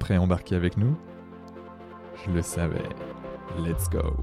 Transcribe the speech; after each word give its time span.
prêt 0.00 0.16
à 0.16 0.20
embarquer 0.20 0.56
avec 0.56 0.76
nous? 0.76 0.96
Je 2.26 2.32
le 2.32 2.42
savais. 2.42 2.88
Let's 3.58 3.88
go. 3.88 4.16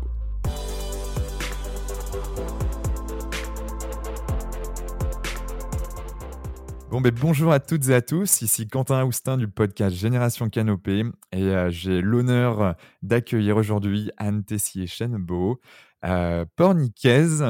Bon, 6.89 7.01
ben, 7.01 7.11
bonjour 7.13 7.51
à 7.51 7.59
toutes 7.59 7.89
et 7.89 7.93
à 7.93 8.01
tous, 8.01 8.41
ici 8.41 8.67
Quentin 8.67 8.99
Aoustin 8.99 9.37
du 9.37 9.47
podcast 9.47 9.95
Génération 9.95 10.49
Canopée 10.49 11.03
et 11.33 11.43
euh, 11.43 11.69
j'ai 11.69 12.01
l'honneur 12.01 12.75
d'accueillir 13.01 13.57
aujourd'hui 13.57 14.09
Anne 14.17 14.45
Tessier-Chenbeau, 14.45 15.59
euh, 16.05 16.45
pornicaise, 16.55 17.43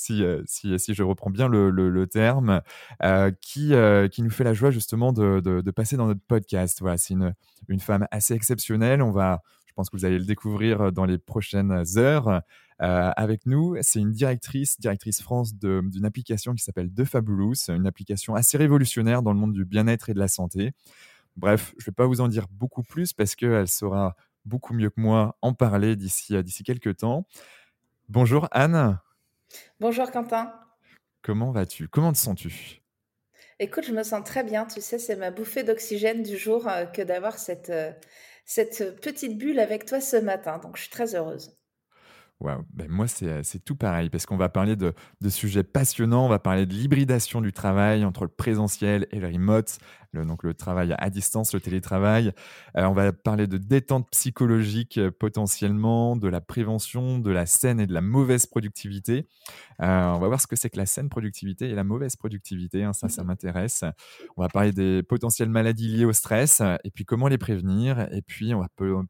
si, 0.00 0.24
euh, 0.24 0.42
si, 0.46 0.78
si, 0.78 0.94
je 0.94 1.02
reprends 1.02 1.30
bien 1.30 1.48
le, 1.48 2.06
terme, 2.06 2.62
euh, 3.02 3.30
qui, 3.42 3.74
euh, 3.74 4.08
qui 4.08 4.22
nous 4.22 4.30
fait 4.30 4.44
la 4.44 4.54
joie 4.54 4.70
justement 4.70 5.12
de, 5.12 5.70
passer 5.70 5.96
dans 5.96 6.06
notre 6.06 6.22
podcast. 6.26 6.78
Voilà, 6.80 6.96
c'est 6.96 7.14
une, 7.14 7.80
femme 7.80 8.06
assez 8.10 8.34
exceptionnelle. 8.34 9.02
On 9.02 9.10
va, 9.10 9.42
je 9.66 9.72
pense 9.74 9.90
que 9.90 9.96
vous 9.96 10.04
allez 10.04 10.18
le 10.18 10.24
découvrir 10.24 10.90
dans 10.92 11.04
les 11.04 11.18
prochaines 11.18 11.84
heures 11.96 12.42
avec 12.78 13.44
nous. 13.46 13.76
C'est 13.82 14.00
une 14.00 14.12
directrice, 14.12 14.80
directrice 14.80 15.20
France 15.20 15.54
d'une 15.54 16.04
application 16.04 16.54
qui 16.54 16.64
s'appelle 16.64 16.90
The 16.92 17.04
Fabulous, 17.04 17.68
une 17.68 17.86
application 17.86 18.34
assez 18.34 18.56
révolutionnaire 18.56 19.22
dans 19.22 19.32
le 19.32 19.38
monde 19.38 19.52
du 19.52 19.64
bien-être 19.64 20.08
et 20.08 20.14
de 20.14 20.18
la 20.18 20.28
santé. 20.28 20.72
Bref, 21.36 21.74
je 21.78 21.84
ne 21.84 21.86
vais 21.86 21.94
pas 21.94 22.06
vous 22.06 22.20
en 22.20 22.28
dire 22.28 22.46
beaucoup 22.50 22.82
plus 22.82 23.12
parce 23.12 23.34
qu'elle 23.34 23.68
saura 23.68 24.16
beaucoup 24.46 24.72
mieux 24.72 24.90
que 24.90 25.00
moi 25.00 25.36
en 25.42 25.52
parler 25.52 25.94
d'ici 25.94 26.64
quelques 26.64 26.96
temps. 26.96 27.26
Bonjour 28.08 28.48
Anne. 28.50 28.98
Bonjour 29.80 30.10
Quentin. 30.10 30.52
Comment 31.22 31.50
vas-tu? 31.50 31.88
Comment 31.88 32.12
te 32.12 32.18
sens-tu? 32.18 32.80
Écoute, 33.58 33.84
je 33.84 33.92
me 33.92 34.02
sens 34.02 34.24
très 34.24 34.42
bien. 34.42 34.64
Tu 34.64 34.80
sais, 34.80 34.98
c'est 34.98 35.16
ma 35.16 35.30
bouffée 35.30 35.64
d'oxygène 35.64 36.22
du 36.22 36.38
jour 36.38 36.66
euh, 36.66 36.86
que 36.86 37.02
d'avoir 37.02 37.38
cette, 37.38 37.70
euh, 37.70 37.92
cette 38.46 39.00
petite 39.00 39.36
bulle 39.36 39.60
avec 39.60 39.84
toi 39.84 40.00
ce 40.00 40.16
matin. 40.16 40.58
Donc, 40.58 40.76
je 40.76 40.82
suis 40.82 40.90
très 40.90 41.14
heureuse. 41.14 41.56
Wow. 42.40 42.64
Ben 42.72 42.88
moi, 42.88 43.06
c'est 43.06 43.64
tout 43.66 43.76
pareil, 43.76 44.08
parce 44.08 44.24
qu'on 44.24 44.38
va 44.38 44.48
parler 44.48 44.74
de, 44.74 44.94
de, 45.20 45.28
sujets 45.28 45.62
passionnants, 45.62 46.24
on 46.24 46.28
va 46.30 46.38
parler 46.38 46.64
de 46.64 46.72
l'hybridation 46.72 47.42
du 47.42 47.52
travail 47.52 48.02
entre 48.02 48.22
le 48.22 48.30
présentiel 48.30 49.06
et 49.10 49.20
le 49.20 49.26
remote, 49.26 49.78
le, 50.12 50.24
donc 50.24 50.42
le 50.42 50.54
travail 50.54 50.94
à 50.98 51.10
distance, 51.10 51.54
le 51.54 51.60
télétravail. 51.60 52.32
Euh, 52.76 52.84
on 52.84 52.92
va 52.92 53.12
parler 53.12 53.46
de 53.46 53.58
détente 53.58 54.10
psychologique 54.10 54.98
euh, 54.98 55.10
potentiellement, 55.10 56.16
de 56.16 56.28
la 56.28 56.40
prévention, 56.40 57.18
de 57.18 57.30
la 57.30 57.46
saine 57.46 57.80
et 57.80 57.86
de 57.86 57.92
la 57.94 58.00
mauvaise 58.00 58.46
productivité. 58.46 59.28
Euh, 59.80 60.12
on 60.12 60.18
va 60.18 60.26
voir 60.28 60.40
ce 60.40 60.46
que 60.46 60.56
c'est 60.56 60.70
que 60.70 60.78
la 60.78 60.86
saine 60.86 61.08
productivité 61.08 61.70
et 61.70 61.74
la 61.74 61.84
mauvaise 61.84 62.16
productivité, 62.16 62.84
hein, 62.84 62.92
ça, 62.92 63.08
ça 63.08 63.24
m'intéresse. 63.24 63.84
On 64.36 64.42
va 64.42 64.48
parler 64.48 64.72
des 64.72 65.02
potentielles 65.02 65.48
maladies 65.48 65.88
liées 65.88 66.04
au 66.04 66.12
stress, 66.12 66.62
et 66.84 66.90
puis 66.90 67.04
comment 67.04 67.28
les 67.28 67.38
prévenir, 67.38 68.00
et 68.12 68.22
puis 68.22 68.54
on 68.54 68.60
va 68.60 68.68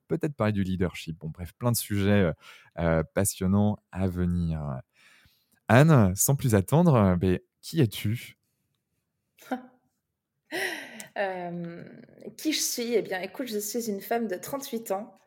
peut-être 0.09 0.35
parler 0.35 0.53
du 0.53 0.63
leadership. 0.63 1.19
Bon, 1.19 1.29
bref, 1.29 1.53
plein 1.59 1.73
de 1.73 1.77
sujets 1.77 2.33
euh, 2.79 3.03
passionnant 3.15 3.79
à 3.93 4.07
venir. 4.07 4.81
Anne, 5.69 6.15
sans 6.15 6.37
plus 6.37 6.55
attendre, 6.55 7.17
ben, 7.17 7.39
qui 7.63 7.81
es-tu? 7.81 8.37
euh, 11.19 11.85
Qui 12.37 12.53
je 12.53 12.61
suis? 12.61 12.95
Eh 12.95 13.03
bien, 13.03 13.21
écoute, 13.21 13.49
je 13.49 13.59
suis 13.59 13.89
une 13.91 14.01
femme 14.01 14.27
de 14.27 14.37
38 14.37 14.93
ans. 14.93 15.19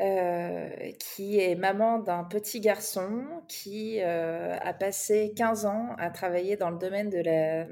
Euh, 0.00 0.90
qui 0.98 1.38
est 1.38 1.54
maman 1.54 2.00
d'un 2.00 2.24
petit 2.24 2.58
garçon 2.58 3.24
qui 3.46 4.02
a 4.02 4.74
passé 4.74 5.32
15 5.36 5.66
ans 5.66 5.94
à 5.98 6.10
travailler 6.10 6.56
dans 6.56 6.70
le 6.70 6.78
domaine 6.78 7.10
de 7.10 7.20
la, 7.20 7.66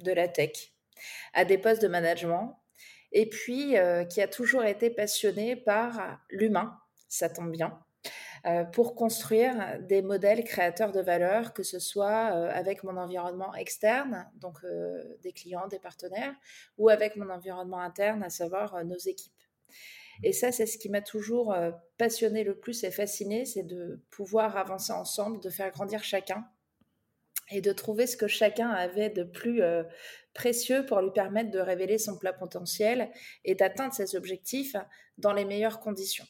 de 0.00 0.12
la 0.12 0.26
tech, 0.26 0.72
à 1.34 1.44
des 1.44 1.56
postes 1.56 1.80
de 1.80 1.86
management, 1.86 2.58
et 3.12 3.28
puis 3.28 3.76
qui 4.10 4.20
a 4.20 4.26
toujours 4.26 4.64
été 4.64 4.90
passionné 4.90 5.54
par 5.54 6.18
l'humain, 6.30 6.76
ça 7.08 7.28
tombe 7.28 7.52
bien, 7.52 7.78
euh, 7.78 7.87
pour 8.72 8.94
construire 8.94 9.78
des 9.80 10.02
modèles 10.02 10.44
créateurs 10.44 10.92
de 10.92 11.00
valeur, 11.00 11.52
que 11.52 11.62
ce 11.62 11.78
soit 11.78 12.32
euh, 12.32 12.50
avec 12.52 12.84
mon 12.84 12.96
environnement 12.96 13.54
externe, 13.54 14.30
donc 14.36 14.58
euh, 14.64 15.02
des 15.22 15.32
clients, 15.32 15.66
des 15.68 15.78
partenaires, 15.78 16.34
ou 16.76 16.88
avec 16.88 17.16
mon 17.16 17.30
environnement 17.30 17.80
interne, 17.80 18.22
à 18.22 18.30
savoir 18.30 18.84
nos 18.84 18.96
équipes. 18.96 19.32
Et 20.22 20.32
ça, 20.32 20.50
c'est 20.50 20.66
ce 20.66 20.78
qui 20.78 20.88
m'a 20.88 21.00
toujours 21.00 21.54
passionné 21.96 22.42
le 22.42 22.58
plus 22.58 22.82
et 22.82 22.90
fasciné, 22.90 23.44
c'est 23.44 23.62
de 23.62 24.02
pouvoir 24.10 24.56
avancer 24.56 24.92
ensemble, 24.92 25.40
de 25.40 25.48
faire 25.48 25.70
grandir 25.70 26.02
chacun 26.02 26.44
et 27.50 27.60
de 27.60 27.72
trouver 27.72 28.08
ce 28.08 28.16
que 28.16 28.26
chacun 28.26 28.68
avait 28.68 29.10
de 29.10 29.22
plus 29.22 29.62
précieux 30.34 30.84
pour 30.86 31.00
lui 31.00 31.12
permettre 31.12 31.52
de 31.52 31.60
révéler 31.60 31.98
son 31.98 32.18
plat 32.18 32.32
potentiel 32.32 33.12
et 33.44 33.54
d'atteindre 33.54 33.94
ses 33.94 34.16
objectifs 34.16 34.74
dans 35.18 35.32
les 35.32 35.44
meilleures 35.44 35.78
conditions. 35.78 36.26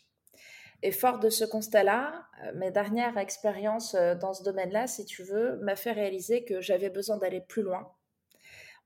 Et 0.82 0.92
fort 0.92 1.18
de 1.18 1.28
ce 1.28 1.44
constat-là, 1.44 2.26
euh, 2.44 2.52
mes 2.54 2.70
dernières 2.70 3.18
expériences 3.18 3.94
euh, 3.94 4.14
dans 4.14 4.32
ce 4.32 4.44
domaine-là, 4.44 4.86
si 4.86 5.04
tu 5.04 5.24
veux, 5.24 5.56
m'a 5.56 5.76
fait 5.76 5.92
réaliser 5.92 6.44
que 6.44 6.60
j'avais 6.60 6.90
besoin 6.90 7.18
d'aller 7.18 7.40
plus 7.40 7.62
loin 7.62 7.92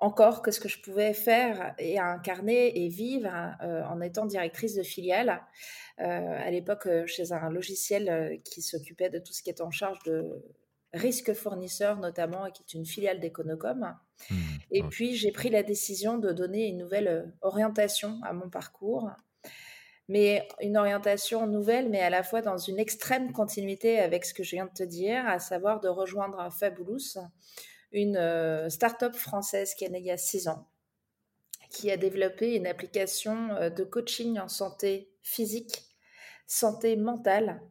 encore 0.00 0.42
que 0.42 0.50
ce 0.50 0.58
que 0.58 0.68
je 0.68 0.82
pouvais 0.82 1.14
faire 1.14 1.76
et 1.78 1.96
incarner 2.00 2.76
et 2.76 2.88
vivre 2.88 3.30
euh, 3.62 3.84
en 3.84 4.00
étant 4.00 4.26
directrice 4.26 4.74
de 4.74 4.82
filiale. 4.82 5.40
à 5.98 6.50
l'époque, 6.50 6.88
chez 7.06 7.30
un 7.30 7.48
logiciel 7.50 8.40
qui 8.42 8.62
s'occupait 8.62 9.10
de 9.10 9.20
tout 9.20 9.32
ce 9.32 9.44
qui 9.44 9.50
est 9.50 9.60
en 9.60 9.70
charge 9.70 10.02
de 10.02 10.42
risque 10.92 11.32
fournisseur 11.34 11.98
notamment, 11.98 12.46
et 12.46 12.50
qui 12.50 12.64
est 12.64 12.74
une 12.74 12.84
filiale 12.84 13.20
d'Econocom. 13.20 13.94
Mmh, 14.28 14.34
et 14.72 14.82
puis, 14.82 15.14
j'ai 15.14 15.30
pris 15.30 15.50
la 15.50 15.62
décision 15.62 16.18
de 16.18 16.32
donner 16.32 16.66
une 16.66 16.78
nouvelle 16.78 17.32
orientation 17.40 18.18
à 18.24 18.32
mon 18.32 18.50
parcours 18.50 19.08
mais 20.12 20.46
une 20.60 20.76
orientation 20.76 21.46
nouvelle, 21.46 21.88
mais 21.88 22.02
à 22.02 22.10
la 22.10 22.22
fois 22.22 22.42
dans 22.42 22.58
une 22.58 22.78
extrême 22.78 23.32
continuité 23.32 23.98
avec 23.98 24.26
ce 24.26 24.34
que 24.34 24.42
je 24.42 24.50
viens 24.50 24.66
de 24.66 24.72
te 24.72 24.82
dire, 24.82 25.26
à 25.26 25.38
savoir 25.38 25.80
de 25.80 25.88
rejoindre 25.88 26.52
Fabulous, 26.52 27.16
une 27.92 28.18
euh, 28.18 28.68
start-up 28.68 29.14
française 29.14 29.74
qui 29.74 29.86
est 29.86 29.88
née 29.88 30.00
il 30.00 30.04
y 30.04 30.10
a 30.10 30.18
six 30.18 30.48
ans, 30.48 30.68
qui 31.70 31.90
a 31.90 31.96
développé 31.96 32.56
une 32.56 32.66
application 32.66 33.52
euh, 33.52 33.70
de 33.70 33.84
coaching 33.84 34.38
en 34.38 34.48
santé 34.48 35.10
physique, 35.22 35.96
santé 36.46 36.94
mentale, 36.96 37.62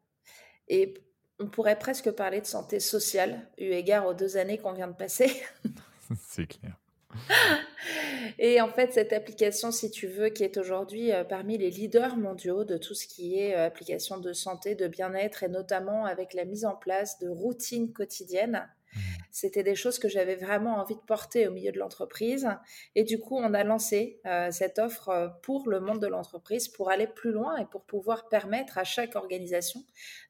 et 0.67 0.95
on 1.39 1.47
pourrait 1.47 1.77
presque 1.77 2.09
parler 2.09 2.41
de 2.41 2.47
santé 2.47 2.79
sociale, 2.79 3.51
eu 3.59 3.65
égard 3.65 4.07
aux 4.07 4.15
deux 4.15 4.37
années 4.37 4.57
qu'on 4.57 4.73
vient 4.73 4.87
de 4.87 4.95
passer. 4.95 5.43
C'est 6.27 6.47
clair. 6.47 6.80
Et 8.39 8.61
en 8.61 8.69
fait, 8.69 8.93
cette 8.93 9.13
application, 9.13 9.71
si 9.71 9.91
tu 9.91 10.07
veux, 10.07 10.29
qui 10.29 10.43
est 10.43 10.57
aujourd'hui 10.57 11.11
euh, 11.11 11.23
parmi 11.23 11.57
les 11.57 11.69
leaders 11.69 12.17
mondiaux 12.17 12.63
de 12.63 12.77
tout 12.77 12.93
ce 12.93 13.07
qui 13.07 13.39
est 13.39 13.55
euh, 13.55 13.65
application 13.65 14.17
de 14.17 14.33
santé, 14.33 14.75
de 14.75 14.87
bien-être, 14.87 15.43
et 15.43 15.47
notamment 15.47 16.05
avec 16.05 16.33
la 16.33 16.45
mise 16.45 16.65
en 16.65 16.75
place 16.75 17.19
de 17.19 17.29
routines 17.29 17.93
quotidiennes, 17.93 18.67
mmh. 18.93 18.99
c'était 19.31 19.63
des 19.63 19.75
choses 19.75 19.99
que 19.99 20.09
j'avais 20.09 20.35
vraiment 20.35 20.77
envie 20.77 20.95
de 20.95 21.01
porter 21.01 21.47
au 21.47 21.51
milieu 21.51 21.71
de 21.71 21.79
l'entreprise. 21.79 22.47
Et 22.95 23.03
du 23.03 23.19
coup, 23.19 23.37
on 23.37 23.53
a 23.53 23.63
lancé 23.63 24.19
euh, 24.25 24.49
cette 24.51 24.79
offre 24.79 25.37
pour 25.43 25.69
le 25.69 25.79
monde 25.79 25.99
de 25.99 26.07
l'entreprise, 26.07 26.67
pour 26.67 26.89
aller 26.89 27.07
plus 27.07 27.31
loin 27.31 27.57
et 27.57 27.65
pour 27.65 27.83
pouvoir 27.83 28.29
permettre 28.29 28.77
à 28.77 28.83
chaque 28.83 29.15
organisation 29.15 29.83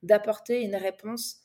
d'apporter 0.04 0.62
une 0.62 0.76
réponse 0.76 1.42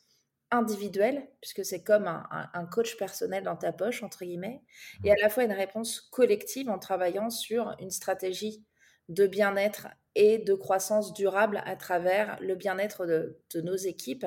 individuelle, 0.51 1.29
puisque 1.41 1.65
c'est 1.65 1.83
comme 1.83 2.07
un, 2.07 2.67
coach 2.67 2.97
personnel 2.97 3.45
dans 3.45 3.57
ta 3.57 3.73
poche, 3.73 4.03
entre 4.03 4.25
guillemets, 4.25 4.63
et 5.05 5.11
à 5.11 5.17
la 5.21 5.29
fois 5.29 5.45
une 5.45 5.53
réponse 5.53 6.01
collective 6.01 6.69
en 6.69 6.79
travaillant 6.79 7.31
sur 7.31 7.75
une 7.81 7.91
stratégie 7.91 8.65
de 9.09 9.27
bien-être 9.27 9.89
et 10.15 10.39
de 10.39 10.55
croissance 10.55 11.13
durable 11.13 11.63
à 11.65 11.77
travers 11.77 12.39
le 12.41 12.55
bien-être 12.55 13.07
de, 13.07 13.39
de, 13.55 13.61
nos 13.61 13.77
équipes, 13.77 14.27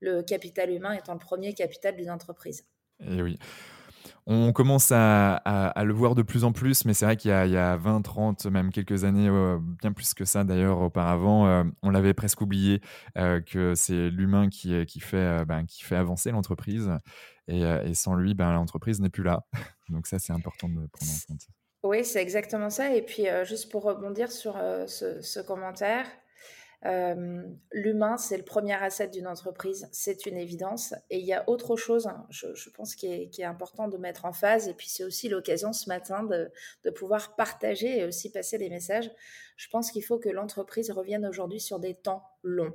le 0.00 0.22
capital 0.22 0.70
humain 0.70 0.92
étant 0.92 1.12
le 1.12 1.18
premier 1.18 1.54
capital 1.54 1.96
d'une 1.96 2.10
entreprise. 2.10 2.66
Et 3.00 3.22
oui. 3.22 3.38
On 4.30 4.52
commence 4.52 4.92
à, 4.92 5.72
le 5.82 5.94
voir 5.94 6.14
de 6.14 6.20
plus 6.20 6.44
en 6.44 6.52
plus, 6.52 6.84
mais 6.84 6.92
c'est 6.92 7.06
vrai 7.06 7.16
qu'il 7.16 7.30
y, 7.30 7.56
a 7.56 7.76
20, 7.78 8.02
30, 8.02 8.44
même 8.44 8.70
quelques 8.70 9.04
années, 9.04 9.26
euh, 9.26 9.58
bien 9.80 9.90
plus 9.90 10.12
que 10.12 10.26
ça 10.26 10.44
d'ailleurs 10.44 10.82
auparavant, 10.82 11.46
euh, 11.46 11.64
on 11.82 11.88
l'avait 11.88 12.12
presque 12.12 12.42
oublié 12.42 12.82
euh, 13.16 13.40
que 13.40 13.74
c'est 13.74 14.10
l'humain 14.10 14.50
qui, 14.50 14.84
qui, 14.84 15.00
fait, 15.00 15.46
ben, 15.46 15.64
qui 15.64 15.82
fait 15.82 15.96
avancer 15.96 16.30
l'entreprise. 16.30 16.90
et, 17.46 17.94
sans 17.94 18.16
lui, 18.16 18.34
ben, 18.34 18.52
l'entreprise 18.52 19.00
n'est 19.00 19.08
plus 19.08 19.22
là. 19.22 19.46
Donc 19.88 20.06
ça, 20.06 20.18
c'est 20.18 20.34
important 20.34 20.68
de 20.68 20.86
prendre 20.92 21.10
en 21.10 21.26
compte. 21.26 21.46
Oui, 21.82 22.04
c'est 22.04 22.20
exactement 22.20 22.68
ça. 22.68 22.94
Et 22.94 23.00
puis, 23.00 23.24
juste 23.44 23.72
pour 23.72 23.84
rebondir 23.84 24.30
sur 24.30 24.58
ce, 24.86 25.40
commentaire, 25.40 26.04
l'humain, 26.82 28.16
c'est 28.16 28.36
le 28.36 28.44
premier 28.44 28.74
asset 28.74 29.08
d'une 29.08 29.26
entreprise, 29.26 29.88
c'est 29.92 30.26
une 30.26 30.36
évidence. 30.36 30.94
Et 31.10 31.18
il 31.18 31.26
y 31.26 31.32
a 31.32 31.48
autre 31.48 31.76
chose, 31.76 32.06
hein, 32.06 32.26
je, 32.30 32.70
pense, 32.70 32.94
qui 32.94 33.06
est, 33.06 33.44
important 33.44 33.88
de 33.88 33.96
mettre 33.96 34.24
en 34.24 34.32
phase. 34.32 34.68
Et 34.68 34.74
puis, 34.74 34.88
c'est 34.88 35.04
aussi 35.04 35.28
l'occasion 35.28 35.72
ce 35.72 35.88
matin 35.88 36.22
de, 36.22 36.50
de, 36.84 36.90
pouvoir 36.90 37.36
partager 37.36 37.98
et 37.98 38.04
aussi 38.04 38.30
passer 38.30 38.58
des 38.58 38.68
messages. 38.68 39.10
Je 39.56 39.68
pense 39.68 39.90
qu'il 39.90 40.04
faut 40.04 40.18
que 40.18 40.28
l'entreprise 40.28 40.90
revienne 40.90 41.26
aujourd'hui 41.26 41.60
sur 41.60 41.80
des 41.80 41.94
temps 41.94 42.22
longs. 42.42 42.74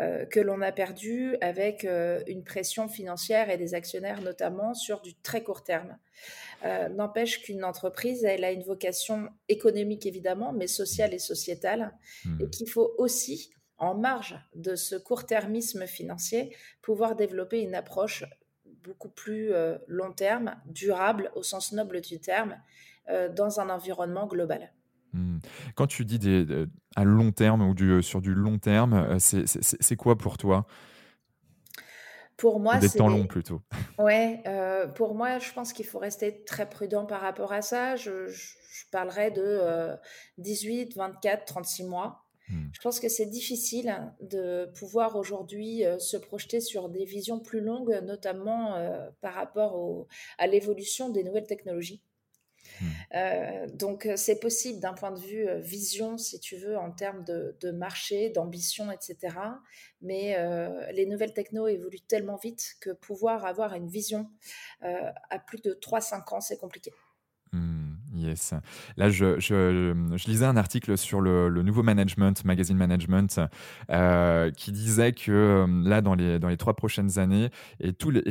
Euh, 0.00 0.24
que 0.26 0.38
l'on 0.38 0.60
a 0.60 0.70
perdu 0.70 1.36
avec 1.40 1.84
euh, 1.84 2.22
une 2.28 2.44
pression 2.44 2.88
financière 2.88 3.50
et 3.50 3.56
des 3.56 3.74
actionnaires 3.74 4.22
notamment 4.22 4.72
sur 4.72 5.00
du 5.00 5.16
très 5.16 5.42
court 5.42 5.64
terme. 5.64 5.98
Euh, 6.64 6.88
n'empêche 6.88 7.42
qu'une 7.42 7.64
entreprise, 7.64 8.24
elle 8.24 8.44
a 8.44 8.52
une 8.52 8.62
vocation 8.62 9.28
économique 9.48 10.06
évidemment, 10.06 10.52
mais 10.52 10.68
sociale 10.68 11.14
et 11.14 11.18
sociétale, 11.18 11.92
et 12.24 12.28
mmh. 12.28 12.50
qu'il 12.50 12.68
faut 12.68 12.94
aussi, 12.96 13.50
en 13.76 13.96
marge 13.96 14.38
de 14.54 14.76
ce 14.76 14.94
court-termisme 14.94 15.86
financier, 15.86 16.56
pouvoir 16.80 17.16
développer 17.16 17.60
une 17.60 17.74
approche 17.74 18.24
beaucoup 18.64 19.10
plus 19.10 19.52
long 19.86 20.12
terme, 20.12 20.56
durable 20.66 21.30
au 21.34 21.42
sens 21.42 21.72
noble 21.72 22.00
du 22.00 22.20
terme, 22.20 22.56
dans 23.36 23.60
un 23.60 23.68
environnement 23.70 24.26
global. 24.26 24.72
Mmh. 25.12 25.38
Quand 25.74 25.86
tu 25.86 26.04
dis 26.04 26.18
des, 26.18 26.66
à 26.96 27.04
long 27.04 27.32
terme 27.32 27.62
ou 27.62 27.74
du, 27.74 28.02
sur 28.02 28.20
du 28.20 28.34
long 28.34 28.58
terme, 28.58 29.18
c'est 29.18 29.96
quoi 29.96 30.16
pour 30.16 30.38
toi? 30.38 30.66
Pour 32.36 32.60
moi, 32.60 32.78
des 32.78 32.88
temps 32.88 33.08
longs 33.08 33.26
plutôt. 33.26 33.62
Ouais, 33.98 34.42
pour 34.94 35.14
moi, 35.14 35.38
je 35.38 35.52
pense 35.52 35.72
qu'il 35.72 35.86
faut 35.86 35.98
rester 35.98 36.44
très 36.44 36.68
prudent 36.68 37.04
par 37.04 37.20
rapport 37.20 37.52
à 37.52 37.62
ça. 37.62 37.96
Je, 37.96 38.30
parlerai 38.92 39.30
de 39.32 39.96
18, 40.38 40.96
24, 40.96 41.44
36 41.44 41.84
mois. 41.84 42.24
Mmh. 42.48 42.68
Je 42.72 42.80
pense 42.80 43.00
que 43.00 43.08
c'est 43.08 43.26
difficile 43.26 44.14
de 44.20 44.70
pouvoir 44.78 45.16
aujourd'hui 45.16 45.82
se 45.98 46.16
projeter 46.16 46.60
sur 46.60 46.88
des 46.88 47.04
visions 47.04 47.40
plus 47.40 47.60
longues, 47.60 48.00
notamment 48.04 48.76
par 49.20 49.34
rapport 49.34 50.06
à 50.38 50.46
l'évolution 50.46 51.10
des 51.10 51.24
nouvelles 51.24 51.46
technologies. 51.46 52.02
Mmh. 52.80 52.86
Euh, 53.14 53.66
donc 53.72 54.06
euh, 54.06 54.16
c'est 54.16 54.38
possible 54.38 54.80
d'un 54.80 54.94
point 54.94 55.10
de 55.10 55.18
vue 55.18 55.48
euh, 55.48 55.58
vision, 55.58 56.18
si 56.18 56.40
tu 56.40 56.56
veux, 56.56 56.76
en 56.76 56.90
termes 56.90 57.24
de, 57.24 57.70
marché, 57.70 58.30
d'ambition, 58.30 58.90
etc. 58.90 59.36
Mais 60.00 60.36
les 60.92 61.06
nouvelles 61.06 61.32
techno 61.32 61.66
évoluent 61.66 62.00
tellement 62.00 62.36
vite 62.36 62.76
que 62.80 62.90
pouvoir 62.90 63.44
avoir 63.44 63.74
une 63.74 63.88
vision 63.88 64.30
à 64.80 65.38
plus 65.38 65.60
de 65.60 65.74
3-5 65.74 66.34
ans, 66.34 66.40
c'est 66.40 66.56
compliqué. 66.56 66.92
Yes. 68.18 68.54
Là, 68.96 69.10
je, 69.10 70.26
lisais 70.26 70.44
un 70.44 70.56
article 70.56 70.98
sur 70.98 71.20
le, 71.20 71.50
nouveau 71.62 71.82
management, 71.82 72.44
magazine 72.44 72.76
management, 72.76 73.40
euh, 73.90 74.50
qui 74.50 74.72
disait 74.72 75.12
que 75.12 75.30
euh, 75.30 75.66
là, 75.84 76.00
dans 76.00 76.14
les, 76.14 76.38
dans 76.38 76.48
les 76.48 76.56
trois 76.56 76.74
prochaines 76.74 77.18
années 77.18 77.50
et, 77.80 77.92
tous 77.92 78.10
les, 78.10 78.22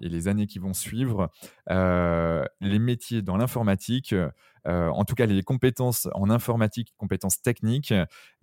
les 0.00 0.28
années 0.28 0.46
qui 0.46 0.58
vont 0.58 0.74
suivre, 0.74 1.30
euh, 1.70 2.44
les 2.60 2.78
métiers 2.78 3.22
dans 3.22 3.36
l'informatique 3.36 4.14
euh, 4.66 4.88
en 4.88 5.04
tout 5.04 5.14
cas 5.14 5.26
les 5.26 5.42
compétences 5.42 6.08
en 6.14 6.30
informatique, 6.30 6.94
compétences 6.96 7.40
techniques, 7.42 7.92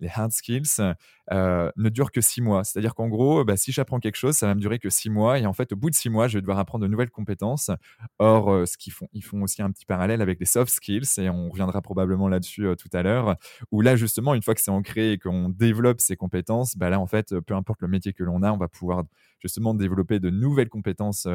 les 0.00 0.08
hard 0.08 0.32
skills, 0.32 0.94
euh, 1.32 1.70
ne 1.76 1.88
durent 1.88 2.12
que 2.12 2.20
six 2.20 2.42
mois. 2.42 2.64
C'est-à-dire 2.64 2.94
qu'en 2.94 3.08
gros, 3.08 3.44
bah, 3.44 3.56
si 3.56 3.72
j'apprends 3.72 4.00
quelque 4.00 4.16
chose, 4.16 4.34
ça 4.36 4.46
va 4.46 4.54
me 4.54 4.60
durer 4.60 4.78
que 4.78 4.90
six 4.90 5.10
mois. 5.10 5.38
Et 5.38 5.46
en 5.46 5.52
fait, 5.52 5.72
au 5.72 5.76
bout 5.76 5.90
de 5.90 5.94
six 5.94 6.10
mois, 6.10 6.28
je 6.28 6.38
vais 6.38 6.40
devoir 6.42 6.58
apprendre 6.58 6.82
de 6.84 6.90
nouvelles 6.90 7.10
compétences. 7.10 7.70
Or, 8.18 8.52
euh, 8.52 8.66
ce 8.66 8.76
qu'ils 8.76 8.92
font, 8.92 9.08
ils 9.12 9.22
font 9.24 9.42
aussi 9.42 9.62
un 9.62 9.70
petit 9.70 9.86
parallèle 9.86 10.22
avec 10.22 10.40
les 10.40 10.46
soft 10.46 10.72
skills, 10.72 11.18
et 11.18 11.30
on 11.30 11.48
reviendra 11.50 11.82
probablement 11.82 12.28
là-dessus 12.28 12.68
tout 12.78 12.88
à 12.92 13.02
l'heure, 13.02 13.36
où 13.70 13.80
là, 13.80 13.96
justement, 13.96 14.34
une 14.34 14.42
fois 14.42 14.54
que 14.54 14.60
c'est 14.60 14.70
ancré 14.70 15.12
et 15.12 15.18
qu'on 15.18 15.48
développe 15.48 16.00
ces 16.00 16.16
compétences, 16.16 16.76
bah 16.76 16.90
là, 16.90 17.00
en 17.00 17.06
fait, 17.06 17.38
peu 17.40 17.54
importe 17.54 17.82
le 17.82 17.88
métier 17.88 18.12
que 18.12 18.24
l'on 18.24 18.42
a, 18.42 18.52
on 18.52 18.56
va 18.56 18.68
pouvoir 18.68 19.04
justement 19.40 19.74
développer 19.74 20.20
de 20.20 20.30
nouvelles 20.30 20.68
compétences 20.68 21.26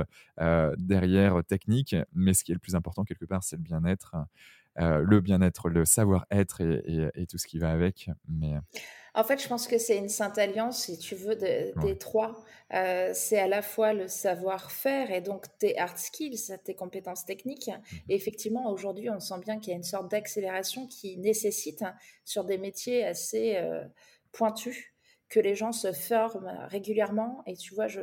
derrière 0.78 1.44
techniques. 1.44 1.96
Mais 2.14 2.34
ce 2.34 2.44
qui 2.44 2.52
est 2.52 2.56
le 2.56 2.60
plus 2.60 2.76
important, 2.76 3.04
quelque 3.04 3.26
part, 3.26 3.44
c'est 3.44 3.58
le 3.58 3.62
bien-être. 3.62 4.16
Euh, 4.78 5.00
le 5.00 5.22
bien-être, 5.22 5.70
le 5.70 5.86
savoir-être 5.86 6.62
et, 6.62 7.26
tout 7.28 7.38
ce 7.38 7.48
qui 7.48 7.60
va 7.60 7.72
avec. 7.72 8.10
Mais... 8.28 8.54
En 9.14 9.24
fait, 9.24 9.42
je 9.42 9.48
pense 9.48 9.68
que 9.68 9.78
c'est 9.78 9.98
une 9.98 10.10
sainte 10.10 10.38
alliance, 10.38 10.84
si 10.84 10.98
tu 10.98 11.16
veux, 11.16 11.36
des 11.36 11.98
trois. 11.98 12.44
Euh, 12.74 13.12
c'est 13.14 13.40
à 13.40 13.48
la 13.48 13.62
fois 13.62 13.94
le 13.94 14.08
savoir-faire 14.08 15.12
et 15.12 15.22
donc 15.22 15.46
tes 15.60 15.78
hard 15.78 15.98
skills, 15.98 16.58
tes 16.64 16.76
compétences 16.76 17.24
techniques. 17.24 17.70
Mmh 17.70 17.96
et 18.10 18.16
effectivement, 18.16 18.70
aujourd'hui, 18.70 19.10
on 19.10 19.20
sent 19.20 19.40
bien 19.40 19.60
qu'il 19.60 19.72
y 19.72 19.74
a 19.74 19.78
une 19.78 19.84
sorte 19.84 20.12
d'accélération 20.12 20.88
qui 20.88 21.18
nécessite, 21.18 21.84
sur 22.24 22.44
des 22.44 22.58
métiers 22.58 23.06
assez 23.06 23.56
euh, 23.56 23.84
pointus, 24.32 24.94
que 25.36 25.40
les 25.42 25.54
gens 25.54 25.74
se 25.74 25.92
forment 25.92 26.58
régulièrement. 26.70 27.44
Et 27.46 27.58
tu 27.58 27.76
vois, 27.76 27.90
je, 27.90 28.00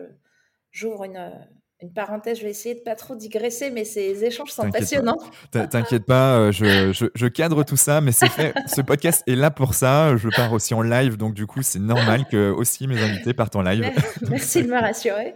j'ouvre 0.70 1.04
une, 1.04 1.32
une 1.80 1.92
parenthèse, 1.92 2.38
je 2.38 2.44
vais 2.44 2.50
essayer 2.50 2.74
de 2.74 2.80
pas 2.80 2.94
trop 2.94 3.16
digresser, 3.16 3.70
mais 3.70 3.86
ces 3.86 4.22
échanges 4.22 4.50
sont 4.50 4.70
passionnants. 4.70 5.16
T'inquiète 5.50 6.04
pas, 6.04 6.36
euh, 6.38 6.52
je, 6.52 7.26
cadre 7.28 7.64
tout 7.64 7.78
ça, 7.78 8.02
mais 8.02 8.12
c'est 8.12 8.28
fait. 8.28 8.54
Ce 8.66 8.82
podcast 8.82 9.24
est 9.26 9.34
là 9.34 9.50
pour 9.50 9.72
ça. 9.72 10.14
Je 10.16 10.28
pars 10.28 10.52
aussi 10.52 10.74
en 10.74 10.82
live, 10.82 11.16
donc 11.16 11.32
du 11.32 11.46
coup, 11.46 11.62
c'est 11.62 11.78
normal 11.78 12.26
que 12.30 12.50
aussi 12.50 12.86
mes 12.86 13.02
invités 13.02 13.32
partent 13.32 13.56
en 13.56 13.62
live. 13.62 13.90
Merci 14.28 14.62
de 14.62 14.68
me 14.68 14.78
rassurer. 14.78 15.34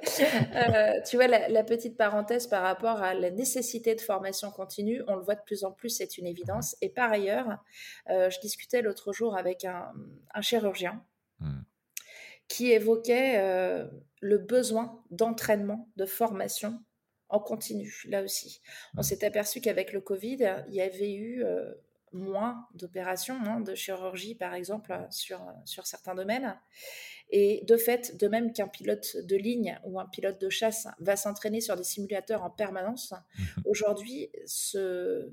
Euh, 0.54 0.92
tu 1.08 1.16
vois, 1.16 1.26
la, 1.28 1.64
petite 1.64 1.96
parenthèse 1.96 2.46
par 2.46 2.62
rapport 2.62 3.02
à 3.02 3.14
la 3.14 3.30
nécessité 3.30 3.94
de 3.94 4.00
formation 4.02 4.50
continue, 4.50 5.02
on 5.08 5.16
le 5.16 5.22
voit 5.22 5.34
de 5.34 5.42
plus 5.44 5.64
en 5.64 5.72
plus, 5.72 5.88
c'est 5.88 6.18
une 6.18 6.26
évidence. 6.26 6.76
Et 6.82 6.90
par 6.90 7.10
ailleurs, 7.10 7.58
euh, 8.10 8.28
je 8.30 8.38
discutais 8.40 8.82
l'autre 8.82 9.12
jour 9.14 9.36
avec 9.36 9.64
un, 9.64 10.42
chirurgien. 10.42 11.02
Hmm 11.40 11.62
qui 12.48 12.72
évoquait 12.72 13.38
euh, 13.38 13.86
le 14.20 14.38
besoin 14.38 15.02
d'entraînement, 15.10 15.88
de 15.96 16.06
formation 16.06 16.80
en 17.28 17.40
continu, 17.40 18.02
là 18.08 18.22
aussi. 18.22 18.60
On 18.96 19.00
mmh. 19.00 19.02
s'est 19.02 19.24
aperçu 19.24 19.60
qu'avec 19.60 19.92
le 19.92 20.00
Covid, 20.00 20.64
il 20.68 20.74
y 20.74 20.80
avait 20.80 21.12
eu 21.12 21.44
euh, 21.44 21.74
moins 22.12 22.68
d'opérations, 22.74 23.38
hein, 23.44 23.60
de 23.60 23.74
chirurgie 23.74 24.34
par 24.34 24.54
exemple, 24.54 24.96
sur, 25.10 25.40
sur 25.64 25.86
certains 25.86 26.14
domaines. 26.14 26.56
Et 27.30 27.64
de 27.66 27.76
fait, 27.76 28.16
de 28.16 28.28
même 28.28 28.52
qu'un 28.52 28.68
pilote 28.68 29.16
de 29.16 29.34
ligne 29.34 29.80
ou 29.84 29.98
un 29.98 30.06
pilote 30.06 30.40
de 30.40 30.48
chasse 30.48 30.86
va 31.00 31.16
s'entraîner 31.16 31.60
sur 31.60 31.74
des 31.74 31.82
simulateurs 31.82 32.44
en 32.44 32.50
permanence, 32.50 33.12
mmh 33.12 33.42
aujourd'hui, 33.64 34.30
ce, 34.46 35.32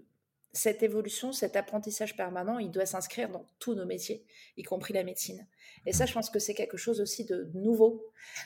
cette 0.53 0.83
évolution, 0.83 1.33
cet 1.33 1.55
apprentissage 1.55 2.15
permanent, 2.15 2.60
il 2.60 2.69
doit 2.69 2.86
s'inscrire 2.86 3.29
dans 3.29 3.50
tous 3.57 3.74
nos 3.74 3.86
métiers, 3.86 4.24
y 4.55 4.63
compris 4.63 4.93
la 4.93 5.03
médecine. 5.03 5.48
Et 5.88 5.93
ça, 5.93 6.05
je 6.05 6.13
pense 6.13 6.29
que 6.29 6.38
c'est 6.38 6.53
quelque 6.53 6.77
chose 6.77 7.01
aussi 7.01 7.25
de 7.25 7.50
nouveau 7.55 8.05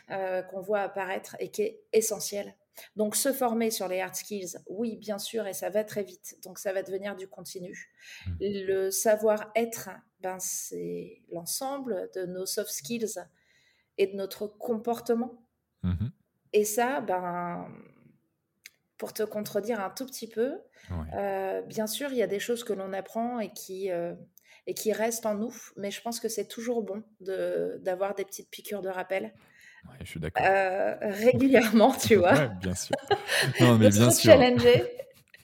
euh, 0.09 0.41
qu'on 0.41 0.61
voit 0.61 0.79
apparaître 0.79 1.35
et 1.39 1.51
qui 1.51 1.63
est 1.63 1.83
essentiel. 1.91 2.55
Donc, 2.95 3.15
se 3.15 3.33
former 3.33 3.71
sur 3.71 3.89
les 3.89 3.99
hard 3.99 4.15
skills, 4.15 4.57
oui, 4.69 4.95
bien 4.95 5.19
sûr, 5.19 5.47
et 5.47 5.53
ça 5.53 5.69
va 5.69 5.83
très 5.83 6.03
vite. 6.03 6.37
Donc, 6.43 6.59
ça 6.59 6.71
va 6.71 6.81
devenir 6.81 7.15
du 7.15 7.27
continu. 7.27 7.91
Mmh. 8.25 8.31
Le 8.39 8.91
savoir-être, 8.91 9.89
ben, 10.21 10.39
c'est 10.39 11.21
l'ensemble 11.31 12.09
de 12.15 12.25
nos 12.25 12.45
soft 12.45 12.69
skills 12.69 13.15
et 13.97 14.07
de 14.07 14.15
notre 14.15 14.47
comportement. 14.47 15.43
Mmh 15.83 16.07
et 16.53 16.63
ça, 16.63 17.01
ben, 17.01 17.67
pour 18.97 19.13
te 19.13 19.23
contredire 19.23 19.79
un 19.79 19.89
tout 19.89 20.05
petit 20.05 20.27
peu, 20.27 20.55
euh, 21.13 21.61
bien 21.63 21.87
sûr, 21.87 22.11
il 22.11 22.17
y 22.17 22.23
a 22.23 22.27
des 22.27 22.39
choses 22.39 22.63
que 22.63 22.73
l'on 22.73 22.93
apprend 22.93 23.39
et 23.39 23.51
qui, 23.51 23.91
euh, 23.91 24.13
et 24.65 24.73
qui 24.73 24.93
restent 24.93 25.25
en 25.25 25.35
nous, 25.35 25.53
mais 25.75 25.91
je 25.91 26.01
pense 26.01 26.19
que 26.19 26.29
c'est 26.29 26.47
toujours 26.47 26.83
bon 26.83 27.03
d'avoir 27.19 28.15
des 28.15 28.25
petites 28.25 28.49
piqûres 28.49 28.81
de 28.81 28.89
rappel. 28.89 29.33
je 30.01 30.05
suis 30.05 30.19
d'accord. 30.19 30.45
Euh, 30.45 30.95
régulièrement, 31.01 31.93
tu 31.93 32.15
vois. 32.15 32.47
bien 32.47 32.75
sûr. 32.75 32.95
Non, 33.59 33.77
mais 33.77 33.89
bien 33.89 34.11
sûr. 34.11 34.31
challenger. 34.31 34.83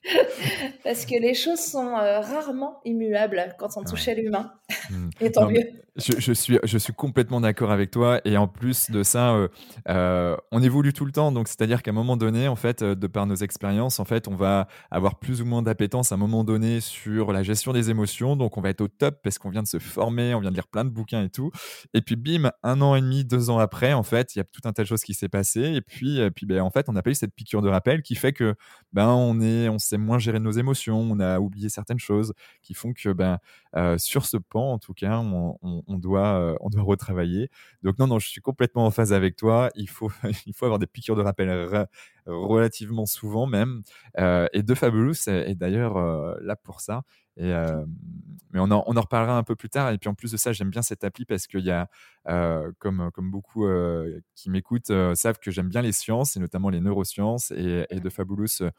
Parce 0.84 1.06
que 1.06 1.18
les 1.18 1.34
choses 1.34 1.60
sont 1.60 1.94
rarement 1.94 2.82
immuables 2.84 3.56
quand 3.58 3.78
on 3.78 3.84
touche 3.84 4.10
à 4.10 4.14
l'humain. 4.14 4.54
Mmh. 4.90 5.10
Et 5.22 5.32
tant 5.32 5.50
mieux. 5.50 5.64
Je, 5.96 6.34
suis, 6.34 6.58
je 6.64 6.78
suis 6.80 6.94
complètement 6.94 7.40
d'accord 7.40 7.70
avec 7.70 7.92
toi. 7.92 8.20
Et 8.26 8.36
en 8.36 8.48
plus 8.48 8.90
de 8.90 9.04
ça, 9.04 9.36
euh, 9.36 9.48
euh, 9.90 10.36
on 10.52 10.64
évolue 10.64 10.92
tout 10.92 11.06
le 11.06 11.12
temps. 11.12 11.32
Donc, 11.32 11.48
c'est-à-dire 11.48 11.84
qu'à 11.84 11.92
un 11.92 11.94
moment 11.94 12.18
donné, 12.18 12.48
en 12.48 12.56
fait, 12.56 12.82
euh, 12.82 12.96
de 12.96 13.06
par 13.06 13.28
nos 13.28 13.36
expériences, 13.36 14.00
en 14.00 14.06
fait, 14.06 14.28
on 14.28 14.36
va 14.36 14.68
avoir 14.90 15.20
plus 15.20 15.44
ou 15.44 15.46
moins 15.46 15.62
d'appétence 15.62 16.12
à 16.12 16.16
un 16.16 16.18
moment 16.18 16.44
donné 16.44 16.80
sur 16.80 17.32
la 17.32 17.44
gestion 17.44 17.74
des 17.74 17.92
émotions. 17.92 18.36
Donc, 18.36 18.58
on 18.58 18.62
va 18.62 18.70
être 18.70 18.82
au 18.82 18.88
top 18.88 19.20
parce 19.24 19.38
qu'on 19.38 19.52
vient 19.52 19.62
de 19.62 19.68
se 19.68 19.78
former, 19.78 20.34
on 20.34 20.40
vient 20.40 20.50
de 20.50 20.56
lire 20.56 20.68
plein 20.68 20.84
de 20.84 20.90
bouquins 20.90 21.24
et 21.24 21.30
tout. 21.30 21.52
Et 21.94 22.02
puis, 22.02 22.16
bim, 22.16 22.52
un 22.64 22.82
an 22.82 22.96
et 22.96 23.02
demi, 23.02 23.24
deux 23.24 23.52
ans 23.52 23.60
après, 23.60 23.94
en 23.94 24.04
fait, 24.04 24.36
il 24.36 24.40
y 24.40 24.42
a 24.42 24.46
tout 24.46 24.62
un 24.64 24.74
tas 24.74 24.82
de 24.82 24.88
choses 24.88 25.04
qui 25.04 25.14
s'est 25.14 25.30
passé. 25.30 25.62
Et 25.62 25.82
puis, 25.82 26.20
puis 26.32 26.48
ben, 26.48 26.62
en 26.62 26.72
fait, 26.72 26.90
on 26.90 26.94
n'a 26.94 27.04
pas 27.04 27.12
eu 27.12 27.16
cette 27.16 27.36
piqûre 27.36 27.62
de 27.62 27.70
rappel 27.70 28.02
qui 28.02 28.16
fait 28.16 28.34
que 28.34 28.56
ben, 28.94 29.10
on, 29.10 29.40
est, 29.42 29.70
on 29.70 29.78
sait 29.78 29.98
moins 29.98 30.18
gérer 30.18 30.40
nos 30.40 30.52
émotions, 30.52 31.00
on 31.00 31.20
a 31.20 31.40
oublié 31.40 31.70
certaines 31.70 32.00
choses 32.00 32.34
qui 32.64 32.74
font 32.74 32.94
que 32.94 33.10
ben, 33.14 33.38
sur 33.98 34.26
ce 34.26 34.38
pan, 34.38 34.78
tout 34.80 34.94
cas, 34.94 35.18
on, 35.20 35.98
doit, 35.98 36.56
on 36.62 36.70
doit 36.70 36.84
retravailler. 36.84 37.50
Donc 37.82 37.98
non, 38.00 38.08
non, 38.08 38.20
je 38.20 38.28
suis 38.28 38.42
complètement 38.42 38.86
en 38.86 38.92
phase 38.92 39.14
avec 39.14 39.36
toi. 39.36 39.70
Il 39.76 39.90
faut, 39.90 40.12
il 40.46 40.54
faut 40.54 40.66
avoir 40.66 40.80
des 40.80 40.88
piqûres 40.88 41.16
de 41.16 41.22
rappel 41.22 41.50
relativement 42.26 43.06
souvent 43.06 43.48
même. 43.48 43.82
et 44.18 44.64
De 44.64 44.76
Fabulous 44.76 45.28
est, 45.28 45.56
d'ailleurs 45.56 45.98
là 46.42 46.56
pour 46.56 46.82
ça. 46.82 47.04
Et, 47.38 47.52
mais 48.52 48.60
on 48.60 48.70
en, 48.70 48.84
on 48.86 48.96
en, 48.96 49.02
reparlera 49.02 49.36
un 49.38 49.44
peu 49.44 49.56
plus 49.56 49.70
tard. 49.70 49.92
Et 49.92 49.98
puis 49.98 50.10
en 50.10 50.14
plus 50.14 50.32
de 50.32 50.38
ça, 50.38 50.52
j'aime 50.52 50.70
bien 50.70 50.82
cette 50.82 51.04
appli 51.04 51.26
parce 51.26 51.48
qu'il 51.48 51.62
y 51.66 51.72
a, 51.72 51.90
comme, 52.78 53.10
comme 53.12 53.32
beaucoup 53.32 53.68
qui 54.36 54.50
m'écoutent, 54.50 54.92
savent 55.16 55.40
que 55.40 55.52
j'aime 55.52 55.70
bien 55.70 55.82
les 55.82 55.92
sciences 55.92 56.38
et 56.38 56.40
notamment 56.40 56.70
les 56.70 56.80
neurosciences. 56.80 57.52
Et, 57.52 57.86
et 57.90 58.00
De 58.00 58.10
Fabulous 58.10 58.48
se, 58.48 58.70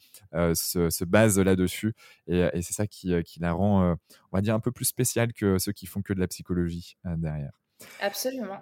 se, 0.54 1.04
base 1.04 1.38
là-dessus. 1.38 1.94
Et, 2.26 2.48
et 2.52 2.62
c'est 2.62 2.74
ça 2.74 2.86
qui, 2.86 3.14
qui, 3.24 3.40
la 3.40 3.52
rend, 3.52 3.96
on 4.32 4.36
va 4.36 4.40
dire, 4.40 4.54
un 4.54 4.60
peu 4.60 4.70
plus 4.70 4.84
spéciale 4.84 5.32
que 5.32 5.58
ceux 5.58 5.72
qui 5.72 5.86
font 5.86 6.02
que 6.02 6.12
de 6.12 6.20
la 6.20 6.28
psychologie 6.28 6.96
derrière. 7.04 7.60
Absolument. 8.00 8.60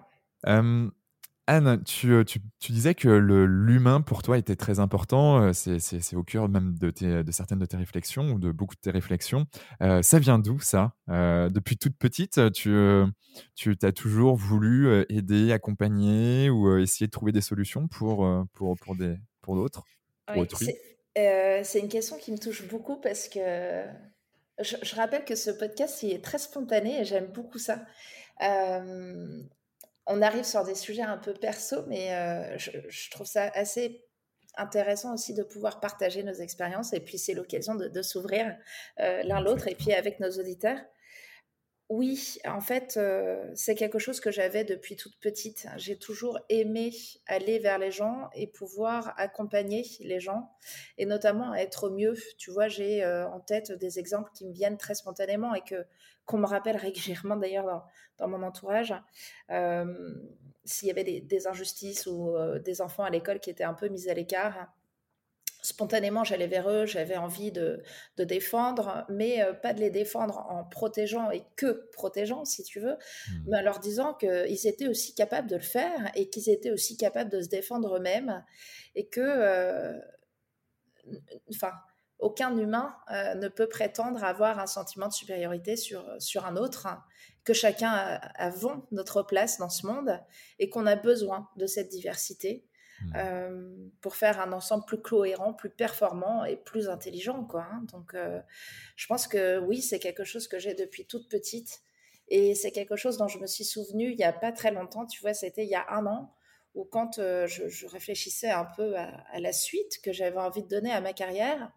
Anne, 1.48 1.82
tu, 1.84 2.24
disais 2.68 2.94
que 2.94 3.08
l'humain 3.08 4.00
pour 4.00 4.22
toi 4.22 4.38
était 4.38 4.54
très 4.54 4.78
important. 4.78 5.52
C'est 5.52 6.14
au 6.14 6.22
cœur 6.22 6.48
même 6.48 6.78
de, 6.78 6.90
de, 7.22 7.32
certaines 7.32 7.58
de 7.58 7.66
tes 7.66 7.76
réflexions 7.76 8.30
ou 8.30 8.38
de 8.38 8.52
beaucoup 8.52 8.76
de 8.76 8.80
tes 8.80 8.92
réflexions. 8.92 9.46
ça 9.80 10.18
vient 10.20 10.38
d'où 10.38 10.60
ça? 10.60 10.94
Depuis 11.08 11.76
toute 11.76 11.96
petite, 11.96 12.40
tu, 12.52 12.72
tu 13.56 13.76
as 13.82 13.92
toujours 13.92 14.36
voulu 14.36 15.04
aider, 15.08 15.52
accompagner 15.52 16.48
ou 16.48 16.78
essayer 16.78 17.06
de 17.06 17.12
trouver 17.12 17.32
des 17.32 17.40
solutions 17.40 17.88
pour, 17.88 18.28
pour, 18.52 18.76
pour, 18.76 18.94
des, 18.94 19.16
pour 19.40 19.56
d'autres, 19.56 19.82
pour 20.26 20.46
C'est 20.56 21.80
une 21.80 21.88
question 21.88 22.18
qui 22.18 22.30
me 22.30 22.38
touche 22.38 22.68
beaucoup 22.68 23.00
parce 23.00 23.28
que 23.28 23.84
je, 24.60 24.76
je 24.80 24.94
rappelle 24.94 25.24
que 25.24 25.34
ce 25.34 25.50
podcast 25.50 26.04
il 26.04 26.12
est 26.12 26.22
très 26.22 26.38
spontané 26.38 27.00
et 27.00 27.04
j'aime 27.04 27.26
beaucoup 27.26 27.58
ça 27.58 27.84
on 30.06 30.22
arrive 30.22 30.44
sur 30.44 30.64
des 30.64 30.74
sujets 30.74 31.02
un 31.02 31.18
peu 31.18 31.32
perso, 31.34 31.84
mais 31.86 32.12
euh, 32.14 32.58
je, 32.58 33.10
trouve 33.10 33.26
ça 33.26 33.50
assez 33.54 34.04
intéressant 34.56 35.14
aussi 35.14 35.34
de 35.34 35.42
pouvoir 35.42 35.80
partager 35.80 36.22
nos 36.22 36.34
expériences 36.34 36.92
et 36.92 37.00
puis 37.00 37.18
c'est 37.18 37.34
l'occasion 37.34 37.74
de, 37.74 38.02
s'ouvrir 38.02 38.56
euh, 39.00 39.22
l'un 39.22 39.40
l'autre 39.40 39.68
et 39.68 39.74
puis 39.74 39.92
avec 39.92 40.20
nos 40.20 40.30
auditeurs. 40.30 40.78
Oui, 41.94 42.38
en 42.46 42.62
fait, 42.62 42.96
euh, 42.96 43.44
c'est 43.54 43.74
quelque 43.74 43.98
chose 43.98 44.18
que 44.18 44.30
j'avais 44.30 44.64
depuis 44.64 44.96
toute 44.96 45.20
petite. 45.20 45.66
J'ai 45.76 45.98
toujours 45.98 46.38
aimé 46.48 46.90
aller 47.26 47.58
vers 47.58 47.76
les 47.76 47.90
gens 47.90 48.30
et 48.34 48.46
pouvoir 48.46 49.12
accompagner 49.18 49.84
les 50.00 50.18
gens, 50.18 50.50
et 50.96 51.04
notamment 51.04 51.54
être 51.54 51.90
mieux. 51.90 52.14
Tu 52.38 52.50
vois, 52.50 52.68
j'ai 52.68 53.04
euh, 53.04 53.28
en 53.28 53.40
tête 53.40 53.72
des 53.72 53.98
exemples 53.98 54.30
qui 54.32 54.46
me 54.46 54.54
viennent 54.54 54.78
très 54.78 54.94
spontanément 54.94 55.54
et 55.54 55.60
que 55.60 55.84
qu'on 56.26 56.38
me 56.38 56.46
rappelle 56.46 56.76
régulièrement 56.76 57.36
d'ailleurs 57.36 57.84
dans, 58.18 58.28
mon 58.28 58.42
entourage. 58.42 58.94
Euh, 59.50 60.14
s'il 60.64 60.88
y 60.88 60.90
avait 60.90 61.04
des, 61.04 61.20
des 61.20 61.46
injustices 61.46 62.06
ou 62.06 62.34
des 62.64 62.80
enfants 62.80 63.04
à 63.04 63.10
l'école 63.10 63.40
qui 63.40 63.50
étaient 63.50 63.64
un 63.64 63.74
peu 63.74 63.88
mis 63.88 64.08
à 64.08 64.14
l'écart, 64.14 64.68
spontanément, 65.62 66.24
j'allais 66.24 66.48
vers 66.48 66.68
eux, 66.68 66.86
j'avais 66.86 67.16
envie 67.16 67.52
de, 67.52 67.82
défendre, 68.18 69.06
mais 69.08 69.42
euh, 69.42 69.54
pas 69.54 69.72
de 69.72 69.80
les 69.80 69.90
défendre 69.90 70.44
en 70.50 70.64
protégeant 70.64 71.30
et 71.30 71.42
que 71.56 71.88
protégeant, 71.92 72.44
si 72.44 72.62
tu 72.64 72.80
veux, 72.80 72.94
mmh. 72.94 73.32
mais 73.46 73.58
en 73.58 73.62
leur 73.62 73.78
disant 73.78 74.14
qu'ils 74.14 74.66
étaient 74.66 74.88
aussi 74.88 75.14
capables 75.14 75.48
de 75.48 75.56
le 75.56 75.62
faire 75.62 76.10
et 76.14 76.28
qu'ils 76.28 76.50
étaient 76.50 76.72
aussi 76.72 76.96
capables 76.96 77.30
de 77.30 77.40
se 77.40 77.48
défendre 77.48 77.96
eux-mêmes 77.96 78.44
et 78.94 79.06
que, 79.06 79.20
euh, 79.20 79.98
enfin, 81.50 81.72
aucun 82.22 82.56
humain 82.56 82.96
euh, 83.10 83.34
ne 83.34 83.48
peut 83.48 83.68
prétendre 83.68 84.24
avoir 84.24 84.58
un 84.58 84.66
sentiment 84.66 85.08
de 85.08 85.12
supériorité 85.12 85.76
sur, 85.76 86.04
sur 86.18 86.46
un 86.46 86.56
autre, 86.56 86.88
que 87.44 87.52
chacun 87.52 87.90
a 87.90 88.50
notre 88.92 89.22
place 89.22 89.58
dans 89.58 89.68
ce 89.68 89.86
monde 89.86 90.20
et 90.58 90.70
qu'on 90.70 90.86
a 90.86 90.96
besoin 90.96 91.48
de 91.56 91.66
cette 91.66 91.88
diversité 91.88 92.64
Mmh. 93.02 93.12
Euh, 93.16 93.70
pour 94.00 94.16
faire 94.16 94.40
un 94.40 94.52
ensemble 94.52 94.84
plus 94.84 95.00
cohérent, 95.00 95.52
plus 95.52 95.70
performant 95.70 96.44
et 96.44 96.56
plus 96.56 96.88
intelligent. 96.88 97.44
Quoi, 97.44 97.66
hein. 97.70 97.84
Donc, 97.92 98.14
euh, 98.14 98.40
je 98.96 99.06
pense 99.06 99.26
que 99.26 99.58
oui, 99.58 99.82
c'est 99.82 99.98
quelque 99.98 100.24
chose 100.24 100.46
que 100.48 100.58
j'ai 100.58 100.74
depuis 100.74 101.06
toute 101.06 101.28
petite. 101.28 101.80
Et 102.28 102.54
c'est 102.54 102.70
quelque 102.70 102.96
chose 102.96 103.18
dont 103.18 103.28
je 103.28 103.38
me 103.38 103.46
suis 103.46 103.64
souvenue 103.64 104.10
il 104.10 104.16
n'y 104.16 104.24
a 104.24 104.32
pas 104.32 104.52
très 104.52 104.70
longtemps. 104.70 105.06
Tu 105.06 105.20
vois, 105.20 105.34
c'était 105.34 105.64
il 105.64 105.70
y 105.70 105.74
a 105.74 105.86
un 105.90 106.06
an, 106.06 106.34
où 106.74 106.84
quand 106.84 107.16
je, 107.16 107.86
réfléchissais 107.86 108.50
un 108.50 108.64
peu 108.64 108.96
à, 108.96 109.40
la 109.40 109.52
suite 109.52 110.00
que 110.02 110.12
j'avais 110.12 110.38
envie 110.38 110.62
de 110.62 110.68
donner 110.68 110.92
à 110.92 111.00
ma 111.00 111.12
carrière, 111.12 111.72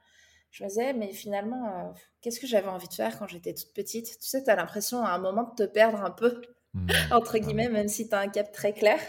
je 0.56 0.64
me 0.64 0.70
disais, 0.70 0.94
mais 0.94 1.12
finalement, 1.12 1.94
qu'est-ce 2.22 2.40
que 2.40 2.48
j'avais 2.48 2.68
envie 2.70 2.88
de 2.88 2.94
faire 2.94 3.20
quand 3.20 3.28
j'étais 3.28 3.54
toute 3.54 3.74
petite? 3.74 4.06
Tu 4.06 4.28
sais, 4.28 4.44
tu 4.44 4.50
as 4.50 4.56
l'impression 4.56 5.04
à 5.04 5.10
un 5.10 5.20
moment 5.20 5.44
de 5.44 5.66
te 5.66 5.70
perdre 5.70 6.04
un 6.04 6.12
peu 6.12 6.42
Mmh. 6.76 6.88
entre 7.12 7.38
guillemets, 7.38 7.70
même 7.70 7.88
si 7.88 8.10
tu 8.10 8.16
as 8.16 8.20
un 8.20 8.28
cap 8.28 8.52
très 8.52 8.74
clair. 8.74 9.00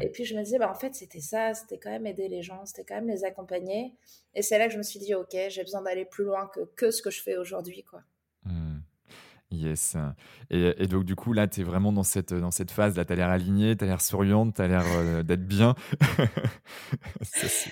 Et 0.00 0.08
puis 0.08 0.24
je 0.24 0.36
me 0.36 0.42
disais, 0.42 0.58
bah, 0.58 0.70
en 0.70 0.74
fait, 0.74 0.94
c'était 0.94 1.20
ça, 1.20 1.52
c'était 1.54 1.78
quand 1.78 1.90
même 1.90 2.06
aider 2.06 2.28
les 2.28 2.42
gens, 2.42 2.64
c'était 2.64 2.84
quand 2.84 2.94
même 2.94 3.08
les 3.08 3.24
accompagner. 3.24 3.94
Et 4.34 4.42
c'est 4.42 4.58
là 4.58 4.66
que 4.66 4.72
je 4.72 4.78
me 4.78 4.82
suis 4.82 5.00
dit, 5.00 5.14
ok, 5.14 5.36
j'ai 5.48 5.62
besoin 5.62 5.82
d'aller 5.82 6.04
plus 6.04 6.24
loin 6.24 6.48
que, 6.54 6.60
que 6.76 6.90
ce 6.90 7.02
que 7.02 7.10
je 7.10 7.20
fais 7.20 7.36
aujourd'hui. 7.36 7.82
quoi. 7.82 8.02
Yes. 9.52 9.96
Et, 10.50 10.86
donc, 10.86 11.04
du 11.04 11.14
coup, 11.14 11.32
là, 11.32 11.46
tu 11.46 11.60
es 11.60 11.64
vraiment 11.64 11.92
dans 11.92 12.02
cette, 12.02 12.32
dans 12.32 12.50
cette 12.50 12.70
phase. 12.70 12.96
Là, 12.96 13.04
tu 13.04 13.12
as 13.12 13.16
l'air 13.16 13.28
alignée, 13.28 13.76
tu 13.76 13.84
as 13.84 13.86
l'air 13.86 14.00
souriante, 14.00 14.54
tu 14.56 14.62
as 14.62 14.68
l'air 14.68 14.84
euh, 14.96 15.22
d'être 15.22 15.46
bien. 15.46 15.74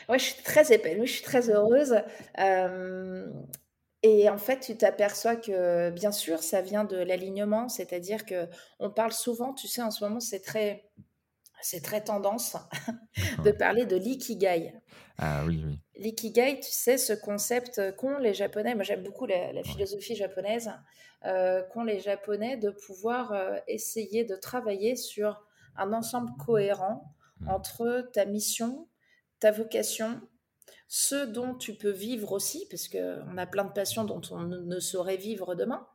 ouais, 0.09 0.19
je 0.19 0.25
suis 0.25 0.43
très 0.43 0.73
épanouie, 0.73 1.07
je 1.07 1.13
suis 1.13 1.23
très 1.23 1.51
heureuse. 1.51 1.97
Euh, 2.39 3.27
et 4.03 4.29
en 4.29 4.39
fait, 4.39 4.61
tu 4.61 4.77
t'aperçois 4.77 5.37
que, 5.37 5.91
bien 5.91 6.13
sûr, 6.13 6.43
ça 6.43 6.61
vient 6.61 6.85
de 6.85 6.97
l'alignement, 6.97 7.69
c'est-à-dire 7.69 8.25
que 8.25 8.49
on 8.79 8.91
parle 8.91 9.13
souvent, 9.13 9.53
tu 9.53 9.67
sais, 9.67 9.83
en 9.83 9.91
ce 9.91 10.05
moment, 10.05 10.21
c'est 10.21 10.41
très, 10.41 10.91
c'est 11.63 11.83
très 11.83 12.03
tendance 12.03 12.57
de 13.45 13.51
parler 13.51 13.87
de 13.87 13.97
l'ikigai. 13.97 14.73
Ah 15.23 15.45
oui, 15.47 15.63
oui. 15.67 15.79
L'ikigai, 15.97 16.61
tu 16.61 16.71
sais, 16.71 16.97
ce 16.97 17.13
concept 17.13 17.95
qu'ont 17.97 18.17
les 18.17 18.33
Japonais, 18.33 18.75
moi 18.75 18.85
j'aime 18.85 19.03
beaucoup 19.03 19.27
la, 19.27 19.63
philosophie 19.63 20.17
japonaise, 20.17 20.73
euh, 21.27 21.63
qu'ont 21.73 21.85
les 21.85 22.01
Japonais 22.01 22.57
de 22.57 22.71
pouvoir 22.71 23.33
euh, 23.33 23.59
essayer 23.69 24.25
de 24.25 24.35
travailler 24.35 24.97
sur 24.97 25.45
un 25.77 25.93
ensemble 25.93 26.31
cohérent 26.39 27.15
mmh. 27.41 27.49
entre 27.51 28.09
ta 28.15 28.25
mission, 28.25 28.89
ta 29.41 29.51
vocation 29.51 30.21
ce 30.93 31.25
dont 31.25 31.55
tu 31.55 31.75
peux 31.75 31.91
vivre 31.91 32.33
aussi, 32.33 32.67
parce 32.69 32.89
qu'on 32.89 33.39
a 33.39 33.47
plein 33.47 33.65
de 33.65 33.73
passions 33.73 34.05
dont 34.05 34.21
on 34.33 34.41
ne 34.41 34.81
saurait 34.81 35.17
vivre 35.17 35.55
demain. 35.55 35.87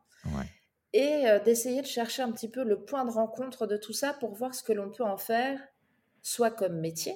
Et 0.94 1.28
euh, 1.28 1.38
d'essayer 1.38 1.82
de 1.82 1.86
chercher 1.86 2.22
un 2.22 2.32
petit 2.32 2.48
peu 2.48 2.64
le 2.64 2.82
point 2.82 3.04
de 3.04 3.10
rencontre 3.10 3.66
de 3.66 3.76
tout 3.76 3.92
ça 3.92 4.14
pour 4.14 4.34
voir 4.34 4.54
ce 4.54 4.62
que 4.62 4.72
l'on 4.72 4.90
peut 4.90 5.04
en 5.04 5.18
faire, 5.18 5.60
soit 6.22 6.50
comme 6.50 6.80
métier, 6.80 7.14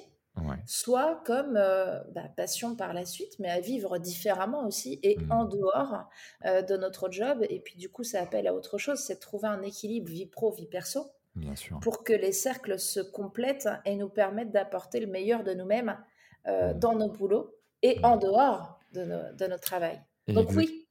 soit 0.65 1.21
comme 1.25 1.57
euh, 1.57 1.99
bah, 2.13 2.29
passion 2.35 2.75
par 2.75 2.93
la 2.93 3.05
suite, 3.05 3.37
mais 3.39 3.49
à 3.49 3.59
vivre 3.59 3.97
différemment 3.97 4.65
aussi 4.65 4.99
et 5.03 5.17
mmh. 5.17 5.31
en 5.31 5.45
dehors 5.45 6.09
euh, 6.45 6.61
de 6.61 6.77
notre 6.77 7.11
job. 7.11 7.45
Et 7.49 7.59
puis 7.59 7.75
du 7.75 7.89
coup, 7.89 8.03
ça 8.03 8.21
appelle 8.21 8.47
à 8.47 8.53
autre 8.53 8.77
chose, 8.77 8.99
c'est 8.99 9.15
de 9.15 9.19
trouver 9.19 9.47
un 9.47 9.61
équilibre 9.61 10.09
vie 10.09 10.25
pro, 10.25 10.51
vie 10.51 10.67
perso. 10.67 11.11
Bien 11.35 11.55
sûr. 11.55 11.79
Pour 11.79 12.03
que 12.03 12.13
les 12.13 12.31
cercles 12.31 12.79
se 12.79 12.99
complètent 12.99 13.69
et 13.85 13.95
nous 13.95 14.09
permettent 14.09 14.51
d'apporter 14.51 14.99
le 14.99 15.07
meilleur 15.07 15.43
de 15.43 15.53
nous-mêmes 15.53 15.97
mmh. 16.45 16.73
dans 16.79 16.95
nos 16.95 17.09
boulots 17.09 17.55
et 17.81 17.99
en 18.03 18.17
dehors 18.17 18.79
de, 18.93 19.03
notre 19.47 19.61
travail. 19.61 20.01
Donc 20.27 20.49
oui, 20.51 20.87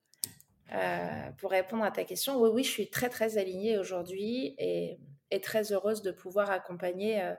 euh, 0.73 1.31
pour 1.39 1.51
répondre 1.51 1.85
à 1.85 1.91
ta 1.91 2.05
question, 2.05 2.41
oui, 2.41 2.51
oui, 2.53 2.65
je 2.65 2.71
suis 2.71 2.91
très, 2.91 3.09
très 3.09 3.39
alignée 3.39 3.79
aujourd'hui 3.79 4.55
et, 4.59 4.99
très 5.39 5.73
heureuse 5.73 6.03
de 6.03 6.11
pouvoir 6.11 6.51
accompagner 6.51 7.23
euh, 7.23 7.35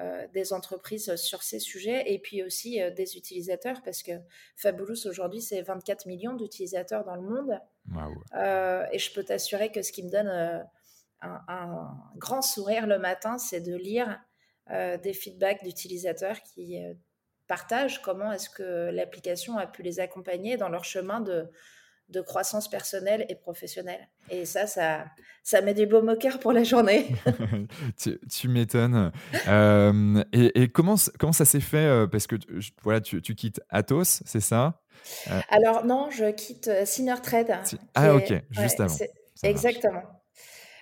euh, 0.00 0.26
des 0.34 0.52
entreprises 0.52 1.16
sur 1.16 1.42
ces 1.42 1.58
sujets 1.58 2.12
et 2.12 2.18
puis 2.18 2.42
aussi 2.42 2.80
des 2.96 3.16
utilisateurs 3.16 3.80
parce 3.82 4.02
que 4.02 4.12
Fabulous 4.56 5.06
aujourd'hui, 5.06 5.40
c'est 5.40 5.62
24 5.62 6.06
millions 6.06 6.34
d'utilisateurs 6.34 7.04
dans 7.04 7.16
le 7.16 7.22
monde. 7.22 7.58
et 8.92 8.98
je 8.98 9.14
peux 9.14 9.24
t'assurer 9.24 9.72
que 9.72 9.80
ce 9.82 9.92
qui 9.92 10.02
me 10.02 10.10
donne 10.10 10.28
un, 10.28 11.40
un, 11.48 11.96
grand 12.16 12.42
sourire 12.42 12.86
le 12.86 12.98
matin, 12.98 13.38
c'est 13.38 13.60
de 13.60 13.74
lire 13.74 14.20
des 14.68 15.12
feedbacks 15.12 15.64
d'utilisateurs 15.64 16.40
qui 16.42 16.78
partagent 17.48 18.00
comment 18.02 18.32
est-ce 18.32 18.50
que 18.50 18.90
l'application 18.90 19.58
a 19.58 19.66
pu 19.66 19.82
les 19.82 19.98
accompagner 19.98 20.56
dans 20.56 20.68
leur 20.68 20.84
chemin 20.84 21.20
de, 21.20 21.50
de 22.10 22.20
croissance 22.20 22.68
personnelle 22.68 23.24
et 23.28 23.34
professionnelle. 23.34 24.08
Et 24.30 24.44
ça, 24.44 24.66
ça, 24.66 25.04
ça 25.42 25.60
met 25.60 25.74
du 25.74 25.86
beau 25.86 26.00
au 26.00 26.16
cœur 26.16 26.38
pour 26.38 26.52
la 26.52 26.64
journée. 26.64 27.08
tu, 28.30 28.48
m'étonnes. 28.48 29.12
Euh, 29.48 30.24
et, 30.32 30.68
comment, 30.68 30.96
comment 31.18 31.32
ça 31.32 31.44
s'est 31.44 31.60
fait 31.60 31.78
euh, 31.78 32.06
Parce 32.06 32.26
que 32.26 32.36
voilà, 32.82 33.00
tu, 33.00 33.22
tu 33.22 33.34
quittes 33.34 33.60
Atos, 33.70 34.22
c'est 34.24 34.40
ça? 34.40 34.80
Euh, 35.30 35.40
Alors 35.48 35.84
non, 35.84 36.10
je 36.10 36.30
quitte 36.30 36.70
Trade. 37.22 37.52
Ah 37.94 38.14
ok, 38.14 38.32
juste 38.50 38.80
avant. 38.80 38.96
Exactement. 39.42 40.19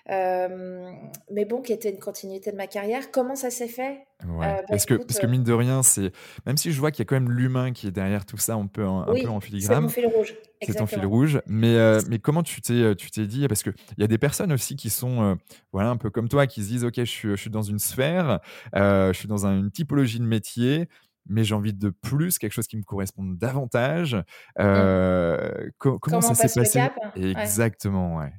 Mais 0.09 1.45
bon, 1.45 1.61
qui 1.63 1.73
était 1.73 1.91
une 1.91 1.99
continuité 1.99 2.51
de 2.51 2.57
ma 2.57 2.67
carrière. 2.67 3.11
Comment 3.11 3.37
ça 3.37 3.51
s'est 3.51 3.69
fait? 3.69 4.07
Ouais. 4.27 4.39
Bah, 4.41 4.63
parce, 4.69 4.87
que, 4.87 4.95
parce 4.95 5.19
que 5.19 5.27
mine 5.27 5.45
de 5.45 5.53
rien, 5.53 5.83
c'est 5.83 6.13
même 6.47 6.57
si 6.57 6.73
je 6.73 6.81
vois 6.81 6.91
qu'il 6.91 7.01
y 7.01 7.03
a 7.03 7.05
quand 7.07 7.17
même 7.17 7.31
l'humain 7.31 7.73
qui 7.73 7.87
est 7.87 7.91
derrière 7.91 8.27
tout 8.27 8.39
ça, 8.39 8.55
un 8.55 8.67
peu, 8.67 8.85
un, 8.85 9.05
peu 9.05 9.29
en 9.29 9.41
filigrane. 9.41 9.89
C'est 9.89 10.03
mon 10.03 10.09
fil 10.09 10.17
rouge. 10.17 10.35
C'est 10.63 10.75
ton 10.75 10.87
fil 10.87 11.07
rouge. 11.07 11.41
Mais, 11.47 11.77
mais 12.09 12.19
comment 12.19 12.43
tu 12.43 12.61
t'es, 12.61 12.95
tu 12.97 13.11
t'es 13.11 13.27
dit? 13.27 13.47
Parce 13.49 13.63
qu'il 13.63 13.75
y 13.99 14.05
a 14.05 14.09
des 14.09 14.19
personnes 14.19 14.53
aussi 14.53 14.77
qui 14.77 14.91
sont 14.91 15.39
voilà, 15.73 15.91
un 15.91 15.97
peu 15.97 16.11
comme 16.11 16.29
toi, 16.29 16.47
qui 16.47 16.63
se 16.63 16.69
disent 16.69 16.85
Ok, 16.85 16.97
je 16.97 17.05
suis, 17.05 17.29
je 17.31 17.37
suis 17.37 17.51
dans 17.51 17.63
une 17.63 17.79
sphère, 17.79 18.41
je 18.75 19.13
suis 19.15 19.29
dans 19.29 19.47
une 19.47 19.71
typologie 19.71 20.19
de 20.19 20.27
métier 20.27 20.89
mais 21.31 21.45
j'ai 21.45 21.55
envie 21.55 21.75
de 21.75 21.91
plus, 21.91 22.39
quelque 22.39 22.53
chose 22.53 22.67
qui 22.67 22.77
me 22.77 22.83
corresponde 22.83 23.37
davantage. 23.37 24.15
Mmh. 24.59 25.71
comment, 25.79 26.21
ça 26.21 26.35
s'est 26.35 26.61
passé? 26.61 26.81
Exactement, 27.15 28.17
ouais. 28.17 28.33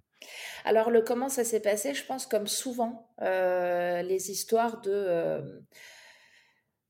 Alors, 0.66 0.89
le 0.89 1.01
comment 1.01 1.30
ça 1.30 1.44
s'est 1.44 1.60
passé, 1.60 1.94
je 1.94 2.06
pense, 2.06 2.25
comme 2.25 2.48
souvent, 2.48 3.08
les 3.22 4.32
histoires 4.32 4.82
de, 4.82 5.62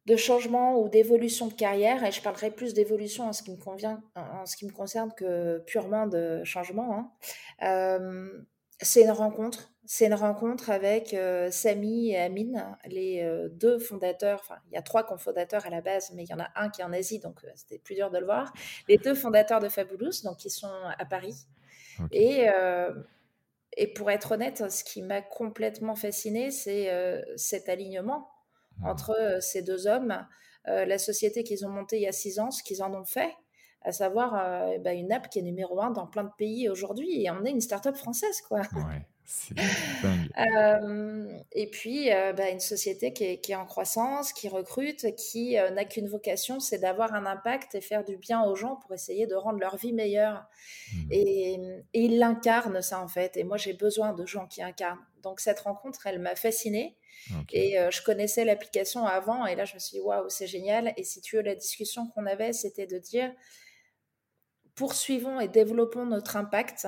de 0.05 0.15
changement 0.15 0.79
ou 0.79 0.89
d'évolution 0.89 1.47
de 1.47 1.53
carrière, 1.53 2.03
et 2.03 2.11
je 2.11 2.21
parlerai 2.21 2.51
plus 2.51 2.73
d'évolution 2.73 3.25
en, 3.25 3.33
ce 3.33 3.43
qui 3.43 3.51
me 3.51 3.57
convient, 3.57 4.01
en 4.15 4.45
ce 4.45 4.55
qui 4.57 4.65
me 4.65 4.71
concerne 4.71 5.11
que 5.15 5.59
purement 5.65 6.07
de 6.07 6.43
changement, 6.43 7.11
hein. 7.61 7.99
c'est 8.81 9.03
une 9.03 9.11
rencontre 9.11 9.71
c'est 9.91 10.05
une 10.05 10.13
rencontre 10.13 10.69
avec 10.69 11.15
euh, 11.15 11.49
Samy 11.49 12.11
et 12.11 12.17
Amine, 12.17 12.77
les 12.85 13.23
euh, 13.23 13.49
deux 13.49 13.79
fondateurs. 13.79 14.39
Enfin, 14.43 14.57
il 14.67 14.75
y 14.75 14.77
a 14.77 14.83
trois 14.83 15.03
cofondateurs 15.03 15.65
à 15.65 15.71
la 15.71 15.81
base, 15.81 16.11
mais 16.13 16.25
il 16.25 16.29
y 16.29 16.33
en 16.35 16.39
a 16.39 16.47
un 16.55 16.69
qui 16.69 16.81
est 16.81 16.83
en 16.83 16.93
Asie, 16.93 17.17
donc 17.17 17.43
euh, 17.43 17.47
c'était 17.55 17.79
plus 17.79 17.95
dur 17.95 18.11
de 18.11 18.19
le 18.19 18.25
voir. 18.25 18.53
Les 18.87 18.99
deux 18.99 19.15
fondateurs 19.15 19.59
de 19.59 19.67
Fabulous, 19.67 20.21
donc 20.23 20.37
qui 20.37 20.51
sont 20.51 20.69
à 20.95 21.05
Paris. 21.05 21.47
Et, 22.11 22.45
et 23.81 23.87
pour 23.87 24.11
être 24.11 24.33
honnête, 24.33 24.69
ce 24.69 24.83
qui 24.83 25.01
m'a 25.01 25.21
complètement 25.21 25.95
fasciné, 25.95 26.51
c'est 26.51 26.91
cet 27.37 27.69
alignement 27.69 28.29
mmh. 28.77 28.87
entre 28.87 29.37
ces 29.41 29.61
deux 29.61 29.87
hommes, 29.87 30.25
la 30.65 30.97
société 30.97 31.43
qu'ils 31.43 31.65
ont 31.65 31.69
montée 31.69 31.97
il 31.97 32.03
y 32.03 32.07
a 32.07 32.11
six 32.11 32.39
ans, 32.39 32.51
ce 32.51 32.61
qu'ils 32.61 32.83
en 32.83 32.93
ont 32.93 33.05
fait 33.05 33.33
à 33.81 33.93
savoir 33.93 34.33
bah, 34.81 34.93
une 34.93 35.11
app 35.13 35.29
qui 35.29 35.39
est 35.39 35.43
numéro 35.43 35.81
un 35.81 35.91
dans 35.91 36.05
plein 36.05 36.25
de 36.25 36.31
pays 36.37 36.67
aujourd'hui 36.67 37.23
et 37.23 37.31
on 37.31 37.45
est 37.45 37.51
une 37.51 37.61
start-up 37.61 37.95
française 37.95 38.41
quoi. 38.41 38.59
Ouais. 38.59 39.07
Euh, 40.37 41.37
et 41.51 41.69
puis, 41.69 42.11
euh, 42.11 42.33
bah, 42.33 42.49
une 42.49 42.59
société 42.59 43.13
qui 43.13 43.23
est, 43.23 43.55
en 43.55 43.65
croissance, 43.65 44.33
qui 44.33 44.47
recrute, 44.47 45.15
qui 45.15 45.57
euh, 45.57 45.69
n'a 45.71 45.85
qu'une 45.85 46.07
vocation, 46.07 46.59
c'est 46.59 46.79
d'avoir 46.79 47.13
un 47.13 47.25
impact 47.25 47.75
et 47.75 47.81
faire 47.81 48.03
du 48.03 48.17
bien 48.17 48.43
aux 48.43 48.55
gens 48.55 48.77
pour 48.77 48.93
essayer 48.93 49.27
de 49.27 49.35
rendre 49.35 49.59
leur 49.59 49.75
vie 49.75 49.93
meilleure. 49.93 50.45
Mmh. 50.93 50.97
Et, 51.11 51.53
et 51.93 52.01
il 52.01 52.21
incarne 52.23 52.81
ça, 52.81 53.01
en 53.01 53.07
fait. 53.07 53.37
Et 53.37 53.43
moi, 53.43 53.57
j'ai 53.57 53.73
besoin 53.73 54.13
de 54.13 54.25
gens 54.25 54.47
qui 54.47 54.63
incarnent. 54.63 55.03
Donc, 55.21 55.39
cette 55.41 55.59
rencontre, 55.59 56.07
elle 56.07 56.19
m'a 56.19 56.35
fascinée. 56.35 56.95
Et 57.51 57.75
je 57.91 58.01
connaissais 58.01 58.45
l'application 58.45 59.05
avant. 59.05 59.45
Et 59.45 59.55
là, 59.55 59.65
je 59.65 59.73
me 59.75 59.79
suis 59.79 59.97
dit, 59.97 60.01
waouh, 60.01 60.29
c'est 60.29 60.47
génial. 60.47 60.93
Et 60.95 61.03
si 61.03 61.21
tu 61.21 61.35
veux, 61.35 61.41
la 61.41 61.53
discussion 61.53 62.07
qu'on 62.07 62.25
avait, 62.25 62.53
c'était 62.53 62.87
de 62.87 62.97
dire, 62.97 63.31
poursuivons 64.73 65.39
et 65.41 65.49
développons 65.49 66.05
notre 66.05 66.37
impact 66.37 66.87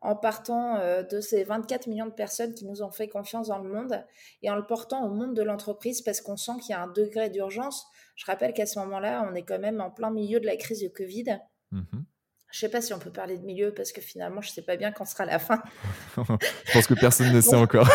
en 0.00 0.14
partant 0.14 0.76
euh, 0.76 1.02
de 1.02 1.20
ces 1.20 1.44
24 1.44 1.86
millions 1.88 2.06
de 2.06 2.12
personnes 2.12 2.54
qui 2.54 2.64
nous 2.66 2.82
ont 2.82 2.90
fait 2.90 3.08
confiance 3.08 3.48
dans 3.48 3.58
le 3.58 3.68
monde 3.68 4.04
et 4.42 4.50
en 4.50 4.56
le 4.56 4.64
portant 4.64 5.04
au 5.04 5.08
monde 5.08 5.34
de 5.34 5.42
l'entreprise 5.42 6.02
parce 6.02 6.20
qu'on 6.20 6.36
sent 6.36 6.52
qu'il 6.60 6.70
y 6.70 6.74
a 6.74 6.82
un 6.82 6.88
degré 6.88 7.30
d'urgence. 7.30 7.86
Je 8.16 8.26
rappelle 8.26 8.52
qu'à 8.52 8.66
ce 8.66 8.78
moment-là, 8.80 9.28
on 9.30 9.34
est 9.34 9.42
quand 9.42 9.58
même 9.58 9.80
en 9.80 9.90
plein 9.90 10.10
milieu 10.10 10.40
de 10.40 10.46
la 10.46 10.56
crise 10.56 10.80
du 10.80 10.90
Covid. 10.90 11.38
Mmh 11.72 11.82
je 12.50 12.56
ne 12.56 12.60
sais 12.60 12.68
pas 12.70 12.80
si 12.80 12.94
on 12.94 12.98
peut 12.98 13.12
parler 13.12 13.36
de 13.36 13.44
milieu 13.44 13.74
parce 13.74 13.92
que 13.92 14.00
finalement, 14.00 14.40
je 14.40 14.48
ne 14.48 14.52
sais 14.54 14.62
pas 14.62 14.76
bien 14.76 14.90
quand 14.90 15.04
sera 15.04 15.26
la 15.26 15.38
fin. 15.38 15.62
je 16.16 16.72
pense 16.72 16.86
que 16.86 16.94
personne 16.94 17.30
ne 17.30 17.42
sait 17.42 17.56
encore. 17.56 17.88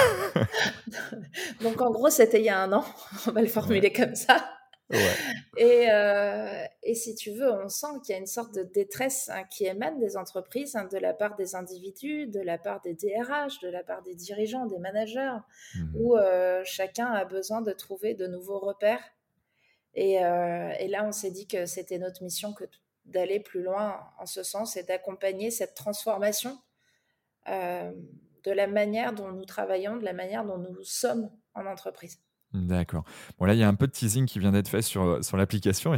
Donc 1.61 1.81
en 1.81 1.89
gros, 1.89 2.11
c'était 2.11 2.39
il 2.39 2.45
y 2.45 2.49
a 2.49 2.59
un 2.59 2.71
an. 2.71 2.85
On 3.27 3.31
va 3.31 3.41
le 3.41 3.47
formuler 3.47 3.91
comme 3.91 4.13
ça. 4.13 4.47
Et, 5.57 5.91
euh, 5.91 6.65
et, 6.81 6.95
si 6.95 7.15
tu 7.15 7.31
veux, 7.31 7.51
on 7.51 7.69
sent 7.69 7.99
qu'il 8.03 8.13
y 8.13 8.17
a 8.17 8.19
une 8.19 8.27
sorte 8.27 8.55
de 8.55 8.63
détresse 8.63 9.29
hein, 9.29 9.43
qui 9.49 9.65
émane 9.65 9.99
des 9.99 10.17
entreprises, 10.17 10.75
hein, 10.75 10.85
de 10.85 10.97
la 10.97 11.13
part 11.13 11.35
des 11.35 11.55
individus, 11.55 12.27
de 12.27 12.39
la 12.39 12.57
part 12.57 12.81
des 12.81 12.93
DRH, 12.93 13.59
de 13.59 13.69
la 13.69 13.83
part 13.83 14.01
des 14.01 14.15
dirigeants, 14.15 14.65
des 14.65 14.79
managers, 14.79 15.37
mmh 15.75 15.95
où 15.95 16.17
euh, 16.17 16.63
chacun 16.65 17.07
a 17.07 17.23
besoin 17.25 17.61
de 17.61 17.71
trouver 17.71 18.15
de 18.15 18.25
nouveaux 18.25 18.59
repères. 18.59 19.03
Et, 19.93 20.23
euh, 20.23 20.71
et 20.79 20.87
là, 20.87 21.05
on 21.05 21.11
s'est 21.11 21.31
dit 21.31 21.47
que 21.47 21.65
c'était 21.65 21.99
notre 21.99 22.23
mission 22.23 22.53
que 22.53 22.63
d'aller 23.05 23.39
plus 23.39 23.61
loin 23.61 23.99
en 24.17 24.25
ce 24.25 24.41
sens 24.41 24.75
et 24.75 24.83
d'accompagner 24.83 25.51
cette 25.51 25.75
transformation 25.75 26.57
de 27.45 28.51
la 28.51 28.67
manière 28.67 29.13
dont 29.13 29.29
nous 29.31 29.43
travaillons, 29.43 29.97
de 29.97 30.05
la 30.05 30.13
manière 30.13 30.45
dont 30.45 30.57
nous 30.57 30.83
sommes 30.83 31.29
en 31.53 31.65
entreprise. 31.65 32.22
D'accord. 32.53 33.03
Bon, 33.39 33.45
là, 33.45 33.55
il 33.55 33.59
y 33.59 33.63
a 33.63 33.67
un 33.67 33.73
peu 33.73 33.87
de 33.87 33.91
teasing 33.91 34.27
qui 34.27 34.37
vient 34.37 34.51
d'être 34.51 34.67
fait 34.67 34.83
sur, 34.83 35.03
euh, 35.03 35.21
sur 35.23 35.37
l'application. 35.37 35.93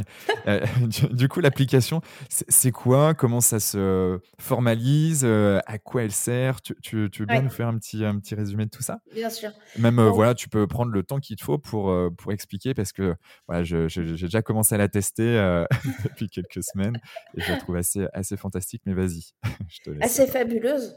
Euh, 0.46 0.60
du, 1.10 1.28
coup, 1.28 1.40
l'application, 1.40 2.00
c'est 2.30 2.72
quoi? 2.72 3.12
Comment 3.12 3.42
ça 3.42 3.60
se 3.60 4.18
formalise? 4.38 5.22
Euh, 5.24 5.60
À 5.66 5.78
quoi 5.78 6.04
elle 6.04 6.12
sert? 6.12 6.62
Tu, 6.62 6.74
tu, 6.82 7.10
veux 7.18 7.26
bien 7.26 7.42
nous 7.42 7.50
faire 7.50 7.68
un 7.68 7.76
petit, 7.76 8.04
un 8.04 8.18
petit 8.18 8.34
résumé 8.34 8.64
de 8.64 8.70
tout 8.70 8.82
ça? 8.82 9.00
Bien 9.12 9.28
sûr. 9.28 9.50
Même, 9.76 10.00
voilà, 10.00 10.34
tu 10.34 10.48
peux 10.48 10.66
prendre 10.66 10.92
le 10.92 11.02
temps 11.02 11.18
qu'il 11.18 11.36
te 11.36 11.44
faut 11.44 11.58
pour, 11.58 11.94
pour 12.16 12.32
expliquer 12.32 12.72
parce 12.72 12.92
que 12.92 13.14
voilà, 13.48 13.62
j'ai 13.62 13.88
déjà 14.02 14.40
commencé 14.40 14.74
à 14.74 14.78
la 14.78 14.88
tester 14.88 15.64
depuis 16.04 16.30
quelques 16.30 16.62
semaines 16.62 16.98
et 17.36 17.42
je 17.42 17.52
la 17.52 17.58
trouve 17.58 17.76
assez, 17.76 18.06
assez 18.14 18.36
fantastique. 18.36 18.82
Mais 18.86 18.94
vas-y. 18.94 19.32
Assez 20.00 20.26
fabuleuse. 20.26 20.94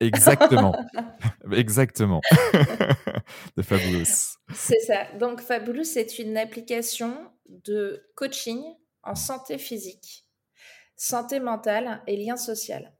Exactement. 0.00 0.74
Exactement. 1.52 2.20
de 3.56 3.62
Fabulous. 3.62 4.36
C'est 4.54 4.80
ça. 4.80 5.06
Donc, 5.18 5.40
Fabulous, 5.40 5.84
c'est 5.84 6.18
une 6.18 6.36
application 6.36 7.30
de 7.48 8.06
coaching 8.14 8.62
en 9.02 9.14
santé 9.14 9.58
physique, 9.58 10.26
santé 10.96 11.40
mentale 11.40 12.02
et 12.06 12.16
lien 12.16 12.36
social. 12.36 12.92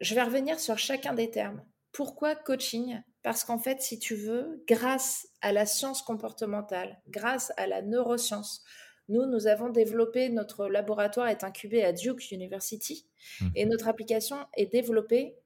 Je 0.00 0.14
vais 0.14 0.22
revenir 0.22 0.58
sur 0.58 0.78
chacun 0.78 1.14
des 1.14 1.30
termes. 1.30 1.62
Pourquoi 1.92 2.34
coaching? 2.34 3.00
Parce 3.22 3.44
qu'en 3.44 3.58
fait, 3.58 3.82
si 3.82 3.98
tu 3.98 4.14
veux, 4.14 4.64
grâce 4.66 5.28
à 5.42 5.52
la 5.52 5.66
science 5.66 6.02
comportementale, 6.02 7.00
grâce 7.08 7.52
à 7.56 7.66
la 7.66 7.82
neuroscience, 7.82 8.64
nous, 9.08 9.26
nous 9.26 9.48
avons 9.48 9.70
développé, 9.70 10.28
notre 10.28 10.68
laboratoire 10.68 11.26
est 11.26 11.42
incubé 11.42 11.84
à 11.84 11.92
Duke 11.92 12.30
University 12.30 13.08
mmh. 13.40 13.48
et 13.56 13.66
notre 13.66 13.88
application 13.88 14.36
est 14.56 14.66
développée 14.66 15.36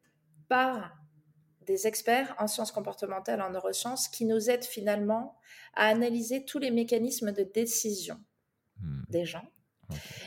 par 0.55 0.97
des 1.63 1.89
experts 1.89 2.33
en 2.39 2.47
sciences 2.47 2.71
comportementales, 2.71 3.43
en 3.43 3.51
neurosciences, 3.51 4.07
qui 4.07 4.25
nous 4.25 4.51
aident 4.51 4.65
finalement 4.65 5.37
à 5.75 5.89
analyser 5.89 6.45
tous 6.45 6.61
les 6.61 6.71
mécanismes 6.71 7.33
de 7.33 7.43
décision 7.43 8.21
hmm. 8.81 9.03
des 9.09 9.25
gens 9.25 9.51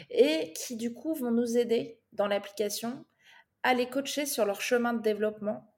et 0.09 0.51
qui 0.51 0.75
du 0.75 0.93
coup 0.93 1.13
vont 1.13 1.31
nous 1.31 1.57
aider 1.57 2.01
dans 2.11 2.27
l'application 2.27 3.05
à 3.63 3.73
les 3.73 3.87
coacher 3.87 4.25
sur 4.25 4.45
leur 4.45 4.59
chemin 4.59 4.91
de 4.91 5.01
développement, 5.01 5.73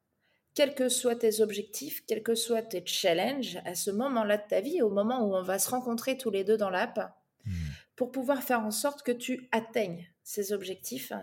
quels 0.55 0.73
que 0.73 0.89
soient 0.89 1.15
tes 1.15 1.41
objectifs, 1.41 2.03
quels 2.07 2.23
que 2.23 2.33
soient 2.33 2.63
tes 2.63 2.83
challenges 2.83 3.59
à 3.65 3.75
ce 3.75 3.91
moment-là 3.91 4.37
de 4.37 4.47
ta 4.47 4.61
vie, 4.61 4.81
au 4.81 4.89
moment 4.89 5.21
où 5.21 5.35
on 5.35 5.43
va 5.43 5.59
se 5.59 5.69
rencontrer 5.69 6.17
tous 6.17 6.31
les 6.31 6.43
deux 6.43 6.57
dans 6.57 6.71
l'app, 6.71 7.15
hmm. 7.45 7.51
pour 7.95 8.09
pouvoir 8.11 8.41
faire 8.41 8.61
en 8.61 8.71
sorte 8.71 9.03
que 9.03 9.11
tu 9.11 9.47
atteignes 9.51 10.07
ces 10.23 10.53
objectifs 10.53 11.13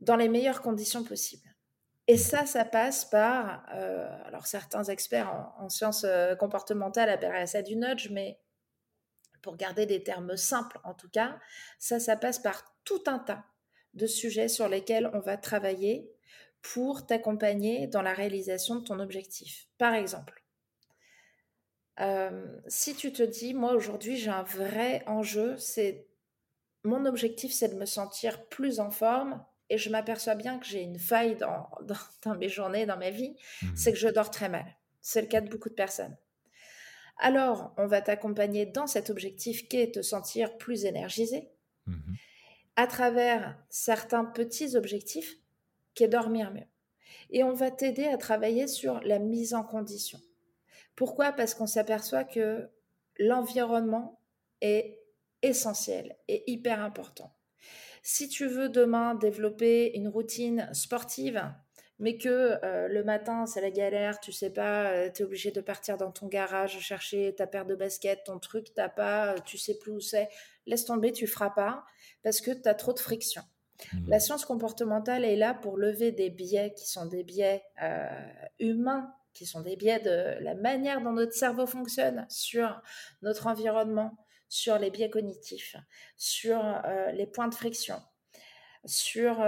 dans 0.00 0.16
les 0.16 0.30
meilleures 0.30 0.62
conditions 0.62 1.04
possibles. 1.04 1.51
Et 2.12 2.18
ça, 2.18 2.44
ça 2.44 2.66
passe 2.66 3.06
par, 3.06 3.64
euh, 3.72 4.06
alors 4.26 4.46
certains 4.46 4.84
experts 4.84 5.32
en, 5.56 5.70
sciences 5.70 6.04
euh, 6.04 6.36
comportementales 6.36 7.08
appelleraient 7.08 7.46
ça 7.46 7.62
du 7.62 7.74
nudge, 7.74 8.10
mais 8.10 8.38
pour 9.40 9.56
garder 9.56 9.86
des 9.86 10.02
termes 10.02 10.36
simples 10.36 10.78
en 10.84 10.92
tout 10.92 11.08
cas, 11.08 11.40
ça, 11.78 11.98
ça 12.00 12.16
passe 12.16 12.38
par 12.38 12.76
tout 12.84 13.02
un 13.06 13.18
tas 13.18 13.46
de 13.94 14.06
sujets 14.06 14.48
sur 14.48 14.68
lesquels 14.68 15.10
on 15.14 15.20
va 15.20 15.38
travailler 15.38 16.12
pour 16.60 17.06
t'accompagner 17.06 17.86
dans 17.86 18.02
la 18.02 18.12
réalisation 18.12 18.74
de 18.74 18.84
ton 18.84 19.00
objectif. 19.00 19.68
Par 19.78 19.94
exemple, 19.94 20.44
euh, 22.00 22.60
si 22.68 22.94
tu 22.94 23.14
te 23.14 23.22
dis, 23.22 23.54
moi 23.54 23.72
aujourd'hui 23.72 24.18
j'ai 24.18 24.30
un 24.30 24.42
vrai 24.42 25.02
enjeu, 25.06 25.56
c'est 25.56 26.06
mon 26.84 27.06
objectif 27.06 27.54
c'est 27.54 27.70
de 27.70 27.76
me 27.76 27.86
sentir 27.86 28.46
plus 28.50 28.80
en 28.80 28.90
forme, 28.90 29.42
et 29.72 29.78
je 29.78 29.88
m'aperçois 29.88 30.34
bien 30.34 30.58
que 30.58 30.66
j'ai 30.66 30.82
une 30.82 30.98
faille 30.98 31.34
dans, 31.34 31.66
dans, 32.24 32.34
mes 32.36 32.50
journées, 32.50 32.84
dans 32.84 32.98
ma 32.98 33.08
vie, 33.08 33.34
mmh 33.62 33.68
c'est 33.74 33.92
que 33.92 33.98
je 33.98 34.08
dors 34.08 34.30
très 34.30 34.50
mal. 34.50 34.66
C'est 35.00 35.22
le 35.22 35.28
cas 35.28 35.40
de 35.40 35.48
beaucoup 35.48 35.70
de 35.70 35.74
personnes. 35.74 36.14
Alors, 37.18 37.72
on 37.78 37.86
va 37.86 38.02
t'accompagner 38.02 38.66
dans 38.66 38.86
cet 38.86 39.08
objectif 39.08 39.68
qui 39.68 39.78
est 39.78 39.94
te 39.94 40.02
sentir 40.02 40.58
plus 40.58 40.84
énergisé 40.84 41.48
mmh 41.86 42.14
à 42.74 42.86
travers 42.86 43.54
certains 43.68 44.24
petits 44.24 44.76
objectifs 44.76 45.36
qui 45.94 46.04
est 46.04 46.08
dormir 46.08 46.50
mieux. 46.52 46.66
Et 47.28 47.44
on 47.44 47.52
va 47.52 47.70
t'aider 47.70 48.06
à 48.06 48.16
travailler 48.16 48.66
sur 48.66 49.00
la 49.00 49.18
mise 49.18 49.52
en 49.52 49.62
condition. 49.62 50.18
Pourquoi? 50.96 51.32
Parce 51.32 51.52
qu'on 51.52 51.66
s'aperçoit 51.66 52.24
que 52.24 52.70
l'environnement 53.18 54.18
est 54.62 54.98
essentiel 55.42 56.16
et 56.28 56.50
hyper 56.50 56.80
important. 56.80 57.34
Si 58.02 58.28
tu 58.28 58.46
veux 58.46 58.68
demain 58.68 59.14
développer 59.14 59.96
une 59.96 60.08
routine 60.08 60.68
sportive, 60.72 61.42
mais 61.98 62.18
que 62.18 62.58
le 62.88 63.04
matin, 63.04 63.46
c'est 63.46 63.60
la 63.60 63.70
galère, 63.70 64.18
tu 64.18 64.32
sais 64.32 64.50
pas, 64.50 65.08
tu 65.10 65.22
es 65.22 65.24
obligé 65.24 65.52
de 65.52 65.60
partir 65.60 65.96
dans 65.96 66.10
ton 66.10 66.26
garage 66.26 66.80
chercher 66.80 67.32
ta 67.36 67.46
paire 67.46 67.64
de 67.64 67.76
baskets, 67.76 68.24
ton 68.24 68.40
truc, 68.40 68.74
t'as 68.74 68.88
pas, 68.88 69.38
tu 69.40 69.56
sais 69.56 69.78
plus 69.78 69.92
où 69.92 70.00
c'est, 70.00 70.28
laisse 70.66 70.84
tomber, 70.84 71.12
tu 71.12 71.28
feras 71.28 71.50
pas, 71.50 71.84
parce 72.24 72.40
que 72.40 72.50
tu 72.50 72.68
as 72.68 72.74
trop 72.74 72.92
de 72.92 72.98
friction. 72.98 73.42
Mmh. 73.92 74.08
La 74.08 74.18
science 74.18 74.44
comportementale 74.44 75.24
est 75.24 75.36
là 75.36 75.54
pour 75.54 75.76
lever 75.76 76.10
des 76.10 76.30
biais 76.30 76.74
qui 76.76 76.88
sont 76.88 77.06
des 77.06 77.22
biais 77.22 77.62
humains, 78.58 79.14
qui 79.32 79.46
sont 79.46 79.60
des 79.60 79.76
biais 79.76 80.00
de 80.00 80.42
la 80.42 80.54
manière 80.54 81.02
dont 81.02 81.12
notre 81.12 81.34
cerveau 81.34 81.66
fonctionne 81.66 82.26
sur 82.28 82.82
notre 83.22 83.46
environnement, 83.46 84.16
sur 84.52 84.78
les 84.78 84.90
biais 84.90 85.08
cognitifs, 85.08 85.76
sur 86.16 86.62
les 87.14 87.26
points 87.26 87.48
de 87.48 87.54
friction, 87.54 88.00
sur 88.84 89.40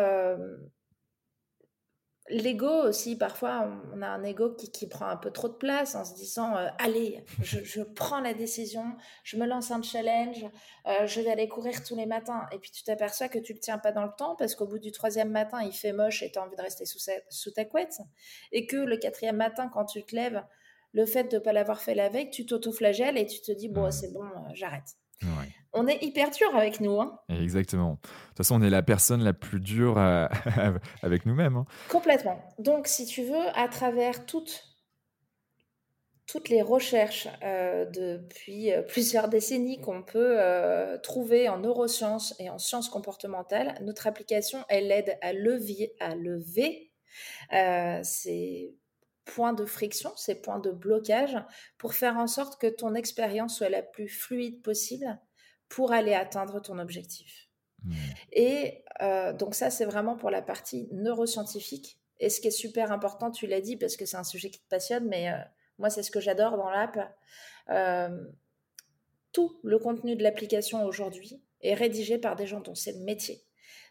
L'ego 2.31 2.71
aussi, 2.88 3.19
parfois, 3.19 3.71
on 3.93 4.01
a 4.01 4.07
un 4.07 4.25
ego 4.25 4.55
qui, 4.55 4.88
prend 4.88 5.07
un 5.09 5.17
peu 5.19 5.31
trop 5.31 5.49
de 5.49 5.55
place 5.55 5.95
en 5.95 6.07
se 6.07 6.14
disant 6.14 6.57
euh, 6.57 6.69
Allez, 6.79 7.23
je, 7.43 7.83
prends 7.95 8.21
la 8.21 8.33
décision, 8.33 8.97
je 9.25 9.37
me 9.37 9.45
lance 9.45 9.71
un 9.71 9.83
challenge, 9.83 10.43
euh, 10.87 11.07
je 11.07 11.21
vais 11.21 11.31
aller 11.31 11.49
courir 11.49 11.85
tous 11.85 11.95
les 11.95 12.07
matins. 12.07 12.47
Et 12.51 12.59
puis 12.59 12.71
tu 12.71 12.83
t'aperçois 12.83 13.29
que 13.29 13.38
tu 13.38 13.53
ne 13.53 13.59
le 13.59 13.61
tiens 13.61 13.77
pas 13.77 13.93
dans 13.93 14.05
le 14.05 14.12
temps 14.17 14.37
parce 14.37 14.55
qu'au 14.55 14.67
bout 14.67 14.79
du 14.79 14.90
troisième 14.90 15.31
matin, 15.31 15.62
il 15.62 15.73
fait 15.73 15.93
moche 15.93 16.23
et 16.23 16.33
tu 16.33 16.38
as 16.38 16.43
envie 16.43 16.57
de 16.57 16.62
rester 16.62 16.87
sous, 16.87 16.99
sous 17.29 17.51
ta 17.51 17.67
couette. 17.67 17.99
Et 18.53 18.67
que 18.67 18.79
le 18.79 18.97
quatrième 18.97 19.37
matin, 19.37 19.69
quand 19.69 19.85
tu 19.85 20.03
te 20.03 20.17
lèves, 20.17 20.43
le 20.94 21.07
fait 21.07 21.24
de 21.24 21.37
ne 21.37 21.40
pas 21.40 21.52
l'avoir 21.52 21.80
fait 21.80 21.94
la 21.94 22.09
veille, 22.09 22.30
tu 22.30 22.46
t'auto-flagelles 22.46 23.18
et 23.18 23.26
tu 23.26 23.40
te 23.40 23.52
dis 23.52 23.68
Bon, 23.68 23.90
c'est 23.90 24.12
bon, 24.12 24.24
euh, 24.24 24.50
j'arrête. 24.54 24.96
On 25.72 25.87
est 25.87 26.02
hyper 26.02 26.30
dur 26.30 26.54
avec 26.54 26.80
nous. 26.80 27.00
Hein. 27.00 27.18
Exactement. 27.28 27.92
De 27.92 27.98
toute 28.28 28.37
façon, 28.38 28.61
on 28.61 28.62
est 28.62 28.70
la 28.70 28.83
personne 28.83 29.22
la 29.22 29.33
plus 29.33 29.61
dure 29.61 29.98
avec 31.02 31.26
nous-mêmes. 31.26 31.57
Hein. 31.57 31.66
Complètement. 31.88 32.38
Donc, 32.59 32.87
si 32.87 33.07
tu 33.07 33.22
veux, 33.22 33.46
à 33.54 33.68
travers 33.68 34.26
toutes, 34.26 34.74
toutes 36.26 36.48
les 36.48 36.62
recherches 36.62 37.28
euh, 37.42 37.85
depuis 37.85 38.72
euh, 38.72 38.83
plusieurs 38.83 39.28
décennies 39.28 39.80
qu'on 39.80 40.02
peut 40.02 40.37
euh, 40.38 40.98
trouver 40.98 41.48
en 41.48 41.59
neurosciences 41.59 42.35
et 42.38 42.48
en 42.48 42.59
sciences 42.59 42.88
comportementales, 42.88 43.78
notre 43.83 44.07
application, 44.07 44.64
elle 44.68 44.90
aide 44.90 45.18
à, 45.20 45.33
levier, 45.33 45.94
à 46.00 46.14
lever 46.14 46.90
ces 48.02 48.74
points 49.24 49.52
de 49.52 49.64
friction, 49.64 50.12
ces 50.16 50.34
points 50.34 50.58
de 50.58 50.70
blocage, 50.70 51.37
pour 51.78 51.94
faire 51.94 52.16
en 52.16 52.26
sorte 52.26 52.60
que 52.60 52.66
ton 52.66 52.94
expérience 52.94 53.56
soit 53.56 53.68
la 53.68 53.82
plus 53.82 54.08
fluide 54.08 54.62
possible 54.62 55.18
pour 55.68 55.92
aller 55.92 56.14
atteindre 56.14 56.60
ton 56.60 56.78
objectif. 56.78 57.48
Mmh. 57.82 57.94
Et 58.32 58.84
euh, 59.02 59.32
donc 59.32 59.54
ça, 59.54 59.70
c'est 59.70 59.84
vraiment 59.84 60.16
pour 60.16 60.30
la 60.30 60.42
partie 60.42 60.88
neuroscientifique. 60.92 61.98
Et 62.20 62.30
ce 62.30 62.40
qui 62.40 62.48
est 62.48 62.52
super 62.52 62.92
important, 62.92 63.30
tu 63.30 63.46
l'as 63.46 63.60
dit, 63.60 63.76
parce 63.76 63.96
que 63.96 64.06
c'est 64.06 64.16
un 64.16 64.24
sujet 64.24 64.50
qui 64.50 64.60
te 64.60 64.68
passionne, 64.68 65.06
mais 65.08 65.30
euh, 65.30 65.37
moi, 65.78 65.90
c'est 65.90 66.02
ce 66.02 66.10
que 66.10 66.20
j'adore 66.20 66.56
dans 66.56 66.70
l'app. 66.70 66.98
Euh, 67.70 68.24
tout 69.32 69.58
le 69.64 69.78
contenu 69.78 70.16
de 70.16 70.22
l'application 70.22 70.84
aujourd'hui 70.84 71.42
est 71.60 71.74
rédigé 71.74 72.18
par 72.18 72.37
des 72.37 72.46
gens 72.46 72.60
dont 72.60 72.74
c'est 72.74 72.92
le 72.92 73.00
métier. 73.00 73.44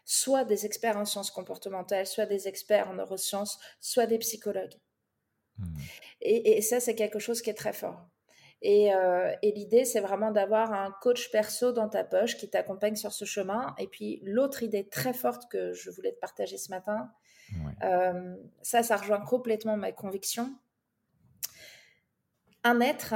Soit 0.06 0.44
des 0.44 0.64
experts 0.66 0.96
en 0.96 1.04
sciences 1.04 1.30
comportementales, 1.30 2.06
soit 2.06 2.26
des 2.26 2.48
experts 2.48 2.88
en 2.88 2.94
neurosciences, 2.94 3.58
soit 3.80 4.06
des 4.06 4.18
psychologues. 4.18 4.74
Mmh. 5.58 5.64
Et, 6.22 6.56
et, 6.56 6.62
ça, 6.62 6.80
c'est 6.80 6.94
quelque 6.94 7.18
chose 7.18 7.42
qui 7.42 7.50
est 7.50 7.54
très 7.54 7.72
fort. 7.72 8.08
Euh, 8.64 9.34
et, 9.42 9.52
l'idée, 9.52 9.84
c'est 9.84 10.00
vraiment 10.00 10.30
d'avoir 10.30 10.72
un 10.72 10.90
coach 11.02 11.30
perso 11.30 11.72
dans 11.72 11.88
ta 11.88 12.02
poche 12.02 12.36
qui 12.36 12.48
t'accompagne 12.48 12.96
sur 12.96 13.12
ce 13.12 13.24
chemin. 13.24 13.74
Et 13.78 13.86
puis, 13.86 14.20
l'autre 14.24 14.62
idée 14.62 14.88
très 14.88 15.12
forte 15.12 15.50
que 15.50 15.72
je 15.72 15.90
voulais 15.90 16.12
te 16.12 16.20
partager 16.20 16.56
ce 16.56 16.70
matin, 16.70 17.10
euh, 17.82 18.36
ça, 18.62 18.82
ça 18.82 18.96
rejoint 18.96 19.20
complètement 19.20 19.76
ma 19.76 19.92
conviction. 19.92 20.54
Un 22.62 22.80
être, 22.80 23.14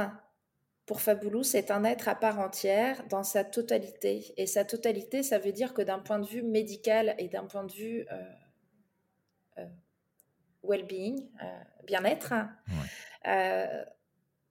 pour 0.85 1.01
Faboulou, 1.01 1.43
c'est 1.43 1.71
un 1.71 1.83
être 1.83 2.07
à 2.07 2.15
part 2.15 2.39
entière 2.39 3.03
dans 3.09 3.23
sa 3.23 3.43
totalité. 3.43 4.33
Et 4.37 4.45
sa 4.45 4.65
totalité, 4.65 5.23
ça 5.23 5.39
veut 5.39 5.51
dire 5.51 5.73
que 5.73 5.81
d'un 5.81 5.99
point 5.99 6.19
de 6.19 6.27
vue 6.27 6.43
médical 6.43 7.15
et 7.17 7.27
d'un 7.27 7.45
point 7.45 7.63
de 7.63 7.71
vue 7.71 8.05
euh, 9.57 9.65
well-being, 10.63 11.29
bien-être, 11.85 12.33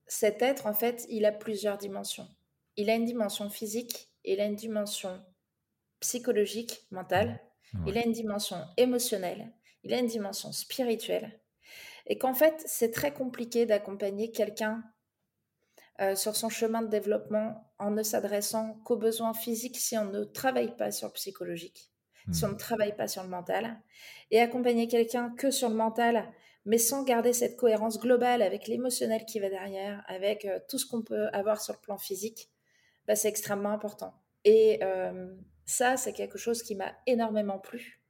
cet 0.07 0.41
être, 0.41 0.65
en 0.65 0.73
fait, 0.73 1.05
il 1.09 1.25
a 1.25 1.31
plusieurs 1.31 1.77
dimensions. 1.77 2.27
Il 2.77 2.89
a 2.89 2.95
une 2.95 3.05
dimension 3.05 3.49
physique, 3.49 4.09
il 4.25 4.41
a 4.41 4.45
une 4.45 4.55
dimension 4.55 5.23
psychologique, 5.99 6.85
mentale, 6.91 7.39
il 7.85 7.97
a 7.97 8.05
une 8.05 8.11
dimension 8.11 8.57
émotionnelle, 8.77 9.51
il 9.83 9.93
a 9.93 9.99
une 9.99 10.07
dimension 10.07 10.51
spirituelle. 10.51 11.39
Et 12.07 12.17
qu'en 12.17 12.33
fait, 12.33 12.63
c'est 12.65 12.91
très 12.91 13.13
compliqué 13.13 13.65
d'accompagner 13.65 14.31
quelqu'un 14.31 14.83
euh, 16.01 16.15
sur 16.15 16.35
son 16.35 16.49
chemin 16.49 16.81
de 16.81 16.87
développement 16.87 17.71
en 17.77 17.91
ne 17.91 18.01
s'adressant 18.03 18.75
qu'aux 18.85 18.97
besoins 18.97 19.33
physiques 19.33 19.77
si 19.77 19.97
on 19.97 20.05
ne 20.05 20.23
travaille 20.23 20.75
pas 20.75 20.91
sur 20.91 21.07
le 21.07 21.13
psychologique, 21.13 21.88
si 22.31 22.45
on 22.45 22.49
ne 22.49 22.53
hmm. 22.53 22.57
travaille 22.57 22.95
pas 22.95 23.07
sur 23.07 23.23
le 23.23 23.29
mental. 23.29 23.79
Et 24.31 24.39
accompagner 24.39 24.87
quelqu'un 24.87 25.33
que 25.35 25.51
sur 25.51 25.69
le 25.69 25.75
mental 25.75 26.31
mais 26.65 26.77
sans 26.77 27.03
garder 27.03 27.33
cette 27.33 27.57
cohérence 27.57 27.99
globale 27.99 28.41
avec 28.41 28.67
l'émotionnel 28.67 29.25
qui 29.25 29.39
va 29.39 29.49
derrière, 29.49 30.03
avec 30.07 30.45
euh, 30.45 30.59
tout 30.69 30.77
ce 30.77 30.85
qu'on 30.85 31.01
peut 31.01 31.27
avoir 31.33 31.61
sur 31.61 31.73
le 31.73 31.79
plan 31.79 31.97
physique, 31.97 32.51
bah, 33.07 33.15
c'est 33.15 33.29
extrêmement 33.29 33.71
important. 33.71 34.13
Et 34.45 34.79
euh, 34.83 35.33
ça, 35.65 35.97
c'est 35.97 36.13
quelque 36.13 36.37
chose 36.37 36.61
qui 36.61 36.75
m'a 36.75 36.93
énormément 37.07 37.59
plu. 37.59 38.01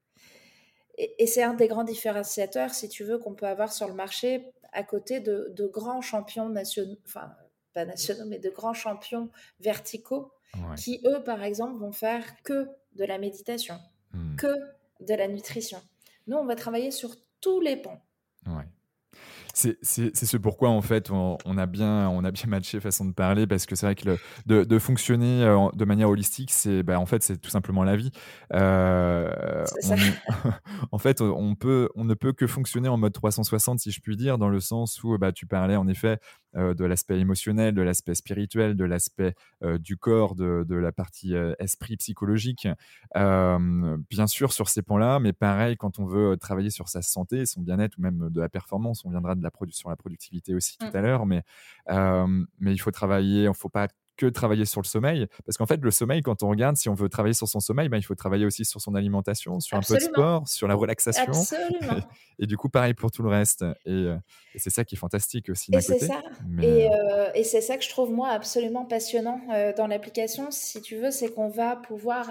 Et, 0.97 1.27
c'est 1.27 1.43
un 1.43 1.53
des 1.53 1.69
grands 1.69 1.86
différenciateurs, 1.86 2.73
si 2.73 2.89
tu 2.89 3.05
veux, 3.05 3.17
qu'on 3.17 3.34
peut 3.34 3.47
avoir 3.47 3.71
sur 3.71 3.88
le 3.88 3.93
marché 3.93 4.51
à 4.73 4.84
côté 4.84 5.21
de, 5.21 5.71
grands 5.71 6.01
champions 6.01 6.49
nationaux, 6.49 6.97
enfin, 7.05 7.32
pas 7.73 7.86
nationaux, 7.86 8.25
mais 8.25 8.39
de 8.39 8.49
grands 8.49 8.73
champions 8.73 9.29
verticaux 9.62 10.34
qui, 10.75 11.01
eux, 11.05 11.23
par 11.23 11.43
exemple, 11.43 11.79
vont 11.79 11.93
faire 11.93 12.25
que 12.43 12.67
de 12.95 13.05
la 13.05 13.17
méditation, 13.17 13.79
hmm. 14.19 14.36
que 14.36 14.53
de 14.99 15.13
la 15.13 15.27
nutrition. 15.27 15.82
Nous, 16.27 16.38
on 16.38 16.45
va 16.45 16.55
travailler 16.55 16.91
sur 16.91 17.15
tous 17.41 17.62
les 17.62 17.77
pans. 17.77 18.01
Ouais. 18.45 18.67
C'est 19.53 19.83
ce 19.83 20.38
pourquoi, 20.38 20.69
en 20.69 20.81
fait, 20.81 21.09
on, 21.12 21.38
a 21.57 21.65
bien, 21.65 22.09
on 22.09 22.23
a 22.23 22.31
bien 22.31 22.45
matché 22.47 22.79
façon 22.79 23.05
de 23.05 23.13
parler, 23.13 23.47
parce 23.47 23.65
que 23.65 23.75
c'est 23.75 23.85
vrai 23.85 23.95
que 23.95 24.17
de, 24.45 24.63
de, 24.63 24.79
fonctionner 24.79 25.43
euh, 25.43 25.67
de 25.73 25.85
manière 25.85 26.09
holistique, 26.09 26.51
c'est 26.51 26.83
bah, 26.83 26.99
en 26.99 27.05
fait, 27.05 27.23
c'est 27.23 27.38
tout 27.38 27.49
simplement 27.49 27.83
la 27.83 27.95
vie. 27.95 28.12
Euh, 28.53 29.65
en 30.91 30.97
fait, 30.97 31.21
on, 31.21 31.55
peut, 31.55 31.89
on 31.95 32.03
ne 32.03 32.13
peut 32.13 32.33
que 32.33 32.47
fonctionner 32.47 32.89
en 32.89 32.97
mode 32.97 33.13
360, 33.13 33.79
si 33.79 33.91
je 33.91 33.99
puis 34.01 34.15
dire, 34.15 34.38
dans 34.38 34.49
le 34.49 34.59
sens 34.59 35.03
où 35.03 35.17
bah, 35.17 35.31
tu 35.31 35.45
parlais, 35.45 35.75
en 35.75 35.88
effet, 35.88 36.19
euh, 36.55 36.73
de 36.73 36.85
l'aspect 36.85 37.19
émotionnel, 37.19 37.75
de 37.75 37.81
l'aspect 37.81 38.15
spirituel, 38.15 38.75
de 38.75 38.85
l'aspect 38.85 39.33
euh, 39.63 39.77
du 39.77 39.97
corps, 39.97 40.35
de, 40.35 40.65
de 40.67 40.75
la 40.75 40.91
partie 40.91 41.33
esprit 41.59 41.97
psychologique. 41.97 42.67
bien 43.15 44.27
sûr, 44.27 44.53
sur 44.53 44.69
ces 44.69 44.81
points-là, 44.81 45.19
mais 45.19 45.33
pareil, 45.33 45.75
quand 45.75 45.99
on 45.99 46.05
veut 46.05 46.38
travailler 46.38 46.69
sur 46.69 46.88
sa 46.88 47.01
santé, 47.01 47.45
son 47.45 47.62
bien-être 47.62 47.97
ou 47.97 48.01
même 48.01 48.29
de 48.29 48.41
la 48.41 48.49
performance, 48.49 49.03
on 49.05 49.09
viendra 49.09 49.35
de 49.39 49.43
la 49.43 49.52
production, 49.52 49.89
la 49.89 49.95
productivité 49.95 50.54
aussi 50.54 50.78
tout 50.78 50.86
mmh. 50.86 50.95
à 50.95 51.02
l'heure, 51.02 51.25
mais, 51.25 51.43
mais 51.88 52.73
il 52.73 52.78
faut 52.78 52.91
travailler, 52.91 53.43
il 53.43 53.47
ne 53.47 53.54
faut 53.54 53.69
pas 53.69 53.88
que 54.19 54.25
travailler 54.25 54.65
sur 54.65 54.82
le 54.82 54.86
sommeil. 54.86 55.27
Parce 55.45 55.58
qu'en 55.58 55.65
fait, 55.65 55.79
le 55.82 55.91
sommeil, 55.91 56.21
quand 56.21 56.43
on 56.43 56.49
regarde, 56.49 56.75
si 56.75 56.89
on 56.89 56.93
veut 56.93 57.08
travailler 57.08 57.34
sur 57.34 57.47
son 57.47 57.62
sommeil, 57.62 57.88
ben, 57.88 57.97
il 57.97 58.03
faut 58.03 58.15
travailler 58.15 58.45
aussi 58.45 58.65
sur 58.65 58.82
son 58.82 58.93
alimentation, 58.93 59.60
sur 59.62 59.77
un 59.77 59.82
peu 59.82 59.95
de 59.95 60.01
sport, 60.01 60.47
sur 60.47 60.67
la 60.67 60.75
relaxation. 60.75 61.32
Et, 62.41 62.47
du 62.47 62.55
coup, 62.55 62.69
pareil 62.69 62.93
pour 62.93 63.12
tout 63.12 63.21
le 63.21 63.29
reste. 63.29 63.63
Et, 63.86 63.91
euh, 63.91 64.17
c'est 64.55 64.69
ça 64.69 64.84
qui 64.84 64.95
est 64.95 64.97
fantastique 64.97 65.49
aussi 65.49 65.71
d'un 65.71 65.82
côté. 65.82 66.05
Ça. 66.05 66.21
Euh, 66.60 67.29
et, 67.34 67.43
c'est 67.43 67.62
ça 67.62 67.77
que 67.77 67.84
je 67.84 67.89
trouve, 67.89 68.12
moi, 68.12 68.29
absolument 68.29 68.86
passionnant 68.86 69.41
euh, 69.53 69.73
dans 69.75 69.88
l'application, 69.88 70.47
si 70.51 70.82
tu 70.82 70.97
veux, 70.97 71.12
c'est 71.12 71.34
qu'on 71.34 71.49
va 71.49 71.75
pouvoir... 71.75 72.29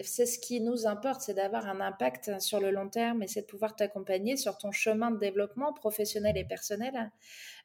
C'est 0.00 0.26
ce 0.26 0.38
qui 0.38 0.60
nous 0.60 0.86
importe, 0.86 1.22
c'est 1.22 1.34
d'avoir 1.34 1.66
un 1.66 1.80
impact 1.80 2.40
sur 2.40 2.60
le 2.60 2.70
long 2.70 2.88
terme 2.88 3.22
et 3.22 3.28
c'est 3.28 3.42
de 3.42 3.46
pouvoir 3.46 3.76
t'accompagner 3.76 4.36
sur 4.36 4.58
ton 4.58 4.72
chemin 4.72 5.10
de 5.10 5.18
développement 5.18 5.72
professionnel 5.72 6.36
et 6.36 6.44
personnel 6.44 7.10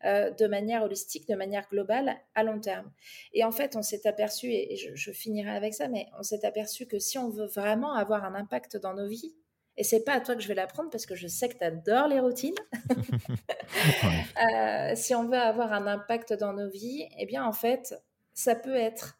de 0.06 0.48
manière 0.48 0.84
holistique, 0.84 1.28
de 1.28 1.36
manière 1.36 1.68
globale, 1.70 2.15
à 2.36 2.44
long 2.44 2.60
terme. 2.60 2.91
Et 3.34 3.44
en 3.44 3.52
fait, 3.52 3.76
on 3.76 3.82
s'est 3.82 4.08
aperçu, 4.08 4.48
et 4.52 4.76
je, 4.76 5.12
finirai 5.12 5.52
avec 5.52 5.74
ça, 5.74 5.88
mais 5.88 6.08
on 6.20 6.24
s'est 6.24 6.46
aperçu 6.46 6.86
que 6.86 7.00
si 7.00 7.18
on 7.18 7.30
veut 7.30 7.48
vraiment 7.48 7.94
avoir 7.94 8.24
un 8.24 8.36
impact 8.36 8.78
dans 8.78 8.94
nos 8.94 9.08
vies, 9.08 9.36
et 9.78 9.84
c'est 9.84 10.04
pas 10.04 10.13
à 10.13 10.22
toi 10.22 10.36
que 10.36 10.41
je 10.41 10.48
vais 10.48 10.56
l'apprendre 10.56 10.89
parce 10.89 11.06
que 11.06 11.15
je 11.15 11.28
sais 11.28 11.50
que 11.50 11.58
tu 11.58 11.63
adores 11.63 12.08
les 12.08 12.20
routines. 12.20 12.56
Euh, 14.38 14.91
si 14.96 15.15
on 15.15 15.28
veut 15.28 15.38
avoir 15.38 15.74
un 15.74 15.88
impact 15.88 16.34
dans 16.34 16.54
nos 16.54 16.70
vies, 16.70 17.08
eh 17.18 17.26
bien, 17.26 17.46
en 17.46 17.54
fait, 17.54 17.96
ça 18.34 18.54
peut 18.54 18.76
être 18.76 19.18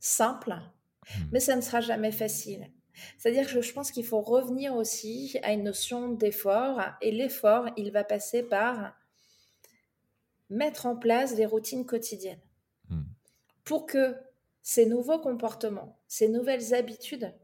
simple, 0.00 0.50
hmm. 0.50 1.22
mais 1.32 1.40
ça 1.40 1.54
ne 1.54 1.60
sera 1.60 1.80
jamais 1.80 2.12
facile. 2.12 2.70
C'est-à-dire 3.18 3.46
que 3.46 3.60
je 3.60 3.72
pense 3.72 3.90
qu'il 3.90 4.04
faut 4.04 4.20
revenir 4.20 4.74
aussi 4.74 5.38
à 5.42 5.52
une 5.52 5.64
notion 5.64 6.08
d'effort, 6.08 6.80
et 7.02 7.12
l'effort, 7.12 7.68
il 7.76 7.92
va 7.92 8.04
passer 8.04 8.42
par 8.42 8.94
mettre 10.50 10.86
en 10.86 10.96
place 10.96 11.34
des 11.34 11.46
routines 11.46 11.86
quotidiennes. 11.86 12.40
Hmm 12.88 13.04
pour 13.64 13.86
que 13.86 14.16
ces 14.62 14.86
nouveaux 14.86 15.18
comportements, 15.18 15.98
ces 16.06 16.28
nouvelles 16.28 16.74
habitudes 16.74 17.34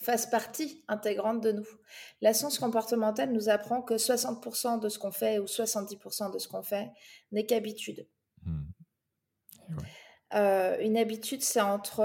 fasse 0.00 0.26
partie 0.26 0.84
intégrante 0.86 1.40
de 1.40 1.52
nous. 1.52 1.66
La 2.20 2.34
science 2.34 2.58
comportementale 2.58 3.32
nous 3.32 3.48
apprend 3.48 3.80
que 3.80 3.94
60% 3.94 4.78
de 4.78 4.88
ce 4.88 4.98
qu'on 4.98 5.12
fait 5.12 5.38
ou 5.38 5.44
70% 5.44 6.32
de 6.32 6.38
ce 6.38 6.46
qu'on 6.46 6.62
fait 6.62 6.90
n'est 7.32 7.46
qu'habitude. 7.46 8.06
Mmh. 8.42 8.62
Euh, 10.34 10.78
une 10.80 10.98
habitude, 10.98 11.42
c'est 11.42 11.60
entre 11.60 12.02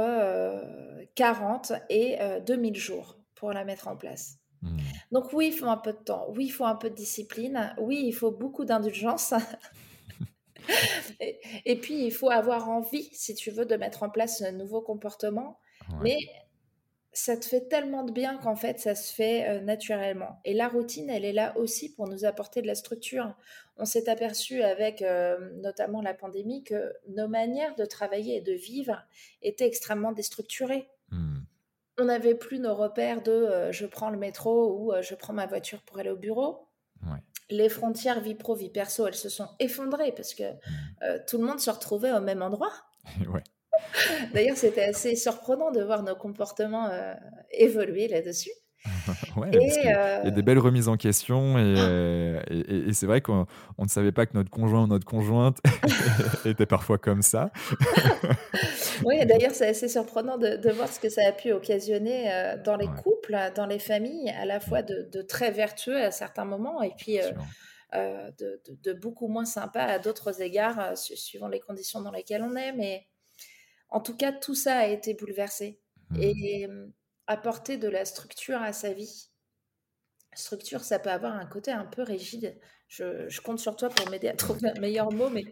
40 1.15 1.73
et 1.89 2.17
2000 2.45 2.75
jours 2.77 3.19
pour 3.35 3.51
la 3.51 3.65
mettre 3.65 3.89
en 3.89 3.97
place. 3.97 4.38
Mmh. 4.61 4.77
Donc 5.11 5.33
oui, 5.33 5.47
il 5.47 5.57
faut 5.57 5.67
un 5.67 5.77
peu 5.77 5.93
de 5.93 5.97
temps, 5.97 6.27
oui, 6.35 6.45
il 6.45 6.51
faut 6.51 6.65
un 6.65 6.75
peu 6.75 6.89
de 6.89 6.95
discipline, 6.95 7.73
oui, 7.77 8.03
il 8.05 8.13
faut 8.13 8.31
beaucoup 8.31 8.65
d'indulgence. 8.65 9.33
et, 11.65 11.79
puis, 11.79 12.05
il 12.05 12.11
faut 12.11 12.29
avoir 12.29 12.69
envie, 12.69 13.09
si 13.13 13.35
tu 13.35 13.51
veux, 13.51 13.65
de 13.65 13.75
mettre 13.75 14.03
en 14.03 14.09
place 14.09 14.41
un 14.41 14.51
nouveau 14.51 14.81
comportement. 14.81 15.59
Mais 16.01 16.17
ça 17.11 17.35
te 17.35 17.45
fait 17.45 17.67
tellement 17.67 18.03
de 18.03 18.11
bien 18.11 18.37
qu'en 18.37 18.55
fait, 18.55 18.79
ça 18.79 18.93
se 18.93 19.13
fait 19.13 19.49
euh, 19.49 19.61
naturellement. 19.61 20.39
Et 20.45 20.53
la 20.53 20.67
routine, 20.67 21.09
elle 21.09 21.25
est 21.25 21.33
là 21.33 21.57
aussi 21.57 21.91
pour 21.91 22.07
nous 22.07 22.25
apporter 22.25 22.61
de 22.61 22.67
la 22.67 22.75
structure. 22.75 23.35
On 23.77 23.85
s'est 23.85 24.07
aperçu 24.07 24.61
avec 24.61 25.01
euh, 25.01 25.49
notamment 25.55 26.01
la 26.01 26.13
pandémie 26.13 26.63
que 26.63 26.93
nos 27.07 27.27
manières 27.27 27.75
de 27.75 27.85
travailler 27.85 28.37
et 28.37 28.41
de 28.41 28.53
vivre 28.53 29.03
étaient 29.41 29.65
extrêmement 29.65 30.11
déstructurées. 30.11 30.87
On 31.99 32.05
n'avait 32.05 32.35
plus 32.35 32.59
nos 32.59 32.75
repères 32.75 33.21
de 33.21 33.31
euh, 33.31 33.71
je 33.71 33.85
prends 33.85 34.09
le 34.09 34.17
métro 34.17 34.77
ou 34.79 34.93
je 35.01 35.15
prends 35.15 35.33
ma 35.33 35.45
voiture 35.45 35.81
pour 35.81 35.99
aller 35.99 36.09
au 36.09 36.17
bureau. 36.17 36.67
Les 37.49 37.69
frontières 37.69 38.21
vie 38.21 38.35
pro, 38.35 38.53
vie 38.55 38.69
perso, 38.69 39.07
elles 39.07 39.15
se 39.15 39.29
sont 39.29 39.47
effondrées 39.59 40.11
parce 40.11 40.35
que 40.35 40.43
mmh. 40.43 41.25
tout 41.27 41.37
le 41.39 41.45
monde 41.45 41.59
se 41.59 41.71
retrouvait 41.71 42.11
au 42.11 42.19
même 42.19 42.41
endroit. 42.41 42.71
ouais. 43.33 43.43
D'ailleurs, 44.33 44.57
c'était 44.57 44.83
assez 44.83 45.15
surprenant 45.15 45.71
de 45.71 45.81
voir 45.81 46.03
nos 46.03 46.15
comportements 46.15 46.87
euh, 46.91 47.13
évoluer 47.51 48.07
là-dessus. 48.07 48.51
ouais, 49.35 49.49
il 49.51 49.83
y 49.83 49.89
a 49.89 50.31
des 50.31 50.39
euh, 50.39 50.41
belles 50.41 50.57
remises 50.57 50.87
en 50.87 50.95
question 50.95 51.57
et, 51.57 51.75
ah. 51.77 51.81
euh, 51.81 52.41
et, 52.49 52.93
c'est 52.93 53.07
vrai 53.07 53.19
qu'on 53.19 53.45
ne 53.77 53.89
savait 53.89 54.13
pas 54.13 54.25
que 54.25 54.31
notre 54.35 54.49
conjoint 54.49 54.83
ou 54.83 54.87
notre 54.87 55.05
conjointe 55.05 55.57
était 56.45 56.65
parfois 56.65 56.97
comme 56.97 57.21
ça. 57.21 57.51
Oui, 59.05 59.25
d'ailleurs, 59.25 59.51
c'est 59.51 59.67
assez 59.67 59.87
surprenant 59.87 60.37
de, 60.37 60.69
voir 60.71 60.91
ce 60.91 60.99
que 60.99 61.09
ça 61.09 61.21
a 61.27 61.31
pu 61.31 61.51
occasionner 61.51 62.55
dans 62.63 62.75
les 62.75 62.87
couples, 62.87 63.37
dans 63.55 63.65
les 63.65 63.79
familles, 63.79 64.29
à 64.31 64.45
la 64.45 64.59
fois 64.59 64.81
de, 64.81 65.07
de, 65.11 65.21
très 65.21 65.51
vertueux 65.51 66.01
à 66.01 66.11
certains 66.11 66.45
moments 66.45 66.81
et 66.81 66.91
puis 66.97 67.19
de, 67.93 68.61
de, 68.83 68.93
beaucoup 68.93 69.27
moins 69.27 69.45
sympa 69.45 69.81
à 69.81 69.99
d'autres 69.99 70.41
égards, 70.41 70.97
suivant 70.97 71.47
les 71.47 71.59
conditions 71.59 72.01
dans 72.01 72.11
lesquelles 72.11 72.43
on 72.43 72.55
est. 72.55 72.71
Mais 72.73 73.07
en 73.89 74.01
tout 74.01 74.15
cas, 74.15 74.31
tout 74.31 74.55
ça 74.55 74.77
a 74.77 74.87
été 74.87 75.13
bouleversé. 75.13 75.79
Mmh. 76.11 76.21
Et 76.21 76.67
apporter 77.29 77.77
de 77.77 77.87
la 77.87 78.05
structure 78.05 78.61
à 78.61 78.73
sa 78.73 78.91
vie. 78.91 79.29
Structure, 80.33 80.81
ça 80.81 80.97
peut 80.99 81.11
avoir 81.11 81.33
un 81.33 81.45
côté 81.45 81.71
un 81.71 81.85
peu 81.85 82.01
rigide. 82.01 82.59
Je, 82.87 83.39
compte 83.41 83.59
sur 83.59 83.75
toi 83.75 83.89
pour 83.89 84.09
m'aider 84.09 84.27
à 84.27 84.33
trouver 84.35 84.69
un 84.69 84.79
meilleur 84.79 85.11
mot, 85.11 85.29
mais 85.29 85.43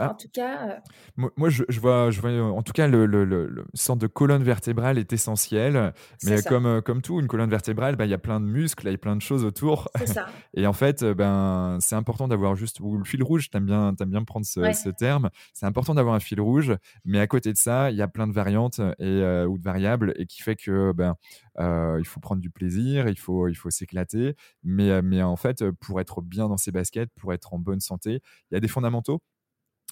bah, 0.00 0.10
en 0.12 0.14
tout 0.14 0.28
cas. 0.32 0.68
Euh 0.68 1.28
moi, 1.36 1.50
je, 1.50 1.62
vois, 1.80 2.10
je 2.10 2.20
vois, 2.20 2.30
en 2.30 2.62
tout 2.62 2.72
cas, 2.72 2.86
le, 2.86 3.06
le, 3.06 3.64
centre 3.74 4.00
de 4.00 4.06
colonne 4.06 4.42
vertébrale 4.42 4.98
est 4.98 5.12
essentiel. 5.12 5.92
Mais 6.24 6.42
comme, 6.42 6.66
euh, 6.66 6.80
comme 6.80 7.02
tout, 7.02 7.20
une 7.20 7.26
colonne 7.26 7.50
vertébrale, 7.50 7.96
bah, 7.96 8.06
il 8.06 8.10
y 8.10 8.14
a 8.14 8.18
plein 8.18 8.40
de 8.40 8.46
muscles, 8.46 8.86
il 8.86 8.92
y 8.92 8.94
a 8.94 8.98
plein 8.98 9.16
de 9.16 9.22
choses 9.22 9.44
autour. 9.44 9.88
Ça. 10.06 10.26
Et 10.54 10.66
en 10.66 10.72
fait, 10.72 11.02
euh, 11.02 11.14
ben, 11.14 11.78
c'est 11.80 11.94
important 11.94 12.28
d'avoir 12.28 12.56
juste. 12.56 12.80
Ou 12.80 12.96
le 12.96 13.04
fil 13.04 13.22
rouge, 13.22 13.50
tu 13.50 13.56
aimes 13.56 13.66
bien, 13.66 13.94
aimes 14.00 14.10
bien 14.10 14.24
prendre 14.24 14.46
ce, 14.46 14.72
ce 14.72 14.88
terme. 14.88 15.30
C'est 15.52 15.66
important 15.66 15.94
d'avoir 15.94 16.14
un 16.14 16.20
fil 16.20 16.40
rouge, 16.40 16.74
mais 17.04 17.20
à 17.20 17.26
côté 17.26 17.52
de 17.52 17.58
ça, 17.58 17.90
il 17.90 17.96
y 17.96 18.02
a 18.02 18.08
plein 18.08 18.26
de 18.26 18.32
variantes 18.32 18.80
et, 18.98 19.44
ou 19.44 19.58
de 19.58 19.64
variables, 19.64 20.14
et 20.16 20.26
qui 20.26 20.42
fait 20.42 20.56
que 20.56 20.92
ben, 20.92 21.14
il 21.58 22.06
faut 22.06 22.20
prendre 22.20 22.40
du 22.40 22.50
plaisir, 22.50 23.08
il 23.08 23.18
faut, 23.18 23.48
il 23.48 23.54
faut 23.54 23.70
s'éclater. 23.70 24.36
Mais, 24.62 25.02
mais 25.02 25.22
en 25.22 25.36
fait, 25.36 25.64
pour 25.72 26.00
être 26.00 26.22
bien 26.22 26.48
dans 26.48 26.56
ces 26.56 26.72
baskets 26.72 27.10
pour 27.16 27.32
être 27.32 27.54
en 27.54 27.58
bonne 27.58 27.80
santé. 27.80 28.20
Il 28.50 28.54
y 28.54 28.56
a 28.56 28.60
des 28.60 28.68
fondamentaux 28.68 29.20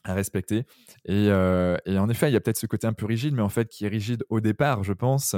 à 0.05 0.15
respecter. 0.15 0.65
Euh, 1.09 1.77
et, 1.87 1.99
en 1.99 2.09
effet, 2.09 2.31
il 2.31 2.33
y 2.33 2.37
a 2.37 2.41
peut-être 2.41 2.59
ce 2.59 2.67
côté 2.67 2.87
un 2.87 2.93
peu 2.93 3.07
rigide, 3.07 3.35
mais 3.35 3.43
en 3.43 3.49
fait 3.49 3.69
qui 3.69 3.85
est 3.85 3.89
rigide 3.89 4.25
au 4.29 4.41
départ, 4.41 4.85
je 4.85 4.93
pense, 4.93 5.37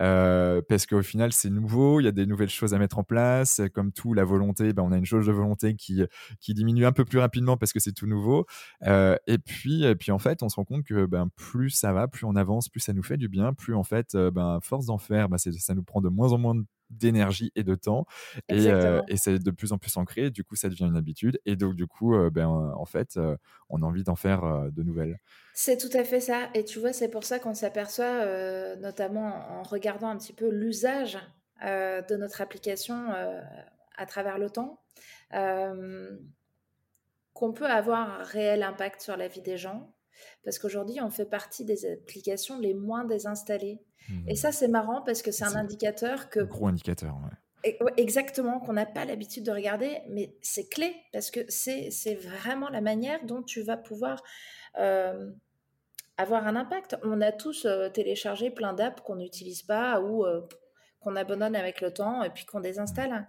euh, 0.00 0.60
parce 0.68 0.86
qu'au 0.86 1.02
final, 1.02 1.32
c'est 1.32 1.50
nouveau, 1.50 2.00
il 2.00 2.04
y 2.04 2.08
a 2.08 2.12
des 2.12 2.26
nouvelles 2.26 2.50
choses 2.50 2.74
à 2.74 2.78
mettre 2.78 2.98
en 2.98 3.04
place. 3.04 3.60
Comme 3.74 3.92
tout, 3.92 4.14
la 4.14 4.24
volonté, 4.24 4.72
ben, 4.72 4.82
on 4.82 4.92
a 4.92 4.96
une 4.96 5.04
jauge 5.04 5.26
de 5.26 5.32
volonté 5.32 5.74
qui, 5.74 6.02
qui 6.40 6.54
diminue 6.54 6.86
un 6.86 6.92
peu 6.92 7.04
plus 7.04 7.18
rapidement 7.18 7.56
parce 7.56 7.72
que 7.72 7.80
c'est 7.80 7.92
tout 7.92 8.06
nouveau. 8.06 8.46
Euh, 8.86 9.16
et, 9.26 9.38
puis, 9.38 9.84
et 9.84 9.94
puis, 9.94 10.12
en 10.12 10.18
fait, 10.18 10.42
on 10.42 10.48
se 10.48 10.56
rend 10.56 10.64
compte 10.64 10.84
que 10.84 11.06
ben, 11.06 11.28
plus 11.36 11.70
ça 11.70 11.92
va, 11.92 12.08
plus 12.08 12.24
on 12.24 12.36
avance, 12.36 12.68
plus 12.68 12.80
ça 12.80 12.92
nous 12.92 13.02
fait 13.02 13.16
du 13.16 13.28
bien, 13.28 13.54
plus 13.54 13.74
en 13.74 13.84
fait, 13.84 14.16
ben, 14.16 14.58
force 14.62 14.86
d'en 14.86 14.98
faire, 14.98 15.28
ben, 15.28 15.38
ça 15.38 15.74
nous 15.74 15.82
prend 15.82 16.00
de 16.00 16.08
moins 16.08 16.32
en 16.32 16.38
moins 16.38 16.54
de 16.54 16.64
d'énergie 16.92 17.52
et 17.56 17.64
de 17.64 17.74
temps. 17.74 18.06
Et, 18.48 18.68
euh, 18.68 19.02
et 19.08 19.16
c'est 19.16 19.38
de 19.38 19.50
plus 19.50 19.72
en 19.72 19.78
plus 19.78 19.96
ancré. 19.96 20.30
Du 20.30 20.44
coup, 20.44 20.56
ça 20.56 20.68
devient 20.68 20.84
une 20.84 20.96
habitude. 20.96 21.40
Et 21.46 21.56
donc, 21.56 21.74
du 21.74 21.86
coup, 21.86 22.14
euh, 22.14 22.30
ben, 22.30 22.46
en 22.46 22.84
fait, 22.84 23.16
euh, 23.16 23.36
on 23.68 23.82
a 23.82 23.86
envie 23.86 24.04
d'en 24.04 24.16
faire 24.16 24.70
de 24.70 24.82
nouvelles. 24.82 25.18
C'est 25.54 25.76
tout 25.76 25.96
à 25.96 26.04
fait 26.04 26.20
ça. 26.20 26.48
Et 26.54 26.64
tu 26.64 26.78
vois, 26.78 26.92
c'est 26.92 27.10
pour 27.10 27.24
ça 27.24 27.38
qu'on 27.38 27.54
s'aperçoit, 27.54 28.76
notamment 28.76 29.58
en 29.58 29.62
regardant 29.62 30.08
un 30.08 30.16
petit 30.16 30.32
peu 30.32 30.48
l'usage 30.50 31.18
de 31.62 32.16
notre 32.16 32.40
application 32.40 33.08
à 33.96 34.06
travers 34.06 34.38
le 34.38 34.50
temps, 34.50 34.82
qu'on 37.32 37.52
peut 37.52 37.66
avoir 37.66 38.20
un 38.20 38.22
réel 38.22 38.62
impact 38.62 39.00
sur 39.00 39.16
la 39.16 39.28
vie 39.28 39.42
des 39.42 39.56
gens. 39.56 39.92
Parce 40.44 40.58
qu'aujourd'hui, 40.58 41.00
on 41.00 41.10
fait 41.10 41.26
partie 41.26 41.64
des 41.64 41.90
applications 41.90 42.58
les 42.58 42.74
moins 42.74 43.04
désinstallées. 43.04 43.80
Et 44.26 44.32
mmh. 44.32 44.36
ça, 44.36 44.52
c'est 44.52 44.68
marrant 44.68 45.02
parce 45.02 45.22
que 45.22 45.30
c'est 45.30 45.44
un 45.44 45.54
indicateur 45.54 46.28
que... 46.28 46.40
Un 46.40 46.44
gros 46.44 46.66
indicateur, 46.66 47.14
ouais. 47.14 47.36
Exactement, 47.96 48.58
qu'on 48.58 48.72
n'a 48.72 48.86
pas 48.86 49.04
l'habitude 49.04 49.44
de 49.44 49.52
regarder, 49.52 49.98
mais 50.08 50.34
c'est 50.42 50.68
clé 50.68 50.96
parce 51.12 51.30
que 51.30 51.40
c'est 51.48 52.14
vraiment 52.16 52.68
la 52.68 52.80
manière 52.80 53.24
dont 53.24 53.42
tu 53.42 53.62
vas 53.62 53.76
pouvoir 53.76 54.22
euh, 54.78 55.30
avoir 56.16 56.46
un 56.48 56.56
impact. 56.56 56.96
On 57.04 57.20
a 57.20 57.30
tous 57.30 57.64
euh, 57.64 57.88
téléchargé 57.88 58.50
plein 58.50 58.72
d'apps 58.72 59.00
qu'on 59.02 59.14
n'utilise 59.14 59.62
pas 59.62 60.00
ou 60.00 60.26
euh, 60.26 60.40
qu'on 60.98 61.14
abandonne 61.14 61.54
avec 61.54 61.80
le 61.80 61.92
temps 61.92 62.24
et 62.24 62.30
puis 62.30 62.44
qu'on 62.46 62.58
désinstalle. 62.58 63.28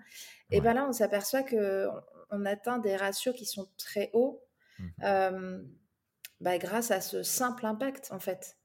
Et 0.50 0.62
bien 0.62 0.74
là, 0.74 0.88
on 0.88 0.93
s'aperçoit 0.93 1.43
qu'on 1.43 2.46
atteint 2.46 2.80
des 2.80 2.96
ratios 2.96 3.36
qui 3.36 3.46
sont 3.46 3.67
très 3.78 4.10
hauts 4.13 4.41
mmh. 4.80 5.63
Bah, 6.43 6.58
grâce 6.58 6.91
à 6.91 6.99
ce 7.01 7.23
simple 7.23 7.65
impact 7.65 8.12
en 8.12 8.19
fait 8.19 8.58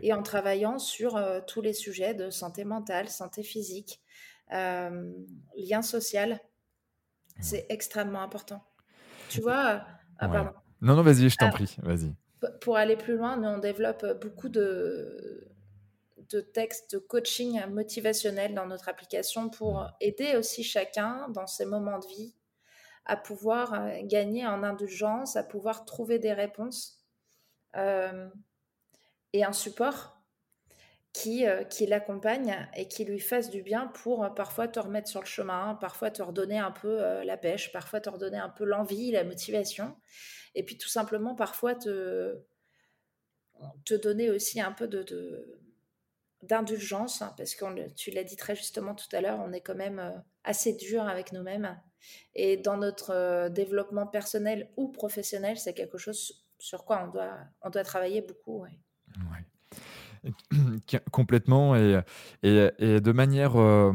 et 0.00 0.12
en 0.12 0.22
travaillant 0.22 0.78
sur 0.78 1.16
euh, 1.16 1.40
tous 1.46 1.60
les 1.60 1.74
sujets 1.74 2.14
de 2.14 2.30
santé 2.30 2.64
mentale, 2.64 3.08
santé 3.08 3.42
physique, 3.42 4.00
euh, 4.52 5.12
lien 5.56 5.82
social. 5.82 6.40
C'est 7.40 7.66
extrêmement 7.68 8.22
important. 8.22 8.64
Tu 9.28 9.42
vois 9.42 9.74
euh, 9.74 9.78
ah. 10.20 10.54
Non, 10.80 10.96
non, 10.96 11.02
vas-y, 11.02 11.28
je 11.28 11.36
t'en 11.36 11.50
prie, 11.50 11.76
vas-y. 11.82 12.14
Pour 12.62 12.78
aller 12.78 12.96
plus 12.96 13.16
loin, 13.16 13.36
nous, 13.36 13.48
on 13.48 13.58
développe 13.58 14.06
beaucoup 14.22 14.48
de, 14.48 15.46
de 16.30 16.40
textes 16.40 16.94
de 16.94 16.98
coaching 16.98 17.60
motivationnel 17.66 18.54
dans 18.54 18.66
notre 18.66 18.88
application 18.88 19.50
pour 19.50 19.86
aider 20.00 20.36
aussi 20.36 20.64
chacun 20.64 21.28
dans 21.28 21.46
ses 21.46 21.66
moments 21.66 21.98
de 21.98 22.06
vie 22.06 22.34
à 23.04 23.16
pouvoir 23.16 23.88
gagner 24.04 24.46
en 24.46 24.62
indulgence, 24.62 25.36
à 25.36 25.44
pouvoir 25.44 25.84
trouver 25.84 26.18
des 26.18 26.32
réponses. 26.32 26.95
Euh, 27.76 28.28
et 29.32 29.44
un 29.44 29.52
support 29.52 30.22
qui, 31.12 31.46
euh, 31.46 31.64
qui 31.64 31.86
l'accompagne 31.86 32.68
et 32.74 32.88
qui 32.88 33.04
lui 33.04 33.20
fasse 33.20 33.50
du 33.50 33.62
bien 33.62 33.88
pour 33.88 34.24
euh, 34.24 34.30
parfois 34.30 34.68
te 34.68 34.78
remettre 34.78 35.08
sur 35.08 35.20
le 35.20 35.26
chemin, 35.26 35.74
parfois 35.80 36.10
te 36.10 36.22
redonner 36.22 36.58
un 36.58 36.70
peu 36.70 37.22
la 37.22 37.36
pêche, 37.36 37.72
parfois 37.72 38.00
te 38.00 38.08
redonner 38.08 38.38
un 38.38 38.48
peu 38.48 38.64
l'envie, 38.64 39.10
la 39.10 39.24
motivation, 39.24 39.96
et 40.54 40.62
puis 40.62 40.78
tout 40.78 40.88
simplement 40.88 41.34
parfois 41.34 41.74
te, 41.74 42.38
te 43.84 43.94
donner 43.94 44.30
aussi 44.30 44.60
un 44.60 44.72
peu 44.72 44.88
de, 44.88 45.60
d'indulgence, 46.42 47.22
hein, 47.22 47.34
parce 47.36 47.54
que 47.54 47.90
tu 47.90 48.10
l'as 48.10 48.24
dit 48.24 48.36
très 48.36 48.54
justement 48.54 48.94
tout 48.94 49.08
à 49.12 49.20
l'heure, 49.20 49.40
on 49.40 49.52
est 49.52 49.60
quand 49.60 49.74
même 49.74 50.22
assez 50.44 50.74
dur 50.74 51.06
avec 51.06 51.32
nous-mêmes. 51.32 51.78
Et 52.34 52.56
dans 52.56 52.76
notre 52.76 53.48
développement 53.48 54.06
personnel 54.06 54.70
ou 54.76 54.88
professionnel, 54.88 55.58
c'est 55.58 55.74
quelque 55.74 55.98
chose 55.98 56.45
sur 56.58 56.84
quoi 56.84 57.04
on 57.06 57.10
doit, 57.10 57.38
on 57.62 57.70
doit 57.70 57.84
travailler 57.84 58.22
beaucoup. 58.22 58.64
Complètement. 61.10 61.76
Et, 61.76 62.00
et, 62.42 63.00
de 63.00 63.12
manière 63.12 63.56
euh, 63.56 63.92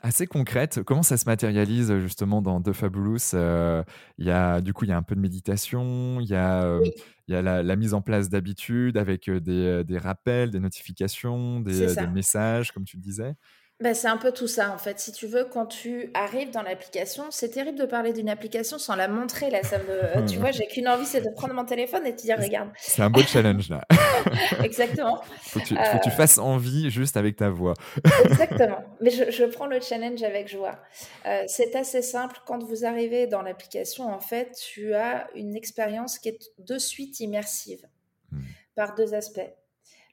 assez 0.00 0.26
concrète, 0.26 0.82
comment 0.84 1.02
ça 1.02 1.16
se 1.16 1.24
matérialise 1.26 1.96
justement 1.98 2.42
dans 2.42 2.60
The 2.60 2.72
Fabulous 2.72 3.34
euh, 3.34 3.82
Il 4.18 4.26
y 4.26 4.30
a 4.30 4.60
du 4.60 4.72
coup 4.72 4.84
il 4.84 4.88
y 4.88 4.92
a 4.92 4.96
un 4.96 5.02
peu 5.02 5.14
de 5.14 5.20
méditation, 5.20 6.20
il 6.20 6.28
y 6.28 6.34
a, 6.34 6.64
euh, 6.64 6.84
il 7.28 7.34
y 7.34 7.36
a 7.36 7.42
la, 7.42 7.76
mise 7.76 7.94
en 7.94 8.02
place 8.02 8.28
d'habitudes 8.28 8.96
avec 8.96 9.30
des, 9.30 9.82
des, 9.84 9.98
rappels, 9.98 10.50
des 10.50 10.60
notifications, 10.60 11.60
des, 11.60 11.94
des, 11.94 12.06
messages, 12.06 12.72
comme 12.72 12.84
tu 12.84 12.96
le 12.96 13.02
disais. 13.02 13.34
Bah, 13.82 13.94
c'est 13.94 14.06
un 14.06 14.16
peu 14.16 14.30
tout 14.30 14.46
ça, 14.46 14.72
en 14.72 14.78
fait. 14.78 15.00
Si 15.00 15.10
tu 15.10 15.26
veux, 15.26 15.44
quand 15.44 15.66
tu 15.66 16.10
arrives 16.14 16.50
dans 16.50 16.62
l'application, 16.62 17.24
c'est 17.30 17.48
terrible 17.48 17.76
de 17.76 17.84
parler 17.84 18.12
d'une 18.12 18.28
application 18.28 18.78
sans 18.78 18.94
la 18.94 19.08
montrer. 19.08 19.50
Là, 19.50 19.62
ça 19.64 19.78
me, 19.78 20.24
tu 20.28 20.38
vois, 20.38 20.52
j'ai 20.52 20.66
qu'une 20.68 20.86
envie, 20.86 21.04
c'est 21.04 21.20
de 21.20 21.30
prendre 21.30 21.52
mon 21.52 21.64
téléphone 21.64 22.06
et 22.06 22.12
de 22.12 22.16
te 22.16 22.22
dire, 22.22 22.38
regarde. 22.38 22.70
C'est 22.78 23.02
un 23.02 23.10
beau 23.10 23.22
challenge, 23.22 23.68
là. 23.68 23.82
Exactement. 24.62 25.20
Faut 25.42 25.58
que, 25.58 25.64
tu, 25.64 25.74
faut 25.74 25.98
que 25.98 26.02
tu 26.04 26.10
euh, 26.10 26.12
fasses 26.12 26.38
envie 26.38 26.90
juste 26.90 27.16
avec 27.16 27.34
ta 27.36 27.50
voix. 27.50 27.74
Exactement. 28.24 28.84
Mais 29.00 29.10
je, 29.10 29.32
je, 29.32 29.44
prends 29.44 29.66
le 29.66 29.80
challenge 29.80 30.22
avec 30.22 30.48
joie. 30.48 30.78
Euh, 31.26 31.42
c'est 31.48 31.74
assez 31.74 32.02
simple. 32.02 32.38
Quand 32.46 32.62
vous 32.62 32.84
arrivez 32.84 33.26
dans 33.26 33.42
l'application, 33.42 34.12
en 34.12 34.20
fait, 34.20 34.52
tu 34.52 34.94
as 34.94 35.26
une 35.34 35.56
expérience 35.56 36.20
qui 36.20 36.28
est 36.28 36.38
de 36.58 36.78
suite 36.78 37.18
immersive 37.18 37.84
hmm. 38.30 38.42
par 38.76 38.94
deux 38.94 39.12
aspects. 39.12 39.52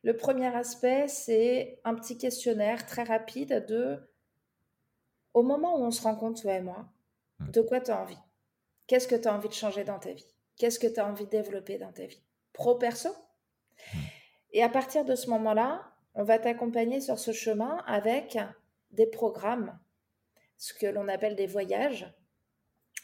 Le 0.04 0.16
premier 0.16 0.56
aspect, 0.56 1.08
c'est 1.08 1.82
un 1.84 1.94
petit 1.96 2.18
questionnaire 2.18 2.86
très 2.86 3.04
rapide 3.04 3.66
de, 3.68 4.00
au 5.34 5.44
moment 5.44 5.78
où 5.78 5.84
on 5.84 5.92
se 5.92 6.02
rencontre, 6.02 6.42
toi 6.42 6.54
et 6.54 6.62
moi, 6.62 6.88
mmh. 7.40 7.52
de 7.52 7.62
quoi 7.62 7.82
tu 7.82 7.92
as 7.92 8.02
envie? 8.02 8.18
Qu'est-ce 8.88 9.08
que 9.08 9.16
tu 9.16 9.28
as 9.28 9.36
envie 9.36 9.50
de 9.50 9.54
changer 9.54 9.84
dans 9.84 10.00
ta 10.00 10.14
vie? 10.14 10.34
Qu'est-ce 10.58 10.80
que 10.80 10.88
tu 10.88 11.00
as 11.00 11.06
envie 11.06 11.26
de 11.26 11.30
développer 11.30 11.78
dans 11.78 11.92
ta 11.92 12.06
vie? 12.06 12.24
Pro-perso 12.54 13.10
mmh. 13.10 13.98
Et 14.54 14.64
à 14.64 14.70
partir 14.70 15.06
de 15.06 15.16
ce 15.16 15.30
moment-là, 15.30 15.92
on 16.16 16.24
va 16.24 16.40
t'accompagner 16.40 17.02
sur 17.02 17.20
ce 17.20 17.32
chemin 17.32 17.84
avec 17.86 18.38
des 18.92 19.06
programmes, 19.06 19.78
ce 20.58 20.74
que 20.74 20.88
l'on 20.88 21.08
appelle 21.08 21.36
des 21.36 21.46
voyages, 21.46 22.12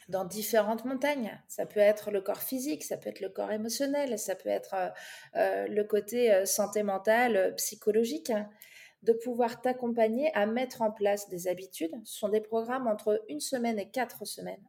dans 0.07 0.25
différentes 0.25 0.85
montagnes. 0.85 1.39
Ça 1.47 1.65
peut 1.65 1.79
être 1.79 2.11
le 2.11 2.21
corps 2.21 2.41
physique, 2.41 2.83
ça 2.83 2.97
peut 2.97 3.09
être 3.09 3.21
le 3.21 3.29
corps 3.29 3.51
émotionnel, 3.51 4.17
ça 4.19 4.35
peut 4.35 4.49
être 4.49 4.73
euh, 4.73 4.89
euh, 5.35 5.67
le 5.67 5.83
côté 5.83 6.31
euh, 6.31 6.45
santé 6.45 6.83
mentale, 6.83 7.53
psychologique, 7.55 8.31
de 9.03 9.13
pouvoir 9.13 9.61
t'accompagner 9.61 10.33
à 10.33 10.45
mettre 10.45 10.81
en 10.81 10.91
place 10.91 11.29
des 11.29 11.47
habitudes. 11.47 11.95
Ce 12.03 12.19
sont 12.19 12.29
des 12.29 12.41
programmes 12.41 12.87
entre 12.87 13.23
une 13.29 13.39
semaine 13.39 13.79
et 13.79 13.89
quatre 13.89 14.25
semaines. 14.25 14.63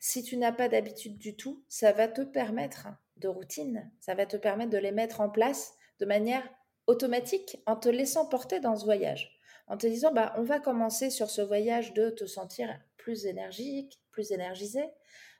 Si 0.00 0.24
tu 0.24 0.36
n'as 0.36 0.50
pas 0.50 0.68
d'habitude 0.68 1.16
du 1.16 1.36
tout, 1.36 1.62
ça 1.68 1.92
va 1.92 2.08
te 2.08 2.22
permettre 2.22 2.88
de 3.18 3.28
routine, 3.28 3.88
ça 4.00 4.14
va 4.14 4.26
te 4.26 4.36
permettre 4.36 4.70
de 4.70 4.78
les 4.78 4.90
mettre 4.90 5.20
en 5.20 5.30
place 5.30 5.74
de 6.00 6.06
manière 6.06 6.42
automatique 6.88 7.62
en 7.64 7.76
te 7.76 7.88
laissant 7.88 8.26
porter 8.26 8.58
dans 8.58 8.74
ce 8.74 8.84
voyage. 8.84 9.30
En 9.68 9.76
te 9.76 9.86
disant, 9.86 10.12
bah, 10.12 10.34
on 10.36 10.42
va 10.42 10.58
commencer 10.58 11.08
sur 11.08 11.30
ce 11.30 11.40
voyage 11.40 11.94
de 11.94 12.10
te 12.10 12.26
sentir 12.26 12.68
plus 12.96 13.26
énergique, 13.26 14.03
plus 14.14 14.30
énergisé, 14.32 14.84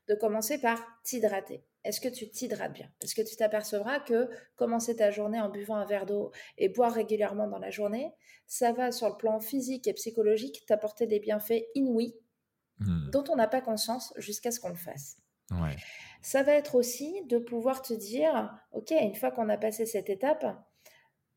de 0.08 0.14
commencer 0.14 0.60
par 0.60 0.78
t'hydrater. 1.02 1.64
Est-ce 1.84 2.00
que 2.00 2.08
tu 2.08 2.28
t'hydrates 2.28 2.72
bien? 2.72 2.90
Parce 3.00 3.14
que 3.14 3.22
tu 3.22 3.37
t'apercevras 3.37 4.00
que 4.00 4.28
commencer 4.56 4.96
ta 4.96 5.10
journée 5.10 5.40
en 5.40 5.48
buvant 5.48 5.76
un 5.76 5.84
verre 5.84 6.06
d'eau 6.06 6.32
et 6.58 6.68
boire 6.68 6.92
régulièrement 6.92 7.46
dans 7.46 7.58
la 7.58 7.70
journée, 7.70 8.12
ça 8.46 8.72
va 8.72 8.92
sur 8.92 9.08
le 9.08 9.16
plan 9.16 9.40
physique 9.40 9.87
et 9.87 9.94
psychologique 9.94 10.64
t'apporter 10.66 11.06
des 11.06 11.20
bienfaits 11.20 11.64
inouïs 11.74 12.16
hmm. 12.80 13.10
dont 13.10 13.24
on 13.30 13.37
n'a 13.37 13.48
pas 13.48 13.60
conscience 13.60 14.12
jusqu'à 14.16 14.50
ce 14.50 14.60
qu'on 14.60 14.70
le 14.70 14.74
fasse. 14.74 15.18
Ça 16.22 16.42
va 16.42 16.52
être 16.52 16.74
aussi 16.74 17.22
de 17.26 17.38
pouvoir 17.38 17.82
te 17.82 17.92
dire, 17.92 18.50
ok, 18.72 18.92
une 18.92 19.14
fois 19.14 19.30
qu'on 19.30 19.48
a 19.50 19.58
passé 19.58 19.84
cette 19.84 20.08
étape, 20.08 20.44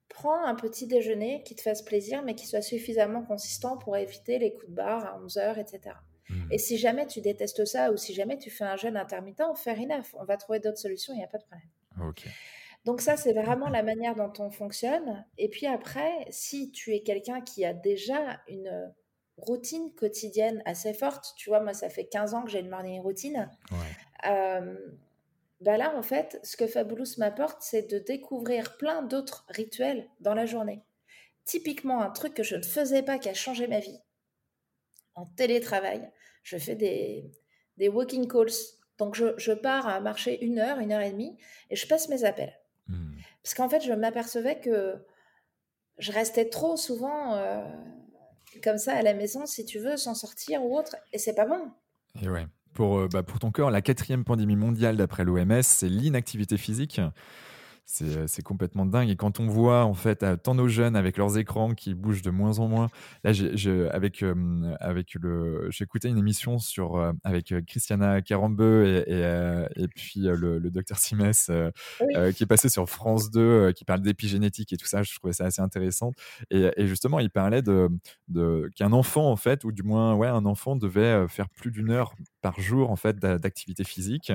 prends 0.07 0.45
un 0.45 0.55
petit 0.55 0.87
déjeuner 0.87 1.43
qui 1.43 1.55
te 1.55 1.61
fasse 1.61 1.81
plaisir, 1.81 2.23
mais 2.23 2.35
qui 2.35 2.47
soit 2.47 2.61
suffisamment 2.61 3.23
consistant 3.23 3.77
pour 3.77 3.97
éviter 3.97 4.39
les 4.39 4.53
coups 4.53 4.69
de 4.69 4.75
barre 4.75 5.05
à 5.05 5.19
11 5.19 5.37
heures, 5.37 5.57
etc. 5.57 5.95
Mmh. 6.29 6.51
Et 6.51 6.57
si 6.57 6.77
jamais 6.77 7.07
tu 7.07 7.21
détestes 7.21 7.65
ça 7.65 7.91
ou 7.91 7.97
si 7.97 8.13
jamais 8.13 8.37
tu 8.37 8.49
fais 8.49 8.63
un 8.63 8.75
jeûne 8.75 8.97
intermittent, 8.97 9.41
fair 9.55 9.79
enough. 9.79 10.13
On 10.13 10.25
va 10.25 10.37
trouver 10.37 10.59
d'autres 10.59 10.77
solutions, 10.77 11.13
il 11.13 11.17
n'y 11.17 11.23
a 11.23 11.27
pas 11.27 11.37
de 11.37 11.43
problème. 11.43 11.69
Donc 12.85 13.01
ça, 13.01 13.17
c'est 13.17 13.33
vraiment 13.33 13.69
la 13.69 13.83
manière 13.83 14.15
dont 14.15 14.31
on 14.39 14.49
fonctionne. 14.49 15.25
Et 15.37 15.49
puis 15.49 15.67
après, 15.67 16.25
si 16.29 16.71
tu 16.71 16.93
es 16.93 17.01
quelqu'un 17.01 17.41
qui 17.41 17.65
a 17.65 17.73
déjà 17.73 18.39
une 18.47 18.93
routine 19.37 19.93
quotidienne 19.93 20.61
assez 20.65 20.93
forte, 20.93 21.33
tu 21.37 21.49
vois, 21.49 21.59
moi, 21.59 21.73
ça 21.73 21.89
fait 21.89 22.05
15 22.05 22.33
ans 22.33 22.43
que 22.43 22.49
j'ai 22.49 22.59
une 22.59 22.69
morning 22.69 23.01
routine. 23.01 23.49
Euh, 24.25 24.77
bah 25.61 25.77
là, 25.77 25.95
en 25.97 26.01
fait, 26.01 26.39
ce 26.43 26.55
que 26.55 26.67
Fabulous 26.67 27.17
m'apporte, 27.17 27.61
c'est 27.61 27.89
de 27.91 27.99
découvrir 27.99 28.77
plein 28.77 29.01
d'autres 29.01 29.45
rituels 29.49 30.07
dans 30.19 30.33
la 30.33 30.45
journée. 30.45 30.83
Typiquement, 31.45 32.01
un 32.01 32.11
truc 32.11 32.33
que 32.33 32.43
je 32.43 32.55
ne 32.55 32.63
faisais 32.63 33.03
pas 33.03 33.17
qui 33.19 33.29
a 33.29 33.33
changé 33.33 33.67
ma 33.67 33.79
vie 33.79 33.99
en 35.15 35.25
télétravail, 35.25 36.09
je 36.47 36.57
fais 36.57 36.75
des, 36.75 37.29
des 37.77 37.89
walking 37.89 38.27
calls. 38.27 38.53
Donc, 38.97 39.15
je, 39.15 39.51
pars 39.51 39.85
à 39.85 39.99
marcher 39.99 40.43
une 40.43 40.59
heure, 40.59 40.79
une 40.79 40.91
heure 40.91 41.01
et 41.01 41.11
demie, 41.11 41.37
et 41.69 41.75
je 41.75 41.85
passe 41.85 42.07
mes 42.09 42.23
appels. 42.23 42.53
Hmm. 42.87 43.15
Parce 43.43 43.53
qu'en 43.53 43.69
fait, 43.69 43.81
je 43.81 43.91
m'apercevais 43.93 44.59
que 44.59 44.95
je 45.99 46.11
restais 46.11 46.45
trop 46.49 46.77
souvent 46.77 47.35
euh, 47.35 47.63
comme 48.63 48.77
ça 48.77 48.93
à 48.93 49.01
la 49.01 49.13
maison, 49.13 49.45
si 49.45 49.65
tu 49.65 49.77
veux, 49.77 49.97
sans 49.97 50.15
sortir 50.15 50.63
ou 50.63 50.77
autre, 50.77 50.95
et 51.11 51.19
c'est 51.19 51.35
pas 51.35 51.45
bon. 51.45 51.69
Et 52.21 52.29
ouais. 52.29 52.47
Pour, 52.73 52.97
euh, 52.97 53.07
bah, 53.11 53.23
pour 53.23 53.39
ton 53.39 53.51
corps, 53.51 53.69
la 53.69 53.81
quatrième 53.81 54.23
pandémie 54.23 54.55
mondiale 54.55 54.97
d'après 54.97 55.25
l'OMS, 55.25 55.61
c'est 55.63 55.89
l'inactivité 55.89 56.57
physique. 56.57 57.01
Euh, 58.01 58.25
c'est 58.27 58.41
complètement 58.41 58.85
dingue. 58.85 59.09
Et 59.09 59.15
quand 59.15 59.39
on 59.39 59.47
voit, 59.47 59.85
en 59.85 59.93
fait, 59.93 60.25
tant 60.43 60.55
nos 60.55 60.67
jeunes 60.67 60.95
avec 60.95 61.17
leurs 61.17 61.37
écrans 61.37 61.73
qui 61.73 61.93
bougent 61.93 62.21
de 62.21 62.31
moins 62.31 62.59
en 62.59 62.67
moins. 62.67 62.89
Là, 63.23 63.31
avec, 63.91 64.23
euh, 64.23 64.75
avec 64.79 65.13
le, 65.15 65.67
j'écoutais 65.71 66.09
une 66.09 66.17
émission 66.17 66.59
sur, 66.59 66.97
euh, 66.97 67.13
avec 67.23 67.53
Christiana 67.65 68.21
Carambeu 68.21 69.03
et, 69.07 69.81
et, 69.81 69.87
puis 69.87 70.21
le, 70.21 70.59
docteur 70.69 70.97
Simès 70.97 71.49
qui 72.35 72.43
est 72.43 72.47
passé 72.47 72.69
sur 72.69 72.89
France 72.89 73.31
2, 73.31 73.71
qui 73.71 73.85
parle 73.85 74.01
d'épigénétique 74.01 74.73
et 74.73 74.77
tout 74.77 74.85
ça. 74.85 75.03
Je 75.03 75.15
trouvais 75.15 75.33
ça 75.33 75.45
assez 75.45 75.61
intéressant. 75.61 76.11
Et, 76.51 76.87
justement, 76.87 77.19
il 77.19 77.29
parlait 77.29 77.61
de, 77.61 77.89
de 78.27 78.69
qu'un 78.75 78.91
enfant, 78.91 79.31
en 79.31 79.37
fait, 79.37 79.63
ou 79.63 79.71
du 79.71 79.83
moins, 79.83 80.13
ouais, 80.15 80.27
un 80.27 80.45
enfant 80.45 80.75
devait 80.75 81.27
faire 81.29 81.49
plus 81.49 81.71
d'une 81.71 81.89
heure 81.89 82.13
par 82.41 82.59
jour, 82.59 82.91
en 82.91 82.95
fait, 82.95 83.17
d'activité 83.17 83.83
physique. 83.83 84.31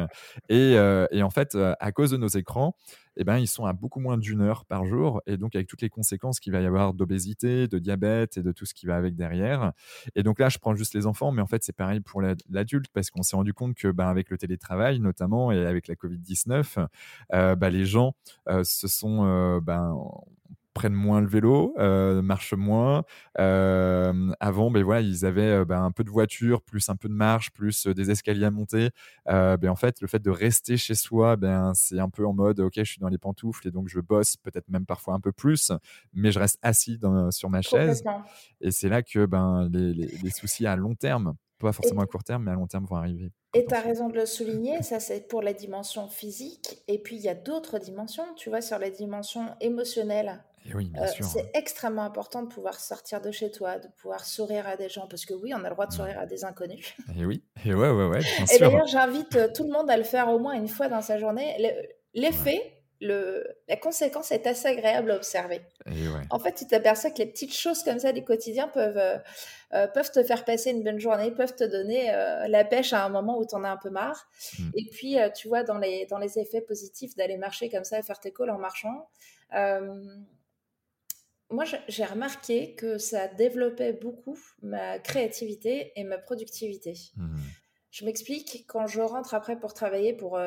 Et, 0.48 0.72
et 1.10 1.22
en 1.22 1.30
fait, 1.30 1.56
à 1.56 1.92
cause 1.92 2.10
de 2.10 2.16
nos 2.16 2.28
écrans, 2.28 2.74
eh 3.16 3.24
ben, 3.24 3.38
ils 3.38 3.46
sont 3.46 3.64
à 3.64 3.72
beaucoup 3.72 4.00
moins 4.00 4.18
d'une 4.18 4.40
heure 4.40 4.64
par 4.64 4.84
jour. 4.84 5.22
Et 5.26 5.36
donc, 5.36 5.54
avec 5.54 5.68
toutes 5.68 5.82
les 5.82 5.90
conséquences 5.90 6.40
qu'il 6.40 6.52
va 6.52 6.60
y 6.60 6.66
avoir 6.66 6.94
d'obésité, 6.94 7.68
de 7.68 7.78
diabète 7.78 8.36
et 8.36 8.42
de 8.42 8.52
tout 8.52 8.66
ce 8.66 8.74
qui 8.74 8.86
va 8.86 8.96
avec 8.96 9.14
derrière. 9.16 9.72
Et 10.14 10.22
donc 10.22 10.38
là, 10.38 10.48
je 10.48 10.58
prends 10.58 10.74
juste 10.74 10.94
les 10.94 11.06
enfants, 11.06 11.32
mais 11.32 11.42
en 11.42 11.46
fait, 11.46 11.62
c'est 11.62 11.76
pareil 11.76 12.00
pour 12.00 12.22
l'adulte 12.22 12.86
parce 12.92 13.10
qu'on 13.10 13.22
s'est 13.22 13.36
rendu 13.36 13.52
compte 13.54 13.74
que, 13.74 13.88
ben, 13.88 14.08
avec 14.08 14.30
le 14.30 14.38
télétravail 14.38 15.00
notamment 15.00 15.52
et 15.52 15.66
avec 15.66 15.88
la 15.88 15.94
Covid-19, 15.94 16.86
euh, 17.32 17.56
ben, 17.56 17.70
les 17.70 17.84
gens 17.84 18.14
euh, 18.48 18.64
se 18.64 18.88
sont, 18.88 19.24
euh, 19.24 19.60
ben, 19.60 19.96
prennent 20.72 20.94
moins 20.94 21.20
le 21.20 21.26
vélo, 21.26 21.74
euh, 21.78 22.22
marchent 22.22 22.54
moins. 22.54 23.04
Euh, 23.38 24.32
avant, 24.40 24.70
ben 24.70 24.82
voilà, 24.82 25.00
ils 25.00 25.24
avaient 25.24 25.60
euh, 25.60 25.64
ben, 25.64 25.82
un 25.82 25.90
peu 25.90 26.04
de 26.04 26.10
voiture, 26.10 26.62
plus 26.62 26.88
un 26.88 26.96
peu 26.96 27.08
de 27.08 27.14
marche, 27.14 27.50
plus 27.52 27.86
des 27.86 28.10
escaliers 28.10 28.46
à 28.46 28.50
monter. 28.50 28.90
ben 29.26 29.68
en 29.68 29.76
fait, 29.76 30.00
le 30.00 30.06
fait 30.06 30.20
de 30.20 30.30
rester 30.30 30.76
chez 30.76 30.94
soi, 30.94 31.36
ben 31.36 31.72
c'est 31.74 31.98
un 31.98 32.08
peu 32.08 32.26
en 32.26 32.32
mode, 32.32 32.60
ok, 32.60 32.72
je 32.76 32.84
suis 32.84 33.00
dans 33.00 33.08
les 33.08 33.18
pantoufles 33.18 33.68
et 33.68 33.70
donc 33.70 33.88
je 33.88 34.00
bosse 34.00 34.36
peut-être 34.36 34.68
même 34.68 34.86
parfois 34.86 35.14
un 35.14 35.20
peu 35.20 35.32
plus, 35.32 35.72
mais 36.12 36.32
je 36.32 36.38
reste 36.38 36.58
assis 36.62 36.98
sur 37.30 37.50
ma 37.50 37.62
chaise. 37.62 38.02
Et 38.60 38.70
c'est 38.70 38.88
là 38.88 39.02
que 39.02 39.26
ben 39.26 39.68
les, 39.72 39.92
les 39.92 40.30
soucis 40.30 40.66
à 40.66 40.76
long 40.76 40.94
terme 40.94 41.34
pas 41.62 41.72
forcément 41.72 42.02
à 42.02 42.06
court 42.06 42.24
terme, 42.24 42.44
mais 42.44 42.50
à 42.50 42.54
long 42.54 42.66
terme 42.66 42.84
vont 42.84 42.96
arriver. 42.96 43.30
Et 43.54 43.64
tu 43.64 43.74
as 43.74 43.80
raison 43.80 44.08
de 44.08 44.14
le 44.14 44.26
souligner, 44.26 44.82
ça 44.82 45.00
c'est 45.00 45.28
pour 45.28 45.42
la 45.42 45.52
dimension 45.52 46.08
physique. 46.08 46.82
Et 46.88 46.98
puis 46.98 47.16
il 47.16 47.22
y 47.22 47.28
a 47.28 47.34
d'autres 47.34 47.78
dimensions, 47.78 48.24
tu 48.36 48.50
vois, 48.50 48.60
sur 48.60 48.78
la 48.78 48.90
dimension 48.90 49.46
émotionnelle. 49.60 50.42
Oui, 50.74 50.92
euh, 50.96 51.06
c'est 51.20 51.50
extrêmement 51.54 52.02
important 52.02 52.42
de 52.42 52.48
pouvoir 52.48 52.78
sortir 52.78 53.20
de 53.20 53.30
chez 53.30 53.50
toi, 53.50 53.78
de 53.78 53.88
pouvoir 54.00 54.24
sourire 54.24 54.66
à 54.66 54.76
des 54.76 54.88
gens, 54.88 55.06
parce 55.08 55.24
que 55.24 55.34
oui, 55.34 55.52
on 55.54 55.64
a 55.64 55.68
le 55.68 55.74
droit 55.74 55.86
de 55.86 55.92
sourire 55.92 56.18
à 56.18 56.26
des 56.26 56.44
inconnus. 56.44 56.94
Et 57.18 57.24
oui, 57.24 57.44
et 57.64 57.74
ouais, 57.74 57.90
ouais, 57.90 58.06
ouais. 58.06 58.20
et 58.52 58.58
d'ailleurs, 58.58 58.86
j'invite 58.86 59.36
euh, 59.36 59.48
tout 59.52 59.64
le 59.64 59.70
monde 59.70 59.90
à 59.90 59.96
le 59.96 60.04
faire 60.04 60.28
au 60.28 60.38
moins 60.38 60.54
une 60.54 60.68
fois 60.68 60.88
dans 60.88 61.02
sa 61.02 61.18
journée. 61.18 61.56
L'effet, 62.14 62.82
la 63.02 63.76
conséquence 63.76 64.30
est 64.32 64.46
assez 64.46 64.68
agréable 64.68 65.10
à 65.10 65.16
observer. 65.16 65.60
En 66.30 66.38
fait, 66.38 66.52
tu 66.52 66.66
t'aperçois 66.66 67.10
que 67.10 67.18
les 67.18 67.26
petites 67.26 67.54
choses 67.54 67.82
comme 67.82 67.98
ça 67.98 68.12
du 68.12 68.24
quotidien 68.24 68.68
peuvent, 68.68 68.96
euh, 68.96 69.18
euh, 69.74 69.86
peuvent 69.88 70.10
te 70.10 70.22
faire 70.22 70.44
passer 70.44 70.70
une 70.70 70.82
bonne 70.82 71.00
journée, 71.00 71.30
peuvent 71.30 71.54
te 71.54 71.64
donner 71.64 72.12
euh, 72.12 72.46
la 72.48 72.64
pêche 72.64 72.92
à 72.92 73.04
un 73.04 73.08
moment 73.08 73.38
où 73.38 73.46
tu 73.46 73.54
en 73.54 73.64
as 73.64 73.70
un 73.70 73.76
peu 73.76 73.90
marre. 73.90 74.28
Mm. 74.58 74.70
Et 74.76 74.84
puis, 74.90 75.16
tu 75.34 75.48
vois, 75.48 75.64
dans 75.64 75.78
les, 75.78 76.06
dans 76.06 76.18
les 76.18 76.38
effets 76.38 76.60
positifs 76.60 77.14
d'aller 77.16 77.36
marcher 77.36 77.68
comme 77.68 77.84
ça 77.84 77.98
et 77.98 78.02
faire 78.02 78.20
tes 78.20 78.32
calls 78.32 78.50
en 78.50 78.58
marchant, 78.58 79.08
moi, 81.52 81.64
j'ai 81.88 82.04
remarqué 82.04 82.74
que 82.74 82.98
ça 82.98 83.28
développait 83.28 83.92
beaucoup 83.92 84.38
ma 84.62 84.98
créativité 84.98 85.92
et 85.96 86.04
ma 86.04 86.18
productivité. 86.18 86.94
Mm. 87.16 87.36
Je 87.90 88.04
m'explique, 88.04 88.64
quand 88.66 88.86
je 88.86 89.00
rentre 89.00 89.34
après 89.34 89.58
pour 89.58 89.74
travailler, 89.74 90.14
pour 90.14 90.38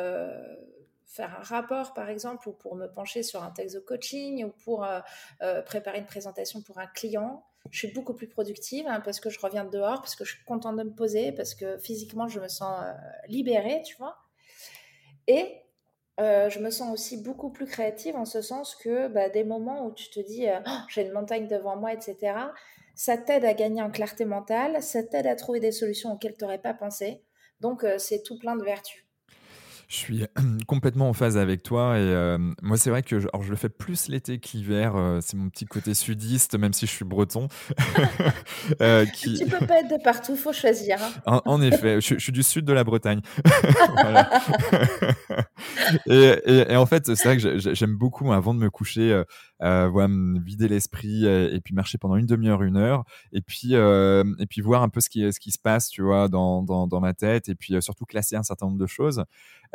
faire 1.16 1.34
un 1.40 1.44
rapport, 1.44 1.94
par 1.94 2.10
exemple, 2.10 2.50
ou 2.50 2.52
pour 2.52 2.76
me 2.76 2.88
pencher 2.88 3.24
sur 3.24 3.42
un 3.42 3.52
texte 3.52 3.76
de 3.76 3.80
coaching, 3.80 4.44
ou 4.44 4.50
pour 4.64 4.84
euh, 4.84 5.00
euh, 5.42 5.62
préparer 5.62 6.00
une 6.00 6.06
présentation 6.06 6.62
pour 6.62 6.78
un 6.78 6.88
client, 6.88 7.46
je 7.72 7.80
suis 7.80 7.92
beaucoup 7.94 8.14
plus 8.14 8.28
productive 8.28 8.86
hein, 8.88 9.02
parce 9.02 9.20
que 9.20 9.30
je 9.30 9.40
reviens 9.40 9.64
de 9.64 9.70
dehors, 9.70 10.02
parce 10.02 10.16
que 10.16 10.26
je 10.26 10.36
suis 10.36 10.44
contente 10.44 10.76
de 10.76 10.84
me 10.84 10.94
poser, 10.94 11.32
parce 11.32 11.56
que 11.56 11.78
physiquement, 11.78 12.28
je 12.28 12.40
me 12.40 12.48
sens 12.48 12.84
euh, 12.84 12.94
libérée, 13.28 13.82
tu 13.84 13.96
vois. 13.96 14.18
Et 15.28 15.62
je 16.18 16.60
me 16.60 16.70
sens 16.70 16.94
aussi 16.94 17.22
beaucoup 17.22 17.50
plus 17.50 17.66
créative 17.66 18.16
en 18.16 18.26
ce 18.26 18.42
sens 18.42 18.76
que 18.76 19.08
bah, 19.08 19.30
des 19.30 19.44
moments 19.44 19.86
où 19.86 19.92
tu 19.94 20.10
te 20.10 20.20
dis, 20.20 20.48
oh, 20.48 20.72
j'ai 20.90 21.04
une 21.04 21.12
montagne 21.12 21.48
devant 21.48 21.76
moi, 21.76 21.94
etc., 21.94 22.34
ça 22.96 23.18
t'aide 23.18 23.44
à 23.44 23.54
gagner 23.54 23.82
en 23.82 23.92
clarté 23.92 24.24
mentale, 24.24 24.82
ça 24.82 25.04
t'aide 25.04 25.28
à 25.28 25.36
trouver 25.36 25.60
des 25.60 25.74
solutions 25.74 26.14
auxquelles 26.14 26.38
tu 26.38 26.46
n'aurais 26.46 26.62
pas 26.62 26.74
pensé. 26.74 27.24
Donc, 27.60 27.86
c'est 27.98 28.24
tout 28.24 28.40
plein 28.40 28.56
de 28.56 28.64
vertus. 28.64 29.05
Je 29.88 29.96
suis 29.96 30.26
complètement 30.68 31.10
en 31.10 31.14
phase 31.14 31.38
avec 31.38 31.64
toi 31.64 31.98
et 31.98 32.02
euh, 32.02 32.38
moi 32.62 32.78
c'est 32.78 32.90
vrai 32.90 33.04
que 33.04 33.20
je, 33.20 33.28
alors 33.34 33.44
je 33.44 33.52
le 33.52 33.56
fais 33.56 33.70
plus 33.70 34.08
l'été 34.08 34.40
qu'hiver, 34.40 34.96
euh, 34.96 35.20
c'est 35.22 35.38
mon 35.38 35.50
petit 35.50 35.66
côté 35.66 35.94
sudiste 35.94 36.58
même 36.58 36.74
si 36.74 36.86
je 36.86 36.92
suis 36.92 37.06
breton. 37.06 37.48
euh, 38.82 39.06
qui... 39.14 39.36
Tu 39.36 39.46
peux 39.46 39.66
pas 39.66 39.82
être 39.82 39.90
de 39.90 40.04
partout, 40.04 40.36
faut 40.36 40.54
choisir. 40.54 40.98
Hein. 41.26 41.42
En, 41.46 41.62
effet, 41.62 42.02
je, 42.02 42.18
suis 42.18 42.32
du 42.32 42.44
sud 42.44 42.66
de 42.66 42.74
la 42.74 42.84
Bretagne. 42.84 43.22
et, 46.08 46.40
et, 46.46 46.76
en 46.76 46.86
fait 46.86 47.16
c'est 47.16 47.24
vrai 47.24 47.38
que 47.38 47.74
j'aime 47.74 47.96
beaucoup 47.96 48.32
avant 48.34 48.54
de 48.54 48.60
me 48.60 48.70
coucher, 48.70 49.24
euh, 49.62 49.86
euh 49.86 49.90
voilà, 49.90 50.08
me 50.08 50.40
vider 50.40 50.68
l'esprit 50.68 51.26
et, 51.26 51.60
puis 51.62 51.74
marcher 51.74 51.98
pendant 51.98 52.16
une 52.16 52.26
demi-heure, 52.26 52.64
une 52.64 52.78
heure 52.78 53.04
et 53.32 53.42
puis 53.42 53.74
et 53.74 54.46
puis 54.50 54.62
voir 54.62 54.84
un 54.84 54.90
peu 54.90 55.02
ce 55.02 55.10
qui, 55.10 55.32
ce 55.32 55.40
qui 55.40 55.52
se 55.52 55.60
passe 55.60 55.90
tu 55.90 56.02
vois 56.02 56.28
dans, 56.28 56.64
dans, 56.64 56.88
dans 56.88 57.00
ma 57.00 57.14
tête 57.14 57.50
et 57.50 57.56
puis 57.56 57.82
surtout 57.82 58.06
classer 58.06 58.36
un 58.36 58.44
certain 58.44 58.68
nombre 58.68 58.78
de 58.80 58.88
choses. 58.88 59.24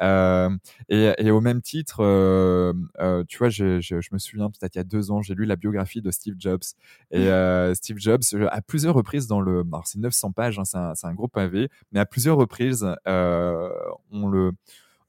Euh, 0.01 0.51
et, 0.89 1.31
au 1.31 1.41
même 1.41 1.61
titre, 1.61 2.01
euh, 2.01 2.73
euh, 3.01 3.25
tu 3.29 3.39
vois, 3.39 3.49
je, 3.49 3.81
je, 3.81 3.97
me 4.13 4.19
souviens 4.19 4.51
peut-être 4.51 4.75
il 4.75 4.79
y 4.79 4.81
a 4.81 4.85
deux 4.85 5.11
ans, 5.11 5.21
j'ai 5.23 5.35
lu 5.35 5.45
la 5.45 5.57
biographie 5.57 6.01
de 6.01 6.11
Steve 6.11 6.37
Jobs. 6.39 6.63
Et 7.11 7.29
mmh. 7.31 7.75
Steve 7.75 7.99
Jobs, 7.99 8.23
à 8.51 8.63
plusieurs 8.63 8.95
reprises 8.95 9.27
dans 9.27 9.41
le, 9.41 9.65
alors 9.73 9.87
c'est 9.87 9.99
900 9.99 10.33
pages, 10.33 10.59
hein, 10.59 10.65
c'est 10.65 10.79
un, 10.79 10.93
un, 11.03 11.15
gros 11.15 11.29
pavé, 11.29 11.69
mais 11.93 12.01
à 12.01 12.07
plusieurs 12.07 12.37
reprises, 12.37 12.87
on 13.07 14.29
le 14.29 14.53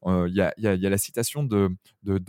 euh, 0.06 0.28
il 0.28 0.36
y, 0.36 0.42
a, 0.42 0.90
la 0.90 0.98
citation 0.98 1.44
de, 1.44 1.70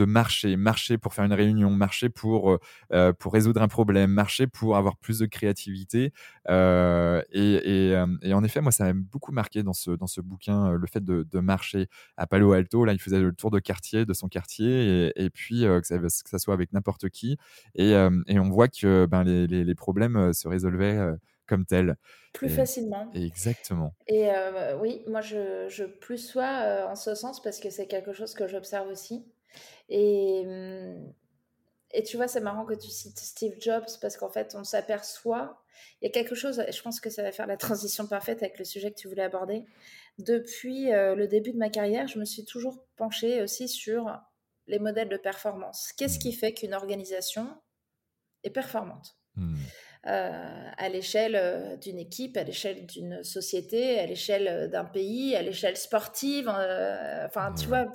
marcher, 0.04 0.56
marcher 0.56 0.98
pour 0.98 1.14
faire 1.14 1.24
une 1.24 1.32
réunion, 1.32 1.70
marcher 1.70 2.08
pour, 2.08 2.58
euh, 2.92 3.12
pour 3.12 3.32
résoudre 3.32 3.62
un 3.62 3.68
problème, 3.68 4.10
marcher 4.10 4.46
pour 4.46 4.76
avoir 4.76 4.96
plus 4.96 5.18
de 5.18 5.26
créativité. 5.26 6.12
Euh, 6.48 7.22
et, 7.32 7.92
euh, 7.94 8.06
en 8.32 8.44
effet, 8.44 8.60
moi, 8.60 8.72
ça 8.72 8.92
m'a 8.92 8.92
beaucoup 8.92 9.32
marqué 9.32 9.62
dans 9.62 9.72
ce, 9.72 10.20
bouquin, 10.20 10.72
le 10.72 10.86
fait 10.86 11.04
de, 11.04 11.40
marcher 11.40 11.88
à 12.16 12.26
Palo 12.26 12.52
Alto. 12.52 12.84
Là, 12.84 12.92
il 12.92 13.00
faisait 13.00 13.20
le 13.20 13.32
tour 13.32 13.50
de 13.50 13.58
quartier, 13.58 14.04
de 14.04 14.12
son 14.12 14.28
quartier, 14.28 15.12
et, 15.16 15.30
puis 15.30 15.62
que 15.62 16.08
ça, 16.08 16.38
soit 16.38 16.54
avec 16.54 16.72
n'importe 16.72 17.08
qui. 17.08 17.36
Et, 17.74 17.94
on 17.94 18.50
voit 18.50 18.68
que 18.68 19.06
ben, 19.06 19.24
les 19.24 19.74
problèmes 19.74 20.32
se 20.32 20.48
résolvaient 20.48 21.16
comme 21.52 21.66
tel. 21.66 21.96
Plus 22.32 22.48
facilement. 22.48 23.10
Exactement. 23.12 23.92
Et 24.06 24.30
euh, 24.30 24.78
oui, 24.78 25.02
moi 25.06 25.20
je, 25.20 25.66
je 25.68 25.84
plus 25.84 26.16
sois 26.16 26.62
euh, 26.62 26.86
en 26.86 26.96
ce 26.96 27.14
sens 27.14 27.42
parce 27.42 27.60
que 27.60 27.68
c'est 27.68 27.86
quelque 27.86 28.14
chose 28.14 28.32
que 28.32 28.48
j'observe 28.48 28.88
aussi. 28.88 29.26
Et, 29.90 30.44
hum, 30.46 31.12
et 31.92 32.02
tu 32.04 32.16
vois, 32.16 32.28
c'est 32.28 32.40
marrant 32.40 32.64
que 32.64 32.72
tu 32.72 32.88
cites 32.88 33.18
Steve 33.18 33.56
Jobs 33.60 33.84
parce 34.00 34.16
qu'en 34.16 34.30
fait, 34.30 34.54
on 34.58 34.64
s'aperçoit, 34.64 35.62
il 36.00 36.06
y 36.06 36.08
a 36.08 36.10
quelque 36.10 36.34
chose, 36.34 36.64
je 36.72 36.82
pense 36.82 37.00
que 37.00 37.10
ça 37.10 37.22
va 37.22 37.32
faire 37.32 37.46
la 37.46 37.58
transition 37.58 38.06
parfaite 38.06 38.42
avec 38.42 38.58
le 38.58 38.64
sujet 38.64 38.90
que 38.90 38.96
tu 38.96 39.08
voulais 39.08 39.24
aborder. 39.24 39.66
Depuis 40.16 40.90
euh, 40.90 41.14
le 41.14 41.28
début 41.28 41.52
de 41.52 41.58
ma 41.58 41.68
carrière, 41.68 42.08
je 42.08 42.18
me 42.18 42.24
suis 42.24 42.46
toujours 42.46 42.82
penchée 42.96 43.42
aussi 43.42 43.68
sur 43.68 44.18
les 44.68 44.78
modèles 44.78 45.10
de 45.10 45.18
performance. 45.18 45.92
Qu'est-ce 45.98 46.18
qui 46.18 46.30
mmh. 46.30 46.38
fait 46.38 46.54
qu'une 46.54 46.72
organisation 46.72 47.46
est 48.42 48.50
performante? 48.50 49.18
Mmh. 49.36 49.56
Euh, 50.08 50.70
à 50.78 50.88
l'échelle 50.88 51.36
euh, 51.36 51.76
d'une 51.76 52.00
équipe, 52.00 52.36
à 52.36 52.42
l'échelle 52.42 52.86
d'une 52.86 53.22
société, 53.22 54.00
à 54.00 54.06
l'échelle 54.06 54.48
euh, 54.48 54.66
d'un 54.66 54.84
pays, 54.84 55.36
à 55.36 55.42
l'échelle 55.42 55.76
sportive. 55.76 56.48
enfin, 56.48 57.54
tu 57.54 57.68
vois, 57.68 57.86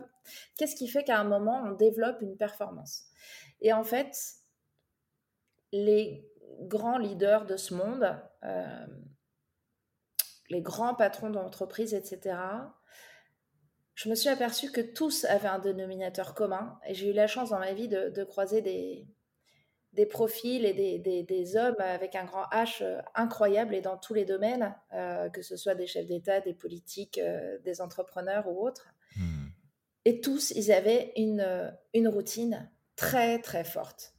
qu'est-ce 0.57 0.77
qui 0.77 0.87
fait 0.87 1.03
qu'à 1.03 1.19
un 1.19 1.25
moment, 1.25 1.61
on 1.65 1.73
développe 1.73 2.21
une 2.21 2.37
performance? 2.37 3.03
Et 3.59 3.73
en 3.73 3.83
fait, 3.83 4.15
les 5.73 6.25
grands 6.61 6.97
leaders 6.97 7.45
de 7.45 7.57
ce 7.57 7.73
monde, 7.73 8.17
les 10.49 10.61
grands 10.61 10.95
patrons 10.95 11.29
d'entreprise, 11.29 11.93
etc., 11.93 12.37
je 13.95 14.09
me 14.09 14.15
suis 14.15 14.29
aperçue 14.29 14.71
que 14.71 14.79
tous 14.79 15.25
avaient 15.25 15.47
un 15.49 15.59
dénominateur 15.59 16.35
commun. 16.35 16.79
Et 16.87 16.93
j'ai 16.93 17.09
eu 17.09 17.13
la 17.13 17.27
chance 17.27 17.49
dans 17.49 17.59
ma 17.59 17.73
vie 17.73 17.89
de 17.89 18.23
croiser 18.23 18.61
des, 18.61 19.07
des 19.93 20.05
profils 20.05 20.65
et 20.65 20.73
des, 20.73 21.23
des, 21.23 21.57
hommes 21.57 21.79
avec 21.79 22.15
un 22.15 22.25
grand 22.25 22.43
H 22.51 22.83
euh, 22.83 23.01
incroyable 23.15 23.73
et 23.73 23.81
dans 23.81 23.97
tous 23.97 24.13
les 24.13 24.25
domaines, 24.25 24.75
euh, 24.93 25.29
que 25.29 25.41
ce 25.41 25.57
soit 25.57 25.75
des 25.75 25.87
chefs 25.87 26.05
d'État, 26.05 26.39
des 26.39 26.53
politiques, 26.53 27.17
euh, 27.17 27.57
des 27.63 27.81
entrepreneurs 27.81 28.47
ou 28.47 28.65
autres. 28.65 28.93
Hmm. 29.15 29.47
Et 30.05 30.21
tous, 30.21 30.51
ils 30.51 30.71
avaient 30.71 31.11
une, 31.17 31.73
une 31.93 32.07
routine 32.07 32.69
très, 32.95 33.39
très 33.39 33.63
forte. 33.63 34.13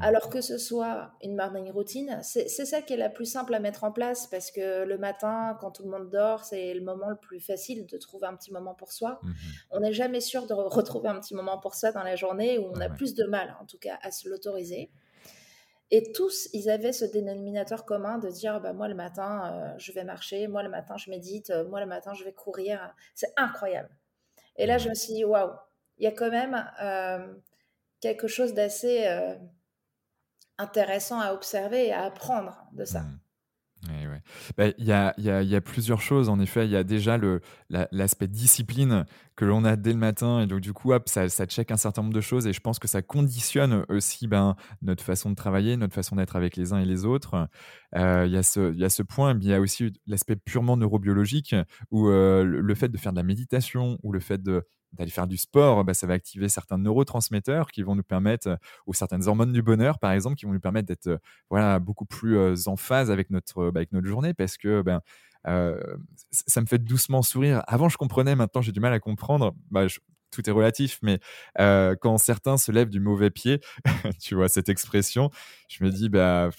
Alors 0.00 0.28
que 0.28 0.40
ce 0.40 0.58
soit 0.58 1.12
une 1.22 1.36
morning 1.36 1.70
routine, 1.70 2.18
c'est 2.22 2.48
ça 2.48 2.82
qui 2.82 2.94
est 2.94 2.96
la 2.96 3.08
plus 3.08 3.26
simple 3.26 3.54
à 3.54 3.60
mettre 3.60 3.84
en 3.84 3.92
place 3.92 4.26
parce 4.26 4.50
que 4.50 4.84
le 4.84 4.98
matin, 4.98 5.56
quand 5.60 5.70
tout 5.70 5.84
le 5.84 5.90
monde 5.90 6.10
dort, 6.10 6.44
c'est 6.44 6.74
le 6.74 6.80
moment 6.80 7.10
le 7.10 7.16
plus 7.16 7.38
facile 7.40 7.86
de 7.86 7.96
trouver 7.96 8.26
un 8.26 8.34
petit 8.34 8.52
moment 8.52 8.74
pour 8.74 8.92
soi. 8.92 9.20
Hmm. 9.22 9.32
On 9.70 9.80
n'est 9.80 9.92
jamais 9.92 10.20
sûr 10.20 10.46
de 10.46 10.54
retrouver 10.54 11.08
un 11.08 11.20
petit 11.20 11.34
moment 11.34 11.58
pour 11.58 11.74
soi 11.74 11.92
dans 11.92 12.02
la 12.02 12.16
journée 12.16 12.58
où 12.58 12.64
on 12.64 12.80
a 12.80 12.88
plus 12.88 13.14
de 13.14 13.24
mal, 13.24 13.56
en 13.60 13.66
tout 13.66 13.78
cas, 13.78 13.98
à 14.02 14.10
se 14.10 14.28
l'autoriser. 14.28 14.90
Et 15.90 16.12
tous, 16.12 16.48
ils 16.52 16.70
avaient 16.70 16.92
ce 16.92 17.04
dénominateur 17.04 17.84
commun 17.84 18.18
de 18.18 18.28
dire 18.28 18.60
bah, 18.60 18.72
moi 18.72 18.88
le 18.88 18.94
matin, 18.94 19.52
euh, 19.52 19.74
je 19.78 19.92
vais 19.92 20.04
marcher, 20.04 20.48
moi 20.48 20.62
le 20.62 20.68
matin, 20.68 20.96
je 20.96 21.10
médite, 21.10 21.50
euh, 21.50 21.68
moi 21.68 21.80
le 21.80 21.86
matin, 21.86 22.14
je 22.14 22.24
vais 22.24 22.32
courir. 22.32 22.94
C'est 23.14 23.32
incroyable. 23.36 23.90
Et 24.56 24.66
là, 24.66 24.78
je 24.78 24.88
me 24.88 24.94
suis 24.94 25.14
dit 25.14 25.24
waouh, 25.24 25.52
il 25.98 26.04
y 26.04 26.06
a 26.06 26.12
quand 26.12 26.30
même 26.30 26.66
euh, 26.82 27.34
quelque 28.00 28.28
chose 28.28 28.54
d'assez 28.54 29.06
intéressant 30.58 31.20
à 31.20 31.32
observer 31.32 31.86
et 31.86 31.92
à 31.92 32.04
apprendre 32.04 32.66
de 32.72 32.84
ça. 32.84 33.00
Mmh. 33.00 33.20
Bah, 34.56 34.66
il 34.78 34.84
y, 34.84 34.92
a, 34.92 35.60
plusieurs 35.60 36.00
choses, 36.00 36.28
en 36.28 36.40
effet. 36.40 36.66
Il 36.66 36.70
y 36.70 36.76
a 36.76 36.84
déjà 36.84 37.18
l'aspect 37.70 38.28
discipline 38.28 39.04
que 39.36 39.44
l'on 39.44 39.64
a 39.64 39.76
dès 39.76 39.92
le 39.92 39.98
matin. 39.98 40.40
Et 40.40 40.46
donc, 40.46 40.60
du 40.60 40.72
coup, 40.72 40.92
ça, 41.06 41.28
check 41.28 41.70
un 41.70 41.76
certain 41.76 42.02
nombre 42.02 42.14
de 42.14 42.20
choses. 42.20 42.46
Et 42.46 42.52
je 42.52 42.60
pense 42.60 42.78
que 42.78 42.88
ça 42.88 43.02
conditionne 43.02 43.84
aussi 43.88 44.26
ben, 44.26 44.56
notre 44.82 45.02
façon 45.02 45.30
de 45.30 45.34
travailler, 45.34 45.76
notre 45.76 45.94
façon 45.94 46.16
d'être 46.16 46.36
avec 46.36 46.56
les 46.56 46.72
uns 46.72 46.80
et 46.80 46.84
les 46.84 47.04
autres. 47.04 47.48
Euh, 47.96 48.24
il 48.26 48.32
y, 48.32 48.36
a 48.36 48.42
ce, 48.42 48.74
y 48.74 48.84
a 48.84 48.90
ce 48.90 49.02
point. 49.02 49.36
Il 49.40 49.48
y 49.48 49.54
a 49.54 49.60
aussi 49.60 49.92
l'aspect 50.06 50.36
purement 50.36 50.76
neurobiologique 50.76 51.54
où 51.90 52.08
euh, 52.08 52.44
le 52.44 52.74
fait 52.74 52.88
de 52.88 52.98
faire 52.98 53.12
de 53.12 53.18
la 53.18 53.24
méditation 53.24 53.98
ou 54.02 54.12
le 54.12 54.20
fait 54.20 54.42
de 54.42 54.66
d'aller 54.94 55.10
faire 55.10 55.26
du 55.26 55.36
sport, 55.36 55.84
bah, 55.84 55.94
ça 55.94 56.06
va 56.06 56.14
activer 56.14 56.48
certains 56.48 56.78
neurotransmetteurs 56.78 57.70
qui 57.70 57.82
vont 57.82 57.94
nous 57.94 58.02
permettre, 58.02 58.58
ou 58.86 58.94
certaines 58.94 59.28
hormones 59.28 59.52
du 59.52 59.62
bonheur, 59.62 59.98
par 59.98 60.12
exemple, 60.12 60.36
qui 60.36 60.46
vont 60.46 60.52
nous 60.52 60.60
permettre 60.60 60.88
d'être 60.88 61.18
voilà, 61.50 61.78
beaucoup 61.78 62.06
plus 62.06 62.66
en 62.68 62.76
phase 62.76 63.10
avec 63.10 63.30
notre, 63.30 63.70
bah, 63.70 63.80
avec 63.80 63.92
notre 63.92 64.06
journée 64.06 64.34
parce 64.34 64.56
que 64.56 64.82
ben, 64.82 65.00
ça 66.30 66.60
me 66.60 66.66
fait 66.66 66.78
doucement 66.78 67.22
sourire. 67.22 67.62
Avant, 67.66 67.88
je 67.88 67.96
comprenais, 67.96 68.34
maintenant, 68.34 68.62
j'ai 68.62 68.72
du 68.72 68.80
mal 68.80 68.92
à 68.92 69.00
comprendre. 69.00 69.54
Bah, 69.70 69.86
tout 70.30 70.48
est 70.48 70.52
relatif, 70.52 70.98
mais 71.02 71.20
quand 71.56 72.18
certains 72.18 72.56
se 72.58 72.72
lèvent 72.72 72.90
du 72.90 73.00
mauvais 73.00 73.30
pied, 73.30 73.60
tu 74.20 74.34
vois 74.34 74.48
cette 74.48 74.68
expression, 74.68 75.30
je 75.68 75.84
me 75.84 75.90
dis, 75.90 76.08
bah, 76.08 76.50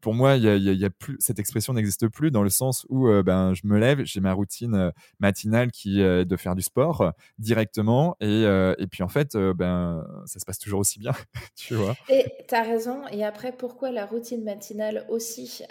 pour 0.00 0.14
moi, 0.14 0.36
y 0.36 0.48
a, 0.48 0.56
y 0.56 0.84
a 0.84 0.90
plus, 0.90 1.16
cette 1.20 1.38
expression 1.38 1.72
n'existe 1.72 2.08
plus 2.08 2.30
dans 2.30 2.42
le 2.42 2.50
sens 2.50 2.86
où 2.88 3.08
euh, 3.08 3.22
ben, 3.22 3.54
je 3.54 3.62
me 3.64 3.78
lève, 3.78 4.02
j'ai 4.04 4.20
ma 4.20 4.32
routine 4.32 4.74
euh, 4.74 4.90
matinale 5.20 5.70
qui 5.70 6.00
est 6.00 6.24
de 6.24 6.36
faire 6.36 6.54
du 6.54 6.62
sport 6.62 7.00
euh, 7.00 7.10
directement. 7.38 8.16
Et, 8.20 8.42
et, 8.78 8.86
puis 8.86 9.02
en 9.02 9.08
fait, 9.08 9.36
ben, 9.36 10.06
ça 10.26 10.38
se 10.38 10.44
passe 10.44 10.58
toujours 10.58 10.80
aussi 10.80 10.98
bien, 10.98 11.12
tu 11.56 11.74
vois. 11.74 11.94
Et 12.08 12.26
tu 12.48 12.54
as 12.54 12.62
raison. 12.62 13.06
Et 13.08 13.24
après, 13.24 13.52
pourquoi 13.52 13.90
la 13.90 14.06
routine 14.06 14.44
matinale 14.44 15.04
aussi 15.08 15.62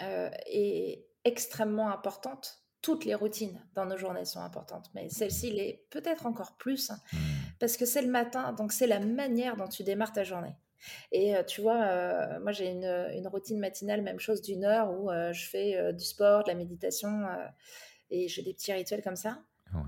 est 0.46 1.06
extrêmement 1.24 1.90
importante? 1.90 2.62
Toutes 2.80 3.04
les 3.04 3.14
routines 3.14 3.60
dans 3.74 3.86
nos 3.86 3.96
journées 3.96 4.24
sont 4.24 4.40
importantes, 4.40 4.86
mais 4.94 5.08
celle-ci 5.08 5.50
l'est 5.50 5.84
peut-être 5.90 6.26
encore 6.26 6.56
plus, 6.56 6.90
mmh. 6.90 7.16
parce 7.58 7.76
que 7.76 7.84
c'est 7.84 8.02
le 8.02 8.10
matin, 8.10 8.52
donc 8.52 8.70
c'est 8.70 8.86
la 8.86 9.00
manière 9.00 9.56
dont 9.56 9.66
tu 9.66 9.82
démarres 9.82 10.12
ta 10.12 10.22
journée. 10.22 10.54
Et 11.12 11.34
tu 11.46 11.60
vois, 11.60 12.38
moi 12.40 12.52
j'ai 12.52 12.70
une, 12.70 13.26
routine 13.28 13.58
matinale, 13.58 14.02
même 14.02 14.20
chose 14.20 14.42
d'une 14.42 14.64
heure 14.64 14.90
où 14.90 15.10
je 15.32 15.48
fais 15.48 15.92
du 15.92 16.04
sport, 16.04 16.44
de 16.44 16.48
la 16.48 16.54
méditation 16.54 17.26
et 18.10 18.28
j'ai 18.28 18.42
des 18.42 18.54
petits 18.54 18.72
rituels 18.72 19.02
comme 19.02 19.16
ça. 19.16 19.38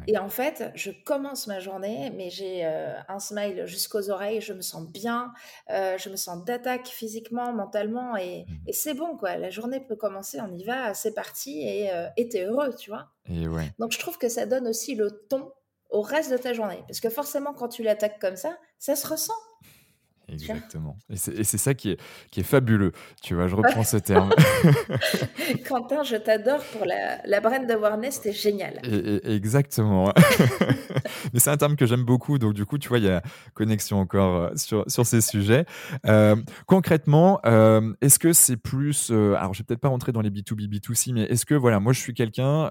Et 0.07 0.19
en 0.19 0.29
fait, 0.29 0.71
je 0.75 0.91
commence 0.91 1.47
ma 1.47 1.59
journée, 1.59 2.13
mais 2.15 2.31
j'ai 2.31 2.65
un 2.65 3.19
smile 3.19 3.65
jusqu'aux 3.67 4.11
oreilles, 4.11 4.41
je 4.41 4.53
me 4.53 4.61
sens 4.61 4.87
bien, 4.87 5.33
je 5.69 6.09
me 6.11 6.17
sens 6.17 6.45
d'attaque 6.45 6.87
physiquement, 6.87 7.53
mentalement, 7.53 8.17
et, 8.17 8.45
mmh. 8.47 8.69
et 8.69 8.73
c'est 8.73 8.95
bon, 8.95 9.17
quoi. 9.17 9.37
La 9.37 9.51
journée 9.51 9.81
peut 9.81 9.97
commencer, 9.97 10.39
on 10.41 10.53
y 10.53 10.65
va, 10.65 10.95
c'est 10.95 11.15
parti, 11.15 11.63
et 11.67 12.29
t'es 12.29 12.45
heureux, 12.45 12.75
tu 12.77 12.91
vois. 12.91 13.09
Et 13.27 13.49
ouais. 13.49 13.73
Donc 13.79 13.93
je 13.93 13.99
trouve 13.99 14.19
que 14.19 14.29
ça 14.29 14.47
donne 14.47 14.69
aussi 14.69 14.95
le 14.95 15.11
ton 15.11 15.53
au 15.89 16.03
reste 16.03 16.31
de 16.31 16.37
ta 16.37 16.53
journée, 16.53 16.83
parce 16.87 17.01
que 17.01 17.11
forcément, 17.11 17.53
quand 17.53 17.69
tu 17.69 17.83
l'attaques 17.83 18.21
comme 18.21 18.37
ça, 18.37 18.57
ça 18.79 18.97
se 18.97 19.07
ressent. 19.07 19.35
Exactement. 20.33 20.97
Et 21.09 21.17
c'est 21.17 21.59
ça 21.59 21.75
qui 21.75 21.91
est, 21.91 22.01
qui 22.31 22.41
est 22.41 22.45
fabuleux. 22.45 22.93
Tu 23.23 23.35
vois, 23.35 23.49
je 23.49 23.55
reprends 23.61 23.85
ce 23.85 23.97
terme. 23.97 24.31
Quentin, 25.69 26.03
je 26.03 26.17
t'adore 26.17 26.63
pour 26.73 26.85
la, 26.85 27.21
la 27.25 27.41
brand 27.41 27.67
d'awareness, 27.67 28.17
c'était 28.17 28.33
génial. 28.33 28.81
exactement. 29.25 30.13
Mais 31.33 31.41
c'est 31.41 31.51
un 31.51 31.57
terme 31.57 31.77
que 31.77 31.87
j'aime 31.87 32.05
beaucoup. 32.05 32.39
Donc, 32.39 32.55
du 32.55 32.65
coup, 32.65 32.79
tu 32.79 32.89
vois, 32.89 32.99
il 32.99 33.05
y 33.05 33.11
a 33.11 33.23
connexion 33.55 33.99
encore 34.01 34.37
euh, 34.37 34.51
sur, 34.57 34.85
sur 34.89 35.07
ces 35.07 35.21
sujets. 35.21 35.65
Euh, 36.07 36.37
concrètement, 36.67 37.41
euh, 37.47 37.93
est-ce 38.01 38.19
que 38.19 38.33
c'est 38.33 38.57
plus. 38.57 39.11
alors, 39.11 39.55
je 39.55 39.61
vais 39.61 39.65
peut-être 39.65 39.81
pas 39.81 39.89
rentrer 39.89 40.13
dans 40.13 40.21
les 40.21 40.31
B2B, 40.31 40.69
B2C, 40.69 41.13
mais 41.13 41.23
est-ce 41.23 41.47
que, 41.47 41.55
voilà, 41.55 41.81
moi, 41.81 41.93
je 41.93 42.01
suis 42.01 42.15
quelqu'un. 42.15 42.71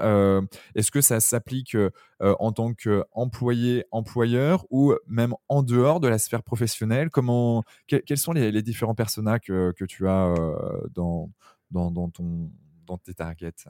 est-ce 0.76 0.92
que 0.92 1.02
ça 1.02 1.20
s'applique 1.20 1.76
en 2.22 2.52
tant 2.52 2.74
qu'employé, 2.74 3.86
employeur 3.92 4.66
ou 4.70 4.94
même 5.08 5.34
en 5.48 5.64
dehors 5.64 6.00
de 6.00 6.08
la 6.08 6.18
sphère 6.18 6.44
professionnelle? 6.44 7.10
Comment 7.10 7.49
quels 7.88 8.18
sont 8.18 8.34
les, 8.34 8.62
différents 8.62 8.96
personnages 8.96 9.42
que, 9.42 9.86
tu 9.86 10.08
as 10.08 10.28
euh, 10.28 10.88
dans, 10.94 11.30
dans, 11.72 12.10
ton, 12.10 12.52
dans 12.86 12.98
tes 12.98 13.14
targets? 13.14 13.66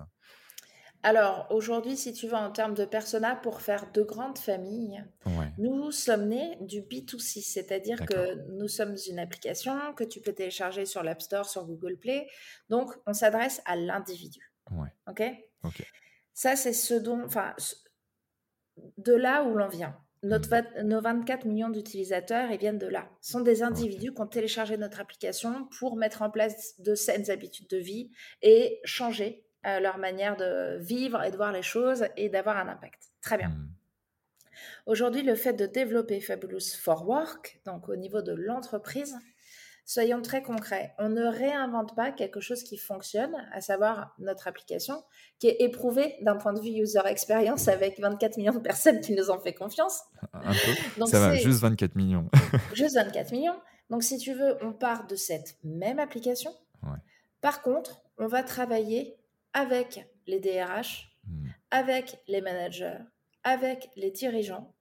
Alors 1.01 1.47
aujourd'hui, 1.49 1.95
si 1.95 2.11
tu 2.11 2.27
veux, 2.27 2.35
en 2.35 2.51
termes 2.51 2.73
de 2.73 2.83
persona, 2.83 3.35
pour 3.35 3.61
faire 3.61 3.89
de 3.93 4.01
grandes 4.01 4.37
familles, 4.37 5.03
nous 5.57 5.91
sommes 5.91 6.27
nés 6.27 6.57
du 6.59 6.81
B2C, 6.81 7.41
c'est-à-dire 7.41 8.05
que 8.05 8.35
nous 8.51 8.67
sommes 8.67 8.95
une 9.09 9.19
application 9.19 9.93
que 9.93 10.03
tu 10.03 10.19
peux 10.19 10.33
télécharger 10.33 10.85
sur 10.85 11.01
l'App 11.03 11.21
Store, 11.21 11.45
sur 11.45 11.65
Google 11.65 11.97
Play. 11.97 12.27
Donc, 12.69 12.91
on 13.05 13.13
s'adresse 13.13 13.61
à 13.65 13.77
l'individu. 13.77 14.51
OK? 15.07 15.23
Ça, 16.33 16.55
c'est 16.55 16.73
ce 16.73 16.93
dont, 16.93 17.23
enfin, 17.23 17.53
de 18.97 19.13
là 19.13 19.43
où 19.43 19.55
l'on 19.55 19.67
vient. 19.67 19.97
Notre 20.21 20.83
nos 20.83 20.99
24 20.99 21.45
millions 21.45 21.69
d'utilisateurs, 21.69 22.51
ils 22.51 22.59
viennent 22.59 22.77
de 22.77 22.87
là. 22.87 23.09
Ce 23.21 23.31
sont 23.31 23.39
des 23.39 23.63
individus 23.63 24.13
qui 24.13 24.21
ont 24.21 24.27
téléchargé 24.27 24.75
notre 24.75 24.99
application 24.99 25.69
pour 25.79 25.95
mettre 25.95 26.21
en 26.21 26.29
place 26.29 26.79
de 26.79 26.93
saines 26.93 27.31
habitudes 27.31 27.69
de 27.69 27.77
vie 27.77 28.11
et 28.41 28.81
changer 28.83 29.45
euh, 29.65 29.79
leur 29.79 29.97
manière 29.97 30.35
de 30.35 30.77
vivre 30.79 31.23
et 31.23 31.31
de 31.31 31.37
voir 31.37 31.53
les 31.53 31.61
choses 31.61 32.05
et 32.17 32.27
d'avoir 32.27 32.57
un 32.57 32.67
impact. 32.67 33.11
Très 33.21 33.37
bien. 33.37 33.49
Mmh. 33.49 33.69
Aujourd'hui, 34.85 35.21
le 35.21 35.35
fait 35.35 35.53
de 35.53 35.65
développer 35.65 36.19
Fabulous 36.19 36.75
for 36.77 37.07
Work, 37.07 37.61
donc 37.65 37.87
au 37.87 37.95
niveau 37.95 38.21
de 38.21 38.33
l'entreprise, 38.33 39.17
Soyons 39.89 40.21
très 40.21 40.43
concrets. 40.43 40.93
On 40.99 41.09
ne 41.09 41.25
réinvente 41.25 41.95
pas 41.95 42.11
quelque 42.11 42.39
chose 42.39 42.61
qui 42.61 42.77
fonctionne, 42.77 43.35
à 43.51 43.59
savoir 43.59 44.13
notre 44.19 44.47
application, 44.47 45.03
qui 45.39 45.47
est 45.47 45.55
éprouvée 45.61 46.15
d'un 46.21 46.35
point 46.35 46.53
de 46.53 46.59
vue 46.59 46.79
user 46.79 46.99
experience 47.07 47.67
avec 47.67 47.99
24 47.99 48.37
millions 48.37 48.53
de 48.53 48.59
personnes 48.59 49.01
qui 49.01 49.15
nous 49.15 49.31
ont 49.31 49.39
fait 49.39 49.55
confiance. 49.55 50.03
Un 50.31 50.51
peu. 50.51 51.05
Ça 51.07 51.19
va, 51.19 51.33
juste 51.33 51.61
24 51.61 51.95
millions. 51.95 52.29
juste 52.75 52.93
24 52.97 53.31
millions. 53.31 53.59
Donc, 53.89 54.03
si 54.03 54.19
tu 54.19 54.35
veux, 54.35 54.63
on 54.63 54.73
part 54.73 55.07
de 55.07 55.15
cette 55.15 55.57
même 55.63 55.97
application. 55.97 56.53
Par 57.41 57.63
contre, 57.63 58.03
on 58.19 58.27
va 58.27 58.43
travailler 58.43 59.17
avec 59.53 60.07
les 60.27 60.39
DRH, 60.39 61.17
hmm. 61.25 61.47
avec 61.71 62.19
les 62.27 62.41
managers, 62.41 62.99
avec 63.43 63.89
les 63.95 64.11
dirigeants, 64.11 64.71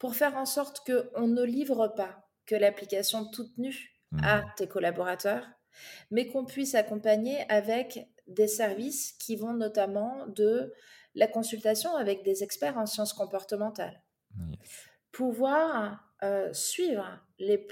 pour 0.00 0.16
faire 0.16 0.36
en 0.36 0.44
sorte 0.44 0.84
qu'on 0.84 1.28
ne 1.28 1.44
livre 1.44 1.86
pas 1.86 2.28
que 2.46 2.56
l'application 2.56 3.26
toute 3.30 3.56
nue 3.56 3.99
à 4.22 4.38
mmh. 4.38 4.52
tes 4.56 4.68
collaborateurs, 4.68 5.46
mais 6.10 6.26
qu'on 6.26 6.44
puisse 6.44 6.74
accompagner 6.74 7.38
avec 7.48 8.08
des 8.26 8.48
services 8.48 9.12
qui 9.12 9.36
vont 9.36 9.54
notamment 9.54 10.26
de 10.28 10.72
la 11.14 11.26
consultation 11.26 11.96
avec 11.96 12.22
des 12.22 12.42
experts 12.42 12.78
en 12.78 12.86
sciences 12.86 13.12
comportementales. 13.12 14.02
Pouvoir 15.12 16.04
euh, 16.22 16.52
suivre 16.52 17.20
les 17.38 17.66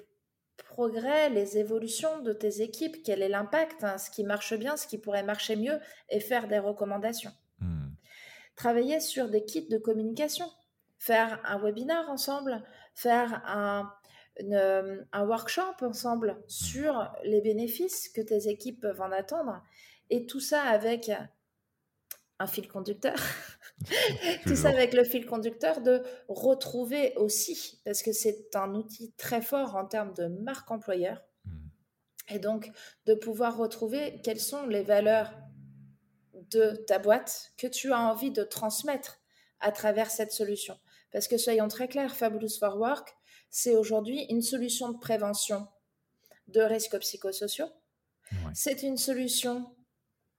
progrès, 0.57 1.30
les 1.30 1.59
évolutions 1.59 2.20
de 2.20 2.32
tes 2.32 2.62
équipes, 2.62 3.03
quel 3.05 3.22
est 3.22 3.28
l'impact, 3.28 3.84
hein, 3.84 3.99
ce 3.99 4.11
qui 4.11 4.24
marche 4.24 4.55
bien, 4.55 4.76
ce 4.76 4.86
qui 4.86 4.99
pourrait 4.99 5.22
marcher 5.22 5.57
mieux, 5.57 5.78
et 6.09 6.20
faire 6.20 6.49
des 6.49 6.59
recommandations. 6.59 7.32
Mmh. 7.61 7.89
Travailler 8.57 9.01
sur 9.01 9.28
des 9.28 9.45
kits 9.45 9.68
de 9.68 9.78
communication, 9.78 10.47
faire 10.99 11.41
un 11.45 11.59
webinaire 11.59 12.09
ensemble, 12.11 12.64
faire 12.95 13.43
un, 13.47 13.93
euh, 14.43 15.03
un 15.12 15.26
workshop 15.26 15.82
ensemble 15.82 16.43
sur 16.47 17.12
les 17.24 17.41
bénéfices 17.41 18.09
que 18.09 18.20
tes 18.20 18.49
équipes 18.49 18.80
peuvent 18.80 19.01
en 19.01 19.12
attendre. 19.12 19.62
Et 20.11 20.26
tout 20.26 20.41
ça 20.41 20.62
avec 20.62 21.11
un 22.39 22.47
fil 22.47 22.68
conducteur. 22.68 23.16
tout 24.47 24.57
ça 24.57 24.68
avec 24.68 24.93
le 24.95 25.05
fil 25.05 25.26
conducteur 25.26 25.80
de 25.80 26.03
retrouver 26.28 27.14
aussi, 27.16 27.80
parce 27.84 28.03
que 28.03 28.12
c'est 28.12 28.55
un 28.55 28.74
outil 28.74 29.12
très 29.16 29.43
fort 29.43 29.76
en 29.76 29.86
termes 29.86 30.14
de 30.14 30.26
marque 30.26 30.70
employeur. 30.70 31.22
Mmh. 31.45 31.51
Et 32.30 32.39
donc, 32.39 32.70
de 33.07 33.14
pouvoir 33.14 33.57
retrouver 33.57 34.20
quelles 34.22 34.41
sont 34.41 34.66
les 34.66 34.82
valeurs 34.82 35.32
de 36.51 36.76
ta 36.86 36.99
boîte 36.99 37.53
que 37.57 37.66
tu 37.66 37.93
as 37.93 38.01
envie 38.01 38.30
de 38.30 38.43
transmettre 38.43 39.20
à 39.61 39.72
travers 39.72 40.11
cette 40.11 40.32
solution. 40.32 40.78
Parce 41.12 41.28
que 41.28 41.36
soyons 41.36 41.68
très 41.68 41.89
clairs, 41.89 42.14
Fabulous 42.14 42.59
for 42.59 42.76
Work, 42.78 43.16
c'est 43.51 43.76
aujourd'hui 43.76 44.26
une 44.30 44.42
solution 44.42 44.90
de 44.90 44.99
prévention 44.99 45.66
de 46.49 46.61
risques 46.61 46.99
psychosociaux. 46.99 47.68
C'est 48.55 48.82
une 48.82 48.99
solution 48.99 49.74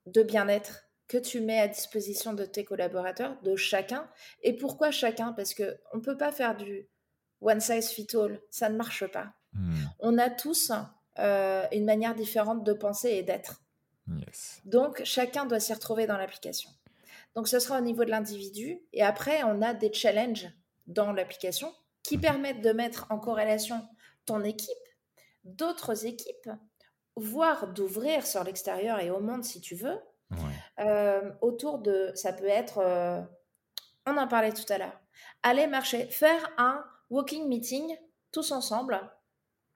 de 0.06 0.22
bien-être 0.22 0.90
que 1.08 1.18
tu 1.18 1.42
mets 1.42 1.60
à 1.60 1.68
disposition 1.68 2.34
de 2.34 2.46
tes 2.46 2.64
collaborateurs, 2.64 3.42
de 3.42 3.56
chacun. 3.56 4.08
Et 4.44 4.54
pourquoi 4.54 4.92
chacun? 4.92 5.34
Parce 5.34 5.56
qu'on 5.56 5.98
ne 5.98 6.02
peut 6.02 6.18
pas 6.18 6.32
faire 6.32 6.56
du 6.56 6.88
one 7.42 7.60
size 7.60 7.90
fit 7.90 8.08
all, 8.14 8.40
ça 8.52 8.70
ne 8.70 8.76
marche 8.76 9.08
pas. 9.08 9.34
Hmm. 9.54 9.86
On 10.00 10.18
a 10.20 10.30
tous 10.30 10.72
euh, 11.18 11.66
une 11.72 11.86
manière 11.86 12.14
différente 12.14 12.64
de 12.64 12.74
penser 12.74 13.10
et 13.10 13.24
d'être. 13.24 13.64
Donc 14.66 15.02
chacun 15.04 15.46
doit 15.46 15.60
s'y 15.60 15.74
retrouver 15.74 16.08
dans 16.08 16.18
l'application. 16.18 16.70
Donc 17.36 17.48
ce 17.48 17.60
sera 17.60 17.78
au 17.78 17.82
niveau 17.82 18.06
de 18.06 18.10
l'individu. 18.10 18.80
Et 18.94 19.04
après, 19.04 19.44
on 19.44 19.62
a 19.62 19.74
des 19.74 19.94
challenges 19.94 20.50
dans 20.88 21.12
l'application 21.12 21.74
qui 22.10 22.18
permettent 22.18 22.62
de 22.62 22.72
mettre 22.72 23.06
en 23.12 23.20
corrélation 23.20 23.88
ton 24.26 24.44
équipe, 24.44 24.88
d'autres 25.44 26.08
équipes, 26.08 26.50
voire 27.16 27.72
d'ouvrir 27.72 28.26
sur 28.26 28.44
l'extérieur 28.44 29.00
et 29.00 29.12
au 29.12 29.20
monde 29.20 29.44
si 29.44 29.62
tu 29.62 29.76
veux, 29.76 30.00
euh, 30.80 31.32
autour 31.42 31.78
de, 31.78 32.12
ça 32.16 32.34
peut 32.34 32.48
être, 32.48 32.80
euh, 32.80 33.22
on 34.08 34.18
en 34.18 34.28
parlait 34.28 34.54
tout 34.54 34.66
à 34.74 34.80
l'heure, 34.80 35.00
aller 35.44 35.68
marcher, 35.68 36.08
faire 36.08 36.50
un 36.58 36.84
walking 37.12 37.48
meeting 37.48 37.96
tous 38.32 38.52
ensemble 38.52 39.00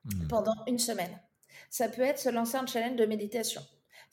mmh. 0.06 0.28
pendant 0.28 0.56
une 0.66 0.80
semaine. 0.80 1.22
Ça 1.70 1.88
peut 1.88 2.02
être 2.02 2.18
se 2.18 2.30
lancer 2.30 2.58
un 2.58 2.66
challenge 2.66 2.96
de 2.96 3.06
méditation. 3.06 3.62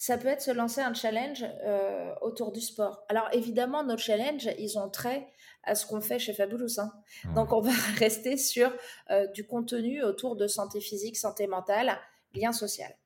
Ça 0.00 0.16
peut 0.16 0.28
être 0.28 0.40
se 0.40 0.50
lancer 0.50 0.80
un 0.80 0.94
challenge 0.94 1.44
euh, 1.62 2.14
autour 2.22 2.52
du 2.52 2.62
sport. 2.62 3.04
Alors 3.10 3.28
évidemment, 3.32 3.84
nos 3.84 3.98
challenges, 3.98 4.48
ils 4.58 4.78
ont 4.78 4.88
trait 4.88 5.28
à 5.62 5.74
ce 5.74 5.84
qu'on 5.84 6.00
fait 6.00 6.18
chez 6.18 6.32
Fabulous. 6.32 6.78
Hein. 6.80 6.90
Donc, 7.34 7.52
on 7.52 7.60
va 7.60 7.70
rester 7.98 8.38
sur 8.38 8.72
euh, 9.10 9.26
du 9.26 9.46
contenu 9.46 10.02
autour 10.02 10.36
de 10.36 10.46
santé 10.46 10.80
physique, 10.80 11.18
santé 11.18 11.46
mentale, 11.46 11.98
lien 12.32 12.54
social. 12.54 12.96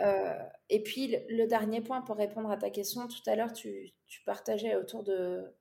Euh, 0.00 0.38
et 0.70 0.82
puis, 0.82 1.14
le, 1.28 1.46
dernier 1.46 1.82
point 1.82 2.00
pour 2.00 2.16
répondre 2.16 2.50
à 2.50 2.56
ta 2.56 2.70
question, 2.70 3.08
tout 3.08 3.30
à 3.30 3.36
l'heure, 3.36 3.52
tu, 3.52 3.92
tu, 4.06 4.22
partageais 4.24 4.74
autour 4.74 5.02
de 5.04 5.54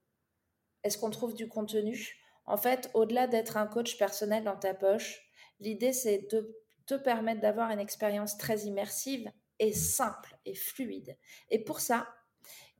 est-ce 0.86 0.98
qu'on 0.98 1.10
trouve 1.10 1.34
du 1.34 1.50
contenu? 1.50 2.16
En 2.46 2.56
fait, 2.56 2.90
au-delà 2.94 3.28
d'être 3.28 3.58
un 3.58 3.68
coach 3.68 3.98
personnel 3.98 4.46
dans 4.46 4.56
ta 4.56 4.74
poche, 4.74 5.22
l'idée, 5.60 5.92
c'est 5.92 6.32
de 6.32 6.56
te 6.86 6.94
permettre 6.94 7.42
d'avoir 7.42 7.72
une 7.72 7.80
expérience 7.80 8.38
très 8.38 8.60
immersive 8.60 9.30
et 9.62 9.74
simple 9.74 10.36
et 10.45 10.55
fluide. 10.55 11.18
Et 11.49 11.64
pour 11.64 11.80
ça, 11.80 12.14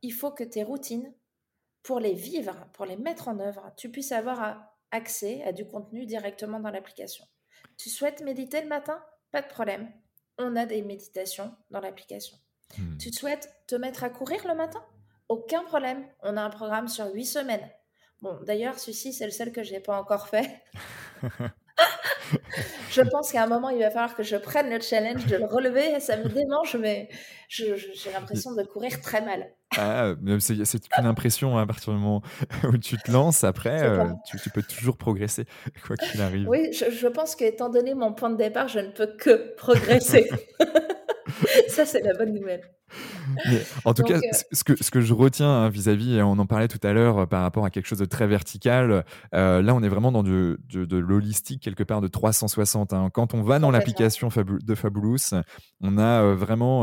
il 0.02 0.12
faut 0.12 0.32
que 0.32 0.44
tes 0.44 0.64
routines 0.64 1.14
pour 1.82 2.00
les 2.00 2.12
vivre, 2.12 2.54
pour 2.74 2.84
les 2.84 2.96
mettre 2.96 3.28
en 3.28 3.38
œuvre, 3.38 3.72
tu 3.76 3.90
puisses 3.90 4.12
avoir 4.12 4.62
accès 4.90 5.42
à 5.44 5.52
du 5.52 5.66
contenu 5.66 6.06
directement 6.06 6.60
dans 6.60 6.70
l'application. 6.70 7.24
Tu 7.78 7.88
souhaites 7.88 8.20
méditer 8.20 8.60
le 8.60 8.68
matin? 8.68 9.02
Pas 9.30 9.42
de 9.42 9.48
problème. 9.48 9.90
On 10.38 10.56
a 10.56 10.66
des 10.66 10.82
méditations 10.82 11.56
dans 11.70 11.80
l'application. 11.80 12.36
Hmm. 12.76 12.98
Tu 12.98 13.12
souhaites 13.12 13.48
te 13.66 13.76
mettre 13.76 14.04
à 14.04 14.10
courir 14.10 14.46
le 14.46 14.54
matin? 14.54 14.84
Aucun 15.28 15.62
problème. 15.62 16.06
On 16.20 16.36
a 16.36 16.42
un 16.42 16.50
programme 16.50 16.88
sur 16.88 17.12
huit 17.12 17.26
semaines. 17.26 17.70
Bon, 18.20 18.38
d'ailleurs, 18.42 18.78
celui-ci, 18.78 19.12
c'est 19.12 19.24
le 19.24 19.30
seul 19.30 19.52
que 19.52 19.62
je 19.62 19.72
n'ai 19.72 19.80
pas 19.80 19.98
encore 19.98 20.28
fait. 20.28 20.62
je 22.90 23.02
pense 23.02 23.32
qu'à 23.32 23.44
un 23.44 23.46
moment, 23.46 23.70
il 23.70 23.78
va 23.78 23.90
falloir 23.90 24.14
que 24.14 24.22
je 24.22 24.36
prenne 24.36 24.70
le 24.70 24.80
challenge 24.80 25.26
de 25.26 25.36
le 25.36 25.46
relever. 25.46 25.98
Ça 26.00 26.16
me 26.16 26.28
démange, 26.28 26.76
mais 26.76 27.08
j'ai 27.48 27.74
l'impression 28.12 28.54
de 28.54 28.62
courir 28.62 29.00
très 29.00 29.22
mal. 29.22 29.46
Ah, 29.78 30.14
c'est 30.40 30.88
qu'une 30.88 31.06
impression 31.06 31.56
hein, 31.56 31.62
à 31.62 31.66
partir 31.66 31.92
du 31.92 31.98
moment 31.98 32.22
où 32.64 32.76
tu 32.76 32.96
te 32.98 33.10
lances. 33.10 33.44
Après, 33.44 33.82
euh, 33.82 34.04
tu, 34.26 34.50
peux 34.50 34.62
toujours 34.62 34.96
progresser, 34.96 35.46
quoi 35.86 35.96
qu'il 35.96 36.20
arrive. 36.20 36.48
Oui, 36.48 36.72
je, 36.72 36.90
je 36.90 37.08
pense 37.08 37.34
qu'étant 37.34 37.70
donné 37.70 37.94
mon 37.94 38.12
point 38.12 38.30
de 38.30 38.36
départ, 38.36 38.68
je 38.68 38.80
ne 38.80 38.90
peux 38.90 39.08
que 39.18 39.54
progresser. 39.56 40.28
Ça, 41.68 41.86
c'est 41.86 42.00
la 42.00 42.14
bonne 42.14 42.32
nouvelle. 42.32 42.62
en 43.84 43.94
tout 43.94 44.02
cas, 44.02 44.16
euh 44.16 44.20
ce 44.52 44.64
que, 44.64 44.82
ce 44.82 44.90
que 44.90 45.00
je 45.00 45.14
retiens 45.14 45.48
hein, 45.48 45.68
vis-à-vis, 45.68 46.16
et 46.16 46.22
on 46.22 46.32
en 46.32 46.46
parlait 46.46 46.68
tout 46.68 46.80
à 46.82 46.92
l'heure 46.92 47.20
euh, 47.20 47.26
par 47.26 47.42
rapport 47.42 47.64
à 47.64 47.70
quelque 47.70 47.86
chose 47.86 47.98
de 47.98 48.04
très 48.04 48.26
vertical, 48.26 49.04
euh, 49.34 49.62
là 49.62 49.74
on 49.74 49.82
est 49.82 49.88
vraiment 49.88 50.12
dans 50.12 50.22
de, 50.22 50.58
de, 50.68 50.96
l'holistique 50.98 51.62
quelque 51.62 51.82
part 51.82 52.00
de 52.00 52.08
360. 52.08 52.41
Hein. 52.92 53.10
Quand 53.12 53.34
on 53.34 53.42
va 53.42 53.58
dans 53.58 53.70
l'application 53.70 54.28
de 54.28 54.74
Fabulous, 54.74 55.34
on 55.80 55.98
a 55.98 56.34
vraiment, 56.34 56.82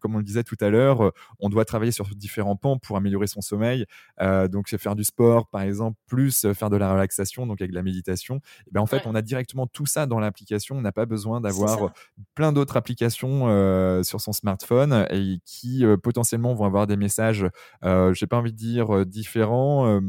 comme 0.00 0.14
on 0.14 0.18
le 0.18 0.24
disait 0.24 0.44
tout 0.44 0.56
à 0.60 0.68
l'heure, 0.68 1.12
on 1.40 1.48
doit 1.48 1.64
travailler 1.64 1.92
sur 1.92 2.06
différents 2.14 2.56
pans 2.56 2.78
pour 2.78 2.96
améliorer 2.96 3.26
son 3.26 3.40
sommeil. 3.40 3.86
donc 4.20 4.68
c'est 4.68 4.78
faire 4.78 4.96
du 4.96 5.04
sport 5.04 5.48
par 5.48 5.62
exemple, 5.62 5.98
plus 6.06 6.52
faire 6.52 6.70
de 6.70 6.76
la 6.76 6.92
relaxation, 6.92 7.46
donc 7.46 7.60
avec 7.60 7.74
la 7.74 7.82
méditation. 7.82 8.36
Et 8.66 8.70
ben, 8.72 8.80
en 8.80 8.86
fait, 8.86 9.02
on 9.06 9.14
a 9.14 9.22
directement 9.22 9.66
tout 9.66 9.86
ça 9.86 10.06
dans 10.06 10.20
l'application. 10.20 10.76
On 10.76 10.82
n'a 10.82 10.92
pas 10.92 11.06
besoin 11.06 11.40
d'avoir 11.40 11.92
plein 12.34 12.52
d'autres 12.52 12.76
applications 12.76 14.02
sur 14.02 14.20
son 14.20 14.32
smartphone 14.32 15.06
et 15.10 15.40
qui 15.44 15.84
euh, 15.84 15.96
potentiellement 15.96 16.54
vont 16.54 16.64
avoir 16.64 16.86
des 16.86 16.96
messages, 16.96 17.46
euh, 17.84 18.12
j'ai 18.12 18.26
pas 18.26 18.36
envie 18.36 18.52
de 18.52 18.56
dire 18.56 18.94
euh, 18.94 19.04
différents, 19.04 20.00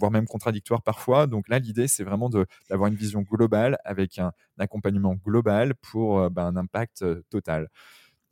voire 0.00 0.10
même 0.10 0.26
contradictoires 0.26 0.82
parfois. 0.82 1.26
Donc 1.26 1.48
là, 1.48 1.58
l'idée, 1.58 1.86
c'est 1.86 2.04
vraiment 2.04 2.28
d'avoir 2.68 2.88
une 2.88 2.96
vision 2.96 3.20
globale 3.22 3.78
avec 3.84 4.18
un, 4.18 4.32
accompagnement 4.58 5.14
global 5.14 5.74
pour 5.76 6.28
ben, 6.30 6.46
un 6.46 6.56
impact 6.56 7.04
total. 7.30 7.68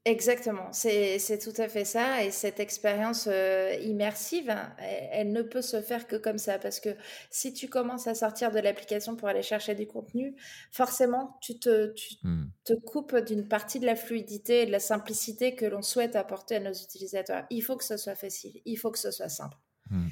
Exactement, 0.09 0.73
c'est 0.73 1.39
tout 1.39 1.61
à 1.61 1.69
fait 1.69 1.85
ça. 1.85 2.25
Et 2.25 2.31
cette 2.31 2.61
expérience 2.61 3.29
euh, 3.31 3.75
immersive, 3.83 4.49
hein, 4.49 4.75
elle, 4.79 5.33
ne 5.33 5.43
peut 5.43 5.61
se 5.61 5.83
faire 5.83 6.07
que 6.07 6.17
comme 6.17 6.39
ça. 6.39 6.59
Parce 6.59 6.81
que 6.81 6.91
si 7.31 7.53
tu 7.53 7.69
commences 7.69 8.07
à 8.07 8.15
sortir 8.15 8.51
de 8.51 8.59
l'application 8.59 9.17
pour 9.17 9.29
aller 9.29 9.43
chercher 9.43 9.75
du 9.75 9.87
contenu, 9.87 10.35
forcément, 10.71 11.37
tu 11.43 11.59
te, 11.59 11.93
tu 11.93 12.15
mmh. 12.23 12.45
te 12.65 12.73
coupes 12.73 13.17
d'une 13.17 13.49
partie 13.49 13.81
de 13.81 13.87
la 13.87 13.97
fluidité 13.97 14.63
et 14.63 14.67
de 14.67 14.73
la 14.73 14.81
simplicité 14.81 15.55
que 15.55 15.67
l'on 15.67 15.83
souhaite 15.83 16.17
apporter 16.17 16.57
à 16.57 16.61
nos 16.61 16.73
utilisateurs. 16.73 17.45
Il 17.51 17.61
faut 17.61 17.77
que 17.77 17.85
ce 17.85 17.99
soit 17.99 18.15
facile, 18.15 18.63
il 18.65 18.77
faut 18.77 18.91
que 18.91 18.99
ce 18.99 19.11
soit 19.11 19.29
simple. 19.29 19.59
Mmh. 19.91 20.07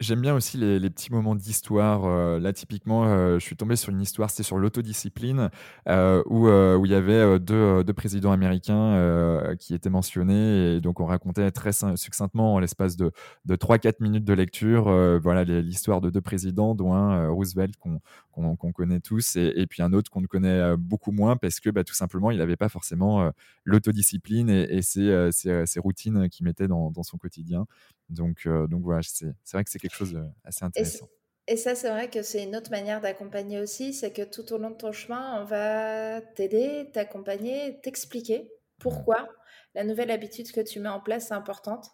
J'aime 0.00 0.20
bien 0.20 0.34
aussi 0.34 0.56
les, 0.58 0.90
petits 0.90 1.12
moments 1.12 1.34
d'histoire. 1.34 2.04
Euh, 2.04 2.38
là, 2.38 2.52
typiquement, 2.52 3.04
euh, 3.06 3.38
je 3.38 3.44
suis 3.44 3.56
tombé 3.56 3.76
sur 3.76 3.90
une 3.90 4.00
histoire, 4.00 4.30
c'était 4.30 4.42
sur 4.42 4.58
l'autodiscipline, 4.58 5.50
euh, 5.88 6.22
où, 6.26 6.48
où 6.48 6.86
il 6.86 6.92
y 6.92 6.94
avait 6.94 7.38
deux, 7.38 7.84
deux 7.84 7.92
présidents 7.92 8.32
américains 8.32 9.54
qui 9.58 9.74
étaient 9.74 9.90
mentionnés. 9.90 10.76
Et 10.76 10.80
donc, 10.80 11.00
on 11.00 11.06
racontait 11.06 11.50
très 11.50 11.72
succinctement, 11.96 12.54
en 12.54 12.58
l'espace 12.58 12.96
de, 12.96 13.12
de 13.44 13.56
3-4 13.56 13.94
minutes 14.00 14.24
de 14.24 14.32
lecture, 14.32 14.84
voilà 15.20 15.44
l'histoire 15.44 16.00
de 16.00 16.10
deux 16.10 16.20
présidents, 16.20 16.74
dont 16.74 16.94
un 16.94 17.28
Roosevelt 17.28 17.74
qu'on 17.76 18.72
connaît 18.72 19.00
tous, 19.00 19.36
et, 19.36 19.66
puis 19.68 19.82
un 19.82 19.92
autre 19.92 20.10
qu'on 20.10 20.22
connaît 20.22 20.76
beaucoup 20.76 21.12
moins, 21.12 21.36
parce 21.36 21.60
que 21.60 21.70
bah, 21.70 21.84
tout 21.84 21.94
simplement, 21.94 22.30
il 22.30 22.38
n'avait 22.38 22.56
pas 22.56 22.68
forcément 22.68 23.30
l'autodiscipline 23.64 24.50
et, 24.50 24.76
et 24.76 24.82
ses, 24.82 25.30
ses, 25.32 25.80
routines 25.80 26.28
qu'il 26.28 26.44
mettait 26.44 26.68
dans, 26.68 26.90
dans 26.90 27.02
son 27.02 27.18
quotidien. 27.18 27.66
Donc, 28.10 28.46
donc 28.68 28.82
voilà, 28.82 29.00
c'est 29.02 29.34
vrai 29.52 29.64
que 29.64 29.70
c'est 29.70 29.78
quelque 29.78 29.94
chose 29.94 30.12
d'assez 30.44 30.64
intéressant. 30.64 31.08
Et, 31.46 31.56
ça, 31.56 31.74
c'est 31.74 31.90
vrai 31.90 32.08
que 32.08 32.22
c'est 32.22 32.42
une 32.42 32.56
autre 32.56 32.70
manière 32.70 33.00
d'accompagner 33.02 33.60
aussi, 33.60 33.92
c'est 33.92 34.12
que 34.12 34.22
tout 34.22 34.50
au 34.52 34.58
long 34.58 34.70
de 34.70 34.76
ton 34.76 34.92
chemin, 34.92 35.42
on 35.42 35.44
va 35.44 36.22
t'aider, 36.22 36.90
t'accompagner, 36.92 37.80
t'expliquer 37.82 38.50
pourquoi 38.78 39.28
la 39.74 39.84
nouvelle 39.84 40.10
habitude 40.10 40.50
que 40.52 40.60
tu 40.60 40.80
mets 40.80 40.88
en 40.88 41.00
place 41.00 41.30
est 41.30 41.34
importante, 41.34 41.86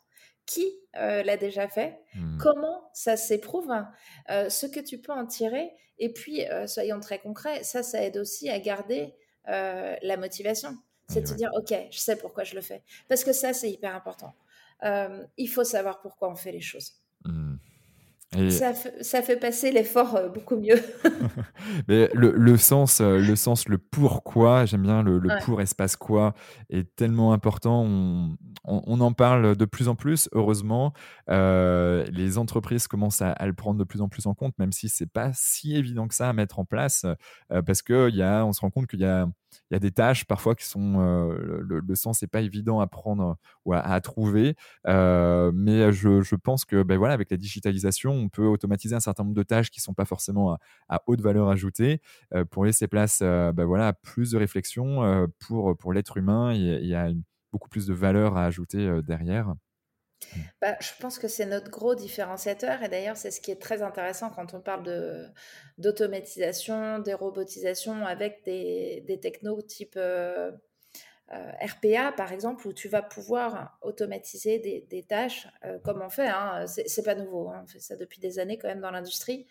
qui 0.47 0.65
l'a 0.95 1.37
déjà 1.37 1.67
fait, 1.67 1.99
mmh. 2.15 2.39
comment 2.39 2.91
ça 2.93 3.17
s'éprouve, 3.17 3.73
ce 4.29 4.67
que 4.67 4.79
tu 4.79 4.99
peux 4.99 5.13
en 5.13 5.27
tirer, 5.27 5.73
et 6.01 6.13
puis, 6.13 6.45
soyons 6.67 6.99
très 6.99 7.19
concrets, 7.19 7.63
ça, 7.63 7.83
ça 7.83 8.03
aide 8.03 8.17
aussi 8.17 8.49
à 8.49 8.59
garder 8.59 9.15
la 9.47 10.17
motivation. 10.17 10.77
C'est 11.09 11.23
de 11.23 11.27
se 11.27 11.35
dire, 11.35 11.51
OK, 11.57 11.75
je 11.91 11.99
sais 11.99 12.17
pourquoi 12.17 12.45
je 12.45 12.55
le 12.55 12.61
fais. 12.61 12.83
Parce 13.09 13.25
que 13.25 13.33
ça, 13.33 13.53
c'est 13.53 13.71
hyper 13.71 13.95
important. 13.95 14.33
Il 14.83 15.49
faut 15.49 15.65
savoir 15.65 16.01
pourquoi 16.01 16.31
on 16.31 16.37
fait 16.37 16.53
les 16.53 16.61
choses. 16.61 16.95
Mmh. 17.25 17.57
Ça, 19.01 19.23
fait 19.23 19.37
passer 19.37 19.73
l'effort 19.73 20.15
euh, 20.15 20.29
beaucoup 20.29 20.57
mieux. 20.57 20.81
Mais 21.89 22.09
le, 22.15 22.57
sens, 22.57 23.01
euh, 23.01 23.19
le 23.19 23.35
sens, 23.35 23.69
le 23.69 23.77
pourquoi, 23.77 24.67
j'aime 24.67 24.83
bien 24.83 25.03
le, 25.03 25.21
pour 25.45 25.61
espace 25.61 25.97
quoi, 25.97 26.35
est 26.69 26.95
tellement 26.95 27.33
important. 27.33 27.85
On, 28.65 29.01
en 29.01 29.13
parle 29.13 29.57
de 29.57 29.65
plus 29.65 29.89
en 29.89 29.97
plus, 29.97 30.29
heureusement. 30.33 30.93
Euh, 31.29 32.05
les 32.13 32.39
entreprises 32.39 32.87
commencent 32.87 33.23
à, 33.23 33.35
le 33.45 33.53
prendre 33.53 33.79
de 33.79 33.85
plus 33.85 34.01
en 34.01 34.09
plus 34.09 34.27
en 34.27 34.35
compte, 34.35 34.57
même 34.59 34.71
si 34.71 34.89
c'est 34.89 35.11
pas 35.11 35.33
si 35.35 35.77
évident 35.77 36.07
que 36.07 36.15
ça 36.15 36.29
à 36.29 36.33
mettre 36.33 36.61
en 36.61 36.65
place, 36.65 37.07
parce 37.49 37.83
que 37.83 38.11
y 38.11 38.23
a, 38.23 38.45
on 38.45 38.53
se 38.53 38.61
rend 38.61 38.71
compte 38.71 38.87
qu'il 38.87 39.01
y 39.01 39.07
a 39.07 39.27
il 39.71 39.75
y 39.75 39.77
a 39.77 39.79
des 39.79 39.91
tâches 39.91 40.25
parfois 40.25 40.55
qui 40.55 40.67
sont 40.67 41.01
euh, 41.01 41.61
le, 41.63 41.95
sens 41.95 42.23
n'est 42.23 42.29
pas 42.29 42.41
évident 42.41 42.81
à 42.81 42.87
prendre 42.87 43.37
ou 43.65 43.73
à, 43.73 44.01
trouver 44.01 44.57
euh, 44.87 45.51
mais 45.55 45.93
je, 45.93 46.35
pense 46.37 46.65
que 46.65 46.83
ben 46.83 46.97
voilà 46.99 47.15
avec 47.15 47.31
la 47.31 47.37
digitalisation 47.37 48.13
on 48.13 48.29
peut 48.29 48.47
automatiser 48.47 48.95
un 48.95 49.01
certain 49.01 49.25
nombre 49.25 49.37
de 49.37 49.43
tâches 49.43 49.71
qui 49.71 49.81
sont 49.81 49.95
pas 49.95 50.05
forcément 50.05 50.57
à, 50.89 51.03
haute 51.07 51.21
valeur 51.21 51.49
ajoutée 51.49 52.01
euh, 52.35 52.45
pour 52.45 52.65
laisser 52.65 52.89
place 52.89 53.21
ben 53.21 53.65
voilà 53.65 53.89
à 53.89 53.93
plus 53.93 54.31
de 54.33 54.39
réflexion 54.39 55.29
pour 55.39 55.77
pour 55.77 55.93
l'être 55.93 56.17
humain 56.17 56.53
il 56.53 56.87
y 56.87 56.95
a 56.95 57.11
beaucoup 57.53 57.69
plus 57.69 57.87
de 57.87 57.95
valeur 57.95 58.37
à 58.37 58.45
ajouter 58.45 59.01
derrière. 59.03 59.55
Bah, 60.61 60.77
je 60.81 60.91
pense 61.01 61.19
que 61.19 61.29
c'est 61.29 61.47
notre 61.47 61.71
gros 61.71 61.95
différenciateur 61.95 62.83
et 62.83 62.89
d'ailleurs 62.89 63.17
c'est 63.17 63.31
ce 63.31 63.41
qui 63.41 63.51
est 63.51 63.61
très 63.61 63.83
intéressant 63.83 64.31
quand 64.31 64.55
on 64.55 64.61
parle 64.61 64.83
de, 64.83 65.27
d'automatisation, 65.79 66.99
des 66.99 67.15
robotisations 67.15 68.05
avec 68.07 68.45
des, 68.45 69.03
des 69.07 69.19
technos 69.19 69.63
type 69.63 69.95
euh, 69.97 70.53
euh, 71.33 71.53
RPA 71.63 72.13
par 72.13 72.33
exemple 72.33 72.67
où 72.67 72.73
tu 72.73 72.89
vas 72.89 73.03
pouvoir 73.03 73.79
automatiser 73.83 74.59
des, 74.59 74.87
des 74.91 75.03
tâches 75.03 75.49
euh, 75.65 75.79
comme 75.79 76.03
on 76.03 76.11
fait, 76.11 76.29
hein, 76.29 76.67
c'est, 76.67 77.05
pas 77.05 77.15
nouveau, 77.15 77.49
hein, 77.49 77.63
on 77.65 77.67
fait 77.67 77.81
ça 77.81 77.97
depuis 77.97 78.21
des 78.21 78.39
années 78.39 78.59
quand 78.59 78.69
même 78.69 78.81
dans 78.81 78.91
l'industrie, 78.91 79.47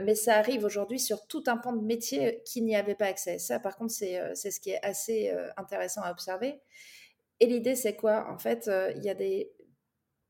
mais 0.00 0.14
ça 0.14 0.36
arrive 0.36 0.64
aujourd'hui 0.64 0.98
sur 0.98 1.26
tout 1.26 1.44
un 1.46 1.56
pan 1.56 1.72
de 1.72 1.84
métier 1.84 2.42
qui 2.44 2.62
n'y 2.62 2.76
avait 2.76 2.96
pas 2.96 3.06
accès. 3.06 3.38
Ça 3.38 3.58
par 3.58 3.76
contre 3.76 3.92
c'est, 3.92 4.20
c'est 4.34 4.50
ce 4.50 4.60
qui 4.60 4.70
est 4.70 4.84
assez 4.84 5.32
intéressant 5.56 6.02
à 6.02 6.10
observer. 6.10 6.60
Et 7.40 7.46
l'idée, 7.46 7.74
c'est 7.74 7.96
quoi? 7.96 8.30
En 8.30 8.38
fait, 8.38 8.70
il 8.96 9.02
y 9.04 9.10
a 9.10 9.14
des, 9.14 9.50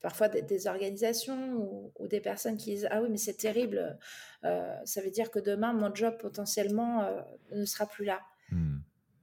parfois 0.04 0.28
des, 0.28 0.66
organisations 0.66 1.90
ou, 1.98 2.08
des 2.08 2.20
personnes 2.20 2.58
qui 2.58 2.74
disent 2.74 2.88
ah 2.90 3.00
oui 3.00 3.08
mais 3.10 3.16
c'est 3.16 3.38
terrible 3.38 3.98
euh, 4.44 4.76
ça 4.84 5.00
veut 5.00 5.10
dire 5.10 5.30
que 5.30 5.38
demain 5.38 5.72
mon 5.72 5.94
job 5.94 6.18
potentiellement 6.18 7.04
euh, 7.04 7.22
ne 7.52 7.64
sera 7.64 7.86
plus 7.86 8.04
là. 8.04 8.20
Hmm. 8.50 8.80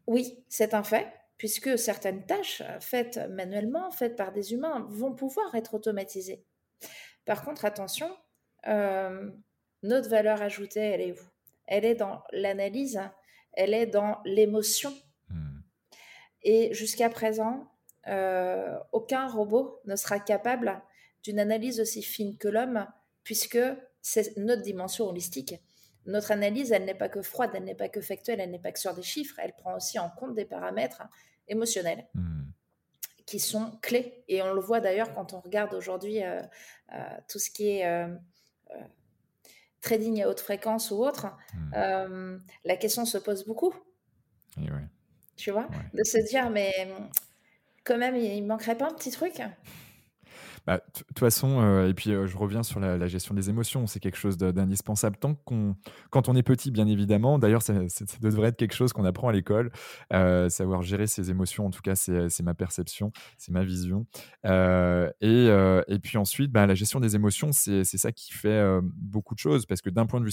oui 0.07 0.43
c'est 0.49 0.73
un 0.73 0.81
fait 0.81 1.07
puisque 1.37 1.77
certaines 1.77 2.25
tâches 2.25 2.63
euh, 2.65 2.79
faites 2.79 3.19
manuellement 3.29 3.91
faites 3.91 4.15
par 4.15 4.31
des 4.31 4.53
humains 4.53 4.87
vont 4.89 5.13
pouvoir 5.13 5.53
être 5.53 5.75
automatisées. 5.75 6.43
Par 7.25 7.45
contre 7.45 7.63
attention 7.65 8.09
notre 9.83 10.09
valeur 10.09 10.41
ajoutée 10.41 10.79
elle 10.79 11.01
est 11.01 11.11
où? 11.11 11.23
Elle 11.67 11.85
est 11.85 11.95
dans 11.95 12.23
l'analyse 12.31 12.99
elle 13.53 13.75
est 13.75 13.85
dans 13.85 14.17
l'émotion. 14.25 14.91
Hmm. 15.29 15.59
et 16.41 16.73
jusqu'à 16.73 17.11
présent 17.11 17.70
euh, 18.07 18.77
aucun 18.91 19.27
robot 19.27 19.79
ne 19.85 19.95
sera 19.95 20.19
capable 20.19 20.81
d'une 21.23 21.39
analyse 21.39 21.79
aussi 21.79 22.01
fine 22.01 22.37
que 22.37 22.47
l'homme, 22.47 22.87
puisque 23.23 23.59
c'est 24.01 24.35
notre 24.37 24.63
dimension 24.63 25.07
holistique. 25.07 25.55
Notre 26.07 26.31
analyse, 26.31 26.71
elle 26.71 26.85
n'est 26.85 26.95
pas 26.95 27.09
que 27.09 27.21
froide, 27.21 27.51
elle 27.53 27.63
n'est 27.63 27.75
pas 27.75 27.89
que 27.89 28.01
factuelle, 28.01 28.39
elle 28.39 28.49
n'est 28.49 28.59
pas 28.59 28.71
que 28.71 28.79
sur 28.79 28.95
des 28.95 29.03
chiffres, 29.03 29.37
elle 29.37 29.53
prend 29.53 29.75
aussi 29.75 29.99
en 29.99 30.09
compte 30.09 30.33
des 30.33 30.45
paramètres 30.45 31.03
émotionnels 31.47 32.07
hmm. 32.15 32.45
qui 33.27 33.39
sont 33.39 33.77
clés. 33.83 34.23
Et 34.27 34.41
on 34.41 34.53
le 34.53 34.61
voit 34.61 34.79
d'ailleurs 34.79 35.13
quand 35.13 35.33
on 35.33 35.39
regarde 35.39 35.73
aujourd'hui 35.75 36.23
euh, 36.23 36.41
euh, 36.93 36.97
tout 37.29 37.37
ce 37.37 37.51
qui 37.51 37.69
est 37.69 38.07
trading 39.81 40.23
à 40.23 40.29
haute 40.29 40.39
fréquence 40.39 40.89
ou 40.89 41.03
autre. 41.03 41.27
Hmm. 41.53 42.39
la 42.65 42.77
question 42.77 43.05
se 43.05 43.19
pose 43.19 43.45
beaucoup. 43.45 43.73
Tu 45.37 45.51
vois, 45.51 45.67
de 45.93 46.03
se 46.03 46.17
dire, 46.17 46.49
mais 46.49 46.71
quand 47.83 47.97
même, 47.97 48.15
il 48.15 48.45
manquerait 48.45 48.77
pas 48.77 48.87
un 48.87 48.93
petit 48.93 49.11
truc 49.11 49.41
bah, 50.67 50.77
de 50.77 51.03
toute 51.03 51.17
façon, 51.17 51.59
euh, 51.61 51.89
et 51.89 51.93
puis 51.93 52.11
euh, 52.11 52.27
je 52.27 52.37
reviens 52.37 52.61
sur 52.61 52.79
la, 52.79 53.07
gestion 53.07 53.33
des 53.33 53.49
émotions, 53.49 53.87
c'est 53.87 53.99
quelque 53.99 54.17
chose 54.17 54.37
d'indispensable. 54.37 55.17
Tant 55.17 55.33
qu'on, 55.33 55.75
quand 56.11 56.29
on 56.29 56.35
est 56.35 56.43
petit, 56.43 56.69
bien 56.69 56.87
évidemment, 56.87 57.39
d'ailleurs, 57.39 57.63
ça, 57.63 57.73
devrait 58.21 58.49
être 58.49 58.57
quelque 58.57 58.75
chose 58.75 58.93
qu'on 58.93 59.05
apprend 59.05 59.29
à 59.29 59.31
l'école, 59.31 59.71
euh, 60.13 60.49
savoir 60.49 60.83
gérer 60.83 61.07
ses 61.07 61.31
émotions, 61.31 61.65
en 61.65 61.71
tout 61.71 61.81
cas, 61.81 61.95
c'est, 61.95 62.43
ma 62.43 62.53
perception, 62.53 63.11
c'est 63.37 63.51
ma 63.51 63.63
vision. 63.63 64.05
Et, 64.45 65.47
et, 65.87 65.99
puis 65.99 66.17
ensuite, 66.17 66.51
bah, 66.51 66.67
la 66.67 66.75
gestion 66.75 66.99
des 66.99 67.15
émotions, 67.15 67.51
c'est, 67.51 67.83
ça 67.83 68.11
qui 68.11 68.31
fait 68.31 68.79
beaucoup 68.93 69.33
de 69.33 69.39
choses, 69.39 69.65
parce 69.65 69.81
que 69.81 69.89
d'un 69.89 70.05
point 70.05 70.19
de 70.19 70.25
vue 70.25 70.31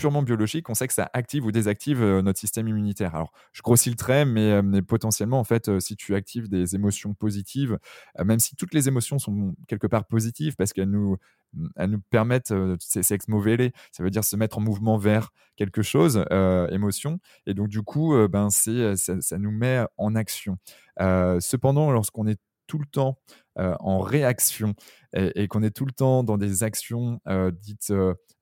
purement 0.00 0.22
biologique, 0.22 0.68
on 0.70 0.74
sait 0.74 0.88
que 0.88 0.94
ça 0.94 1.10
active 1.12 1.44
ou 1.44 1.52
désactive 1.52 2.02
notre 2.02 2.38
système 2.38 2.66
immunitaire. 2.66 3.14
Alors, 3.14 3.32
je 3.52 3.62
grossis 3.62 3.90
le 3.90 3.96
trait, 3.96 4.24
mais, 4.24 4.62
mais 4.62 4.82
potentiellement, 4.82 5.38
en 5.38 5.44
fait, 5.44 5.78
si 5.78 5.94
tu 5.96 6.14
actives 6.14 6.48
des 6.48 6.74
émotions 6.74 7.12
positives, 7.12 7.78
même 8.18 8.38
si 8.38 8.56
toutes 8.56 8.72
les 8.74 8.88
émotions 8.88 9.18
sont 9.18 9.54
quelque 9.68 9.86
part 9.86 10.06
positives 10.06 10.56
parce 10.56 10.72
qu'elles 10.72 10.90
nous, 10.90 11.18
elles 11.76 11.90
nous 11.90 12.00
permettent, 12.10 12.52
c'est 12.78 13.10
ex 13.10 13.26
ça 13.92 14.02
veut 14.02 14.10
dire 14.10 14.24
se 14.24 14.36
mettre 14.36 14.58
en 14.58 14.60
mouvement 14.60 14.96
vers 14.96 15.30
quelque 15.56 15.82
chose, 15.82 16.24
émotion, 16.70 17.20
et 17.46 17.54
donc 17.54 17.68
du 17.68 17.82
coup, 17.82 18.16
ben, 18.28 18.48
ça, 18.50 18.96
ça, 18.96 19.38
nous 19.38 19.52
met 19.52 19.84
en 19.98 20.14
action. 20.14 20.56
cependant, 20.98 21.90
lorsqu'on 21.90 22.26
est 22.26 22.40
tout 22.70 22.78
le 22.78 22.86
temps 22.86 23.18
en 23.80 24.00
réaction 24.00 24.74
et, 25.14 25.48
qu'on 25.48 25.62
est 25.62 25.70
tout 25.70 25.86
le 25.86 25.92
temps 25.92 26.24
dans 26.24 26.38
des 26.38 26.62
actions 26.62 27.20
dites 27.60 27.92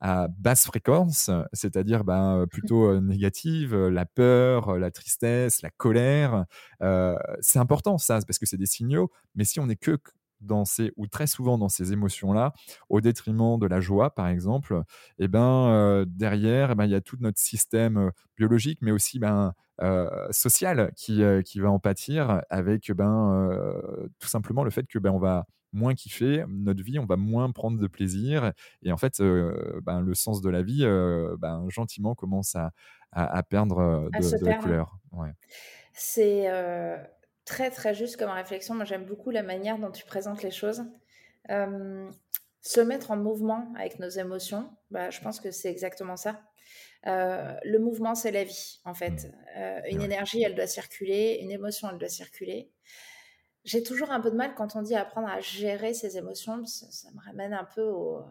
à 0.01 0.29
basse 0.29 0.67
fréquence, 0.67 1.31
c'est-à-dire 1.53 2.05
ben, 2.05 2.47
plutôt 2.51 3.01
négatives, 3.01 3.75
la 3.75 4.07
peur, 4.07 4.79
la 4.79 4.91
tristesse, 4.91 5.63
la 5.63 5.71
colère, 5.71 6.45
c'est 7.41 7.59
important 7.59 7.99
ça, 7.99 8.21
parce 8.27 8.39
que 8.39 8.47
c'est 8.47 8.57
des 8.57 8.67
signaux, 8.67 9.11
mais 9.35 9.45
si 9.45 9.61
on 9.61 9.67
n'est 9.67 9.77
que 9.77 9.99
dans 10.41 10.65
ces, 10.65 10.93
ou 10.97 11.07
très 11.07 11.27
souvent 11.27 11.59
dans 11.59 11.69
ces 11.69 11.93
émotions-là, 11.93 12.53
au 12.89 13.01
détriment 13.01 13.59
de 13.59 13.67
la 13.67 13.81
joie, 13.81 14.15
par 14.15 14.29
exemple, 14.29 14.83
et 15.19 15.25
eh 15.25 15.29
ben, 15.29 16.05
derrière, 16.07 16.73
eh 16.73 16.75
ben, 16.75 16.85
il 16.85 16.91
y 16.91 16.95
a 16.95 17.01
tout 17.01 17.17
notre 17.21 17.39
système 17.39 18.11
biologique, 18.37 18.81
mais 18.83 18.91
aussi 18.91 19.19
ben, 19.19 19.55
social 20.31 20.93
qui, 20.97 21.23
qui 21.45 21.61
va 21.61 21.71
en 21.71 21.79
pâtir 21.79 22.43
avec 22.51 22.91
ben, 22.93 23.51
tout 24.19 24.29
simplement 24.29 24.65
le 24.65 24.71
fait 24.71 24.87
que 24.87 24.99
ben, 24.99 25.11
on 25.11 25.19
va 25.19 25.47
moins 25.73 25.95
kiffer 25.95 26.45
notre 26.49 26.83
vie, 26.83 26.99
on 26.99 27.05
va 27.05 27.17
moins 27.17 27.51
prendre 27.53 27.79
de 27.79 27.87
plaisir. 27.87 28.53
Et 28.83 28.93
en 28.93 28.97
fait, 28.97 29.21
ben, 29.21 30.01
le 30.01 30.15
sens 30.15 30.41
de 30.41 30.51
la 30.51 30.63
vie, 30.63 30.85
ben, 31.39 31.67
gentiment, 31.69 32.15
commence 32.15 32.57
à, 32.57 32.73
à, 33.13 33.43
perdre 33.43 34.09
de, 34.13 34.45
la 34.45 34.55
couleur. 34.55 34.99
Ouais. 35.13 35.33
C'est 35.93 36.49
très 37.49 37.71
très 37.71 37.95
juste 37.95 38.17
comme 38.19 38.31
réflexion. 38.31 38.75
Moi, 38.75 38.85
j'aime 38.85 39.05
beaucoup 39.05 39.31
la 39.31 39.43
manière 39.43 39.79
dont 39.79 39.91
tu 39.91 40.05
présentes 40.05 40.43
les 40.43 40.51
choses. 40.51 40.85
se 41.49 42.81
mettre 42.81 43.11
en 43.11 43.17
mouvement 43.17 43.73
avec 43.77 43.99
nos 43.99 44.09
émotions, 44.09 44.71
bah, 44.91 45.11
je 45.11 45.21
pense 45.21 45.41
que 45.41 45.51
c'est 45.51 45.71
exactement 45.71 46.17
ça. 46.17 46.43
Euh, 47.07 47.55
le 47.65 47.79
mouvement, 47.79 48.15
c'est 48.15 48.31
la 48.31 48.45
vie, 48.45 48.81
en 48.85 48.95
fait. 48.95 49.25
Mmh. 49.25 49.33
Euh, 49.57 49.81
une 49.91 50.03
énergie, 50.03 50.43
elle 50.43 50.55
doit 50.55 50.67
circuler, 50.67 51.39
une 51.41 51.51
émotion, 51.51 51.89
elle 51.91 51.99
doit 51.99 52.09
circuler. 52.09 52.71
J'ai 53.65 53.83
toujours 53.83 54.11
un 54.11 54.21
peu 54.21 54.31
de 54.31 54.37
mal 54.37 54.55
quand 54.55 54.77
on 54.77 54.83
dit 54.83 54.95
apprendre 54.95 55.29
à 55.29 55.41
gérer 55.41 55.95
ses 55.95 56.19
émotions. 56.19 56.65
Ça, 56.67 57.09
me 57.15 57.21
ramène 57.25 57.55
un 57.55 57.65
peu 57.65 57.83
au. 57.83 58.23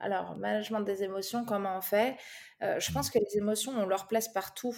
Alors, 0.00 0.36
management 0.36 0.80
des 0.80 1.02
émotions, 1.02 1.44
comment 1.44 1.78
on 1.78 1.80
fait? 1.80 2.16
Euh, 2.62 2.78
Je 2.80 2.92
pense 2.92 3.10
que 3.10 3.18
les 3.18 3.38
émotions 3.38 3.72
ont 3.72 3.86
leur 3.86 4.06
place 4.06 4.28
partout, 4.28 4.76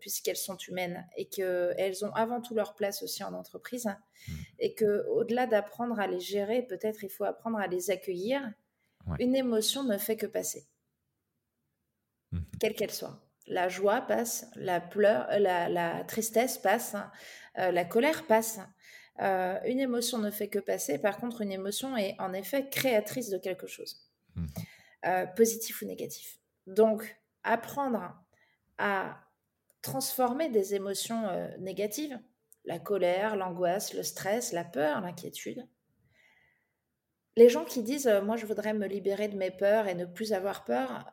puisqu'elles 0.00 0.36
sont 0.36 0.56
humaines, 0.56 1.06
et 1.16 1.28
qu'elles 1.28 2.04
ont 2.04 2.12
avant 2.12 2.40
tout 2.40 2.54
leur 2.54 2.74
place 2.74 3.02
aussi 3.02 3.24
en 3.24 3.34
entreprise. 3.34 3.86
Mmh. 3.86 4.32
Et 4.60 4.74
qu'au-delà 4.74 5.46
d'apprendre 5.46 5.98
à 6.00 6.06
les 6.06 6.20
gérer, 6.20 6.62
peut-être 6.62 7.04
il 7.04 7.10
faut 7.10 7.24
apprendre 7.24 7.58
à 7.58 7.66
les 7.66 7.90
accueillir. 7.90 8.40
Une 9.18 9.36
émotion 9.36 9.84
ne 9.84 9.98
fait 9.98 10.16
que 10.16 10.26
passer. 10.26 10.66
Mmh. 12.32 12.38
quelle 12.58 12.74
qu'elle 12.74 12.90
soit. 12.90 13.20
La 13.46 13.68
joie 13.68 14.00
passe, 14.00 14.46
la, 14.56 14.80
pleur, 14.80 15.26
euh, 15.30 15.38
la, 15.38 16.04
tristesse 16.04 16.58
passe, 16.58 16.96
euh, 17.58 17.70
la 17.70 17.84
colère 17.84 18.26
passe. 18.26 18.58
Euh, 19.20 19.58
une 19.66 19.80
émotion 19.80 20.18
ne 20.18 20.30
fait 20.30 20.48
que 20.48 20.58
passer. 20.58 20.98
Par 20.98 21.18
contre, 21.18 21.42
une 21.42 21.52
émotion 21.52 21.96
est 21.96 22.16
en 22.18 22.32
effet 22.32 22.68
créatrice 22.70 23.28
de 23.28 23.38
quelque 23.38 23.66
chose, 23.66 24.08
mmh. 24.36 25.34
positif 25.36 25.82
ou 25.82 25.86
négatif. 25.86 26.38
Donc, 26.66 27.20
apprendre 27.42 28.14
à 28.78 29.20
transformer 29.82 30.48
des 30.48 30.74
émotions 30.74 31.28
négatives, 31.58 32.18
la 32.64 32.78
colère, 32.78 33.36
l'angoisse, 33.36 33.92
le 33.92 34.02
stress, 34.02 34.52
la 34.52 34.64
peur, 34.64 35.00
l'inquiétude. 35.00 35.66
Les 37.36 37.48
gens 37.48 37.64
qui 37.64 37.82
disent 37.82 38.10
moi 38.24 38.36
je 38.36 38.46
voudrais 38.46 38.72
me 38.72 38.86
libérer 38.86 39.28
de 39.28 39.36
mes 39.36 39.50
peurs 39.50 39.88
et 39.88 39.94
ne 39.94 40.06
plus 40.06 40.32
avoir 40.32 40.64
peur, 40.64 41.10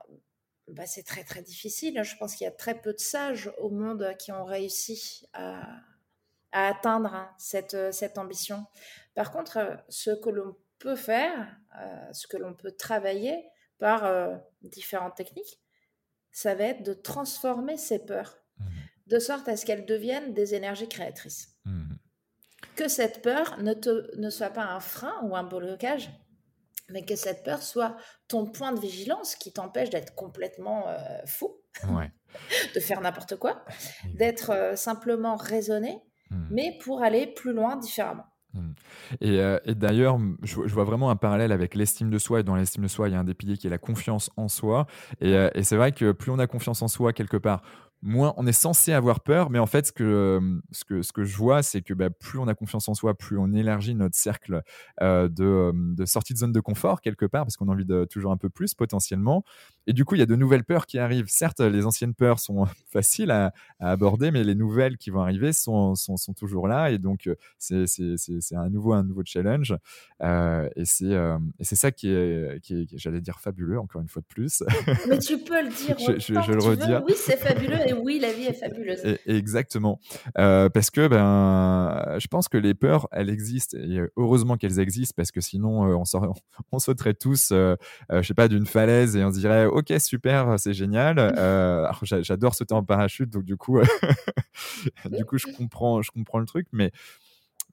bah, 0.72 0.86
c'est 0.86 1.04
très 1.04 1.24
très 1.24 1.42
difficile. 1.42 2.02
Je 2.04 2.16
pense 2.16 2.36
qu'il 2.36 2.46
y 2.46 2.48
a 2.48 2.52
très 2.52 2.80
peu 2.80 2.94
de 2.94 3.00
sages 3.00 3.52
au 3.60 3.70
monde 3.70 4.16
qui 4.18 4.32
ont 4.32 4.46
réussi 4.46 5.28
à, 5.34 5.62
atteindre 6.54 7.14
hein, 7.14 7.30
cette, 7.38 7.74
euh, 7.74 7.92
ambition. 8.18 8.66
Par 9.16 9.32
contre, 9.32 9.58
euh, 9.58 9.76
ce 9.90 10.12
que 10.12 10.30
l'on 10.30 10.56
peut 10.82 10.96
faire, 10.96 11.56
euh, 11.80 12.14
ce 12.14 12.28
que 12.28 12.38
l'on 12.38 12.54
peut 12.54 12.72
travailler 12.72 13.44
par 13.80 14.04
différentes 14.62 15.16
techniques, 15.16 15.60
ça 16.32 16.54
va 16.54 16.66
être 16.66 16.84
de 16.84 16.94
transformer 16.94 17.78
ces 17.78 18.00
peurs, 18.06 18.38
mmh 18.58 18.66
de 19.08 19.20
sorte 19.20 19.50
à 19.50 19.58
ce 19.58 19.66
qu'elles 19.66 19.86
deviennent 19.86 20.34
des 20.34 20.56
énergies 20.56 20.88
créatrices. 20.88 21.58
Mmh 21.66 21.96
que 22.76 22.88
cette 22.88 23.22
peur 23.22 23.58
ne, 23.62 23.74
te, 23.74 24.16
ne 24.18 24.30
soit 24.30 24.50
pas 24.50 24.64
un 24.64 24.80
frein 24.80 25.14
ou 25.24 25.36
un 25.36 25.44
blocage, 25.44 26.10
mais 26.90 27.04
que 27.04 27.16
cette 27.16 27.44
peur 27.44 27.62
soit 27.62 27.96
ton 28.28 28.46
point 28.46 28.72
de 28.72 28.80
vigilance 28.80 29.36
qui 29.36 29.54
t'empêche 29.54 29.90
d'être 29.90 30.16
complètement 30.16 30.88
euh, 30.88 30.98
fou, 31.26 31.62
de 32.76 32.80
faire 32.80 33.02
n'importe 33.02 33.36
quoi, 33.36 33.64
d'être 34.16 34.52
euh, 34.52 34.76
simplement 34.76 35.36
raisonné, 35.36 36.02
mmh. 36.30 36.48
mais 36.52 36.78
pour 36.82 37.04
aller 37.04 37.28
plus 37.28 37.54
loin 37.54 37.78
différemment. 37.78 38.26
Mmh. 38.54 38.60
Euh, 39.24 39.60
et, 39.66 39.76
d'ailleurs, 39.76 40.20
je, 40.44 40.56
vois 40.56 40.84
vraiment 40.84 41.10
un 41.10 41.16
parallèle 41.16 41.52
avec 41.52 41.76
l'estime 41.76 42.10
de 42.10 42.18
soi. 42.18 42.42
Et 42.42 42.44
dans 42.44 42.56
l'estime 42.56 42.84
de 42.84 42.88
soi, 42.88 43.10
il 43.10 43.14
y 43.14 43.16
a 43.16 43.20
un 43.20 43.24
des 43.24 43.34
piliers 43.34 43.58
qui 43.58 43.68
est 43.68 43.72
la 43.72 43.78
confiance 43.78 44.30
en 44.38 44.48
soi. 44.48 44.88
Et, 45.22 45.34
et 45.54 45.64
c'est 45.64 45.76
vrai 45.76 45.92
que 45.92 46.12
plus 46.12 46.32
on 46.32 46.40
a 46.40 46.48
confiance 46.48 46.82
en 46.82 46.88
soi 46.88 47.14
quelque 47.14 47.38
part, 47.38 47.62
moins 48.02 48.34
on 48.38 48.48
est 48.48 48.52
censé 48.52 48.94
avoir 48.94 49.22
peur, 49.22 49.50
mais 49.50 49.60
en 49.60 49.66
fait, 49.66 49.88
ce 49.88 49.92
que, 49.92 50.60
ce 50.72 50.84
que, 50.84 51.02
ce 51.02 51.12
que 51.12 51.24
je 51.24 51.38
vois, 51.38 51.62
c'est 51.62 51.82
que 51.82 51.94
bah, 51.94 52.10
plus 52.10 52.40
on 52.40 52.48
a 52.48 52.56
confiance 52.56 52.88
en 52.90 52.94
soi, 52.94 53.14
plus 53.14 53.38
on 53.38 53.54
élargit 53.54 53.96
notre 53.96 54.16
cercle 54.16 54.64
euh, 55.02 55.28
de, 55.28 55.72
de, 55.74 56.06
sortie 56.06 56.34
de 56.34 56.40
zone 56.40 56.52
de 56.52 56.60
confort 56.60 57.02
quelque 57.02 57.26
part, 57.26 57.46
parce 57.46 57.58
qu'on 57.58 57.70
a 57.70 57.72
envie 57.72 57.86
de 57.86 58.06
toujours 58.06 58.32
un 58.32 58.38
peu 58.38 58.50
plus 58.50 58.74
potentiellement. 58.74 59.44
Et 59.88 59.94
du 59.94 60.06
coup, 60.06 60.16
il 60.16 60.20
y 60.20 60.24
a 60.24 60.28
de 60.28 60.36
nouvelles 60.36 60.64
peurs 60.64 60.86
qui 60.86 61.00
arrivent. 61.00 61.28
Certes, 61.28 61.60
les 61.60 61.86
anciennes 61.86 62.14
peurs 62.14 62.40
sont 62.40 62.66
faciles 62.92 63.32
à, 63.32 63.54
aborder, 63.80 64.32
mais 64.32 64.44
les 64.44 64.56
nouvelles 64.56 64.98
qui 64.98 65.10
vont 65.10 65.22
arriver 65.22 65.54
sont, 65.54 65.96
sont, 65.96 66.18
sont 66.18 66.34
toujours 66.34 66.68
là. 66.68 66.92
Et 66.92 66.98
donc, 66.98 67.30
c'est 67.58 67.86
à 68.56 68.70
nouveau 68.70 68.94
un 68.94 69.04
nouveau 69.04 69.24
challenge. 69.26 69.76
Euh, 70.22 70.70
et 70.76 70.86
c'est 70.86 71.76
ça 71.76 71.92
qui 71.92 72.10
est, 72.10 72.60
qui 72.62 72.82
est, 72.82 72.88
j'allais 72.98 73.22
dire, 73.22 73.40
fabuleux, 73.40 73.80
encore 73.80 74.02
une 74.02 74.08
fois 74.08 74.22
de 74.22 74.28
plus. 74.28 74.64
Mais 75.08 75.20
tu 75.20 75.38
peux 75.40 75.64
le 75.64 75.70
dire. 75.70 75.98
je, 76.00 76.20
je, 76.20 76.42
je 76.42 76.52
le 76.52 76.64
redire. 76.64 77.04
Oui, 77.08 77.14
c'est 77.16 77.38
fabuleux 77.38 77.91
oui, 77.94 78.20
la 78.20 78.32
vie 78.32 78.46
est 78.46 78.54
fabuleuse. 78.54 79.18
exactement. 79.26 80.00
Euh, 80.38 80.70
parce 80.70 80.90
que 80.90 81.08
ben, 81.08 82.18
je 82.20 82.28
pense 82.28 82.48
que 82.48 82.58
les 82.58 82.74
peurs, 82.74 83.08
elles 83.12 83.30
existent. 83.30 83.78
Et 83.78 84.02
heureusement 84.18 84.58
qu'elles 84.58 84.80
existent 84.80 85.14
parce 85.16 85.32
que 85.32 85.42
sinon, 85.42 85.90
euh, 85.90 85.96
on, 85.96 86.04
on, 86.72 86.80
sauterait 86.80 87.14
tous, 87.14 87.50
euh, 87.52 87.76
je 88.10 88.22
sais 88.22 88.34
pas, 88.34 88.48
d'une 88.48 88.66
falaise 88.66 89.16
et 89.16 89.24
on 89.24 89.32
se 89.32 89.40
dirait, 89.40 89.66
ok, 89.66 89.94
super, 90.00 90.60
c'est 90.60 90.74
génial. 90.74 91.18
J'adore 92.04 92.56
sauter 92.56 92.74
en 92.74 92.84
parachute, 92.84 93.30
donc 93.30 93.44
du 93.44 93.58
coup, 93.58 93.80
du 95.12 95.26
coup, 95.26 95.38
je 95.38 95.48
comprends, 95.48 96.02
je 96.02 96.12
comprends 96.12 96.40
le 96.40 96.46
truc, 96.46 96.68
mais 96.72 96.92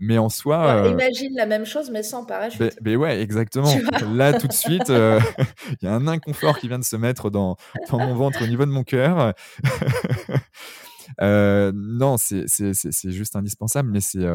mais 0.00 0.18
en 0.18 0.28
soi. 0.28 0.84
Euh, 0.84 0.90
imagine 0.90 1.34
la 1.34 1.46
même 1.46 1.64
chose, 1.64 1.90
mais 1.90 2.02
sans 2.02 2.24
parachute. 2.24 2.60
Mais, 2.60 2.70
mais 2.82 2.96
ouais, 2.96 3.20
exactement. 3.20 3.72
Là, 4.12 4.38
tout 4.38 4.46
de 4.46 4.52
suite, 4.52 4.90
euh, 4.90 5.20
il 5.82 5.84
y 5.84 5.88
a 5.88 5.94
un 5.94 6.06
inconfort 6.06 6.58
qui 6.58 6.68
vient 6.68 6.78
de 6.78 6.84
se 6.84 6.96
mettre 6.96 7.30
dans, 7.30 7.56
dans 7.90 7.98
mon 7.98 8.14
ventre 8.14 8.42
au 8.42 8.46
niveau 8.46 8.64
de 8.64 8.70
mon 8.70 8.84
cœur. 8.84 9.34
euh, 11.20 11.72
non, 11.74 12.16
c'est 12.16 12.46
juste 13.10 13.36
indispensable, 13.36 13.90
mais 13.90 14.00
c'est. 14.00 14.26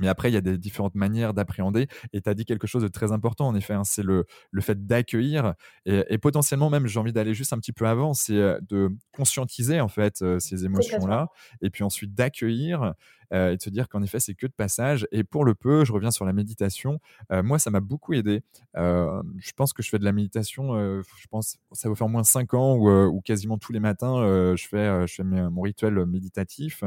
Mais 0.00 0.06
après, 0.06 0.30
il 0.30 0.34
y 0.34 0.36
a 0.36 0.42
des 0.42 0.58
différentes 0.58 0.94
manières 0.94 1.32
d'appréhender. 1.32 1.88
Et 2.12 2.20
tu 2.20 2.28
as 2.28 2.34
dit 2.34 2.44
quelque 2.44 2.66
chose 2.66 2.82
de 2.82 2.88
très 2.88 3.10
important, 3.10 3.48
en 3.48 3.54
effet, 3.54 3.72
hein, 3.72 3.84
c'est 3.84 4.02
le, 4.02 4.26
le, 4.50 4.60
fait 4.60 4.86
d'accueillir. 4.86 5.54
Et, 5.86 6.04
et, 6.10 6.18
potentiellement, 6.18 6.68
même, 6.68 6.86
j'ai 6.86 7.00
envie 7.00 7.12
d'aller 7.12 7.32
juste 7.32 7.54
un 7.54 7.58
petit 7.58 7.72
peu 7.72 7.86
avant, 7.86 8.12
c'est 8.12 8.34
de 8.34 8.90
conscientiser, 9.12 9.80
en 9.80 9.88
fait, 9.88 10.22
ces 10.38 10.66
émotions-là. 10.66 11.28
Et 11.62 11.70
puis 11.70 11.84
ensuite 11.84 12.14
d'accueillir 12.14 12.92
et 13.30 13.56
de 13.56 13.62
se 13.62 13.70
dire 13.70 13.88
qu'en 13.88 14.02
effet, 14.02 14.20
c'est 14.20 14.34
que 14.34 14.46
de 14.46 14.52
passage. 14.52 15.06
Et 15.12 15.24
pour 15.24 15.44
le 15.44 15.54
peu, 15.54 15.84
je 15.84 15.92
reviens 15.92 16.10
sur 16.10 16.24
la 16.24 16.32
méditation. 16.32 17.00
Euh, 17.32 17.42
moi, 17.42 17.58
ça 17.58 17.70
m'a 17.70 17.80
beaucoup 17.80 18.14
aidé. 18.14 18.42
Euh, 18.76 19.22
je 19.38 19.52
pense 19.52 19.72
que 19.72 19.82
je 19.82 19.90
fais 19.90 19.98
de 19.98 20.04
la 20.04 20.12
méditation, 20.12 20.74
je 20.78 21.26
pense, 21.30 21.58
ça 21.72 21.88
va 21.88 21.94
faire 21.94 22.06
au 22.06 22.10
moins 22.10 22.24
5 22.24 22.54
ans 22.54 22.76
où, 22.76 23.20
quasiment 23.20 23.58
tous 23.58 23.72
les 23.72 23.80
matins, 23.80 24.54
je 24.56 24.66
fais, 24.66 25.06
je 25.06 25.14
fais 25.14 25.22
mon 25.22 25.62
rituel 25.62 26.06
méditatif. 26.06 26.82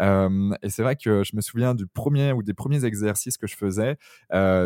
et 0.00 0.70
c'est 0.70 0.82
vrai 0.82 0.96
que 0.96 1.22
je 1.24 1.36
me 1.36 1.40
souviens 1.40 1.74
du 1.74 1.86
premier 1.86 2.32
ou 2.32 2.42
des 2.42 2.54
premiers 2.54 2.84
exercices 2.84 3.36
que 3.36 3.46
je 3.46 3.56
faisais, 3.56 3.96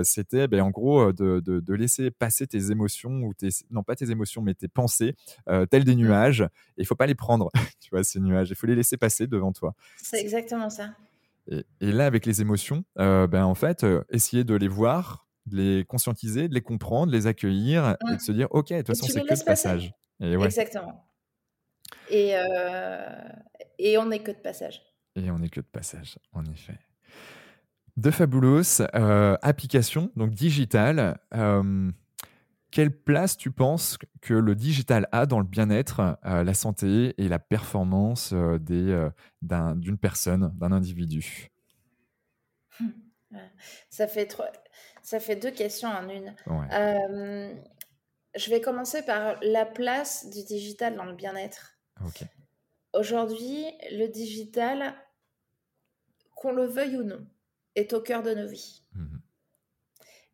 c'était 0.04 0.48
ben, 0.48 0.62
en 0.62 0.70
gros 0.70 1.12
de, 1.12 1.40
de, 1.40 1.60
de, 1.60 1.74
laisser 1.74 2.10
passer 2.10 2.46
tes 2.46 2.70
émotions 2.70 3.22
ou 3.22 3.34
tes 3.34 3.48
non 3.70 3.82
pas 3.82 3.96
tes 3.96 4.10
émotions 4.10 4.42
mais 4.42 4.54
tes 4.54 4.68
pensées 4.68 5.14
telles 5.70 5.84
des 5.84 5.96
mmh. 5.96 5.98
nuages. 5.98 6.40
Et 6.76 6.82
il 6.82 6.86
faut 6.86 6.94
pas 6.94 7.06
les 7.06 7.14
prendre, 7.14 7.50
tu 7.80 7.90
vois 7.90 8.04
ces 8.04 8.20
nuages. 8.20 8.50
Il 8.50 8.56
faut 8.56 8.66
les 8.66 8.76
laisser 8.76 8.96
passer 8.96 9.26
devant 9.26 9.52
toi. 9.52 9.74
C'est 10.02 10.20
exactement 10.20 10.70
ça. 10.70 10.90
Et, 11.51 11.92
là, 11.92 12.07
avec 12.07 12.26
les 12.26 12.40
émotions, 12.40 12.84
euh, 12.98 13.26
ben, 13.26 13.44
en 13.44 13.55
fait, 13.55 13.84
euh, 13.84 14.05
essayer 14.11 14.44
de 14.44 14.55
les 14.55 14.68
voir, 14.68 15.28
de 15.46 15.57
les 15.57 15.84
conscientiser, 15.84 16.48
de 16.48 16.55
les 16.55 16.61
comprendre, 16.61 17.11
de 17.11 17.16
les 17.16 17.26
accueillir 17.26 17.96
et 18.11 18.16
de 18.16 18.20
se 18.20 18.32
dire, 18.32 18.46
OK, 18.51 18.70
de 18.70 18.78
toute 18.78 18.88
façon, 18.88 19.07
c'est 19.07 19.22
que 19.22 19.38
de 19.38 19.44
passage. 19.44 19.92
Et 20.20 20.36
ouais. 20.36 20.46
Exactement. 20.46 21.07
Et, 22.09 22.34
et 23.78 23.98
on 23.98 24.07
n'est 24.07 24.22
que 24.22 24.30
de 24.30 24.36
passage. 24.36 24.82
Et 25.16 25.30
on 25.30 25.38
n'est 25.38 25.48
que 25.48 25.61
de 25.61 25.66
passage, 25.66 26.18
en 26.32 26.44
effet. 26.44 26.78
De 27.96 28.11
Fabulous, 28.11 28.82
application, 28.92 30.11
donc 30.14 30.30
digitale. 30.30 31.18
Quelle 32.70 32.90
place 32.90 33.36
tu 33.36 33.50
penses 33.50 33.98
que 34.20 34.34
le 34.34 34.54
digital 34.54 35.08
a 35.12 35.26
dans 35.26 35.40
le 35.40 35.46
bien-être, 35.46 36.18
la 36.22 36.54
santé 36.54 37.14
et 37.18 37.28
la 37.28 37.38
performance 37.38 38.32
d'une 38.32 39.98
personne, 40.00 40.52
d'un 40.56 40.72
individu? 40.72 41.50
Ça 43.90 44.08
fait, 44.08 44.36
ça 45.02 45.20
fait 45.20 45.36
deux 45.36 45.50
questions 45.50 45.88
en 45.88 46.08
une. 46.08 46.34
je 48.34 48.50
vais 48.50 48.60
commencer 48.60 49.02
par 49.02 49.38
la 49.42 49.66
place 49.66 50.28
du 50.30 50.44
digital 50.44 50.96
dans 50.96 51.04
le 51.04 51.14
bien-être. 51.14 51.78
Aujourd'hui, 52.92 53.66
le 53.92 54.06
digital, 54.06 54.94
qu'on 56.34 56.52
le 56.52 56.64
veuille 56.64 56.96
ou 56.96 57.04
non, 57.04 57.24
est 57.76 57.92
au 57.92 58.00
cœur 58.00 58.22
de 58.22 58.34
nos 58.34 58.48
vies. 58.48 58.82
Mmh 58.94 59.18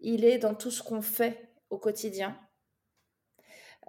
Il 0.00 0.24
est 0.24 0.38
dans 0.38 0.54
tout 0.54 0.70
ce 0.70 0.82
qu'on 0.82 1.02
fait 1.02 1.45
au 1.70 1.78
quotidien, 1.78 2.38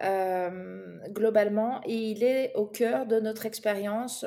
globalement, 0.00 1.80
et 1.84 1.94
il 1.94 2.22
est 2.22 2.54
au 2.54 2.66
cœur 2.66 3.06
de 3.06 3.18
notre 3.18 3.46
expérience 3.46 4.24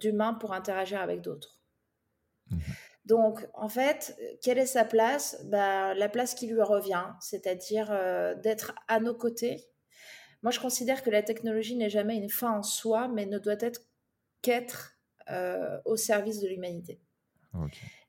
d'humain 0.00 0.34
pour 0.34 0.52
interagir 0.52 1.00
avec 1.00 1.20
d'autres. 1.20 1.60
Mmh 2.50 2.56
donc, 3.04 3.46
en 3.52 3.68
fait, 3.68 4.18
quelle 4.42 4.58
est 4.58 4.66
sa 4.66 4.84
place? 4.84 5.44
Bah, 5.46 5.94
La 5.94 6.08
place 6.08 6.34
qui 6.34 6.46
lui 6.46 6.62
revient, 6.62 7.04
c'est-à-dire 7.20 7.88
euh, 7.90 8.34
d'être 8.34 8.74
à 8.88 8.98
nos 8.98 9.14
côtés. 9.14 9.68
Moi, 10.42 10.50
je 10.50 10.60
considère 10.60 11.02
que 11.02 11.10
la 11.10 11.22
technologie 11.22 11.76
n'est 11.76 11.90
jamais 11.90 12.16
une 12.16 12.30
fin 12.30 12.52
en 12.52 12.62
soi, 12.62 13.08
mais 13.08 13.26
ne 13.26 13.38
doit 13.38 13.60
être 13.60 13.80
qu'être 14.40 14.96
euh, 15.30 15.80
au 15.84 15.96
service 15.96 16.40
de 16.40 16.48
l'humanité. 16.48 17.00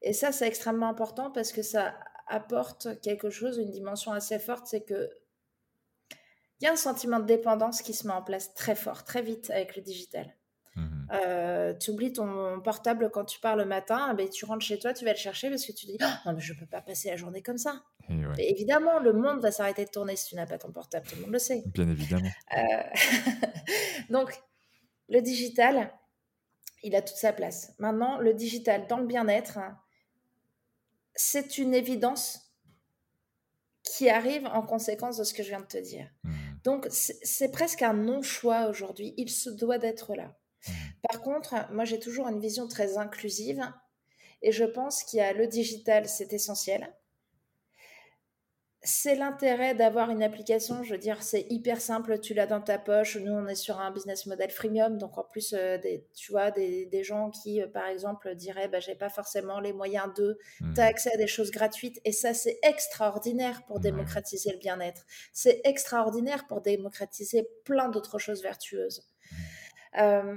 Et 0.01 0.13
ça, 0.13 0.32
c'est 0.32 0.47
extrêmement 0.47 0.89
important 0.89 1.30
parce 1.30 1.51
que 1.51 1.61
ça 1.61 1.93
apporte 2.28 2.99
quelque 3.01 3.30
chose, 3.30 3.57
une 3.57 3.71
dimension 3.71 4.11
assez 4.11 4.39
forte, 4.39 4.67
c'est 4.67 4.84
que 4.84 5.09
il 6.61 6.63
y 6.63 6.67
a 6.67 6.71
un 6.71 6.78
sentiment 6.78 7.19
de 7.19 7.26
dépendance 7.26 7.82
qui 7.82 7.93
se 7.93 8.07
met 8.07 8.13
en 8.13 8.21
place 8.21 8.53
très 8.53 8.76
fort, 8.76 9.03
très 9.03 9.21
vite 9.21 9.51
avec 9.51 9.76
le 9.76 9.82
digital. 9.82 10.34
Mmh 10.76 10.95
euh, 11.13 11.73
tu 11.76 11.91
oublies 11.91 12.13
ton 12.13 12.59
portable 12.61 13.11
quand 13.11 13.26
tu 13.26 13.39
pars 13.39 13.55
le 13.55 13.65
matin, 13.65 14.13
ben, 14.15 14.28
tu 14.28 14.43
rentres 14.45 14.65
chez 14.65 14.80
toi, 14.80 14.93
tu 14.93 15.05
vas 15.05 15.11
le 15.11 15.17
chercher 15.17 15.49
parce 15.49 15.65
que 15.65 15.71
tu 15.71 15.86
dis 15.86 15.97
«Ah, 16.01 16.19
non 16.26 16.34
mais 16.34 16.41
je 16.41 16.53
peux 16.53 16.65
pas 16.65 16.82
passer 16.82 17.09
la 17.09 17.15
journée 17.15 17.43
comme 17.43 17.59
ça. 17.59 17.84
évidemment, 18.39 18.99
le 18.99 19.13
monde 19.13 19.39
va 19.39 19.51
s'arrêter 19.51 19.86
de 19.86 19.91
tourner 19.91 20.15
si 20.15 20.30
tu 20.30 20.36
n'as 20.36 20.47
pas 20.47 20.57
ton 20.57 20.71
portable, 20.71 21.05
tout 21.07 21.15
le 21.15 21.21
monde 21.21 21.32
le 21.32 21.39
sait. 21.39 21.63
Bien 21.67 21.88
évidemment. 21.88 22.30
Euh, 22.57 22.61
donc 24.09 24.34
le 25.09 25.21
digital, 25.21 25.93
il 26.82 26.95
a 26.95 27.01
toute 27.01 27.17
sa 27.17 27.34
place. 27.34 27.73
Maintenant, 27.78 28.19
le 28.19 28.34
digital 28.34 28.88
dans 28.88 28.97
le 28.97 29.05
bien-être, 29.05 29.59
c'est 31.16 31.57
une 31.57 31.74
évidence 31.74 32.51
qui 33.84 34.09
arrive 34.09 34.45
en 34.47 34.61
conséquence 34.61 35.18
de 35.18 35.24
ce 35.24 35.34
que 35.34 35.43
je 35.43 35.49
viens 35.49 35.61
de 35.61 35.66
te 35.66 35.78
dire. 35.78 36.09
Mmh. 36.24 36.32
Donc 36.63 36.88
c'est 36.89 37.51
presque 37.51 37.82
un 37.82 37.93
non-choix 37.93 38.68
aujourd'hui. 38.68 39.13
Il 39.18 39.30
se 39.30 39.49
doit 39.49 39.78
d'être 39.78 40.16
là. 40.16 40.36
Mmh. 40.68 40.72
Par 41.09 41.22
contre, 41.22 41.55
moi 41.72 41.86
j'ai 41.86 41.99
toujours 41.99 42.28
une 42.28 42.39
vision 42.39 42.68
très 42.68 42.97
inclusive 42.97 43.61
et 44.41 44.51
je 44.51 44.66
pense 44.66 45.03
qu'il 45.03 45.20
y 45.20 45.22
a 45.22 45.34
le 45.34 45.47
digital, 45.47 46.07
c'est 46.07 46.34
essentiel. 46.34 46.93
C'est 48.88 49.15
l'intérêt 49.15 49.73
d'avoir 49.73 50.11
une 50.11 50.21
application, 50.21 50.83
je 50.83 50.93
veux 50.93 50.99
dire, 50.99 51.23
c'est 51.23 51.47
hyper 51.49 51.81
simple, 51.81 52.19
tu 52.19 52.36
l'as 52.36 52.45
dans 52.45 52.61
ta 52.61 52.77
poche. 52.77 53.17
Nous, 53.17 53.31
on 53.31 53.47
est 53.47 53.55
sur 53.55 53.79
un 53.79 53.89
business 53.89 54.27
model 54.27 54.51
freemium, 54.51 54.99
donc 54.99 55.17
en 55.17 55.23
plus, 55.23 55.53
euh, 55.53 55.79
des, 55.79 56.05
tu 56.13 56.31
vois, 56.31 56.51
des, 56.51 57.03
gens 57.03 57.31
qui, 57.31 57.63
euh, 57.63 57.67
par 57.67 57.88
exemple, 57.88 58.36
diraient, 58.36 58.67
bah, 58.67 58.79
j'ai 58.79 58.93
pas 58.93 59.09
forcément 59.09 59.59
les 59.59 59.73
moyens 59.73 60.13
de, 60.15 60.38
mmh. 60.61 60.73
tu 60.75 60.81
as 60.81 60.86
accès 60.86 61.11
à 61.11 61.17
des 61.17 61.25
choses 61.25 61.49
gratuites, 61.49 61.99
et 62.05 62.11
ça, 62.11 62.36
c'est 62.36 62.59
extraordinaire 62.61 63.63
pour 63.65 63.79
démocratiser 63.79 64.51
le 64.51 64.59
bien-être. 64.59 65.03
C'est 65.33 65.61
extraordinaire 65.63 66.45
pour 66.45 66.61
démocratiser 66.61 67.49
plein 67.63 67.89
d'autres 67.89 68.19
choses 68.19 68.43
vertueuses. 68.43 69.01
Mmh. 69.01 69.36
Euh, 69.97 70.36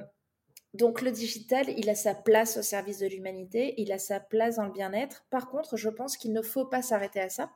donc 0.73 1.03
le 1.03 1.11
digital, 1.11 1.67
il 1.77 1.91
a 1.91 1.95
sa 1.95 2.15
place 2.15 2.57
au 2.57 2.63
service 2.63 2.99
de 2.99 3.07
l'humanité, 3.09 3.75
il 3.77 3.93
a 3.93 3.99
sa 3.99 4.21
place 4.21 4.57
dans 4.57 4.65
le 4.65 4.73
bien-être. 4.73 5.27
Par 5.29 5.51
contre, 5.51 5.77
je 5.77 5.91
pense 5.91 6.17
qu'il 6.17 6.33
ne 6.33 6.41
faut 6.41 6.65
pas 6.65 6.81
s'arrêter 6.81 7.21
à 7.21 7.29
ça 7.29 7.51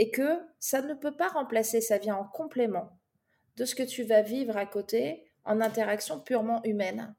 et 0.00 0.10
que 0.10 0.40
ça 0.58 0.80
ne 0.80 0.94
peut 0.94 1.14
pas 1.14 1.28
remplacer, 1.28 1.82
ça 1.82 1.98
vient 1.98 2.16
en 2.16 2.24
complément 2.24 2.98
de 3.56 3.66
ce 3.66 3.74
que 3.74 3.82
tu 3.82 4.02
vas 4.02 4.22
vivre 4.22 4.56
à 4.56 4.64
côté 4.64 5.26
en 5.44 5.60
interaction 5.60 6.18
purement 6.18 6.62
humaine. 6.64 7.14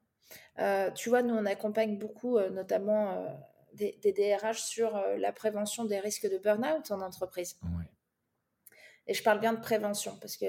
Euh, 0.57 0.89
tu 0.89 1.09
vois, 1.09 1.21
nous, 1.21 1.35
on 1.35 1.45
accompagne 1.45 1.99
beaucoup, 1.99 2.39
euh, 2.39 2.49
notamment 2.49 3.11
euh, 3.11 3.27
des, 3.73 4.13
DRH 4.17 4.63
sur 4.63 4.99
la 5.19 5.31
prévention 5.31 5.85
des 5.85 5.99
risques 5.99 6.27
de 6.27 6.39
burn-out 6.39 6.89
en 6.89 7.01
entreprise. 7.01 7.59
Et 9.05 9.13
je 9.13 9.21
parle 9.21 9.39
bien 9.39 9.53
de 9.53 9.61
prévention 9.61 10.17
parce 10.19 10.35
que 10.35 10.45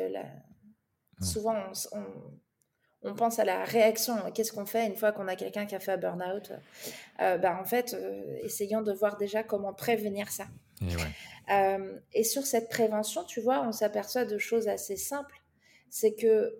souvent, 1.20 1.56
on 1.92 2.02
on 3.04 3.14
pense 3.14 3.40
à 3.40 3.44
la 3.44 3.64
réaction. 3.64 4.14
Qu'est-ce 4.32 4.52
qu'on 4.52 4.64
fait 4.64 4.86
une 4.86 4.94
fois 4.94 5.10
qu'on 5.10 5.26
a 5.26 5.34
quelqu'un 5.34 5.66
qui 5.66 5.74
a 5.74 5.80
fait 5.80 5.90
un 5.90 5.96
burn-out? 5.96 6.52
Bah, 7.18 7.58
En 7.60 7.64
fait, 7.64 7.96
essayons 8.42 8.80
de 8.80 8.92
voir 8.92 9.16
déjà 9.16 9.42
comment 9.42 9.74
prévenir 9.74 10.30
ça. 10.30 10.46
Euh, 11.50 11.98
et, 12.12 12.24
sur 12.24 12.46
cette 12.46 12.68
prévention, 12.68 13.24
tu 13.24 13.40
vois, 13.40 13.62
on 13.66 13.72
s'aperçoit 13.72 14.24
de 14.24 14.38
choses 14.38 14.68
assez 14.68 14.96
simples. 14.96 15.42
C'est 15.90 16.14
que 16.14 16.58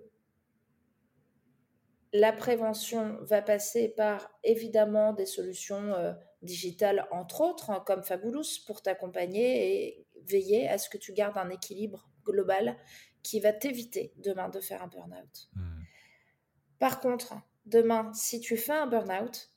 la 2.11 2.31
prévention 2.31 3.17
va 3.21 3.41
passer 3.41 3.89
par 3.89 4.29
évidemment 4.43 5.13
des 5.13 5.25
solutions 5.25 5.95
digitales, 6.43 7.07
entre 7.11 7.41
autres, 7.41 7.71
hein, 7.71 7.83
comme 7.87 8.03
Fabulous, 8.03 8.65
pour 8.67 8.81
t'accompagner 8.81 9.87
et 9.87 10.07
veiller 10.27 10.67
à 10.67 10.77
ce 10.77 10.89
que 10.89 10.97
tu 10.97 11.13
gardes 11.13 11.37
un 11.37 11.49
équilibre 11.49 12.07
global 12.23 12.77
qui 13.23 13.39
va 13.39 13.53
t'éviter 13.53 14.13
demain 14.17 14.49
de 14.49 14.59
faire 14.59 14.83
un 14.83 14.87
burn-out. 14.87 15.49
Mmh. 15.55 15.83
Par 16.79 16.99
contre, 16.99 17.35
demain, 17.65 18.11
si 18.13 18.41
tu 18.41 18.57
fais 18.57 18.73
un 18.73 18.87
burn-out, 18.87 19.49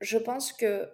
je 0.00 0.18
pense 0.18 0.52
que 0.52 0.90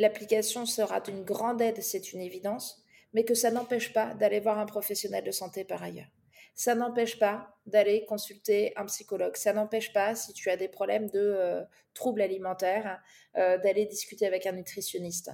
l'application 0.00 0.66
sera 0.66 1.00
d'une 1.00 1.22
grande 1.22 1.60
aide, 1.60 1.82
c'est 1.82 2.12
une 2.12 2.20
évidence, 2.20 2.82
mais 3.12 3.24
que 3.24 3.34
ça 3.34 3.50
n'empêche 3.50 3.92
pas 3.92 4.14
d'aller 4.14 4.40
voir 4.40 4.58
un 4.58 4.66
professionnel 4.66 5.24
de 5.24 5.30
santé 5.30 5.64
par 5.64 5.82
ailleurs. 5.82 6.10
Ça 6.54 6.74
n'empêche 6.74 7.18
pas 7.18 7.56
d'aller 7.66 8.04
consulter 8.06 8.72
un 8.76 8.84
psychologue. 8.86 9.36
Ça 9.36 9.52
n'empêche 9.52 9.92
pas, 9.92 10.14
si 10.14 10.32
tu 10.32 10.50
as 10.50 10.56
des 10.56 10.68
problèmes 10.68 11.08
de 11.08 11.18
euh, 11.18 11.62
troubles 11.94 12.20
alimentaires, 12.20 13.00
euh, 13.36 13.56
d'aller 13.58 13.86
discuter 13.86 14.26
avec 14.26 14.46
un 14.46 14.52
nutritionniste. 14.52 15.30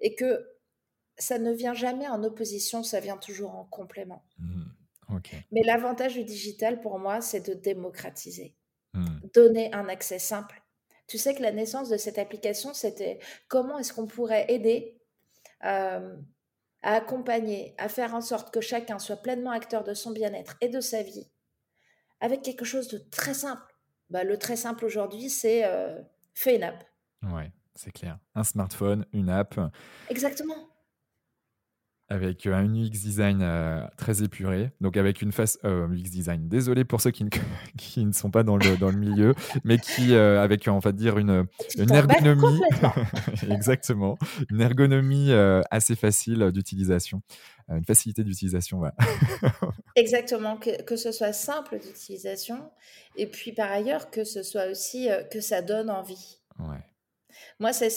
Et 0.00 0.14
que 0.14 0.48
ça 1.18 1.38
ne 1.38 1.52
vient 1.52 1.74
jamais 1.74 2.08
en 2.08 2.22
opposition, 2.24 2.82
ça 2.82 3.00
vient 3.00 3.18
toujours 3.18 3.54
en 3.54 3.64
complément. 3.64 4.24
Mmh, 4.38 4.62
mais 5.50 5.62
l'avantage 5.62 6.14
du 6.14 6.24
digital, 6.24 6.80
pour 6.80 6.98
moi, 6.98 7.20
c'est 7.20 7.46
de 7.46 7.54
démocratiser. 7.54 8.54
Mmh. 8.94 9.06
donner 9.32 9.72
un 9.72 9.88
accès 9.88 10.18
simple. 10.18 10.61
Tu 11.12 11.18
sais 11.18 11.34
que 11.34 11.42
la 11.42 11.52
naissance 11.52 11.90
de 11.90 11.98
cette 11.98 12.16
application, 12.16 12.72
c'était 12.72 13.18
comment 13.46 13.76
est-ce 13.78 13.92
qu'on 13.92 14.06
pourrait 14.06 14.46
aider 14.48 14.98
euh, 15.62 16.16
à 16.80 16.94
accompagner, 16.94 17.74
à 17.76 17.90
faire 17.90 18.14
en 18.14 18.22
sorte 18.22 18.50
que 18.50 18.62
chacun 18.62 18.98
soit 18.98 19.18
pleinement 19.18 19.50
acteur 19.50 19.84
de 19.84 19.92
son 19.92 20.12
bien-être 20.12 20.56
et 20.62 20.70
de 20.70 20.80
sa 20.80 21.02
vie, 21.02 21.30
avec 22.20 22.40
quelque 22.40 22.64
chose 22.64 22.88
de 22.88 22.96
très 22.96 23.34
simple. 23.34 23.76
Bah, 24.08 24.24
le 24.24 24.38
très 24.38 24.56
simple 24.56 24.86
aujourd'hui, 24.86 25.28
c'est 25.28 25.66
euh, 25.66 26.00
fait 26.32 26.56
une 26.56 26.62
app. 26.62 26.82
Ouais, 27.24 27.52
c'est 27.74 27.92
clair. 27.92 28.18
Un 28.34 28.42
smartphone, 28.42 29.04
une 29.12 29.28
app. 29.28 29.60
Exactement 30.08 30.71
avec 32.12 32.46
un 32.46 32.66
UX 32.66 32.90
design 32.90 33.38
euh, 33.40 33.80
très 33.96 34.22
épuré, 34.22 34.70
donc 34.82 34.98
avec 34.98 35.22
une 35.22 35.32
face 35.32 35.58
euh, 35.64 35.88
UX 35.88 36.10
design. 36.10 36.46
Désolé 36.46 36.84
pour 36.84 37.00
ceux 37.00 37.10
qui 37.10 37.24
ne, 37.24 37.30
qui 37.78 38.04
ne 38.04 38.12
sont 38.12 38.30
pas 38.30 38.42
dans 38.42 38.58
le, 38.58 38.76
dans 38.76 38.90
le 38.90 38.98
milieu, 38.98 39.34
mais 39.64 39.78
qui 39.78 40.14
euh, 40.14 40.42
avec 40.42 40.68
on 40.68 40.78
va 40.78 40.92
dire 40.92 41.16
une, 41.18 41.46
une 41.78 41.90
ergonomie, 41.90 42.60
exactement, 43.50 44.18
une 44.50 44.60
ergonomie 44.60 45.32
assez 45.70 45.94
facile 45.94 46.50
d'utilisation, 46.52 47.22
une 47.70 47.84
facilité 47.84 48.24
d'utilisation. 48.24 48.78
Voilà. 48.78 48.94
exactement, 49.96 50.58
que, 50.58 50.82
que, 50.82 50.96
ce 50.96 51.12
soit 51.12 51.32
simple 51.32 51.78
d'utilisation, 51.78 52.70
et 53.16 53.26
puis 53.26 53.52
par 53.52 53.72
ailleurs 53.72 54.10
que 54.10 54.24
ce 54.24 54.42
soit 54.42 54.70
aussi 54.70 55.08
que 55.30 55.40
ça 55.40 55.62
donne 55.62 55.88
envie. 55.88 56.40
Ouais. 56.58 56.76
Moi, 57.58 57.72
c'est 57.72 57.88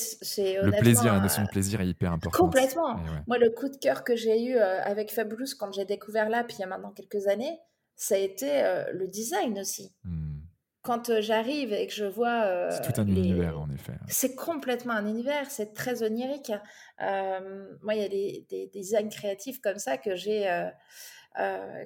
Le 0.61 0.79
plaisir, 0.79 1.13
la 1.13 1.19
notion 1.19 1.43
de 1.43 1.47
plaisir 1.47 1.81
est 1.81 1.87
hyper 1.87 2.11
importante. 2.11 2.39
Complètement. 2.39 2.99
Moi, 3.27 3.37
le 3.37 3.49
coup 3.49 3.69
de 3.69 3.77
cœur 3.77 4.03
que 4.03 4.15
j'ai 4.15 4.43
eu 4.43 4.55
euh, 4.55 4.81
avec 4.83 5.11
Fabulous 5.11 5.55
quand 5.59 5.71
j'ai 5.73 5.85
découvert 5.85 6.29
l'app 6.29 6.51
il 6.51 6.59
y 6.59 6.63
a 6.63 6.67
maintenant 6.67 6.91
quelques 6.91 7.27
années, 7.27 7.59
ça 7.95 8.15
a 8.15 8.17
été 8.17 8.63
euh, 8.63 8.85
le 8.93 9.07
design 9.07 9.57
aussi. 9.59 9.93
Mmh. 10.03 10.39
Quand 10.83 11.09
euh, 11.09 11.21
j'arrive 11.21 11.73
et 11.73 11.87
que 11.87 11.93
je 11.93 12.05
vois. 12.05 12.69
c'est 12.69 12.93
tout 12.93 13.01
un 13.01 13.07
univers, 13.07 13.59
en 13.59 13.69
effet. 13.71 13.93
C'est 14.07 14.35
complètement 14.35 14.93
un 14.93 15.07
univers, 15.07 15.49
c'est 15.49 15.73
très 15.73 16.03
onirique. 16.03 16.51
moi, 16.99 17.95
il 17.95 18.01
y 18.01 18.05
a 18.05 18.09
des, 18.09 18.45
des, 18.49 18.67
designs 18.67 19.09
créatifs 19.09 19.59
comme 19.61 19.79
ça 19.79 19.97
que 19.97 20.15
j'ai 20.15 20.69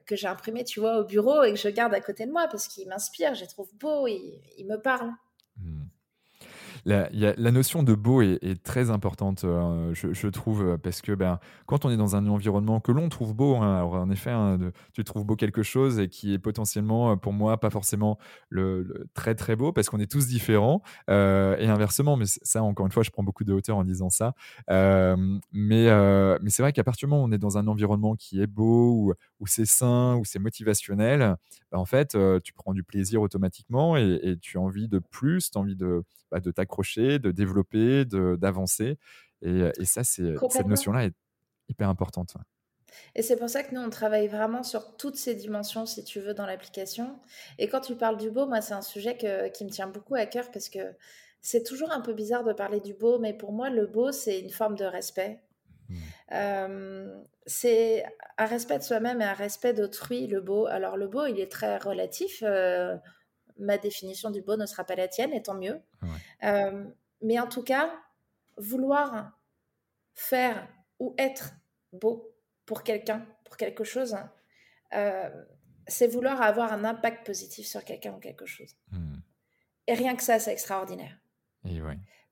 que 0.05 0.15
j'ai 0.15 0.27
imprimés, 0.27 0.63
tu 0.63 0.79
vois, 0.79 0.99
au 0.99 1.05
bureau 1.05 1.43
et 1.43 1.53
que 1.53 1.59
je 1.59 1.69
garde 1.69 1.93
à 1.93 2.01
côté 2.01 2.25
de 2.25 2.31
moi 2.31 2.47
parce 2.51 2.67
qu'ils 2.67 2.87
m'inspirent, 2.87 3.33
je 3.33 3.41
les 3.41 3.47
trouve 3.47 3.69
beaux, 3.75 4.05
ils, 4.05 4.41
ils 4.57 4.67
me 4.67 4.79
parlent. 4.79 5.13
La, 6.85 7.51
notion 7.51 7.83
de 7.83 7.93
beau 7.93 8.21
est, 8.21 8.63
très 8.63 8.89
importante, 8.89 9.43
euh, 9.43 9.93
je, 9.93 10.27
trouve, 10.27 10.77
parce 10.77 11.01
que 11.01 11.11
ben, 11.11 11.39
quand 11.65 11.85
on 11.85 11.89
est 11.89 11.97
dans 11.97 12.15
un 12.15 12.27
environnement 12.27 12.79
que 12.79 12.91
l'on 12.91 13.09
trouve 13.09 13.33
beau, 13.33 13.55
hein, 13.55 13.77
alors 13.77 13.93
en 13.95 14.09
effet, 14.09 14.31
hein, 14.31 14.57
tu 14.93 15.03
trouves 15.03 15.25
beau 15.25 15.35
quelque 15.35 15.63
chose 15.63 15.99
et 15.99 16.09
qui 16.09 16.33
est 16.33 16.39
potentiellement, 16.39 17.17
pour 17.17 17.33
moi, 17.33 17.59
pas 17.59 17.69
forcément 17.69 18.17
très 19.13 19.35
très 19.35 19.55
beau, 19.55 19.71
parce 19.71 19.89
qu'on 19.89 19.99
est 19.99 20.09
tous 20.09 20.27
différents, 20.27 20.81
euh, 21.09 21.57
et 21.57 21.67
inversement, 21.67 22.17
mais 22.17 22.25
ça, 22.25 22.63
encore 22.63 22.85
une 22.85 22.91
fois, 22.91 23.03
je 23.03 23.09
prends 23.11 23.23
beaucoup 23.23 23.43
de 23.43 23.53
hauteur 23.53 23.77
en 23.77 23.83
disant 23.83 24.09
ça. 24.09 24.33
Euh, 24.69 25.15
mais 25.51 25.89
mais 26.41 26.49
c'est 26.49 26.61
vrai 26.61 26.73
qu'à 26.73 26.83
partir 26.83 27.07
du 27.07 27.11
moment 27.11 27.23
où 27.23 27.27
on 27.27 27.31
est 27.31 27.37
dans 27.37 27.57
un 27.57 27.67
environnement 27.67 28.15
qui 28.15 28.41
est 28.41 28.47
beau, 28.47 29.13
où, 29.39 29.47
c'est 29.47 29.65
sain, 29.65 30.15
où 30.17 30.25
c'est 30.25 30.39
motivationnel, 30.39 31.35
ben, 31.71 31.77
en 31.77 31.85
fait, 31.85 32.17
tu 32.43 32.53
prends 32.53 32.73
du 32.73 32.83
plaisir 32.83 33.21
automatiquement 33.21 33.97
et, 33.97 34.19
et 34.23 34.37
tu 34.37 34.57
as 34.57 34.61
envie 34.61 34.87
de 34.87 34.99
plus, 34.99 35.51
tu 35.51 35.57
as 35.57 35.61
envie 35.61 35.75
de 35.75 36.03
bah, 36.31 36.39
de 36.39 36.51
t'accrocher, 36.51 37.17
de 37.17 37.31
développer, 37.31 38.05
d'avancer. 38.05 38.97
Et, 39.41 39.63
et, 39.79 39.85
ça, 39.85 40.03
c'est 40.03 40.35
cette 40.49 40.67
notion-là 40.67 41.05
est 41.05 41.13
hyper 41.69 41.89
importante. 41.89 42.35
Et 43.15 43.21
c'est 43.21 43.35
pour 43.35 43.49
ça 43.49 43.63
que 43.63 43.73
nous, 43.73 43.81
on 43.81 43.89
travaille 43.89 44.27
vraiment 44.27 44.61
sur 44.61 44.95
toutes 44.97 45.15
ces 45.15 45.33
dimensions, 45.33 45.85
si 45.85 46.03
tu 46.03 46.19
veux, 46.19 46.33
dans 46.33 46.45
l'application. 46.45 47.19
Et 47.57 47.67
quand 47.67 47.81
tu 47.81 47.95
parles 47.95 48.17
du 48.17 48.29
beau, 48.29 48.45
moi, 48.45 48.61
c'est 48.61 48.73
un 48.73 48.81
sujet 48.81 49.17
qui 49.17 49.65
me 49.65 49.69
tient 49.69 49.87
beaucoup 49.87 50.15
à 50.15 50.25
cœur 50.25 50.51
parce 50.51 50.69
que 50.69 50.79
c'est 51.41 51.63
toujours 51.63 51.91
un 51.91 52.01
peu 52.01 52.13
bizarre 52.13 52.43
de 52.43 52.53
parler 52.53 52.79
du 52.79 52.93
beau, 52.93 53.17
mais 53.17 53.33
pour 53.33 53.51
moi, 53.51 53.69
le 53.69 53.87
beau, 53.87 54.11
c'est 54.11 54.39
une 54.39 54.51
forme 54.51 54.75
de 54.75 54.85
respect. 54.85 55.41
Mmh. 55.89 55.95
C'est 57.49 58.05
un 58.37 58.45
respect 58.45 58.77
de 58.77 58.83
soi-même 58.83 59.21
et 59.21 59.25
un 59.25 59.33
respect 59.33 59.73
d'autrui, 59.73 60.27
le 60.27 60.39
beau. 60.39 60.67
Alors, 60.67 60.95
le 60.95 61.07
beau, 61.07 61.25
il 61.25 61.39
est 61.39 61.51
très 61.51 61.77
relatif 61.77 62.43
ma 63.59 63.77
définition 63.77 64.31
du 64.31 64.41
beau 64.41 64.55
ne 64.55 64.65
sera 64.65 64.83
pas 64.83 64.95
la 64.95 65.07
tienne, 65.07 65.33
et 65.33 65.43
tant 65.43 65.55
mieux. 65.55 65.81
Euh, 66.43 66.85
mais 67.21 67.39
en 67.39 67.47
tout 67.47 67.63
cas, 67.63 67.91
vouloir 68.57 69.37
faire 70.13 70.67
ou 70.99 71.13
être 71.17 71.53
beau 71.93 72.33
pour 72.65 72.83
quelqu'un, 72.83 73.25
pour 73.45 73.57
quelque 73.57 73.83
chose, 73.83 74.15
euh, 74.93 75.29
c'est 75.87 76.07
vouloir 76.07 76.41
avoir 76.41 76.73
un 76.73 76.83
impact 76.83 77.25
positif 77.25 77.67
sur 77.67 77.83
quelqu'un 77.83 78.13
ou 78.13 78.19
quelque 78.19 78.45
chose. 78.45 78.75
Hmm. 78.91 79.17
Et 79.87 79.93
rien 79.93 80.15
que 80.15 80.23
ça, 80.23 80.39
c'est 80.39 80.53
extraordinaire. 80.53 81.17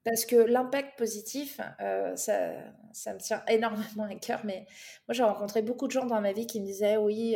Parce 0.07 0.25
que 0.25 0.37
l'impact 0.37 0.97
positif, 0.97 1.59
euh, 1.81 2.15
ça, 2.15 2.51
ça, 2.93 3.13
me 3.13 3.19
tient 3.19 3.43
énormément 3.49 4.05
à 4.09 4.15
cœur. 4.15 4.39
Mais 4.45 4.65
moi, 5.05 5.13
j'ai 5.13 5.23
rencontré 5.23 5.61
beaucoup 5.61 5.85
de 5.87 5.91
gens 5.91 6.05
dans 6.05 6.21
ma 6.21 6.31
vie 6.31 6.47
qui 6.47 6.61
me 6.61 6.65
disaient, 6.65 6.95
oui, 6.95 7.35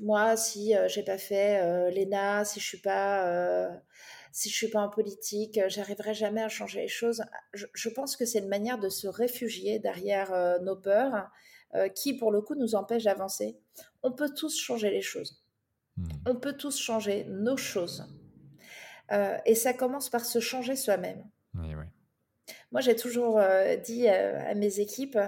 moi, 0.00 0.34
si 0.38 0.72
je 0.72 0.88
j'ai 0.88 1.02
pas 1.02 1.18
fait 1.18 1.90
l'ENA, 1.90 2.46
si 2.46 2.58
je 2.58 2.64
suis 2.64 2.80
pas, 2.80 3.70
si 4.32 4.48
je 4.48 4.54
suis 4.54 4.68
pas 4.68 4.80
en 4.80 4.88
politique, 4.88 5.60
j'arriverai 5.66 6.14
jamais 6.14 6.42
à 6.42 6.48
changer 6.48 6.80
les 6.80 6.88
choses. 6.88 7.22
Je, 7.52 7.88
pense 7.90 8.16
que 8.16 8.24
c'est 8.24 8.38
une 8.38 8.48
manière 8.48 8.78
de 8.78 8.88
se 8.88 9.06
réfugier 9.06 9.78
derrière 9.78 10.58
nos 10.62 10.76
peurs, 10.76 11.30
qui 11.94 12.16
pour 12.16 12.32
le 12.32 12.40
coup 12.40 12.54
nous 12.54 12.74
empêchent 12.74 13.04
d'avancer. 13.04 13.58
On 14.02 14.12
peut 14.12 14.32
tous 14.34 14.58
changer 14.58 14.90
les 14.90 15.02
choses. 15.02 15.44
Mmh. 15.98 16.08
On 16.28 16.36
peut 16.36 16.54
tous 16.54 16.78
changer 16.80 17.26
nos 17.28 17.58
choses. 17.58 18.08
et 19.44 19.54
ça 19.54 19.74
commence 19.74 20.08
par 20.08 20.24
se 20.24 20.40
changer 20.40 20.76
soi-même. 20.76 21.22
Moi, 22.72 22.80
j'ai 22.80 22.96
toujours 22.96 23.40
dit 23.84 24.08
à 24.08 24.54
mes 24.54 24.80
équipes, 24.80 25.18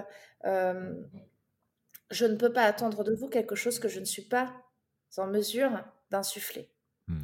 je 0.43 2.25
ne 2.25 2.35
peux 2.35 2.51
pas 2.51 2.63
attendre 2.63 3.03
de 3.03 3.13
vous 3.13 3.29
quelque 3.29 3.55
chose 3.55 3.79
que 3.79 3.87
je 3.87 3.99
ne 3.99 4.05
suis 4.05 4.23
pas 4.23 4.53
en 5.17 5.27
mesure 5.27 5.71
d'insuffler. 6.11 6.69
Hmm. 7.07 7.19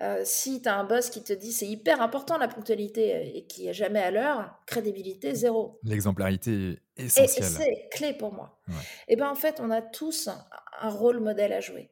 Euh, 0.00 0.22
si 0.24 0.62
tu 0.62 0.68
as 0.68 0.76
un 0.76 0.84
boss 0.84 1.10
qui 1.10 1.22
te 1.22 1.32
dit 1.32 1.52
c'est 1.52 1.66
hyper 1.66 2.00
important 2.00 2.38
la 2.38 2.48
ponctualité 2.48 3.36
et 3.36 3.46
qui 3.46 3.68
est 3.68 3.74
jamais 3.74 4.00
à 4.00 4.10
l'heure, 4.10 4.62
crédibilité 4.66 5.34
zéro. 5.34 5.78
L'exemplarité 5.82 6.78
est 6.96 7.04
essentielle. 7.04 7.44
Et, 7.44 7.48
c'est 7.48 7.88
clé 7.90 8.14
pour 8.14 8.32
moi. 8.32 8.58
Et 8.68 8.72
eh 9.08 9.16
ben 9.16 9.28
en 9.28 9.34
fait, 9.34 9.60
on 9.60 9.70
a 9.70 9.82
tous 9.82 10.28
un, 10.28 10.88
rôle 10.88 11.20
modèle 11.20 11.52
à 11.52 11.60
jouer 11.60 11.90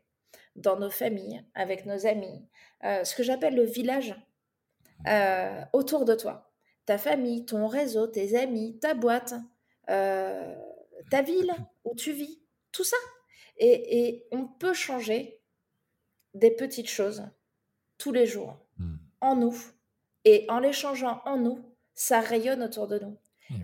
dans 0.57 0.79
nos 0.79 0.91
familles, 0.91 1.45
avec 1.55 1.85
nos 1.85 2.07
amis, 2.07 2.47
euh, 2.85 3.05
ce 3.05 3.15
que 3.15 3.23
j'appelle 3.23 3.57
le 3.57 3.65
village 3.65 4.15
euh, 5.07 5.61
autour 5.73 6.05
de 6.05 6.15
toi. 6.15 6.54
Ta 6.87 6.99
famille, 6.99 7.45
ton 7.45 7.67
réseau, 7.67 8.07
tes 8.07 8.37
amis, 8.37 8.79
ta 8.79 8.95
boîte, 8.95 9.35
ta 9.87 11.23
ville 11.23 11.53
où 11.85 11.95
tu 11.95 12.13
vis, 12.13 12.41
tout 12.73 12.85
ça. 12.85 12.97
Et, 13.59 14.27
on 14.33 14.47
peut 14.47 14.75
changer 14.75 15.41
des 16.35 16.51
petites 16.51 16.89
choses 16.89 17.29
tous 17.99 18.13
les 18.13 18.27
jours 18.27 18.59
hmm. 18.79 18.97
en 19.21 19.37
nous. 19.37 19.57
Et 20.25 20.47
en 20.49 20.59
les 20.59 20.73
changeant 20.73 21.23
en 21.27 21.37
nous, 21.37 21.65
ça 21.95 22.21
rayonne 22.21 22.63
autour 22.63 22.89
de 22.89 22.99
nous. 22.99 23.17
Eh 23.51 23.55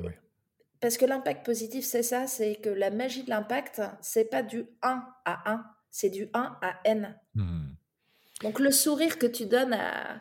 Parce 0.80 0.96
que 0.96 1.06
l'impact 1.06 1.44
positif, 1.44 1.84
c'est 1.84 2.02
ça, 2.02 2.26
c'est 2.26 2.56
que 2.56 2.68
la 2.68 2.90
magie 2.90 3.24
de 3.24 3.30
l'impact, 3.30 3.82
c'est 4.00 4.26
pas 4.26 4.42
du 4.42 4.66
1 4.82 5.04
à 5.24 5.50
1, 5.50 5.64
c'est 5.90 6.10
du 6.10 6.28
1 6.32 6.58
à 6.62 6.80
N. 6.84 7.18
Hmm. 7.34 7.70
Donc 8.42 8.60
le 8.60 8.70
sourire 8.70 9.18
que 9.18 9.26
tu 9.26 9.46
donnes 9.46 9.72
à, 9.72 10.20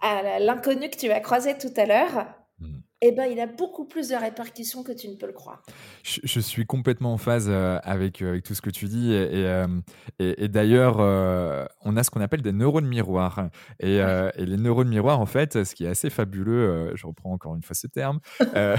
à 0.00 0.38
l'inconnu 0.38 0.88
que 0.90 0.96
tu 0.96 1.08
vas 1.08 1.20
croiser 1.20 1.56
tout 1.58 1.72
à 1.76 1.86
l'heure, 1.86 2.26
hmm 2.58 2.80
eh 3.02 3.12
ben, 3.12 3.24
il 3.24 3.40
a 3.40 3.46
beaucoup 3.46 3.86
plus 3.86 4.08
de 4.10 4.14
répercussions 4.14 4.82
que 4.82 4.92
tu 4.92 5.08
ne 5.08 5.14
peux 5.14 5.26
le 5.26 5.32
croire. 5.32 5.62
Je, 6.02 6.40
suis 6.40 6.66
complètement 6.66 7.14
en 7.14 7.18
phase 7.18 7.46
euh, 7.48 7.78
avec, 7.82 8.20
euh, 8.20 8.30
avec, 8.30 8.44
tout 8.44 8.54
ce 8.54 8.60
que 8.60 8.68
tu 8.68 8.86
dis. 8.86 9.12
Et, 9.12 9.40
et, 9.40 9.46
euh, 9.46 10.48
d'ailleurs, 10.48 10.98
on 11.82 11.96
a 11.96 12.04
ce 12.04 12.10
qu'on 12.10 12.20
appelle 12.20 12.42
des 12.42 12.52
neurones 12.52 12.86
miroirs. 12.86 13.48
Et, 13.78 13.96
et, 13.96 14.46
les 14.46 14.56
neurones 14.58 14.88
miroirs, 14.88 15.18
en 15.18 15.26
fait, 15.26 15.64
ce 15.64 15.74
qui 15.74 15.84
est 15.84 15.88
assez 15.88 16.10
fabuleux, 16.10 16.92
je 16.94 17.06
reprends 17.06 17.32
encore 17.32 17.56
une 17.56 17.62
fois 17.62 17.74
ce 17.74 17.86
terme, 17.86 18.20
je 18.38 18.76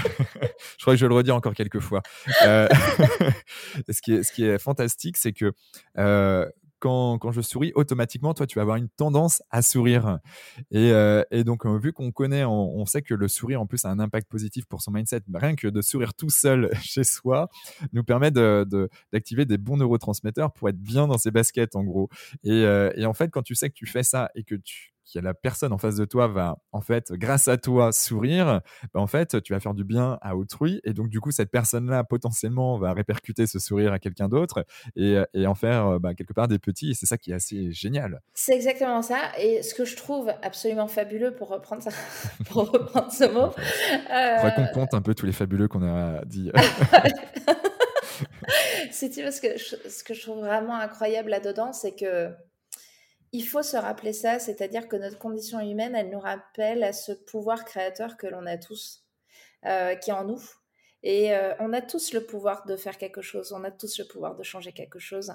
crois 0.80 0.94
que 0.94 1.00
je 1.00 1.06
le 1.06 1.14
redis 1.14 1.32
encore 1.32 1.54
quelques 1.54 1.80
fois. 1.80 2.02
ce, 2.42 4.00
qui 4.02 4.14
est, 4.14 4.22
ce 4.22 4.32
qui 4.32 4.44
est 4.44 4.58
fantastique, 4.58 5.16
c'est 5.16 5.32
que 5.32 5.52
quand, 6.82 7.30
je 7.30 7.40
souris, 7.40 7.70
automatiquement, 7.76 8.34
toi, 8.34 8.46
tu 8.46 8.58
vas 8.58 8.62
avoir 8.62 8.76
une 8.76 8.88
tendance 8.88 9.40
à 9.50 9.62
sourire. 9.62 10.18
Et, 10.72 10.90
euh, 10.90 11.22
donc, 11.44 11.64
euh, 11.64 11.78
vu 11.78 11.92
qu'on 11.92 12.10
connaît, 12.10 12.44
on, 12.44 12.84
sait 12.86 13.02
que 13.02 13.14
le 13.14 13.28
sourire, 13.28 13.60
en 13.60 13.66
plus, 13.66 13.84
a 13.84 13.88
un 13.88 14.00
impact 14.00 14.28
positif 14.28 14.66
pour 14.66 14.82
son 14.82 14.90
mindset. 14.90 15.22
Rien 15.32 15.54
que 15.54 15.68
de 15.68 15.80
sourire 15.80 16.12
tout 16.14 16.28
seul 16.28 16.70
chez 16.82 17.04
soi 17.04 17.48
nous 17.92 18.02
permet 18.02 18.32
d'activer 18.32 19.44
des 19.44 19.58
bons 19.58 19.76
neurotransmetteurs 19.76 20.52
pour 20.52 20.68
être 20.68 20.80
bien 20.80 21.06
dans 21.06 21.18
ses 21.18 21.30
baskets, 21.30 21.76
en 21.76 21.84
gros. 21.84 22.08
Euh, 22.46 22.92
et 22.96 23.06
en 23.06 23.14
fait, 23.14 23.28
quand 23.30 23.42
tu 23.42 23.54
sais 23.54 23.70
que 23.70 23.74
tu 23.74 23.86
fais 23.86 24.02
ça 24.02 24.30
et 24.34 24.42
que 24.42 24.56
tu 24.56 24.91
la 25.14 25.34
personne 25.34 25.72
en 25.72 25.78
face 25.78 25.96
de 25.96 26.04
toi 26.04 26.28
va, 26.28 26.58
en 26.72 26.80
fait, 26.80 27.12
grâce 27.12 27.48
à 27.48 27.56
toi, 27.56 27.92
sourire, 27.92 28.60
bah, 28.94 29.00
en 29.00 29.06
fait, 29.06 29.42
tu 29.42 29.52
vas 29.52 29.60
faire 29.60 29.74
du 29.74 29.84
bien 29.84 30.18
à 30.22 30.36
autrui. 30.36 30.80
Et 30.84 30.92
donc, 30.92 31.08
du 31.08 31.20
coup, 31.20 31.30
cette 31.30 31.50
personne-là, 31.50 32.04
potentiellement, 32.04 32.78
va 32.78 32.92
répercuter 32.92 33.46
ce 33.46 33.58
sourire 33.58 33.92
à 33.92 33.98
quelqu'un 33.98 34.28
d'autre 34.28 34.64
et, 34.96 35.18
et, 35.34 35.46
en 35.46 35.54
faire 35.54 35.86
euh, 35.86 35.98
bah, 35.98 36.14
quelque 36.14 36.32
part 36.32 36.48
des 36.48 36.58
petits. 36.58 36.90
Et 36.90 36.94
c'est 36.94 37.06
ça 37.06 37.18
qui 37.18 37.32
est 37.32 37.34
assez 37.34 37.72
génial. 37.72 38.20
C'est 38.34 38.54
exactement 38.54 39.02
ça. 39.02 39.18
Et 39.38 39.62
ce 39.62 39.74
que 39.74 39.84
je 39.84 39.96
trouve 39.96 40.30
absolument 40.42 40.88
fabuleux, 40.88 41.34
pour 41.34 41.48
reprendre, 41.48 41.82
ça, 41.82 41.90
pour 42.50 42.70
reprendre 42.70 43.12
ce 43.12 43.24
mot. 43.24 43.50
Euh... 44.12 44.50
qu'on 44.50 44.66
compte 44.66 44.94
un 44.94 45.00
peu 45.00 45.14
tous 45.14 45.26
les 45.26 45.32
fabuleux 45.32 45.68
qu'on 45.68 45.82
a 45.82 46.24
dit. 46.24 46.50
c'est 48.90 49.12
ce 49.12 49.40
que, 49.40 49.58
ce 49.58 50.04
que 50.04 50.14
je 50.14 50.22
trouve 50.22 50.40
vraiment 50.40 50.76
incroyable 50.76 51.30
là-dedans, 51.30 51.72
c'est 51.72 51.92
que 51.92 52.30
il 53.32 53.42
faut 53.42 53.62
se 53.62 53.76
rappeler 53.76 54.12
ça, 54.12 54.38
c'est-à-dire 54.38 54.88
que 54.88 54.96
notre 54.96 55.18
condition 55.18 55.58
humaine, 55.60 55.94
elle 55.94 56.10
nous 56.10 56.20
rappelle 56.20 56.84
à 56.84 56.92
ce 56.92 57.12
pouvoir 57.12 57.64
créateur 57.64 58.18
que 58.18 58.26
l'on 58.26 58.44
a 58.46 58.58
tous, 58.58 59.04
euh, 59.64 59.94
qui 59.94 60.10
est 60.10 60.14
en 60.14 60.24
nous. 60.24 60.42
Et 61.04 61.34
euh, 61.34 61.52
on 61.58 61.72
a 61.72 61.80
tous 61.80 62.12
le 62.12 62.24
pouvoir 62.24 62.64
de 62.64 62.76
faire 62.76 62.96
quelque 62.96 63.22
chose, 63.22 63.52
on 63.52 63.64
a 63.64 63.72
tous 63.72 63.98
le 63.98 64.04
pouvoir 64.04 64.36
de 64.36 64.42
changer 64.44 64.72
quelque 64.72 65.00
chose. 65.00 65.32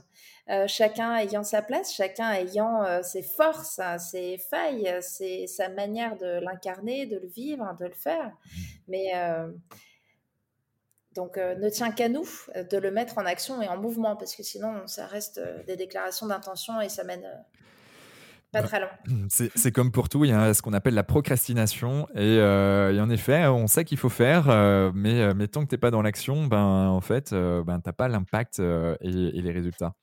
Euh, 0.49 0.65
chacun 0.67 1.17
ayant 1.17 1.43
sa 1.43 1.61
place, 1.61 1.93
chacun 1.93 2.31
ayant 2.31 3.03
ses 3.03 3.23
forces, 3.23 3.81
ses 3.97 4.37
failles, 4.37 4.95
ses, 5.01 5.47
sa 5.47 5.67
manière 5.67 6.15
de 6.17 6.39
l'incarner, 6.39 7.05
de 7.07 7.17
le 7.17 7.27
vivre, 7.27 7.75
de 7.79 7.85
le 7.85 7.93
faire. 7.93 8.31
Mais 8.87 9.11
donc, 11.13 11.35
ne 11.35 11.69
tient 11.69 11.91
qu'à 11.91 12.07
nous 12.07 12.29
de 12.55 12.77
le 12.77 12.91
mettre 12.91 13.17
en 13.17 13.25
action 13.25 13.61
et 13.61 13.67
en 13.67 13.75
mouvement, 13.75 14.15
parce 14.15 14.37
que 14.37 14.43
sinon, 14.43 14.87
ça 14.87 15.05
reste 15.05 15.41
des 15.65 15.75
déclarations 15.75 16.27
d'intention 16.27 16.79
et 16.79 16.87
ça 16.87 17.03
mène 17.03 17.27
pas 18.51 18.63
très 18.63 18.79
long. 18.79 18.87
C'est 19.29 19.71
comme 19.71 19.91
pour 19.91 20.09
tout, 20.09 20.25
il 20.25 20.31
y 20.31 20.33
a 20.33 20.53
ce 20.53 20.61
qu'on 20.61 20.73
appelle 20.73 20.93
la 20.93 21.03
procrastination. 21.03 22.07
Et, 22.15 22.37
euh, 22.39 23.01
en 23.01 23.09
effet, 23.09 23.45
on 23.47 23.67
sait 23.67 23.85
qu'il 23.85 23.97
faut 23.97 24.09
faire, 24.09 24.49
euh, 24.49 24.91
mais, 24.93 25.21
euh, 25.21 25.33
mais, 25.35 25.47
tant 25.47 25.63
que 25.63 25.69
tu 25.69 25.75
n'es 25.75 25.79
pas 25.79 25.91
dans 25.91 26.01
l'action, 26.01 26.47
ben, 26.47 26.87
en 26.87 27.01
fait, 27.01 27.33
ben, 27.33 27.79
tu 27.81 27.89
n'as 27.89 27.93
pas 27.93 28.07
l'impact 28.07 28.59
et, 28.59 28.97
les 29.01 29.51
résultats. 29.51 29.93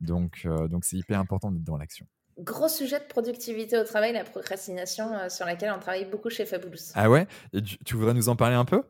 Donc, 0.00 0.46
donc 0.68 0.84
c'est 0.84 0.96
hyper 0.96 1.18
important 1.18 1.50
d'être 1.50 1.64
dans 1.64 1.76
l'action. 1.76 2.06
Gros 2.38 2.68
sujet 2.68 2.98
de 2.98 3.04
productivité 3.04 3.76
au 3.78 3.84
travail, 3.84 4.12
la 4.12 4.24
procrastination, 4.24 5.28
sur 5.28 5.44
laquelle 5.44 5.72
on 5.76 5.78
travaille 5.78 6.06
beaucoup 6.06 6.30
chez 6.30 6.46
Fabulous. 6.46 6.92
Ah 6.94 7.10
ouais? 7.10 7.26
Et 7.52 7.60
tu, 7.62 7.96
voudrais 7.96 8.14
nous 8.14 8.30
en 8.30 8.36
parler 8.36 8.56
un 8.56 8.64
peu? 8.64 8.82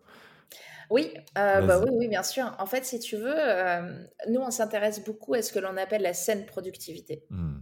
Oui, 0.90 1.14
euh, 1.38 1.62
bah 1.62 1.80
oui, 1.80 1.90
oui, 1.92 2.08
bien 2.08 2.24
sûr. 2.24 2.52
En 2.58 2.66
fait, 2.66 2.84
si 2.84 2.98
tu 2.98 3.16
veux, 3.16 3.34
euh, 3.36 4.04
nous, 4.28 4.40
on 4.40 4.50
s'intéresse 4.50 5.04
beaucoup 5.04 5.34
à 5.34 5.42
ce 5.42 5.52
que 5.52 5.60
l'on 5.60 5.76
appelle 5.76 6.02
la 6.02 6.14
saine 6.14 6.44
productivité. 6.46 7.24
Mmh. 7.30 7.58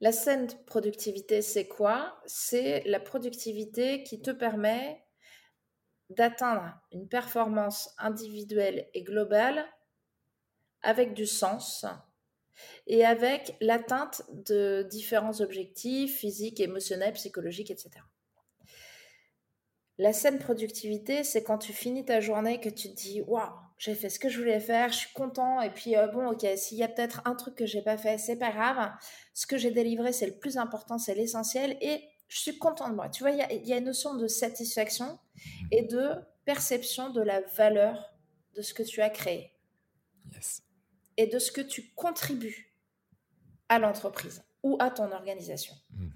La 0.00 0.12
saine 0.12 0.48
productivité, 0.66 1.40
c'est 1.40 1.68
quoi? 1.68 2.20
C'est 2.26 2.82
la 2.86 3.00
productivité 3.00 4.02
qui 4.02 4.20
te 4.20 4.30
permet 4.30 5.04
d'atteindre 6.10 6.74
une 6.92 7.08
performance 7.08 7.90
individuelle 7.98 8.88
et 8.92 9.02
globale 9.02 9.64
avec 10.82 11.14
du 11.14 11.26
sens 11.26 11.86
et 12.86 13.04
avec 13.04 13.56
l'atteinte 13.60 14.22
de 14.28 14.86
différents 14.90 15.40
objectifs 15.40 16.18
physiques, 16.18 16.60
émotionnels, 16.60 17.14
psychologiques, 17.14 17.70
etc. 17.70 17.90
La 19.98 20.12
saine 20.12 20.38
productivité, 20.38 21.24
c'est 21.24 21.42
quand 21.42 21.58
tu 21.58 21.72
finis 21.72 22.04
ta 22.04 22.20
journée 22.20 22.60
que 22.60 22.68
tu 22.68 22.90
te 22.90 22.96
dis 22.96 23.22
waouh, 23.22 23.52
j'ai 23.78 23.94
fait 23.94 24.08
ce 24.08 24.18
que 24.18 24.28
je 24.28 24.38
voulais 24.38 24.60
faire, 24.60 24.90
je 24.90 24.98
suis 24.98 25.12
content 25.12 25.60
et 25.60 25.70
puis 25.70 25.96
euh, 25.96 26.06
bon 26.06 26.28
ok, 26.30 26.46
s'il 26.56 26.78
y 26.78 26.82
a 26.82 26.88
peut-être 26.88 27.22
un 27.24 27.34
truc 27.34 27.54
que 27.54 27.66
j'ai 27.66 27.82
pas 27.82 27.98
fait, 27.98 28.18
c'est 28.18 28.36
pas 28.36 28.50
grave. 28.50 28.92
Ce 29.34 29.46
que 29.46 29.56
j'ai 29.56 29.70
délivré, 29.70 30.12
c'est 30.12 30.26
le 30.26 30.38
plus 30.38 30.58
important, 30.58 30.98
c'est 30.98 31.14
l'essentiel 31.14 31.76
et 31.80 32.02
je 32.28 32.38
suis 32.38 32.58
content 32.58 32.88
de 32.88 32.94
moi. 32.94 33.08
Tu 33.08 33.22
vois, 33.22 33.32
il 33.32 33.66
y, 33.66 33.72
a 33.72 33.76
une 33.76 33.84
notion 33.84 34.14
de 34.14 34.26
satisfaction 34.26 35.18
et 35.70 35.82
de 35.82 36.10
perception 36.44 37.10
de 37.10 37.20
la 37.20 37.40
valeur 37.40 38.14
de 38.54 38.62
ce 38.62 38.74
que 38.74 38.82
tu 38.82 39.02
as 39.02 39.10
créé 39.10 39.52
et 41.16 41.26
de 41.26 41.38
ce 41.38 41.52
que 41.52 41.60
tu 41.60 41.92
contribues 41.94 42.74
à 43.68 43.78
l'entreprise 43.78 44.42
ou 44.62 44.76
à 44.80 44.90
ton 44.90 45.12
organisation. 45.12 45.74
Mmh 45.90 46.08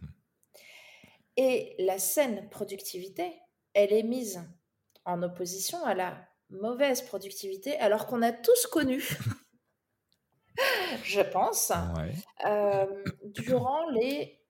et 1.38 1.76
la 1.78 2.00
saine 2.00 2.48
productivité, 2.50 3.32
elle 3.72 3.92
est 3.92 4.02
mise 4.02 4.42
en 5.04 5.22
opposition 5.22 5.82
à 5.84 5.94
la 5.94 6.27
mauvaise 6.50 7.02
productivité, 7.02 7.78
alors 7.78 8.06
qu'on 8.06 8.22
a 8.22 8.32
tous 8.32 8.66
connu, 8.66 9.00
je 11.04 11.20
pense, 11.20 11.72
euh, 12.46 12.86
durant 13.24 13.88
les, 13.90 14.40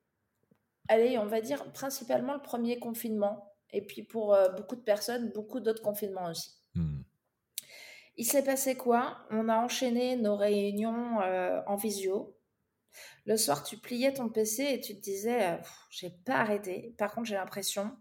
allez, 0.88 1.18
on 1.18 1.26
va 1.26 1.40
dire 1.40 1.72
principalement 1.72 2.34
le 2.34 2.42
premier 2.42 2.78
confinement, 2.78 3.52
et 3.70 3.82
puis 3.82 4.02
pour 4.02 4.34
euh, 4.34 4.48
beaucoup 4.50 4.76
de 4.76 4.82
personnes, 4.82 5.30
beaucoup 5.34 5.60
d'autres 5.60 5.82
confinements 5.82 6.30
aussi. 6.30 6.52
Mmh. 6.74 7.00
Il 8.16 8.24
s'est 8.24 8.44
passé 8.44 8.76
quoi? 8.76 9.18
On 9.30 9.48
a 9.48 9.56
enchaîné 9.56 10.16
nos 10.16 10.36
réunions 10.36 11.20
euh, 11.20 11.60
en 11.66 11.76
visio. 11.76 12.36
Le 13.28 13.36
soir, 13.36 13.62
tu 13.62 13.76
pliais 13.76 14.14
ton 14.14 14.30
PC 14.30 14.62
et 14.62 14.80
tu 14.80 14.96
te 14.96 15.02
disais, 15.02 15.60
j'ai 15.90 16.08
pas 16.08 16.36
arrêté. 16.36 16.94
Par 16.96 17.12
contre, 17.12 17.26
j'ai 17.26 17.34
l'impression 17.34 17.94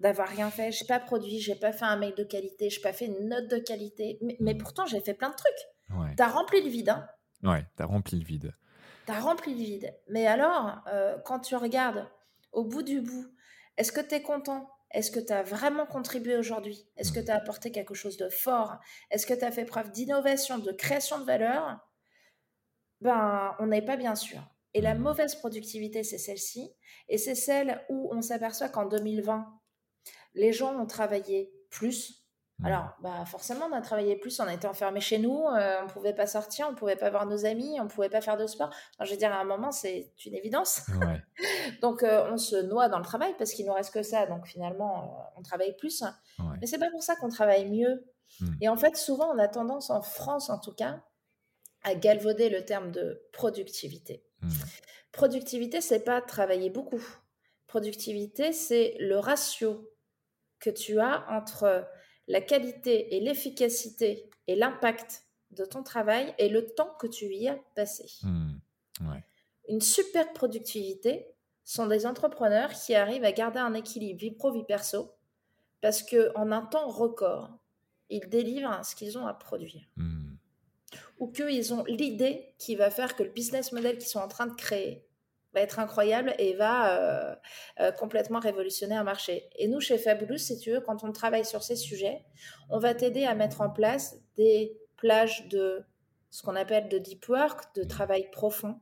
d'avoir 0.00 0.26
rien 0.26 0.50
fait. 0.50 0.72
J'ai 0.72 0.84
pas 0.84 0.98
produit, 0.98 1.38
j'ai 1.38 1.54
pas 1.54 1.70
fait 1.70 1.84
un 1.84 1.94
mail 1.94 2.12
de 2.16 2.24
qualité, 2.24 2.70
j'ai 2.70 2.80
pas 2.80 2.92
fait 2.92 3.06
une 3.06 3.28
note 3.28 3.46
de 3.46 3.58
qualité. 3.58 4.18
Mais, 4.40 4.56
pourtant, 4.56 4.84
j'ai 4.84 5.00
fait 5.00 5.14
plein 5.14 5.30
de 5.30 5.36
trucs. 5.36 5.96
Ouais. 5.96 6.12
T'as 6.16 6.26
rempli 6.26 6.60
le 6.60 6.70
vide. 6.70 6.88
Hein 6.88 7.06
ouais, 7.44 7.64
t'as 7.76 7.86
rempli 7.86 8.18
le 8.18 8.24
vide. 8.24 8.52
T'as 9.06 9.20
rempli 9.20 9.54
le 9.54 9.62
vide. 9.62 9.94
Mais 10.08 10.26
alors, 10.26 10.82
euh, 10.88 11.18
quand 11.24 11.38
tu 11.38 11.54
regardes 11.54 12.08
au 12.50 12.64
bout 12.64 12.82
du 12.82 13.00
bout, 13.00 13.32
est-ce 13.76 13.92
que 13.92 14.00
tu 14.00 14.16
es 14.16 14.22
content? 14.22 14.68
Est-ce 14.90 15.12
que 15.12 15.20
tu 15.20 15.32
as 15.32 15.44
vraiment 15.44 15.86
contribué 15.86 16.36
aujourd'hui? 16.36 16.84
Est-ce 16.96 17.12
que 17.12 17.20
mmh. 17.20 17.26
tu 17.26 17.30
as 17.30 17.36
apporté 17.36 17.70
quelque 17.70 17.94
chose 17.94 18.16
de 18.16 18.28
fort? 18.28 18.80
Est-ce 19.12 19.24
que 19.24 19.34
tu 19.34 19.44
as 19.44 19.52
fait 19.52 19.66
preuve 19.66 19.92
d'innovation, 19.92 20.58
de 20.58 20.72
création 20.72 21.20
de 21.20 21.24
valeur? 21.24 21.78
Ben, 23.00 23.54
on 23.60 23.66
n'est 23.66 23.80
pas 23.80 23.96
bien 23.96 24.16
sûr. 24.16 24.42
Et 24.74 24.80
la 24.80 24.94
mmh. 24.94 24.98
mauvaise 24.98 25.34
productivité, 25.36 26.02
c'est 26.02 26.18
celle-ci. 26.18 26.74
Et 27.08 27.16
c'est 27.16 27.36
celle 27.36 27.80
où 27.88 28.10
on 28.12 28.20
s'aperçoit 28.20 28.68
qu'en 28.68 28.86
2020, 28.86 29.46
les 30.34 30.52
gens 30.52 30.76
ont 30.78 30.86
travaillé 30.86 31.52
plus. 31.70 32.24
Mmh. 32.58 32.66
Alors, 32.66 32.96
bah 33.00 33.24
forcément, 33.24 33.66
on 33.70 33.72
a 33.72 33.80
travaillé 33.80 34.16
plus, 34.16 34.38
on 34.40 34.44
a 34.44 34.54
été 34.54 34.66
enfermés 34.66 35.00
chez 35.00 35.18
nous, 35.18 35.44
euh, 35.46 35.80
on 35.80 35.84
ne 35.84 35.90
pouvait 35.90 36.12
pas 36.12 36.26
sortir, 36.26 36.66
on 36.68 36.72
ne 36.72 36.76
pouvait 36.76 36.96
pas 36.96 37.10
voir 37.10 37.26
nos 37.26 37.46
amis, 37.46 37.80
on 37.80 37.84
ne 37.84 37.88
pouvait 37.88 38.08
pas 38.08 38.20
faire 38.20 38.36
de 38.36 38.46
sport. 38.46 38.70
je 39.00 39.10
veux 39.10 39.16
dire, 39.16 39.32
à 39.32 39.40
un 39.40 39.44
moment, 39.44 39.70
c'est 39.70 40.12
une 40.26 40.34
évidence. 40.34 40.82
donc, 41.80 42.02
euh, 42.02 42.28
on 42.32 42.36
se 42.36 42.56
noie 42.56 42.88
dans 42.88 42.98
le 42.98 43.04
travail 43.04 43.34
parce 43.38 43.52
qu'il 43.52 43.66
nous 43.66 43.72
reste 43.72 43.94
que 43.94 44.02
ça. 44.02 44.26
Donc, 44.26 44.46
finalement, 44.46 45.02
euh, 45.02 45.38
on 45.38 45.42
travaille 45.42 45.76
plus. 45.76 46.02
Mais 46.38 46.44
Mais 46.60 46.66
c'est 46.66 46.78
pas 46.78 46.90
pour 46.90 47.02
ça 47.02 47.14
qu'on 47.16 47.28
travaille 47.28 47.70
mieux. 47.70 48.04
Mmh. 48.40 48.46
Et 48.62 48.68
en 48.68 48.76
fait, 48.76 48.96
souvent, 48.96 49.32
on 49.32 49.38
a 49.38 49.46
tendance, 49.46 49.90
en 49.90 50.02
France 50.02 50.50
en 50.50 50.58
tout 50.58 50.74
cas, 50.74 51.00
à 51.84 51.94
galvauder 51.94 52.48
le 52.48 52.64
terme 52.64 52.90
de 52.90 53.22
productivité. 53.32 54.24
Mmh. 54.44 54.50
Productivité, 55.12 55.80
c'est 55.80 56.04
pas 56.04 56.20
travailler 56.20 56.70
beaucoup. 56.70 57.02
Productivité, 57.66 58.52
c'est 58.52 58.96
le 59.00 59.18
ratio 59.18 59.90
que 60.60 60.70
tu 60.70 60.98
as 61.00 61.26
entre 61.30 61.86
la 62.28 62.40
qualité 62.40 63.16
et 63.16 63.20
l'efficacité 63.20 64.30
et 64.46 64.56
l'impact 64.56 65.24
de 65.50 65.64
ton 65.64 65.82
travail 65.82 66.34
et 66.38 66.48
le 66.48 66.66
temps 66.74 66.94
que 66.98 67.06
tu 67.06 67.26
y 67.26 67.48
as 67.48 67.58
passé. 67.74 68.06
Mmh. 68.22 68.58
Une 69.68 69.80
super 69.80 70.32
productivité 70.32 71.26
sont 71.64 71.86
des 71.86 72.06
entrepreneurs 72.06 72.72
qui 72.72 72.94
arrivent 72.94 73.24
à 73.24 73.32
garder 73.32 73.58
un 73.58 73.74
équilibre 73.74 74.20
vie 74.20 74.30
pro 74.30 74.52
vie 74.52 74.64
perso 74.64 75.14
parce 75.80 76.02
que 76.02 76.32
en 76.34 76.52
un 76.52 76.62
temps 76.62 76.88
record, 76.88 77.58
ils 78.10 78.28
délivrent 78.28 78.84
ce 78.84 78.94
qu'ils 78.94 79.18
ont 79.18 79.26
à 79.26 79.34
produire. 79.34 79.86
Mmh 79.96 80.23
ou 81.18 81.28
qu'ils 81.28 81.74
ont 81.74 81.84
l'idée 81.84 82.54
qui 82.58 82.76
va 82.76 82.90
faire 82.90 83.16
que 83.16 83.22
le 83.22 83.30
business 83.30 83.72
model 83.72 83.98
qu'ils 83.98 84.08
sont 84.08 84.20
en 84.20 84.28
train 84.28 84.46
de 84.46 84.54
créer 84.54 85.06
va 85.54 85.60
être 85.60 85.78
incroyable 85.78 86.34
et 86.38 86.54
va 86.54 86.98
euh, 86.98 87.34
euh, 87.80 87.92
complètement 87.92 88.40
révolutionner 88.40 88.96
un 88.96 89.04
marché. 89.04 89.48
Et 89.56 89.68
nous, 89.68 89.80
chez 89.80 89.98
Fabulous, 89.98 90.38
si 90.38 90.58
tu 90.58 90.72
veux, 90.72 90.80
quand 90.80 91.04
on 91.04 91.12
travaille 91.12 91.44
sur 91.44 91.62
ces 91.62 91.76
sujets, 91.76 92.24
on 92.68 92.78
va 92.78 92.94
t'aider 92.94 93.24
à 93.24 93.34
mettre 93.34 93.60
en 93.60 93.70
place 93.70 94.16
des 94.36 94.76
plages 94.96 95.48
de 95.48 95.84
ce 96.30 96.42
qu'on 96.42 96.56
appelle 96.56 96.88
de 96.88 96.98
deep 96.98 97.28
work, 97.28 97.74
de 97.76 97.84
travail 97.84 98.28
profond, 98.32 98.80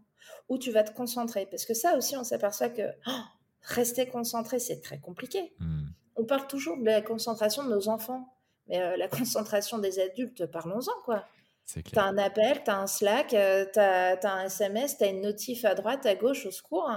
où 0.48 0.58
tu 0.58 0.70
vas 0.70 0.82
te 0.82 0.92
concentrer. 0.92 1.46
Parce 1.46 1.66
que 1.66 1.74
ça 1.74 1.96
aussi, 1.96 2.16
on 2.16 2.24
s'aperçoit 2.24 2.70
que 2.70 2.82
oh, 3.06 3.20
rester 3.62 4.06
concentré, 4.06 4.58
c'est 4.58 4.80
très 4.80 4.98
compliqué. 4.98 5.52
Hmm. 5.58 5.88
On 6.16 6.24
parle 6.24 6.46
toujours 6.46 6.78
de 6.78 6.84
la 6.84 7.02
concentration 7.02 7.64
de 7.64 7.68
nos 7.68 7.88
enfants, 7.88 8.34
mais 8.68 8.80
euh, 8.80 8.96
la 8.96 9.08
concentration 9.08 9.78
des 9.78 10.00
adultes, 10.00 10.46
parlons-en, 10.46 10.92
quoi. 11.04 11.26
Tu 11.66 11.98
as 11.98 12.04
un 12.04 12.18
appel, 12.18 12.62
tu 12.64 12.70
as 12.70 12.78
un 12.78 12.86
Slack, 12.86 13.32
euh, 13.34 13.64
tu 13.72 13.78
as, 13.78 14.18
un 14.24 14.44
SMS, 14.44 14.98
tu 14.98 15.04
as 15.04 15.08
une 15.08 15.22
notif 15.22 15.64
à 15.64 15.74
droite, 15.74 16.04
à 16.06 16.14
gauche, 16.14 16.44
au 16.46 16.50
secours. 16.50 16.90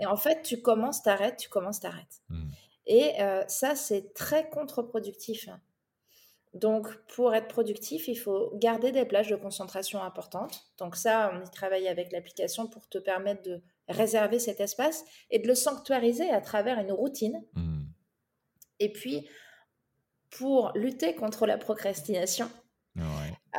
Et 0.00 0.06
en 0.06 0.16
fait, 0.16 0.42
tu 0.42 0.60
commences, 0.60 1.02
t'arrêtes, 1.02 1.36
tu 1.36 1.48
commences, 1.48 1.80
t'arrêtes. 1.80 2.22
Mmh. 2.28 2.48
Et 2.86 3.20
euh, 3.20 3.44
ça, 3.48 3.76
c'est 3.76 4.14
très 4.14 4.48
contre-productif. 4.48 5.48
Donc, 6.54 6.88
pour 7.14 7.34
être 7.34 7.48
productif, 7.48 8.08
il 8.08 8.16
faut 8.16 8.50
garder 8.54 8.90
des 8.90 9.04
plages 9.04 9.28
de 9.28 9.36
concentration 9.36 10.02
importantes. 10.02 10.64
Donc 10.78 10.96
ça, 10.96 11.30
on 11.34 11.44
y 11.44 11.50
travaille 11.50 11.86
avec 11.86 12.10
l'application 12.10 12.66
pour 12.66 12.88
te 12.88 12.98
permettre 12.98 13.42
de 13.42 13.62
réserver 13.88 14.38
cet 14.38 14.60
espace 14.60 15.04
et 15.30 15.38
de 15.38 15.46
le 15.46 15.54
sanctuariser 15.54 16.30
à 16.30 16.40
travers 16.40 16.78
une 16.78 16.92
routine. 16.92 17.44
Mmh. 17.54 17.82
Et 18.80 18.92
puis, 18.92 19.28
pour 20.30 20.72
lutter 20.74 21.14
contre 21.14 21.46
la 21.46 21.58
procrastination, 21.58 22.50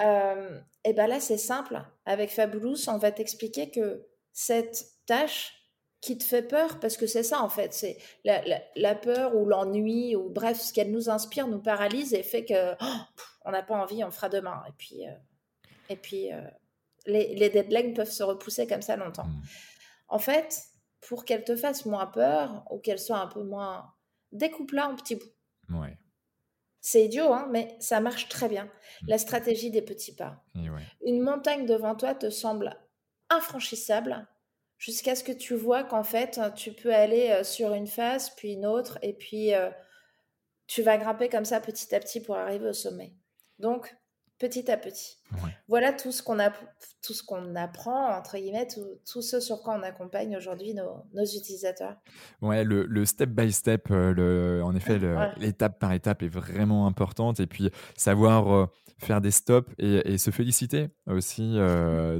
euh, 0.04 0.60
et 0.84 0.94
ben 0.94 1.08
là, 1.08 1.20
c'est 1.20 1.38
simple. 1.38 1.82
Avec 2.06 2.30
Fabulous, 2.30 2.88
on 2.88 2.98
va 2.98 3.12
t'expliquer 3.12 3.72
que 3.72 4.06
cette 4.32 4.86
tâche 5.06 5.56
qui 6.02 6.18
te 6.18 6.24
fait 6.24 6.44
peur, 6.44 6.80
parce 6.80 6.96
que 6.96 7.08
c'est 7.08 7.24
ça 7.24 7.42
en 7.42 7.50
fait, 7.50 7.74
c'est 7.74 7.98
la, 8.24 8.96
peur 8.96 9.36
ou 9.36 9.46
l'ennui 9.46 10.16
ou 10.16 10.30
bref, 10.30 10.60
ce 10.60 10.72
qu'elle 10.72 10.92
nous 10.92 11.10
inspire 11.10 11.48
nous 11.48 11.62
paralyse 11.62 12.14
et 12.14 12.24
fait 12.24 12.46
que 12.46 12.74
oh, 12.82 13.00
on 13.44 13.52
n'a 13.52 13.64
pas 13.64 13.76
envie, 13.76 14.04
on 14.04 14.12
fera 14.12 14.30
demain. 14.30 14.64
Et 14.70 14.72
puis, 14.78 15.06
euh, 15.06 15.12
et 15.90 15.98
puis 15.98 16.32
euh, 16.32 16.42
les, 17.06 17.36
les, 17.36 17.50
deadlines 17.50 17.94
peuvent 17.94 18.12
se 18.12 18.24
repousser 18.24 18.66
comme 18.66 18.82
ça 18.82 18.96
longtemps. 18.96 19.26
Mmh. 19.26 19.42
En 20.08 20.20
fait, 20.20 20.64
pour 21.02 21.26
qu'elle 21.26 21.44
te 21.44 21.58
fasse 21.58 21.86
moins 21.86 22.08
peur 22.08 22.64
ou 22.72 22.80
qu'elle 22.80 23.00
soit 23.00 23.20
un 23.20 23.28
peu 23.28 23.44
moins 23.44 23.94
découpe-la 24.32 24.90
en 24.90 24.96
petits 24.96 25.16
bouts. 25.16 25.78
Ouais. 25.78 25.98
C'est 26.82 27.06
idiot, 27.06 27.34
hein, 27.34 27.48
mais 27.52 27.76
ça 27.80 28.00
marche 28.00 28.30
très 28.30 28.48
bien. 28.48 28.66
Mmh. 28.66 29.08
La 29.08 29.18
stratégie 29.18 29.72
des 29.72 29.82
petits 29.82 30.16
pas. 30.16 30.44
Une 31.06 31.22
montagne 31.22 31.66
devant 31.66 31.96
toi 31.96 32.16
te 32.16 32.30
semble 32.30 32.78
infranchissable 33.30 34.28
jusqu'à 34.78 35.16
ce 35.16 35.24
que 35.24 35.32
tu 35.32 35.56
vois 35.56 35.84
qu'en 35.84 36.04
fait, 36.04 36.40
tu 36.56 36.72
peux 36.72 36.94
aller 36.94 37.30
euh, 37.30 37.44
sur 37.44 37.74
une 37.74 37.88
face, 37.88 38.32
puis 38.32 38.54
une 38.54 38.66
autre, 38.66 38.98
et 39.02 39.14
puis 39.14 39.54
euh, 39.54 39.70
tu 40.68 40.82
vas 40.82 40.98
grimper 40.98 41.30
comme 41.30 41.46
ça 41.46 41.60
petit 41.60 41.94
à 41.94 42.00
petit 42.00 42.22
pour 42.22 42.38
arriver 42.38 42.70
au 42.70 42.74
sommet. 42.74 43.14
Donc, 43.60 43.96
petit 44.40 44.72
à 44.72 44.78
petit. 44.78 45.18
Voilà 45.68 45.94
tout 45.94 46.12
ce 46.12 46.24
qu'on 46.24 46.40
a, 46.40 46.50
tout 46.50 47.14
ce 47.14 47.22
qu'on 47.24 47.56
apprend 47.56 48.18
entre 48.18 48.38
guillemets, 48.38 48.68
tout, 48.68 49.22
ce 49.22 49.40
sur 49.40 49.62
quoi 49.62 49.78
on 49.80 49.84
accompagne 49.84 50.36
aujourd'hui 50.36 50.74
nos, 50.74 51.06
utilisateurs. 51.24 51.98
Ouais, 52.42 52.64
le, 52.64 53.06
step 53.06 53.30
by 53.30 53.52
step, 53.52 53.92
euh, 53.92 54.14
le, 54.14 54.64
en 54.64 54.76
effet, 54.76 55.00
l'étape 55.38 55.78
par 55.78 55.92
étape 55.92 56.24
est 56.24 56.30
vraiment 56.30 56.88
importante 56.88 57.40
et 57.40 57.48
puis 57.48 57.70
savoir 57.96 58.54
euh, 58.54 58.66
faire 58.98 59.22
des 59.22 59.32
stops 59.32 59.72
et, 59.78 60.18
se 60.18 60.32
féliciter 60.32 60.88
aussi 61.06 61.54
euh, 61.58 62.20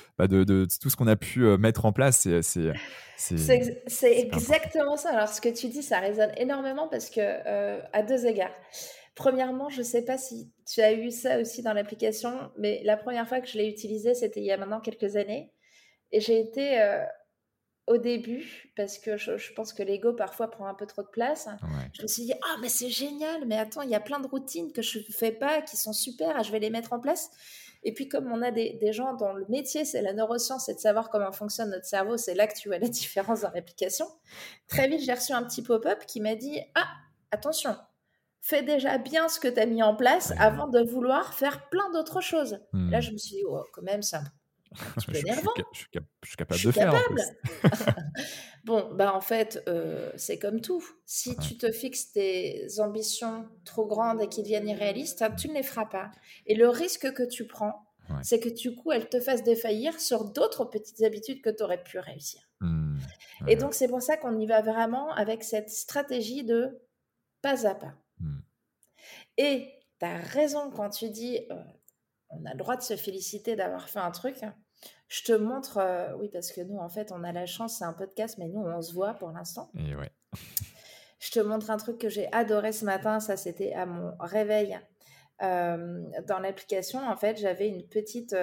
bah, 0.18 0.26
de, 0.26 0.44
de, 0.44 0.66
tout 0.80 0.90
ce 0.90 0.96
qu'on 0.96 1.06
a 1.06 1.16
pu 1.16 1.40
mettre 1.56 1.86
en 1.86 1.92
place. 1.92 2.28
C'est 2.42 2.72
c'est 3.16 4.18
exactement 4.18 4.96
ça. 4.96 5.10
Alors, 5.10 5.28
ce 5.28 5.40
que 5.40 5.48
tu 5.48 5.68
dis, 5.68 5.82
ça 5.82 6.00
résonne 6.00 6.32
énormément 6.36 6.88
parce 6.88 7.10
que, 7.10 7.20
à 7.92 8.02
deux 8.02 8.26
égards, 8.26 8.50
Premièrement, 9.14 9.68
je 9.68 9.78
ne 9.78 9.84
sais 9.84 10.04
pas 10.04 10.18
si 10.18 10.52
tu 10.66 10.80
as 10.80 10.92
eu 10.92 11.10
ça 11.10 11.40
aussi 11.40 11.62
dans 11.62 11.72
l'application, 11.72 12.50
mais 12.56 12.80
la 12.84 12.96
première 12.96 13.28
fois 13.28 13.40
que 13.40 13.48
je 13.48 13.58
l'ai 13.58 13.68
utilisée, 13.68 14.14
c'était 14.14 14.40
il 14.40 14.46
y 14.46 14.52
a 14.52 14.56
maintenant 14.56 14.80
quelques 14.80 15.16
années. 15.16 15.52
Et 16.12 16.20
j'ai 16.20 16.40
été 16.40 16.80
euh, 16.80 17.04
au 17.86 17.98
début, 17.98 18.72
parce 18.76 18.98
que 18.98 19.16
je, 19.16 19.52
pense 19.52 19.72
que 19.72 19.82
l'ego 19.82 20.12
parfois 20.12 20.48
prend 20.48 20.66
un 20.66 20.74
peu 20.74 20.86
trop 20.86 21.02
de 21.02 21.08
place, 21.08 21.48
je 21.92 22.02
me 22.02 22.06
suis 22.06 22.24
dit, 22.24 22.32
ah, 22.40 22.56
mais 22.62 22.68
c'est 22.68 22.88
génial, 22.88 23.46
mais 23.46 23.56
attends, 23.56 23.82
il 23.82 23.90
y 23.90 23.94
a 23.94 24.00
plein 24.00 24.20
de 24.20 24.28
routines 24.28 24.72
que 24.72 24.80
je 24.80 25.00
ne 25.00 25.04
fais 25.04 25.32
pas, 25.32 25.60
qui 25.62 25.76
sont 25.76 25.92
super, 25.92 26.42
je 26.44 26.52
vais 26.52 26.60
les 26.60 26.70
mettre 26.70 26.92
en 26.92 27.00
place. 27.00 27.30
Et 27.82 27.92
puis, 27.92 28.08
comme 28.08 28.30
on 28.30 28.42
a 28.42 28.50
des, 28.50 28.74
des 28.74 28.92
gens 28.92 29.14
dont 29.14 29.32
le 29.32 29.46
métier, 29.48 29.84
c'est 29.84 30.02
la 30.02 30.12
neuroscience 30.12 30.68
et 30.68 30.74
de 30.74 30.78
savoir 30.78 31.10
comment 31.10 31.32
fonctionne 31.32 31.70
notre 31.70 31.86
cerveau, 31.86 32.16
c'est 32.16 32.34
là 32.34 32.46
que 32.46 32.54
tu 32.54 32.68
vois 32.68 32.78
la 32.78 32.88
différence 32.88 33.40
dans 33.40 33.50
l'application. 33.50 34.06
Très 34.68 34.86
vite, 34.86 35.00
j'ai 35.00 35.14
reçu 35.14 35.32
un 35.32 35.42
petit 35.42 35.62
pop-up 35.62 36.04
qui 36.06 36.20
m'a 36.20 36.36
dit 36.36 36.60
Ah, 36.74 36.88
attention, 37.30 37.76
fais 38.40 38.62
déjà 38.62 38.98
bien 38.98 39.28
ce 39.28 39.38
que 39.38 39.48
tu 39.48 39.60
as 39.60 39.66
mis 39.66 39.82
en 39.82 39.94
place 39.94 40.32
avant 40.38 40.68
de 40.68 40.80
vouloir 40.80 41.34
faire 41.34 41.68
plein 41.68 41.90
d'autres 41.92 42.20
choses. 42.20 42.60
Là, 42.72 42.98
hmm. 42.98 43.02
je 43.02 43.10
me 43.12 43.18
suis 43.18 43.36
dit 43.36 43.44
Oh, 43.46 43.64
quand 43.72 43.82
même, 43.82 44.02
ça 44.02 44.22
je, 44.96 45.00
suis, 45.00 45.14
je, 45.14 45.78
suis, 46.22 46.36
capable 46.36 46.60
de 46.60 46.70
faire. 46.70 46.94
bon, 48.64 48.88
bah 48.94 49.12
en 49.16 49.20
fait, 49.20 49.64
euh, 49.66 50.12
c'est 50.16 50.38
comme 50.38 50.60
tout. 50.60 50.84
Si 51.06 51.36
tu 51.38 51.58
te 51.58 51.72
fixes 51.72 52.12
des 52.12 52.78
ambitions 52.78 53.48
trop 53.64 53.84
grandes 53.84 54.22
et 54.22 54.28
qui 54.28 54.42
deviennent 54.42 54.68
irréalistes, 54.68 55.24
tu 55.36 55.48
ne 55.48 55.54
les 55.54 55.64
feras 55.64 55.86
pas. 55.86 56.12
Et 56.46 56.54
le 56.54 56.68
risque 56.68 57.12
que 57.12 57.24
tu 57.24 57.48
prends, 57.48 57.84
c'est 58.22 58.38
que 58.38 58.48
du 58.48 58.76
coup, 58.76 58.92
elles 58.92 59.08
te 59.08 59.20
fassent 59.20 59.42
défaillir 59.42 59.98
sur 59.98 60.24
d'autres 60.24 60.64
petites 60.64 61.02
habitudes 61.02 61.42
que 61.42 61.50
tu 61.50 61.64
aurais 61.64 61.82
pu 61.82 61.98
réussir. 61.98 62.40
Mmh. 62.60 62.98
Et 63.48 63.56
donc, 63.56 63.74
c'est 63.74 63.88
pour 63.88 64.02
ça 64.02 64.16
qu'on 64.16 64.38
y 64.38 64.46
va 64.46 64.62
vraiment 64.62 65.12
avec 65.14 65.42
cette 65.42 65.70
stratégie 65.70 66.44
de 66.44 66.78
pas 67.42 67.66
à 67.66 67.74
pas. 67.74 67.94
Mmh. 68.20 68.40
Et 69.36 69.72
tu 69.98 70.06
as 70.06 70.16
raison 70.16 70.70
quand 70.70 70.90
tu 70.90 71.10
dis, 71.10 71.46
euh, 71.50 71.54
on 72.30 72.44
a 72.44 72.52
le 72.52 72.58
droit 72.58 72.76
de 72.76 72.82
se 72.82 72.96
féliciter 72.96 73.56
d'avoir 73.56 73.88
fait 73.88 73.98
un 73.98 74.10
truc. 74.10 74.36
Je 75.08 75.24
te 75.24 75.32
montre, 75.32 75.78
euh, 75.78 76.14
oui, 76.18 76.28
parce 76.28 76.52
que 76.52 76.60
nous, 76.60 76.78
en 76.78 76.88
fait, 76.88 77.12
on 77.12 77.24
a 77.24 77.32
la 77.32 77.46
chance, 77.46 77.78
c'est 77.78 77.84
un 77.84 77.92
podcast, 77.92 78.38
mais 78.38 78.48
nous, 78.48 78.60
on 78.60 78.82
se 78.82 78.92
voit 78.92 79.14
pour 79.14 79.30
l'instant. 79.30 79.70
Et 79.76 79.94
ouais. 79.94 80.10
je 81.18 81.30
te 81.30 81.40
montre 81.40 81.70
un 81.70 81.76
truc 81.76 81.98
que 81.98 82.08
j'ai 82.08 82.32
adoré 82.32 82.72
ce 82.72 82.84
matin. 82.84 83.20
Ça, 83.20 83.36
c'était 83.36 83.72
à 83.72 83.86
mon 83.86 84.14
réveil. 84.20 84.78
Euh, 85.42 86.02
dans 86.26 86.38
l'application, 86.38 87.00
en 87.00 87.16
fait, 87.16 87.38
j'avais 87.38 87.68
une 87.68 87.88
petite, 87.88 88.36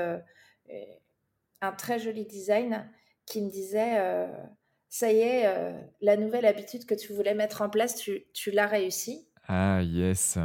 un 1.61 1.71
très 1.73 1.99
joli 1.99 2.25
design 2.25 2.91
qui 3.25 3.41
me 3.41 3.51
disait 3.51 4.27
Ça 4.89 5.11
y 5.11 5.19
est, 5.19 5.73
la 6.01 6.17
nouvelle 6.17 6.47
habitude 6.47 6.85
que 6.85 6.95
tu 6.95 7.13
voulais 7.13 7.35
mettre 7.35 7.61
en 7.61 7.69
place, 7.69 7.95
tu, 7.95 8.51
l'as 8.51 8.67
réussi. 8.67 9.26
Ah, 9.47 9.81
yes. 9.81 10.37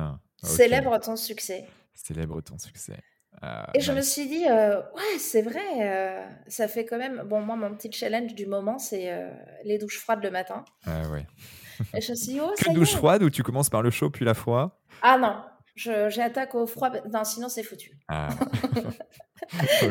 Célèbre 0.43 0.99
ton 0.99 1.17
succès. 1.17 1.67
Célèbre 1.95 2.41
ton 2.41 2.59
succès. 2.59 2.99
Euh, 3.43 3.63
et 3.75 3.81
je 3.81 3.93
me 3.93 4.03
suis 4.03 4.27
dit, 4.27 4.45
euh, 4.49 4.79
ouais, 4.79 5.19
c'est 5.19 5.43
vrai, 5.43 5.61
euh, 5.81 6.25
ça 6.47 6.69
fait 6.69 6.85
quand 6.85 6.99
même. 6.99 7.23
Bon, 7.27 7.41
moi, 7.41 7.57
mon 7.57 7.75
petit 7.75 7.91
challenge 7.91 8.35
du 8.35 8.47
moment, 8.47 8.79
c'est 8.79 9.13
les 9.65 9.79
douches 9.79 9.99
froides 9.99 10.23
le 10.23 10.31
matin. 10.31 10.65
Ah 10.87 11.09
ouais. 11.11 11.27
Et 11.95 12.01
je 12.01 12.13
me 12.13 12.17
suis 12.17 12.33
dit, 12.35 12.41
oh, 12.41 12.53
ça 12.57 12.73
douche 12.73 12.95
froide 12.95 13.23
ou 13.23 13.31
tu 13.31 13.43
commences 13.43 13.71
par 13.71 13.83
le 13.83 13.91
chaud 13.91 14.11
puis 14.11 14.25
la 14.25 14.35
froid? 14.35 14.81
Ah 15.03 15.19
non, 15.19 15.43
j'attaque 15.75 16.55
au 16.55 16.67
froid. 16.67 16.91
Non, 17.13 17.25
sinon, 17.25 17.49
c'est 17.49 17.63
foutu. 17.63 17.99
Ah. 18.09 18.29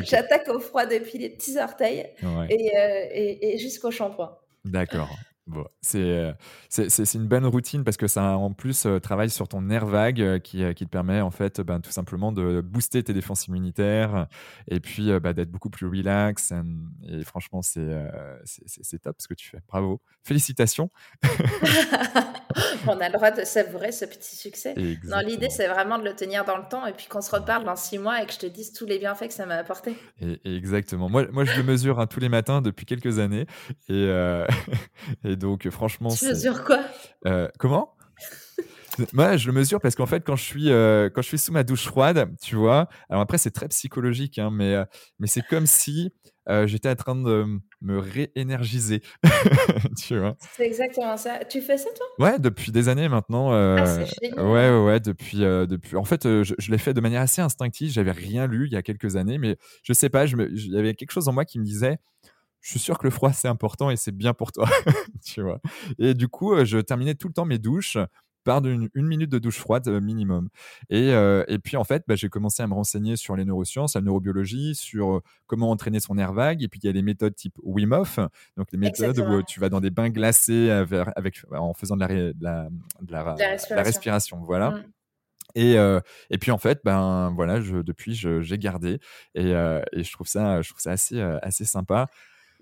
J'attaque 0.04 0.48
au 0.48 0.60
froid 0.60 0.86
depuis 0.86 1.18
les 1.18 1.30
petits 1.30 1.58
orteils 1.60 2.08
et, 2.50 2.72
et, 3.12 3.54
et 3.54 3.58
jusqu'au 3.58 3.92
shampoing. 3.92 4.38
D'accord. 4.64 5.10
Bon, 5.48 5.66
euh, 5.96 6.34
c'est, 6.70 7.14
une 7.16 7.28
bonne 7.28 7.48
routine 7.48 7.84
parce 7.84 7.98
que 7.98 8.08
ça 8.08 8.38
en 8.38 8.54
plus 8.54 8.86
euh, 8.86 9.00
travaille 9.00 9.32
sur 9.32 9.48
ton 9.48 9.64
nerf 9.64 9.88
vague 9.88 10.22
euh, 10.22 10.40
qui, 10.40 10.64
qui, 10.76 10.86
te 10.86 10.90
permet 10.90 11.20
en 11.20 11.32
fait 11.32 11.62
ben, 11.62 11.82
tout 11.82 11.90
simplement 11.90 12.32
de 12.32 12.62
booster 12.62 13.04
tes 13.04 13.14
défenses 13.14 13.48
immunitaires 13.48 14.28
et 14.68 14.80
puis 14.80 15.10
bah, 15.20 15.34
d'être 15.34 15.50
beaucoup 15.50 15.72
plus 15.72 15.88
relax. 15.88 16.54
Et, 17.08 17.24
franchement, 17.24 17.62
c'est, 17.64 17.82
top 19.02 19.16
ce 19.20 19.28
que 19.28 19.34
tu 19.34 19.50
fais. 19.50 19.60
Bravo. 19.68 20.00
Félicitations. 20.24 20.90
On 22.88 23.00
a 23.00 23.08
le 23.08 23.14
droit 23.14 23.32
de 23.32 23.44
savourer 23.44 23.92
ce 23.92 24.06
petit 24.06 24.36
succès. 24.36 24.76
Non, 25.06 25.20
l'idée, 25.20 25.50
c'est 25.50 25.68
vraiment 25.68 25.98
de 25.98 26.04
le 26.04 26.14
tenir 26.14 26.46
dans 26.46 26.58
le 26.58 26.68
temps 26.70 26.86
et 26.86 26.94
puis 26.94 27.08
qu'on 27.08 27.22
se 27.22 27.32
reparle 27.32 27.64
dans 27.64 27.76
six 27.76 27.98
mois 27.98 28.22
et 28.22 28.26
que 28.26 28.34
je 28.34 28.40
te 28.40 28.46
dise 28.46 28.74
tous 28.74 28.86
les 28.86 29.00
bienfaits 29.00 29.28
que 29.28 29.34
ça 29.34 29.46
m'a 29.46 29.56
apporté. 29.56 29.96
Et, 30.20 30.40
exactement. 30.46 31.10
Moi, 31.10 31.28
moi, 31.32 31.46
je 31.46 31.56
le 31.58 31.64
mesure 31.64 32.00
hein, 32.00 32.08
tous 32.08 32.20
les 32.20 32.30
matins 32.30 32.62
depuis 32.62 32.86
quelques 32.86 33.20
années. 33.20 33.46
Et, 33.90 34.08
et 35.24 35.31
donc, 35.36 35.70
franchement. 35.70 36.10
Tu 36.10 36.26
mesures 36.26 36.64
quoi? 36.64 36.80
Euh, 37.26 37.48
Comment? 37.60 37.96
Moi, 39.14 39.38
je 39.38 39.48
le 39.48 39.54
mesure 39.54 39.80
parce 39.80 39.96
qu'en 39.96 40.06
fait, 40.06 40.22
quand 40.26 40.36
je 40.36 40.44
suis 40.44 40.70
euh, 40.70 41.10
quand 41.10 41.22
je 41.22 41.28
suis 41.28 41.38
sous 41.38 41.54
ma 41.54 41.64
douche 41.64 41.86
froide, 41.86 42.30
tu 42.42 42.58
vois. 42.58 42.90
Alors 43.10 43.22
après, 43.22 43.38
c'est 43.38 43.52
très 43.52 43.70
psychologique, 43.70 44.38
hein, 44.38 44.50
mais 44.52 44.76
euh, 44.76 44.84
mais 45.18 45.28
c'est 45.28 45.42
comme 45.42 45.66
si 45.66 46.12
j'étais 46.66 46.90
en 46.90 46.96
train 46.96 47.16
de 47.16 47.46
me 47.80 47.98
réénergiser, 47.98 49.02
tu 49.98 50.20
vois. 50.20 50.36
C'est 50.58 50.66
exactement 50.66 51.16
ça. 51.16 51.40
Tu 51.50 51.62
fais 51.62 51.78
ça 51.78 51.88
toi? 51.96 52.06
Ouais, 52.20 52.40
depuis 52.40 52.74
des 52.74 52.90
années 52.90 53.08
maintenant. 53.08 53.52
ah, 53.54 53.98
ouais, 54.38 54.44
ouais, 54.44 54.84
ouais, 54.84 55.00
depuis 55.00 55.38
depuis. 55.38 55.96
En 55.96 56.04
fait, 56.04 56.24
je, 56.24 56.54
l'ai 56.70 56.78
fait 56.78 56.94
de 56.94 57.00
manière 57.00 57.22
assez 57.22 57.42
instinctive. 57.42 57.90
J'avais 57.92 58.12
rien 58.12 58.46
lu 58.46 58.68
il 58.68 58.74
y 58.74 58.76
a 58.78 58.82
quelques 58.82 59.16
années, 59.16 59.38
mais 59.38 59.56
je 59.84 59.94
sais 59.94 60.10
pas. 60.10 60.26
Il 60.26 60.74
y 60.74 60.78
avait 60.78 60.96
quelque 60.96 61.12
chose 61.12 61.30
en 61.30 61.34
moi 61.34 61.46
qui 61.46 61.60
me 61.60 61.64
disait 61.64 61.98
je 62.62 62.70
suis 62.70 62.80
sûr 62.80 62.98
que 62.98 63.06
le 63.06 63.12
froid 63.12 63.34
c'est 63.34 63.48
important 63.48 63.90
et 63.90 63.98
c'est 63.98 64.16
bien 64.16 64.34
pour 64.34 64.52
toi, 64.52 64.70
tu 65.26 65.42
vois. 65.42 65.60
Et 66.00 66.14
du 66.14 66.28
coup, 66.28 66.54
euh, 66.54 66.64
je 66.64 66.78
terminais 66.78 67.16
tout 67.16 67.28
le 67.28 67.34
temps 67.34 67.46
mes 67.46 67.58
douches 67.58 67.98
par 68.44 68.66
une, 68.66 68.90
minute 68.96 69.30
de 69.30 69.38
douche 69.38 69.60
froide 69.60 69.88
euh, 69.88 70.02
minimum. 70.02 70.50
Et, 70.90 71.12
euh, 71.12 71.44
et 71.48 71.60
puis 71.60 71.78
en 71.78 71.84
fait, 71.84 72.04
bah, 72.08 72.16
j'ai 72.16 72.28
commencé 72.30 72.64
à 72.64 72.68
me 72.68 72.74
renseigner 72.74 73.16
sur 73.16 73.36
les 73.36 73.46
neurosciences, 73.46 73.96
la 73.96 74.02
neurobiologie, 74.02 74.74
sur 74.74 75.22
comment 75.46 75.70
entraîner 75.70 76.00
son 76.00 76.18
air 76.18 76.34
vague. 76.34 76.64
Et 76.64 76.68
puis 76.68 76.80
il 76.82 76.88
y 76.88 76.90
a 76.90 76.92
les 76.92 77.04
méthodes 77.04 77.36
type 77.36 77.56
Wim 77.62 77.92
Hof, 77.92 78.20
donc 78.58 78.72
les 78.72 78.80
méthodes 78.80 79.20
où 79.20 79.44
tu 79.44 79.60
vas 79.60 79.70
dans 79.70 79.80
des 79.80 79.92
bains 79.92 80.10
glacés 80.10 80.72
avec, 80.72 81.44
en 81.52 81.74
faisant 81.74 81.98
de 81.98 82.02
la, 82.02 82.68
de 83.02 83.12
la, 83.12 83.84
respiration. 83.84 84.42
Voilà. 84.44 84.72
Mmh. 84.72 84.84
Et, 85.54 85.76
et, 86.32 86.38
puis 86.40 86.50
en 86.50 86.58
fait, 86.58 86.80
ben 86.84 87.32
voilà, 87.36 87.62
je, 87.62 87.78
depuis 87.78 88.16
j'ai 88.16 88.58
gardé 88.58 89.00
et, 89.36 89.50
et, 89.52 90.04
je 90.04 90.12
trouve 90.14 90.28
ça, 90.28 90.64
je 90.64 90.70
trouve 90.70 90.82
ça 90.82 90.92
assez, 90.92 91.22
assez 91.22 91.66
sympa. 91.66 92.08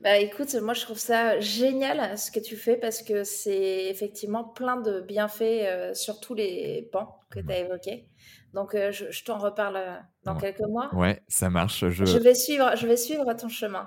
Bah 0.02 0.18
écoute, 0.18 0.56
moi 0.56 0.74
je 0.74 0.82
trouve 0.82 0.98
ça 0.98 1.42
génial 1.42 2.18
ce 2.18 2.32
que 2.32 2.40
tu 2.40 2.56
fais 2.56 2.78
parce 2.78 3.02
que 3.02 3.26
c'est 3.26 3.88
effectivement 3.88 4.46
plein 4.46 4.78
de 4.78 5.02
bienfaits 5.02 5.42
euh, 5.42 5.94
sur 5.94 6.22
tous 6.22 6.34
les 6.34 6.88
pans 6.94 7.20
que 7.30 7.42
tu 7.42 7.52
as 7.52 7.60
évoqués. 7.60 8.08
Donc 8.54 8.76
euh, 8.76 8.94
je, 8.94 9.24
t'en 9.26 9.38
reparle 9.38 9.76
euh, 9.76 9.98
dans 10.24 10.38
quelques 10.38 10.62
mois. 10.62 10.90
Ouais, 10.96 11.22
ça 11.28 11.50
marche. 11.50 11.90
Je... 11.90 12.18
vais 12.18 12.34
suivre, 12.34 12.78
je 12.78 12.88
vais 12.88 12.96
suivre 12.96 13.34
ton 13.34 13.50
chemin. 13.50 13.86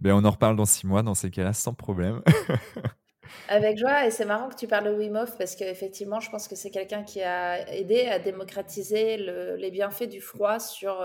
Mais 0.00 0.10
on 0.12 0.24
en 0.24 0.30
reparle 0.30 0.56
dans 0.56 0.64
six 0.64 0.88
mois 0.88 1.02
dans 1.02 1.14
ces 1.14 1.30
cas-là 1.30 1.52
sans 1.52 1.72
problème. 1.72 2.22
Avec 3.48 3.78
joie, 3.78 4.06
et 4.06 4.10
c'est 4.10 4.24
marrant 4.24 4.48
que 4.48 4.56
tu 4.56 4.66
parles 4.66 4.86
de 4.86 4.90
Wim 4.92 5.14
Hof 5.14 5.38
parce 5.38 5.54
qu'effectivement, 5.54 6.18
je 6.18 6.30
pense 6.30 6.48
que 6.48 6.56
c'est 6.56 6.70
quelqu'un 6.70 7.04
qui 7.04 7.22
a 7.22 7.70
aidé 7.72 8.08
à 8.08 8.18
démocratiser 8.18 9.16
les 9.18 9.70
bienfaits 9.70 10.08
du 10.08 10.20
froid 10.20 10.58
sur 10.58 11.00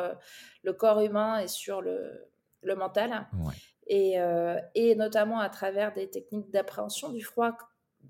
le 0.64 0.74
corps 0.74 1.02
humain 1.02 1.38
et 1.38 1.48
sur 1.48 1.82
le, 1.82 2.28
le 2.64 2.76
mental. 2.76 3.28
Ouais 3.34 3.54
et, 3.88 4.20
euh, 4.20 4.60
et, 4.74 4.96
notamment 4.96 5.40
à 5.40 5.50
travers 5.50 5.94
des 5.94 6.10
techniques 6.10 6.50
d'appréhension 6.52 7.10
du 7.10 7.24
froid 7.24 7.58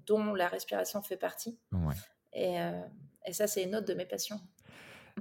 dont 0.05 0.33
la 0.33 0.47
respiration 0.47 1.01
fait 1.01 1.17
partie. 1.17 1.59
Et, 2.33 2.61
euh, 2.61 2.81
et, 3.25 3.33
ça, 3.33 3.47
c'est 3.47 3.63
une 3.63 3.75
autre 3.75 3.87
de 3.87 3.93
mes 3.93 4.05
passions. 4.05 4.39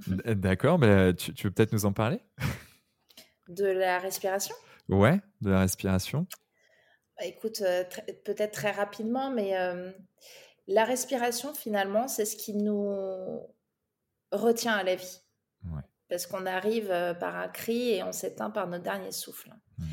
D'accord, 0.07 0.77
bah, 0.77 1.13
tu, 1.13 1.33
tu, 1.33 1.47
veux 1.47 1.53
peut-être 1.53 1.73
nous 1.73 1.85
en 1.85 1.93
parler? 1.93 2.19
De 3.47 3.65
la 3.65 3.99
respiration? 3.99 4.55
Ouais, 4.89 5.21
de 5.41 5.51
la 5.51 5.59
respiration. 5.59 6.27
Bah, 7.17 7.25
écoute, 7.25 7.61
euh, 7.61 7.83
peut-être 8.23 8.53
très 8.53 8.71
rapidement, 8.71 9.31
mais 9.31 9.53
la 10.67 10.85
respiration, 10.85 11.53
finalement, 11.53 12.07
c'est 12.07 12.25
ce 12.25 12.35
qui 12.35 12.53
nous 12.53 12.89
retient 14.31 14.73
à 14.73 14.83
la 14.83 14.95
vie. 14.95 15.21
Parce 16.07 16.27
qu'on 16.27 16.45
arrive 16.45 16.89
par 17.19 17.35
un 17.35 17.47
cri 17.47 17.89
et 17.89 18.03
on 18.03 18.11
s'éteint 18.11 18.51
par 18.51 18.67
notre 18.67 18.83
dernier 18.83 19.11
souffle. 19.11 19.49
Mmh. 19.79 19.85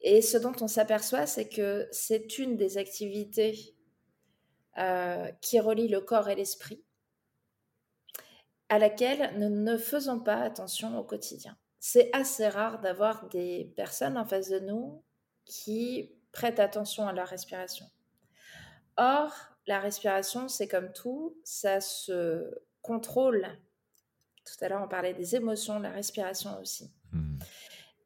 Et 0.00 0.22
ce 0.22 0.38
dont 0.38 0.54
on 0.60 0.68
s'aperçoit, 0.68 1.26
c'est 1.26 1.48
que 1.48 1.88
c'est 1.90 2.38
une 2.38 2.56
des 2.56 2.78
activités 2.78 3.76
euh, 4.78 5.30
qui 5.40 5.58
relie 5.58 5.88
le 5.88 6.00
corps 6.00 6.28
et 6.28 6.36
l'esprit, 6.36 6.84
à 8.68 8.78
laquelle 8.78 9.36
nous 9.38 9.48
ne 9.48 9.76
faisons 9.76 10.20
pas 10.20 10.36
attention 10.36 10.96
au 10.98 11.04
quotidien. 11.04 11.56
C'est 11.80 12.10
assez 12.12 12.48
rare 12.48 12.80
d'avoir 12.80 13.28
des 13.28 13.72
personnes 13.76 14.16
en 14.16 14.24
face 14.24 14.48
de 14.50 14.60
nous 14.60 15.02
qui 15.44 16.12
prêtent 16.32 16.60
attention 16.60 17.08
à 17.08 17.12
leur 17.12 17.28
respiration. 17.28 17.86
Or, 18.96 19.32
la 19.66 19.80
respiration, 19.80 20.48
c'est 20.48 20.68
comme 20.68 20.92
tout, 20.92 21.36
ça 21.44 21.80
se 21.80 22.48
contrôle. 22.82 23.46
Tout 24.44 24.64
à 24.64 24.68
l'heure, 24.68 24.82
on 24.84 24.88
parlait 24.88 25.14
des 25.14 25.34
émotions, 25.36 25.78
la 25.78 25.90
respiration 25.90 26.60
aussi. 26.60 26.92
Mmh. 27.12 27.38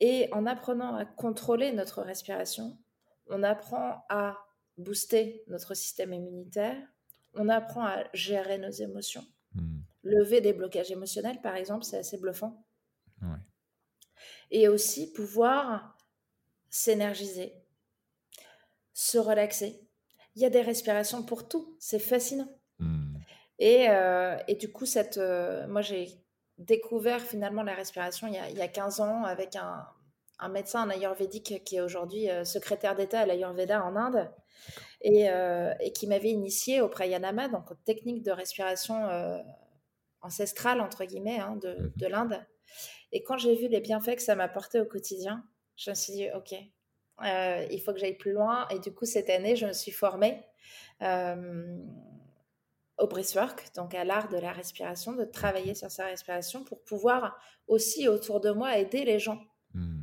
Et 0.04 0.28
en 0.32 0.46
apprenant 0.46 0.96
à 0.96 1.04
contrôler 1.04 1.70
notre 1.70 2.02
respiration, 2.02 2.76
on 3.28 3.44
apprend 3.44 4.04
à 4.08 4.36
booster 4.76 5.44
notre 5.46 5.74
système 5.74 6.12
immunitaire, 6.12 6.76
on 7.34 7.48
apprend 7.48 7.84
à 7.84 8.02
gérer 8.12 8.58
nos 8.58 8.70
émotions. 8.70 9.24
Hmm. 9.54 9.82
lever 10.02 10.40
des 10.40 10.54
blocages 10.54 10.90
émotionnels, 10.90 11.40
par 11.40 11.54
exemple, 11.54 11.84
c'est 11.84 11.98
assez 11.98 12.18
bluffant. 12.18 12.66
Et 14.50 14.66
aussi 14.66 15.12
pouvoir 15.12 15.96
s'énergiser, 16.68 17.54
se 18.92 19.18
relaxer. 19.18 19.88
Il 20.34 20.42
y 20.42 20.44
a 20.44 20.50
des 20.50 20.62
respirations 20.62 21.22
pour 21.22 21.46
tout, 21.48 21.76
c'est 21.78 22.00
fascinant. 22.00 22.48
Mmh. 22.80 23.18
Et, 23.58 23.88
euh, 23.88 24.36
et, 24.48 24.56
du 24.56 24.72
coup, 24.72 24.84
cette, 24.84 25.18
euh, 25.18 25.66
moi 25.68 25.82
j'ai 25.82 26.21
découvert 26.58 27.20
finalement 27.20 27.62
la 27.62 27.74
respiration 27.74 28.26
il 28.26 28.34
y 28.34 28.38
a, 28.38 28.48
il 28.50 28.56
y 28.56 28.62
a 28.62 28.68
15 28.68 29.00
ans 29.00 29.24
avec 29.24 29.56
un, 29.56 29.86
un 30.38 30.48
médecin, 30.48 30.82
un 30.82 30.90
ayurvédique 30.90 31.64
qui 31.64 31.76
est 31.76 31.80
aujourd'hui 31.80 32.30
euh, 32.30 32.44
secrétaire 32.44 32.94
d'État 32.94 33.20
à 33.20 33.26
l'Ayurveda 33.26 33.84
en 33.84 33.96
Inde 33.96 34.30
et, 35.00 35.26
et 35.80 35.92
qui 35.92 36.06
m'avait 36.06 36.30
initié 36.30 36.80
au 36.80 36.88
pranayama, 36.88 37.48
donc 37.48 37.72
aux 37.72 37.74
techniques 37.74 38.22
de 38.22 38.30
respiration 38.30 39.08
ancestrale, 40.20 40.80
entre 40.80 41.04
guillemets, 41.04 41.40
hein, 41.40 41.56
de, 41.60 41.74
mmh 41.74 41.92
de 41.96 42.06
l'Inde. 42.06 42.46
Et 43.12 43.22
quand 43.22 43.36
j'ai 43.36 43.54
vu 43.54 43.68
les 43.68 43.80
bienfaits 43.80 44.16
que 44.16 44.22
ça 44.22 44.34
m'apportait 44.34 44.80
au 44.80 44.86
quotidien, 44.86 45.44
je 45.76 45.90
me 45.90 45.94
suis 45.94 46.12
dit, 46.14 46.28
OK, 46.34 46.54
euh, 47.24 47.66
il 47.70 47.80
faut 47.80 47.92
que 47.92 47.98
j'aille 47.98 48.16
plus 48.16 48.32
loin. 48.32 48.66
Et 48.68 48.78
du 48.78 48.92
coup, 48.92 49.04
cette 49.04 49.28
année, 49.28 49.56
je 49.56 49.66
me 49.66 49.72
suis 49.72 49.92
formée 49.92 50.42
euh, 51.02 51.78
au 52.98 53.06
breathwork, 53.06 53.74
donc 53.74 53.94
à 53.94 54.04
l'art 54.04 54.28
de 54.28 54.36
la 54.36 54.52
respiration, 54.52 55.12
de 55.12 55.24
travailler 55.24 55.74
sur 55.74 55.90
sa 55.90 56.06
respiration 56.06 56.64
pour 56.64 56.82
pouvoir 56.82 57.38
aussi 57.66 58.08
autour 58.08 58.40
de 58.40 58.50
moi 58.50 58.78
aider 58.78 59.04
les 59.04 59.18
gens 59.18 59.40
mmh. 59.74 60.02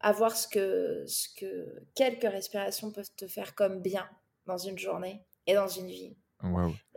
à 0.00 0.12
voir 0.12 0.36
ce 0.36 0.46
que, 0.48 1.04
ce 1.06 1.28
que 1.38 1.82
quelques 1.94 2.30
respirations 2.30 2.90
peuvent 2.92 3.14
te 3.16 3.26
faire 3.26 3.54
comme 3.54 3.80
bien 3.80 4.08
dans 4.46 4.58
une 4.58 4.78
journée 4.78 5.24
et 5.46 5.54
dans 5.54 5.68
une 5.68 5.88
vie. 5.88 6.16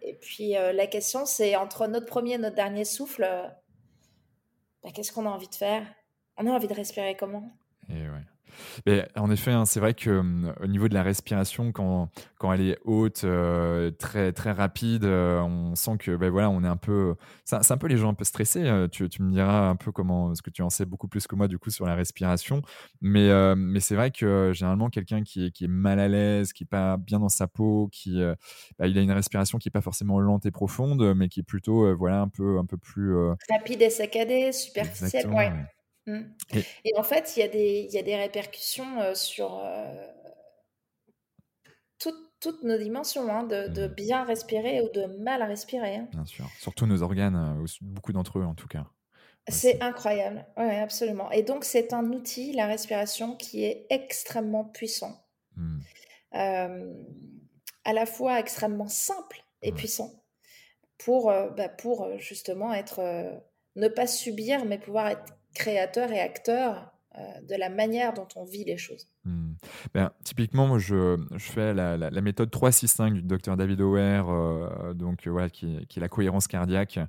Et 0.01 0.13
puis 0.13 0.55
euh, 0.55 0.71
la 0.71 0.87
question, 0.87 1.25
c'est 1.25 1.55
entre 1.55 1.87
notre 1.87 2.05
premier 2.05 2.33
et 2.33 2.37
notre 2.37 2.55
dernier 2.55 2.85
souffle, 2.85 3.23
bah, 4.83 4.91
qu'est-ce 4.93 5.11
qu'on 5.11 5.25
a 5.25 5.29
envie 5.29 5.49
de 5.49 5.55
faire? 5.55 5.85
On 6.37 6.47
a 6.47 6.51
envie 6.51 6.67
de 6.67 6.73
respirer 6.73 7.15
comment? 7.15 7.51
Mais 8.85 9.07
en 9.15 9.31
effet, 9.31 9.51
hein, 9.51 9.65
c'est 9.65 9.79
vrai 9.79 9.93
que 9.93 10.09
hum, 10.09 10.53
au 10.61 10.67
niveau 10.67 10.87
de 10.87 10.93
la 10.93 11.03
respiration, 11.03 11.71
quand, 11.71 12.09
quand 12.37 12.53
elle 12.53 12.61
est 12.61 12.77
haute, 12.85 13.23
euh, 13.23 13.91
très, 13.91 14.31
très 14.33 14.51
rapide, 14.51 15.05
euh, 15.05 15.41
on 15.41 15.75
sent 15.75 15.97
que 15.99 16.15
ben 16.15 16.29
voilà, 16.29 16.49
on 16.49 16.63
est 16.63 16.67
un 16.67 16.77
peu. 16.77 17.15
C'est 17.45 17.71
un 17.71 17.77
peu 17.77 17.87
les 17.87 17.97
gens 17.97 18.09
un 18.09 18.13
peu 18.13 18.23
stressés. 18.23 18.63
Euh, 18.65 18.87
tu, 18.87 19.07
tu, 19.09 19.21
me 19.23 19.31
diras 19.31 19.69
un 19.69 19.75
peu 19.75 19.91
comment, 19.91 20.27
parce 20.27 20.41
que 20.41 20.49
tu 20.49 20.61
en 20.61 20.69
sais 20.69 20.85
beaucoup 20.85 21.07
plus 21.07 21.27
que 21.27 21.35
moi 21.35 21.47
du 21.47 21.57
coup 21.57 21.69
sur 21.69 21.85
la 21.85 21.95
respiration. 21.95 22.61
Mais, 23.01 23.29
mais 23.55 23.79
c'est 23.79 23.95
vrai 23.95 24.11
que 24.11 24.51
généralement, 24.53 24.89
quelqu'un 24.89 25.23
qui 25.23 25.45
est, 25.45 25.51
qui 25.51 25.65
est 25.65 25.69
mal 25.69 25.99
à 25.99 26.07
l'aise, 26.07 26.53
qui 26.53 26.63
n'est 26.63 26.69
pas 26.69 26.97
bien 26.97 27.19
dans 27.19 27.29
sa 27.29 27.47
peau, 27.47 27.89
qui 27.91 28.21
bah, 28.79 28.87
il 28.87 28.97
a 28.97 29.01
une 29.01 29.11
respiration 29.11 29.57
qui 29.57 29.67
n'est 29.67 29.71
pas 29.71 29.81
forcément 29.81 30.19
lente 30.19 30.45
et 30.45 30.51
profonde, 30.51 31.13
mais 31.15 31.29
qui 31.29 31.39
est 31.41 31.43
plutôt 31.43 31.95
voilà, 31.95 32.21
un, 32.21 32.29
peu, 32.29 32.57
un 32.57 32.65
peu 32.65 32.77
plus. 32.77 33.15
Rapide 33.49 33.81
et 33.81 33.89
saccadée, 33.89 34.51
superficielle. 34.51 35.27
Ouais. 35.29 35.51
Mmh. 36.07 36.21
Et, 36.83 36.93
en 36.97 37.03
fait, 37.03 37.35
il 37.35 37.41
y, 37.41 37.43
a 37.43 37.47
des, 37.47 37.87
y 37.91 37.97
a 37.97 38.01
des 38.01 38.15
répercussions 38.15 39.01
euh, 39.01 39.13
sur 39.13 39.59
euh, 39.63 40.07
toutes 42.39 42.63
nos 42.63 42.77
dimensions, 42.77 43.31
hein, 43.31 43.43
de, 43.43 43.67
de, 43.67 43.87
mmh. 43.87 43.93
bien 43.93 44.23
respirer 44.23 44.81
ou 44.81 44.89
de 44.89 45.05
mal 45.21 45.43
respirer. 45.43 45.97
Hein. 45.97 46.07
Bien 46.11 46.25
sûr, 46.25 46.49
surtout 46.59 46.87
nos 46.87 47.03
organes, 47.03 47.35
euh, 47.35 47.65
beaucoup 47.81 48.13
d'entre 48.13 48.39
eux 48.39 48.43
en 48.43 48.55
tout 48.55 48.67
cas. 48.67 48.87
C'est 49.47 49.81
incroyable, 49.81 50.45
oui, 50.57 50.75
absolument. 50.75 51.29
Et 51.31 51.43
donc, 51.43 51.65
c'est 51.65 51.93
un 51.93 52.05
outil, 52.11 52.53
la 52.53 52.67
respiration, 52.67 53.35
qui 53.35 53.63
est 53.63 53.85
extrêmement 53.89 54.65
puissant. 54.65 55.17
Mmh. 55.57 55.79
à 56.31 57.93
la 57.93 58.05
fois 58.05 58.39
extrêmement 58.39 58.87
simple 58.87 59.43
et 59.61 59.73
puissant 59.73 60.23
pour, 60.97 61.25
bah, 61.25 61.67
pour 61.67 62.17
justement 62.19 62.73
être, 62.73 63.01
ne 63.75 63.87
pas 63.89 64.07
subir, 64.07 64.63
mais 64.63 64.79
pouvoir 64.79 65.09
être 65.09 65.25
créateur 65.53 66.11
et 66.11 66.19
acteur 66.19 66.91
euh, 67.17 67.41
de 67.41 67.55
la 67.55 67.69
manière 67.69 68.13
dont 68.13 68.27
on 68.35 68.43
vit 68.43 68.63
les 68.63 68.77
choses. 68.77 69.09
Hmm. 69.25 69.50
Ben, 69.93 70.11
typiquement, 70.23 70.67
moi, 70.67 70.79
je, 70.79 71.17
je 71.35 71.51
fais 71.51 71.73
la, 71.73 71.97
la, 71.97 72.21
méthode 72.21 72.49
3-6-5 72.49 73.13
du 73.13 73.21
docteur 73.21 73.57
David 73.57 73.81
O'Hare, 73.81 74.29
euh, 74.29 74.93
donc, 74.93 75.27
voilà, 75.27 75.49
qui, 75.49 75.85
qui, 75.87 75.99
est 75.99 76.01
la 76.01 76.09
cohérence 76.09 76.47
cardiaque. 76.47 76.99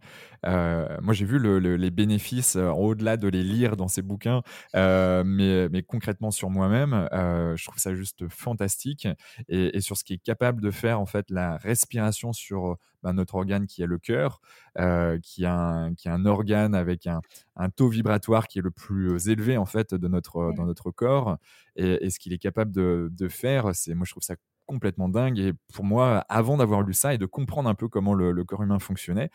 Euh, 0.46 0.96
moi, 1.00 1.14
j'ai 1.14 1.24
vu 1.24 1.38
le, 1.38 1.58
les 1.58 1.90
bénéfices, 1.90 2.56
au-delà 2.56 3.16
de 3.16 3.28
les 3.28 3.42
lire 3.42 3.76
dans 3.76 3.88
ces 3.88 4.02
bouquins, 4.02 4.42
mais, 4.74 5.68
mais, 5.68 5.82
concrètement 5.82 6.30
sur 6.30 6.50
moi-même, 6.50 7.08
je 7.12 7.64
trouve 7.64 7.78
ça 7.78 7.94
juste 7.94 8.28
fantastique. 8.28 9.08
Et, 9.48 9.76
et, 9.76 9.80
sur 9.80 9.96
ce 9.96 10.04
qui 10.04 10.14
est 10.14 10.22
capable 10.22 10.60
de 10.60 10.70
faire, 10.70 11.00
en 11.00 11.06
fait, 11.06 11.30
la 11.30 11.56
respiration 11.56 12.32
sur 12.32 12.76
ben, 13.02 13.12
notre 13.14 13.34
organe 13.34 13.66
qui 13.66 13.82
est 13.82 13.86
le 13.86 13.98
cœur, 13.98 14.40
euh, 14.78 15.18
qui, 15.20 15.44
a 15.44 15.54
un, 15.54 15.94
qui 15.94 16.08
a 16.08 16.14
un 16.14 16.24
organe 16.24 16.74
avec 16.74 17.06
un, 17.06 17.20
un, 17.56 17.68
taux 17.68 17.88
vibratoire 17.88 18.46
qui 18.46 18.60
est 18.60 18.62
le 18.62 18.70
plus 18.70 19.28
élevé 19.28 19.56
en 19.56 19.66
fait 19.66 19.92
de 19.94 20.08
notre, 20.08 20.52
dans 20.56 20.66
notre 20.66 20.90
corps. 20.92 21.36
Et, 21.76 22.10
ce 22.10 22.18
qu'il 22.18 22.32
est 22.32 22.38
capable 22.42 22.72
de, 22.72 23.08
de 23.10 23.28
faire, 23.28 23.74
c'est 23.74 23.94
moi 23.94 24.04
je 24.04 24.12
trouve 24.12 24.22
ça 24.22 24.36
complètement 24.66 25.08
dingue. 25.08 25.38
Et 25.38 25.52
pour 25.72 25.84
moi, 25.84 26.24
avant 26.28 26.56
d'avoir 26.56 26.82
lu 26.82 26.94
ça 26.94 27.14
et 27.14 27.18
de 27.18 27.26
comprendre 27.26 27.68
un 27.68 27.74
peu 27.74 27.88
comment 27.88 28.14
le, 28.14 28.44
corps 28.44 28.62
humain 28.62 28.78
fonctionnait, 28.78 29.30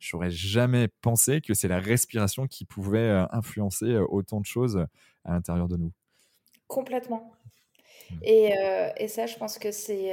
j'aurais 0.00 0.30
jamais 0.30 0.88
pensé 1.00 1.40
que 1.40 1.54
c'est 1.54 1.68
la 1.68 1.78
respiration 1.78 2.46
qui 2.46 2.64
pouvait 2.64 2.98
euh, 2.98 3.26
influencer 3.30 3.86
euh, 3.86 4.04
autant 4.08 4.40
de 4.40 4.46
choses 4.46 4.86
à 5.24 5.32
l'intérieur 5.32 5.68
de 5.68 5.76
nous. 5.76 5.92
Complètement. 6.66 7.32
Mmh. 8.10 8.14
Et, 8.22 8.54
et, 8.96 9.08
ça, 9.08 9.26
je 9.26 9.36
pense 9.36 9.58
que 9.58 9.70
c'est 9.70 10.10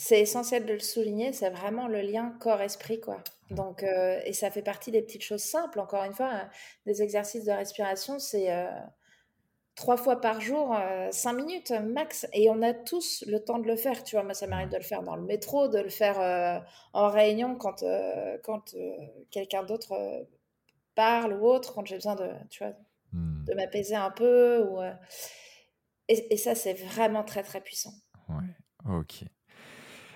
c'est 0.00 0.20
essentiel 0.20 0.64
de 0.64 0.72
le 0.72 0.80
souligner, 0.80 1.34
c'est 1.34 1.50
vraiment 1.50 1.86
le 1.86 2.00
lien 2.00 2.34
corps-esprit, 2.40 3.00
quoi. 3.00 3.22
Donc, 3.50 3.82
euh, 3.82 4.18
et 4.24 4.32
ça 4.32 4.50
fait 4.50 4.62
partie 4.62 4.90
des 4.90 5.02
petites 5.02 5.22
choses 5.22 5.42
simples. 5.42 5.78
Encore 5.78 6.04
une 6.04 6.14
fois, 6.14 6.48
des 6.86 7.02
exercices 7.02 7.44
de 7.44 7.52
respiration, 7.52 8.18
c'est 8.18 8.50
euh, 8.50 8.70
trois 9.74 9.96
fois 9.96 10.20
par 10.20 10.40
jour, 10.40 10.74
euh, 10.76 11.08
cinq 11.10 11.34
minutes 11.34 11.70
max, 11.70 12.26
et 12.32 12.50
on 12.50 12.62
a 12.62 12.74
tous 12.74 13.24
le 13.26 13.38
temps 13.42 13.58
de 13.58 13.66
le 13.66 13.76
faire. 13.76 14.02
Tu 14.04 14.16
vois, 14.16 14.24
moi, 14.24 14.34
ça 14.34 14.46
m'arrive 14.46 14.68
de 14.68 14.76
le 14.76 14.82
faire 14.82 15.02
dans 15.02 15.16
le 15.16 15.22
métro, 15.22 15.68
de 15.68 15.78
le 15.78 15.88
faire 15.88 16.62
en 16.92 17.08
réunion 17.08 17.56
quand 17.56 17.84
quand 18.42 18.74
quelqu'un 19.30 19.62
d'autre 19.62 20.26
parle 20.94 21.34
ou 21.34 21.46
autre, 21.46 21.74
quand 21.74 21.86
j'ai 21.86 21.96
besoin 21.96 22.16
de, 22.16 22.28
tu 22.50 22.64
vois, 22.64 22.74
mmh. 23.12 23.44
de 23.44 23.54
m'apaiser 23.54 23.94
un 23.94 24.10
peu. 24.10 24.62
Ou, 24.68 24.82
et, 26.08 26.34
et, 26.34 26.36
ça, 26.36 26.54
c'est 26.54 26.74
vraiment 26.74 27.22
très 27.22 27.42
très 27.42 27.60
puissant. 27.60 27.92
Ouais. 28.28 28.98
Ok. 28.98 29.24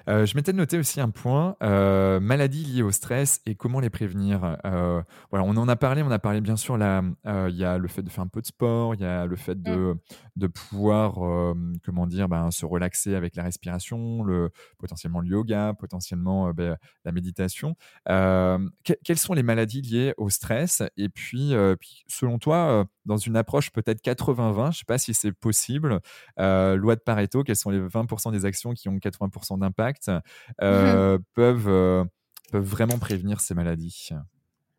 Euh, 0.08 0.26
je 0.26 0.36
m'étais 0.36 0.52
noté 0.52 0.78
aussi 0.78 1.00
un 1.00 1.10
point, 1.10 1.56
euh, 1.62 2.20
maladies 2.20 2.64
liées 2.64 2.82
au 2.82 2.90
stress 2.90 3.40
et 3.46 3.54
comment 3.54 3.80
les 3.80 3.90
prévenir. 3.90 4.58
Euh, 4.64 5.02
voilà, 5.30 5.44
on 5.44 5.56
en 5.56 5.68
a 5.68 5.76
parlé, 5.76 6.02
on 6.02 6.10
a 6.10 6.18
parlé 6.18 6.40
bien 6.40 6.56
sûr, 6.56 6.76
là, 6.76 7.02
il 7.24 7.56
y 7.56 7.64
a 7.64 7.78
le 7.78 7.88
fait 7.88 8.02
de 8.02 8.10
faire 8.10 8.24
un 8.24 8.28
peu 8.28 8.40
de 8.40 8.46
sport, 8.46 8.94
il 8.94 9.00
y 9.00 9.04
a 9.04 9.26
le 9.26 9.36
fait 9.36 9.60
de, 9.60 9.94
mmh. 9.94 9.98
de 10.36 10.46
pouvoir, 10.46 11.14
comment 11.84 12.06
dire, 12.06 12.28
ben, 12.28 12.50
se 12.50 12.66
relaxer 12.66 13.14
avec 13.14 13.36
la 13.36 13.44
respiration, 13.44 14.22
le, 14.22 14.50
potentiellement 14.78 15.20
le 15.20 15.28
yoga, 15.28 15.74
potentiellement 15.78 16.50
ben, 16.50 16.76
la 17.04 17.12
méditation. 17.12 17.76
quelles 18.06 19.18
sont 19.18 19.34
les 19.34 19.42
maladies 19.42 19.82
liées 19.82 20.14
au 20.16 20.28
stress? 20.28 20.82
Et 20.96 21.08
puis, 21.08 21.54
puis 21.80 22.04
selon 22.08 22.38
toi, 22.38 22.86
dans 23.04 23.16
une 23.16 23.36
approche 23.36 23.70
peut-être 23.70 24.02
80-20, 24.02 24.54
je 24.54 24.68
ne 24.68 24.72
sais 24.72 24.84
pas 24.86 24.98
si 24.98 25.14
c'est 25.14 25.32
possible, 25.32 26.00
loi 26.36 26.96
de 26.96 27.00
Pareto, 27.00 27.42
quelles 27.42 27.56
sont 27.56 27.70
les 27.70 27.80
20% 27.80 28.32
des 28.32 28.44
actions 28.44 28.72
qui 28.74 28.88
ont 28.88 28.96
80% 28.96 29.58
d'impact? 29.58 29.93
Euh, 30.62 31.18
peuvent, 31.34 31.68
euh, 31.68 32.04
peuvent 32.50 32.64
vraiment 32.64 32.98
prévenir 32.98 33.40
ces 33.40 33.54
maladies 33.54 34.10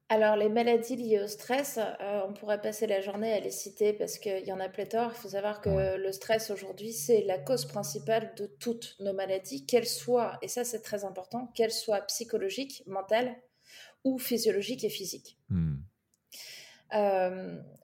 alors, 0.08 0.36
les 0.36 0.50
maladies 0.50 0.98
liées 0.98 1.20
au 1.20 1.28
stress, 1.28 1.80
euh, 1.80 2.22
on 2.28 2.34
pourrait 2.34 2.62
passer 2.62 2.86
la 2.86 3.02
journée 3.02 3.34
à 3.34 3.40
les 3.40 3.50
citer 3.50 3.92
parce 3.92 4.20
qu'il 4.20 4.46
y 4.46 4.54
en 4.54 4.60
a 4.60 4.70
pléthore. 4.70 5.12
Il 5.16 5.20
faut 5.20 5.30
savoir 5.30 5.62
que 5.62 5.98
le 5.98 6.12
stress 6.12 6.52
aujourd'hui, 6.52 6.94
c'est 6.94 7.24
la 7.24 7.40
cause 7.40 7.66
principale 7.66 8.36
de 8.38 8.46
toutes 8.46 8.98
nos 9.00 9.14
maladies, 9.14 9.66
qu'elles 9.66 9.88
soient, 9.88 10.38
et 10.44 10.48
ça 10.48 10.64
c'est 10.64 10.82
très 10.82 11.06
important, 11.06 11.48
qu'elles 11.56 11.72
soient 11.72 12.02
psychologiques, 12.02 12.84
mentales 12.86 13.36
ou 14.04 14.20
physiologiques 14.20 14.84
et 14.84 14.90
physiques. 14.90 15.40
Hmm. 15.50 15.78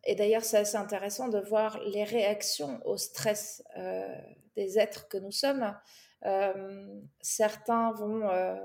et 0.05 0.13
d'ailleurs, 0.13 0.43
c'est 0.43 0.57
assez 0.57 0.77
intéressant 0.77 1.27
de 1.27 1.39
voir 1.39 1.79
les 1.85 2.03
réactions 2.03 2.79
au 2.85 2.97
stress 2.97 3.63
des 4.55 4.77
êtres 4.77 5.07
que 5.07 5.17
nous 5.17 5.31
sommes. 5.31 5.73
Euh, 6.25 7.01
certains 7.21 7.91
vont, 7.93 8.29
euh, 8.29 8.55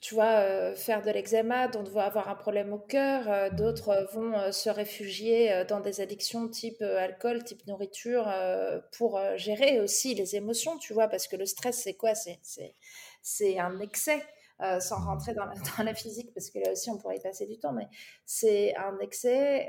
tu 0.00 0.14
vois, 0.14 0.40
euh, 0.40 0.74
faire 0.74 1.02
de 1.02 1.10
l'eczéma, 1.10 1.68
donc 1.68 1.88
vont 1.88 2.00
avoir 2.00 2.28
un 2.28 2.34
problème 2.34 2.72
au 2.72 2.78
cœur. 2.78 3.50
D'autres 3.52 4.08
vont 4.12 4.52
se 4.52 4.70
réfugier 4.70 5.64
dans 5.68 5.80
des 5.80 6.00
addictions 6.00 6.48
type 6.48 6.82
alcool, 6.82 7.44
type 7.44 7.66
nourriture, 7.66 8.32
pour 8.96 9.20
gérer 9.36 9.80
aussi 9.80 10.14
les 10.14 10.36
émotions, 10.36 10.78
tu 10.78 10.92
vois, 10.92 11.08
parce 11.08 11.26
que 11.26 11.36
le 11.36 11.46
stress, 11.46 11.82
c'est 11.82 11.94
quoi? 11.94 12.12
C'est 13.22 13.58
un 13.58 13.80
excès. 13.80 14.22
sans 14.80 15.04
rentrer 15.04 15.34
dans 15.78 15.84
la, 15.84 15.94
physique, 15.94 16.32
parce 16.34 16.50
que 16.50 16.58
là 16.58 16.72
aussi 16.72 16.90
on 16.90 16.98
pourrait 16.98 17.16
y 17.16 17.20
passer 17.20 17.46
du 17.46 17.58
temps, 17.58 17.72
mais 17.72 17.88
c'est 18.24 18.74
un 18.76 18.98
excès 19.00 19.68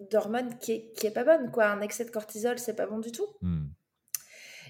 d'hormones 0.00 0.58
qui 0.58 0.72
est, 0.72 0.92
qui 0.92 1.06
est 1.06 1.12
pas 1.12 1.24
bonne. 1.24 1.50
Quoi. 1.50 1.66
Un 1.66 1.80
excès 1.80 2.04
de 2.04 2.10
cortisol, 2.10 2.58
c'est 2.58 2.74
pas 2.74 2.86
bon 2.86 2.98
du 2.98 3.12
tout. 3.12 3.26
Hmm. 3.40 3.66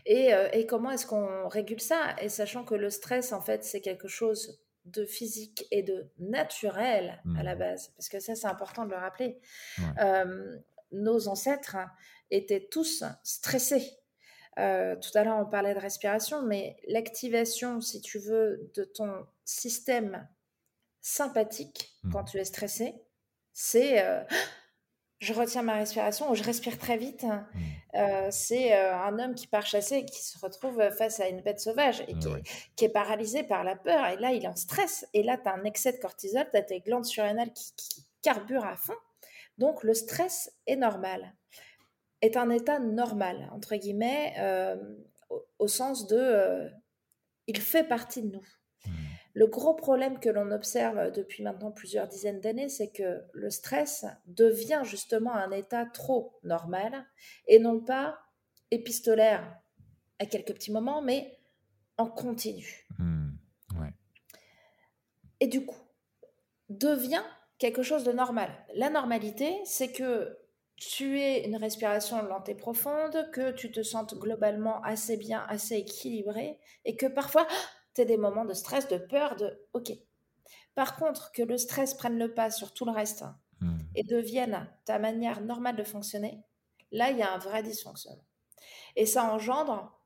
Et, 0.07 0.32
euh, 0.32 0.48
et 0.52 0.66
comment 0.66 0.90
est-ce 0.90 1.07
qu'on 1.07 1.48
régule 1.48 1.81
ça? 1.81 2.16
Et 2.20 2.28
sachant 2.28 2.65
que 2.65 2.74
le 2.74 2.90
stress, 2.90 3.32
en 3.32 3.40
fait, 3.40 3.65
c'est 3.65 3.81
quelque 3.81 4.09
chose 4.09 4.62
de 4.86 5.05
physique 5.05 5.66
et 5.70 5.82
de 5.82 6.11
naturel 6.19 7.23
à 7.36 7.43
la 7.43 7.55
mmh. 7.55 7.59
base, 7.59 7.93
parce 7.97 8.09
que 8.09 8.19
ça, 8.19 8.35
c'est 8.35 8.47
important 8.47 8.86
de 8.86 8.90
le 8.90 8.97
rappeler. 8.97 9.39
nos 10.90 11.28
ancêtres 11.28 11.77
étaient 12.31 12.66
tous 12.70 13.05
stressés. 13.23 13.86
Euh, 14.59 14.97
tout 14.97 15.16
à 15.16 15.24
l'heure, 15.24 15.39
on 15.39 15.47
parlait 15.47 15.74
de 15.74 15.78
respiration, 15.78 16.43
mais 16.43 16.77
l'activation, 16.89 17.81
si 17.81 18.01
tu 18.01 18.19
veux, 18.19 18.70
de 18.74 18.85
ton 18.85 19.27
système 19.44 20.28
sympathique 21.01 21.94
mmh. 22.02 22.12
quand 22.12 22.24
tu 22.24 22.39
es 22.39 22.44
stressé, 22.44 22.94
c'est 23.52 24.05
euh, 24.05 24.23
je 25.20 25.32
retiens 25.32 25.62
ma 25.62 25.74
respiration 25.74 26.30
ou 26.30 26.34
je 26.34 26.42
respire 26.42 26.78
très 26.78 26.97
vite. 26.97 27.24
Mmh. 27.24 27.60
Euh, 27.94 28.28
c'est 28.30 28.72
un 28.74 29.18
homme 29.18 29.34
qui 29.34 29.47
part 29.47 29.66
chasser 29.66 29.97
et 29.97 30.05
qui 30.05 30.22
se 30.22 30.38
retrouve 30.38 30.90
face 30.97 31.20
à 31.20 31.28
une 31.28 31.42
bête 31.42 31.60
sauvage 31.60 32.02
et 32.09 32.14
qui, 32.76 32.84
est, 32.84 32.88
paralysé 32.88 33.42
par 33.42 33.62
la 33.64 33.76
peur. 33.76 34.06
Et 34.06 34.16
là, 34.16 34.32
il 34.32 34.44
est 34.44 34.48
en 34.48 34.56
stress. 34.56 35.06
Et 35.12 35.22
là, 35.22 35.36
tu 35.36 35.48
as 35.48 35.55
un 35.55 35.64
excès 35.64 35.92
de 35.92 35.98
cortisol, 35.98 36.47
tu 36.51 36.56
as 36.56 36.62
tes 36.62 36.80
glandes 36.80 37.05
surrénales 37.05 37.52
qui, 37.52 37.72
qui 37.76 38.06
carburent 38.22 38.66
à 38.66 38.76
fond. 38.76 38.97
Donc, 39.59 39.82
le 39.82 39.94
stress 39.94 40.52
est 40.66 40.76
normal 40.76 41.34
est 42.22 42.36
un 42.36 42.51
état 42.51 42.78
normal, 42.78 43.48
entre 43.52 43.76
guillemets, 43.76 44.34
euh, 44.38 44.76
au, 45.59 45.68
sens 45.68 46.06
de 46.06 46.16
euh, 46.16 46.68
il 47.47 47.60
fait 47.60 47.84
partie 47.84 48.22
de 48.22 48.32
nous. 48.36 48.47
Le 49.40 49.46
gros 49.46 49.72
problème 49.72 50.20
que 50.20 50.28
l'on 50.28 50.50
observe 50.50 51.12
depuis 51.12 51.42
maintenant 51.42 51.70
plusieurs 51.70 52.06
dizaines 52.06 52.42
d'années, 52.42 52.68
c'est 52.68 52.90
que 52.90 53.22
le 53.32 53.48
stress 53.48 54.04
devient 54.26 54.82
justement 54.84 55.32
un 55.32 55.50
état 55.50 55.86
trop 55.86 56.38
normal 56.42 57.06
et 57.48 57.58
non 57.58 57.80
pas 57.80 58.18
épistolaire 58.70 59.58
à 60.18 60.26
quelques 60.26 60.52
petits 60.52 60.72
moments, 60.72 61.00
mais 61.00 61.38
en 61.96 62.04
continu. 62.04 62.86
Mmh. 62.98 63.30
Et 65.40 65.46
du 65.46 65.64
coup, 65.64 65.88
devient 66.68 67.24
quelque 67.56 67.82
chose 67.82 68.04
de 68.04 68.12
normal. 68.12 68.50
La 68.74 68.90
normalité, 68.90 69.58
c'est 69.64 69.90
que 69.90 70.36
tu 70.76 71.18
es 71.18 71.46
une 71.46 71.56
respiration 71.56 72.22
lente 72.22 72.50
et 72.50 72.54
profonde, 72.54 73.30
que 73.32 73.52
tu 73.52 73.72
te 73.72 73.82
sentes 73.82 74.18
globalement 74.18 74.82
assez 74.82 75.16
bien, 75.16 75.46
assez 75.48 75.76
équilibré, 75.76 76.58
et 76.84 76.94
que 76.94 77.06
parfois, 77.06 77.46
tu 77.94 78.04
des 78.04 78.16
moments 78.16 78.44
de 78.44 78.54
stress, 78.54 78.88
de 78.88 78.98
peur, 78.98 79.36
de 79.36 79.66
OK. 79.72 79.92
Par 80.74 80.96
contre, 80.96 81.32
que 81.32 81.42
le 81.42 81.58
stress 81.58 81.94
prenne 81.94 82.18
le 82.18 82.32
pas 82.32 82.50
sur 82.50 82.72
tout 82.72 82.84
le 82.84 82.92
reste 82.92 83.24
hmm. 83.60 83.78
et 83.94 84.04
devienne 84.04 84.68
ta 84.84 84.98
manière 84.98 85.40
normale 85.40 85.76
de 85.76 85.84
fonctionner, 85.84 86.42
là, 86.92 87.10
il 87.10 87.18
y 87.18 87.22
a 87.22 87.32
un 87.32 87.38
vrai 87.38 87.62
dysfonctionnement. 87.62 88.24
Et 88.96 89.06
ça 89.06 89.32
engendre 89.32 90.00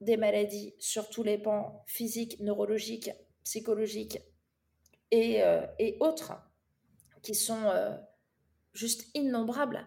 des 0.00 0.16
maladies 0.16 0.74
sur 0.78 1.08
tous 1.08 1.22
les 1.22 1.38
pans 1.38 1.84
physiques, 1.86 2.40
neurologiques, 2.40 3.10
psychologiques 3.44 4.18
et, 5.10 5.42
euh, 5.42 5.66
autres 6.00 6.32
qui 7.22 7.34
sont... 7.34 7.64
Euh, 7.64 7.96
juste 8.72 9.10
innombrables. 9.14 9.86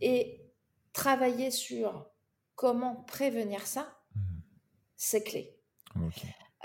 Et 0.00 0.52
travailler 0.92 1.50
sur 1.50 2.10
comment 2.54 2.96
prévenir 3.04 3.66
ça, 3.66 3.98
mmh. 4.14 4.20
c'est 4.96 5.22
clé. 5.22 5.55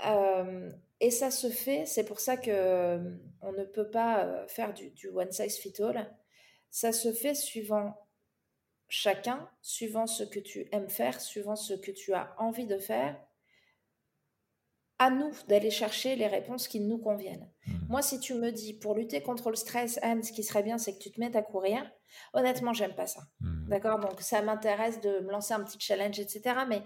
Euh, 0.06 0.70
et 1.00 1.10
ça 1.10 1.30
se 1.30 1.48
fait, 1.48 1.86
c'est 1.86 2.04
pour 2.04 2.20
ça 2.20 2.36
que 2.36 2.98
on 3.40 3.52
ne 3.52 3.64
peut 3.64 3.90
pas 3.90 4.46
faire 4.48 4.72
du, 4.72 4.90
du, 4.90 5.08
one 5.08 5.30
size 5.30 5.56
fit 5.56 5.74
all. 5.82 6.10
Ça 6.70 6.92
se 6.92 7.12
fait 7.12 7.34
suivant 7.34 7.94
chacun, 8.88 9.48
suivant 9.62 10.06
ce 10.06 10.22
que 10.22 10.38
tu 10.38 10.68
aimes 10.72 10.90
faire, 10.90 11.20
suivant 11.20 11.56
ce 11.56 11.74
que 11.74 11.90
tu 11.90 12.12
as 12.12 12.34
envie 12.38 12.66
de 12.66 12.78
faire, 12.78 13.18
à 14.98 15.10
nous 15.10 15.32
d'aller 15.48 15.70
chercher 15.70 16.14
les 16.14 16.26
réponses 16.26 16.68
qui 16.68 16.78
nous 16.78 16.98
conviennent. 16.98 17.50
Mmh. 17.66 17.72
Moi, 17.88 18.02
si 18.02 18.20
tu 18.20 18.34
me 18.34 18.52
dis 18.52 18.74
pour 18.74 18.94
lutter 18.94 19.22
contre 19.22 19.50
le 19.50 19.56
stress, 19.56 19.98
Anne, 20.02 20.22
ce 20.22 20.30
qui 20.30 20.44
serait 20.44 20.62
bien, 20.62 20.78
c'est 20.78 20.92
que 20.92 20.98
tu 20.98 21.10
te 21.10 21.18
mettes 21.18 21.36
à 21.36 21.42
courir. 21.42 21.90
Honnêtement, 22.34 22.72
j'aime 22.72 22.94
pas 22.94 23.06
ça. 23.06 23.22
Mmh. 23.40 23.68
D'accord? 23.68 23.98
Donc, 23.98 24.20
ça 24.20 24.42
m'intéresse 24.42 25.00
de 25.00 25.20
me 25.20 25.30
lancer 25.30 25.54
un 25.54 25.64
petit 25.64 25.80
challenge, 25.80 26.20
etc. 26.20 26.60
Mais 26.68 26.82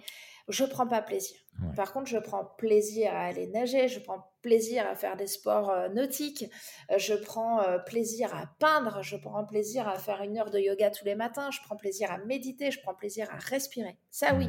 je 0.49 0.65
prends 0.65 0.87
pas 0.87 1.03
plaisir. 1.03 1.37
Par 1.75 1.93
contre, 1.93 2.07
je 2.07 2.19
prends 2.19 2.45
plaisir 2.45 3.15
à 3.15 3.27
aller 3.27 3.47
nager, 3.47 3.89
je 3.89 3.99
prends 3.99 4.31
plaisir 4.43 4.87
à 4.87 4.95
faire 4.95 5.17
des 5.17 5.27
sports 5.27 5.71
euh, 5.71 5.89
nautiques, 5.89 6.45
euh, 6.91 6.99
je 6.99 7.15
prends 7.15 7.63
euh, 7.63 7.79
plaisir 7.79 8.35
à 8.35 8.47
peindre, 8.59 9.03
je 9.03 9.17
prends 9.17 9.45
plaisir 9.45 9.89
à 9.89 9.99
faire 9.99 10.23
une 10.23 10.37
heure 10.39 10.51
de 10.51 10.59
yoga 10.59 10.91
tous 10.91 11.05
les 11.07 11.15
matins, 11.15 11.51
je 11.51 11.61
prends 11.63 11.77
plaisir 11.77 12.13
à 12.13 12.19
méditer, 12.19 12.71
je 12.71 12.81
prends 12.81 12.95
plaisir 12.95 13.27
à 13.33 13.39
respirer. 13.39 13.99
Ça, 14.11 14.35
oui. 14.35 14.49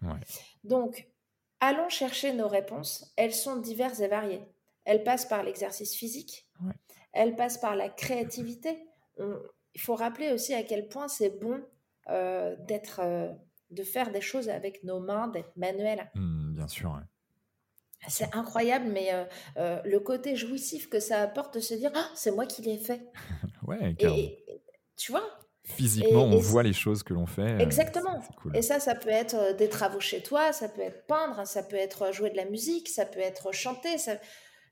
Mmh. 0.00 0.12
Donc, 0.64 1.08
Allons 1.60 1.88
chercher 1.88 2.32
nos 2.32 2.48
réponses. 2.48 3.12
Elles 3.16 3.34
sont 3.34 3.56
diverses 3.56 4.00
et 4.00 4.08
variées. 4.08 4.42
Elles 4.84 5.02
passent 5.02 5.26
par 5.26 5.42
l'exercice 5.42 5.94
physique. 5.94 6.46
Elles 7.12 7.34
passent 7.34 7.58
par 7.58 7.74
la 7.74 7.88
créativité. 7.88 8.78
il 9.18 9.80
faut 9.80 9.96
rappeler 9.96 10.32
aussi 10.32 10.54
à 10.54 10.62
quel 10.62 10.88
point 10.88 11.08
c'est 11.08 11.40
bon 11.40 11.60
euh, 12.10 12.54
d'être, 12.60 13.00
de 13.70 13.82
faire 13.82 14.10
des 14.10 14.20
choses 14.20 14.48
avec 14.48 14.82
nos 14.84 15.00
mains, 15.00 15.28
d'être 15.28 15.56
manuel. 15.56 16.10
Mmh, 16.14 16.54
bien 16.54 16.68
sûr. 16.68 17.00
C'est 18.06 18.34
incroyable, 18.34 18.86
mais 18.86 19.10
euh, 19.56 19.80
le 19.84 19.98
côté 19.98 20.36
jouissif 20.36 20.88
que 20.88 21.00
ça 21.00 21.20
apporte 21.20 21.54
de 21.54 21.60
se 21.60 21.74
dire 21.74 21.90
ah, 21.94 22.08
c'est 22.14 22.30
moi 22.30 22.46
qui 22.46 22.62
l'ai 22.62 22.78
fait. 22.78 23.02
ouais, 23.66 23.96
tu 24.96 25.12
vois? 25.12 25.24
Physiquement, 25.64 26.24
on 26.24 26.38
voit 26.38 26.62
les 26.62 26.72
choses 26.72 27.02
que 27.02 27.12
l'on 27.12 27.26
fait. 27.26 27.42
Euh, 27.42 27.58
Exactement. 27.58 28.22
Et 28.54 28.62
ça, 28.62 28.80
ça 28.80 28.94
peut 28.94 29.10
être 29.10 29.34
euh, 29.34 29.52
des 29.52 29.68
travaux 29.68 30.00
chez 30.00 30.22
toi, 30.22 30.52
ça 30.52 30.68
peut 30.68 30.80
être 30.80 31.06
peindre, 31.06 31.46
ça 31.46 31.62
peut 31.62 31.76
être 31.76 32.12
jouer 32.12 32.30
de 32.30 32.36
la 32.36 32.46
musique, 32.46 32.88
ça 32.88 33.04
peut 33.04 33.20
être 33.20 33.52
chanter. 33.52 33.98
Ça... 33.98 34.14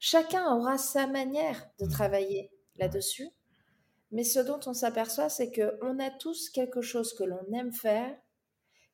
Chacun 0.00 0.54
aura 0.54 0.78
sa 0.78 1.06
manière 1.06 1.68
de 1.80 1.84
mmh. 1.84 1.90
travailler 1.90 2.50
là-dessus. 2.76 3.28
Mais 4.10 4.24
ce 4.24 4.38
dont 4.38 4.60
on 4.66 4.72
s'aperçoit, 4.72 5.28
c'est 5.28 5.52
qu'on 5.52 5.98
a 5.98 6.10
tous 6.10 6.48
quelque 6.48 6.80
chose 6.80 7.12
que 7.12 7.24
l'on 7.24 7.44
aime 7.52 7.72
faire, 7.72 8.16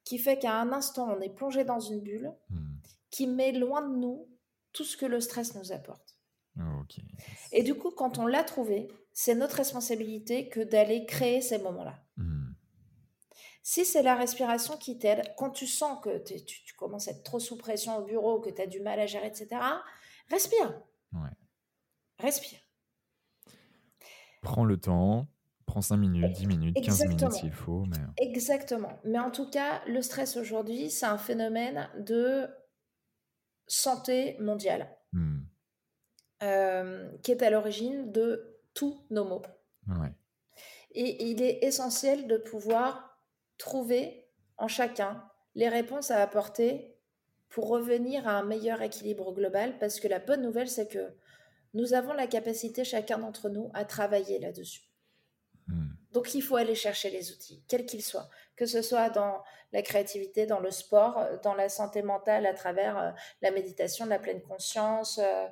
qui 0.04 0.18
fait 0.18 0.38
qu'à 0.38 0.58
un 0.58 0.72
instant, 0.72 1.08
on 1.10 1.20
est 1.20 1.34
plongé 1.34 1.64
dans 1.64 1.80
une 1.80 2.00
bulle, 2.00 2.32
mmh. 2.50 2.56
qui 3.10 3.26
met 3.26 3.52
loin 3.52 3.82
de 3.82 3.96
nous 3.96 4.28
tout 4.72 4.84
ce 4.84 4.96
que 4.96 5.06
le 5.06 5.20
stress 5.20 5.54
nous 5.54 5.72
apporte. 5.72 6.16
Et 7.52 7.62
du 7.62 7.74
coup, 7.74 7.90
quand 7.90 8.18
on 8.18 8.26
l'a 8.26 8.44
trouvé, 8.44 8.88
c'est 9.12 9.34
notre 9.34 9.56
responsabilité 9.56 10.48
que 10.48 10.60
d'aller 10.60 11.06
créer 11.06 11.40
ces 11.40 11.58
moments-là. 11.58 12.02
Hmm. 12.16 12.52
Si 13.62 13.84
c'est 13.84 14.02
la 14.02 14.16
respiration 14.16 14.76
qui 14.76 14.98
t'aide, 14.98 15.22
quand 15.36 15.50
tu 15.50 15.66
sens 15.66 16.02
que 16.02 16.18
tu, 16.18 16.74
commences 16.76 17.08
à 17.08 17.12
être 17.12 17.22
trop 17.22 17.38
sous 17.38 17.56
pression 17.56 17.96
au 17.96 18.04
bureau, 18.04 18.40
que 18.40 18.50
tu 18.50 18.60
as 18.60 18.66
du 18.66 18.80
mal 18.80 18.98
à 18.98 19.06
gérer, 19.06 19.28
etc., 19.28 19.48
respire. 20.28 20.82
Respire. 22.18 22.58
Prends 24.42 24.64
le 24.64 24.76
temps, 24.78 25.28
prends 25.66 25.80
5 25.80 25.97
minutes, 25.97 26.32
10 26.32 26.47
minutes, 26.47 26.76
15 26.82 27.06
minutes 27.06 27.32
s'il 27.32 27.52
faut. 27.52 27.84
Mais... 27.86 27.98
Exactement. 28.18 29.01
Mais 29.05 29.18
en 29.18 29.30
tout 29.30 29.48
cas, 29.51 29.82
le 29.86 30.02
stress 30.02 30.36
aujourd'hui, 30.36 30.90
c'est 30.90 31.06
un 31.06 31.18
phénomène 31.18 31.89
de 31.98 32.47
santé 33.66 34.36
mondiale. 34.40 34.89
Hmm. 35.12 35.40
Euh, 36.43 37.09
qui 37.22 37.30
est 37.30 37.43
à 37.43 37.51
l'origine 37.51 38.10
de 38.10 38.59
tous 38.74 39.06
nos 39.10 39.24
maux. 39.24 39.43
Et 40.90 41.30
il 41.30 41.40
est 41.40 41.62
essentiel 41.62 42.26
de 42.26 42.36
pouvoir 42.36 43.16
trouver 43.59 44.28
en 44.56 44.66
chacun 44.66 45.22
les 45.55 45.68
réponses 45.68 46.10
à 46.10 46.20
apporter 46.20 46.98
pour 47.48 47.68
revenir 47.68 48.26
à 48.26 48.32
un 48.32 48.43
meilleur 48.43 48.82
équilibre 48.82 49.32
global, 49.32 49.78
parce 49.78 50.01
que 50.01 50.09
la 50.09 50.18
bonne 50.18 50.43
nouvelle, 50.43 50.68
c'est 50.68 50.89
que 50.89 51.14
nous 51.74 51.94
avons 51.94 52.12
la 52.12 52.26
capacité, 52.26 52.82
chacun 52.82 53.18
d'entre 53.18 53.48
nous, 53.48 53.70
à 53.72 53.84
travailler 53.84 54.40
là-dessus. 54.40 54.91
Donc 56.12 56.34
il 56.34 56.43
faut 56.43 56.56
aller 56.56 56.74
chercher 56.74 57.10
les 57.10 57.32
outils, 57.32 57.62
quels 57.68 57.86
qu'ils 57.86 58.02
soient, 58.02 58.28
que 58.56 58.66
ce 58.66 58.82
soit 58.82 59.09
dans 59.10 59.43
la 59.72 59.82
créativité, 59.82 60.47
dans 60.47 60.60
le 60.60 60.70
sport, 60.70 61.24
dans 61.43 61.55
la 61.55 61.68
santé 61.68 62.02
mentale 62.02 62.47
à 62.47 62.55
travers 62.55 62.98
euh, 62.98 63.10
la 63.40 63.51
méditation, 63.51 64.06
la 64.06 64.18
pleine 64.18 64.43
conscience, 64.43 65.18
euh, 65.22 65.47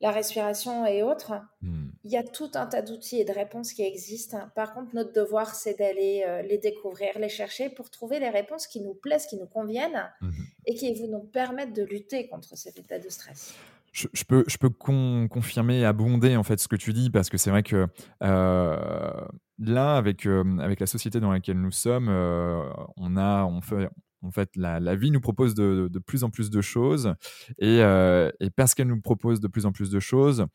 la 0.00 0.10
respiration 0.10 0.84
et 0.84 1.02
autres, 1.02 1.32
hmm. 1.62 1.88
il 2.04 2.10
y 2.10 2.18
a 2.18 2.22
tout 2.22 2.50
un 2.54 2.66
tas 2.66 2.82
d'outils 2.82 3.18
et 3.18 3.24
de 3.24 3.32
réponses 3.32 3.72
qui 3.72 3.82
existent. 3.82 4.38
Par 4.54 4.74
contre, 4.74 4.94
notre 4.94 5.12
devoir, 5.12 5.54
c'est 5.54 5.78
d'aller 5.78 6.24
euh, 6.26 6.42
les 6.42 6.58
découvrir, 6.58 7.18
les 7.18 7.30
chercher 7.30 7.70
pour 7.70 7.90
trouver 7.90 8.20
les 8.20 8.28
réponses 8.28 8.66
qui 8.66 8.80
nous 8.80 8.94
plaisent, 8.94 9.26
qui 9.26 9.36
nous 9.36 9.46
conviennent 9.46 10.12
hmm. 10.20 10.30
et 10.66 10.74
qui 10.74 10.92
vous 10.94 11.06
nous 11.06 11.24
permettent 11.24 11.72
de 11.72 11.82
lutter 11.82 12.28
contre 12.28 12.56
cet 12.58 12.78
état 12.78 12.98
de 12.98 13.08
stress. 13.08 13.54
Je, 13.96 14.24
peux, 14.24 14.44
je 14.46 14.58
peux 14.58 14.68
confirmer 14.68 15.78
et 15.78 15.84
abonder 15.86 16.36
en 16.36 16.42
fait 16.42 16.60
ce 16.60 16.68
que 16.68 16.76
tu 16.76 16.92
dis 16.92 17.08
parce 17.08 17.30
que 17.30 17.38
c'est 17.38 17.48
vrai 17.48 17.62
que 17.62 17.86
euh, 18.22 19.26
là, 19.58 19.96
avec, 19.96 20.26
euh, 20.26 20.58
avec 20.58 20.80
la 20.80 20.86
société 20.86 21.18
dans 21.18 21.30
laquelle 21.30 21.58
nous 21.58 21.70
sommes, 21.70 22.08
on, 22.08 23.16
a, 23.16 23.44
on, 23.44 23.62
fait, 23.62 23.88
En 24.22 24.30
fait, 24.30 24.50
la, 24.56 24.96
vie 24.96 25.10
nous 25.10 25.20
propose 25.20 25.54
de, 25.54 25.88
plus 26.06 26.24
en 26.24 26.30
plus 26.30 26.50
de 26.50 26.60
choses. 26.60 27.14
Et, 27.58 27.80
euh, 27.80 28.30
et 28.40 28.50
parce 28.50 28.74
qu'elle 28.74 28.88
nous 28.88 29.00
propose 29.00 29.40
de 29.40 29.48
plus 29.48 29.64
en 29.64 29.72
plus 29.72 29.88
de 29.88 30.00
choses, 30.00 30.46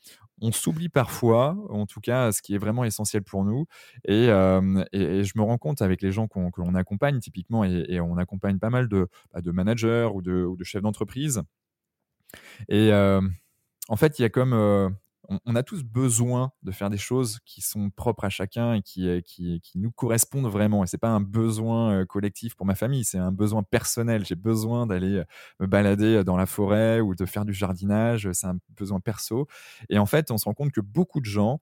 on 0.41 0.51
s'oublie 0.51 0.89
parfois, 0.89 1.57
en 1.69 1.85
tout 1.85 2.01
cas, 2.01 2.31
ce 2.31 2.41
qui 2.41 2.53
est 2.55 2.57
vraiment 2.57 2.83
essentiel 2.83 3.23
pour 3.23 3.45
nous. 3.45 3.65
Et, 4.05 4.29
euh, 4.29 4.83
je 4.93 5.31
me 5.35 5.41
rends 5.41 5.57
compte 5.57 5.81
avec 5.81 6.01
les 6.01 6.11
gens 6.11 6.27
que 6.27 6.39
l'on 6.57 6.75
accompagne, 6.75 7.19
typiquement, 7.19 7.63
et, 7.63 7.99
on 8.01 8.17
accompagne 8.17 8.59
pas 8.59 8.69
mal 8.69 8.87
de, 8.87 9.07
bah, 9.33 9.41
de 9.41 9.51
managers 9.51 10.09
de, 10.21 10.43
ou 10.43 10.55
de 10.57 10.63
chefs 10.63 10.81
d'entreprise. 10.81 11.41
Et 12.69 12.91
euh, 12.91 13.21
en 13.89 13.95
fait, 13.95 14.19
il 14.19 14.23
y 14.23 14.25
a 14.25 14.29
comme 14.29 14.53
on, 15.45 15.55
a 15.55 15.63
tous 15.63 15.83
besoin 15.83 16.51
de 16.63 16.71
faire 16.71 16.89
des 16.89 16.97
choses 16.97 17.39
qui 17.45 17.61
sont 17.61 17.89
propres 17.89 18.25
à 18.25 18.29
chacun 18.29 18.73
et 18.73 18.81
qui, 18.81 19.07
euh, 19.07 19.21
qui, 19.21 19.61
nous 19.75 19.91
correspondent 19.91 20.49
vraiment. 20.49 20.83
Et 20.83 20.87
c'est 20.87 20.97
pas 20.97 21.09
un 21.09 21.21
besoin 21.21 21.93
euh, 21.93 22.05
collectif 22.05 22.55
pour 22.55 22.65
ma 22.65 22.75
famille, 22.75 23.03
c'est 23.03 23.17
un 23.17 23.31
besoin 23.31 23.63
personnel. 23.63 24.25
J'ai 24.25 24.35
besoin 24.35 24.87
d'aller 24.87 25.17
euh, 25.17 25.25
me 25.59 25.67
balader 25.67 26.23
dans 26.23 26.37
la 26.37 26.45
forêt 26.45 26.99
ou 26.99 27.15
de 27.15 27.25
faire 27.25 27.45
du 27.45 27.53
jardinage. 27.53 28.29
C'est 28.33 28.47
un 28.47 28.57
besoin 28.69 28.99
perso. 28.99 29.47
Et 29.89 29.97
en 29.97 30.05
fait, 30.05 30.31
on 30.31 30.37
se 30.37 30.45
rend 30.45 30.53
compte 30.53 30.71
que 30.71 30.81
beaucoup 30.81 31.19
de 31.19 31.25
gens 31.25 31.61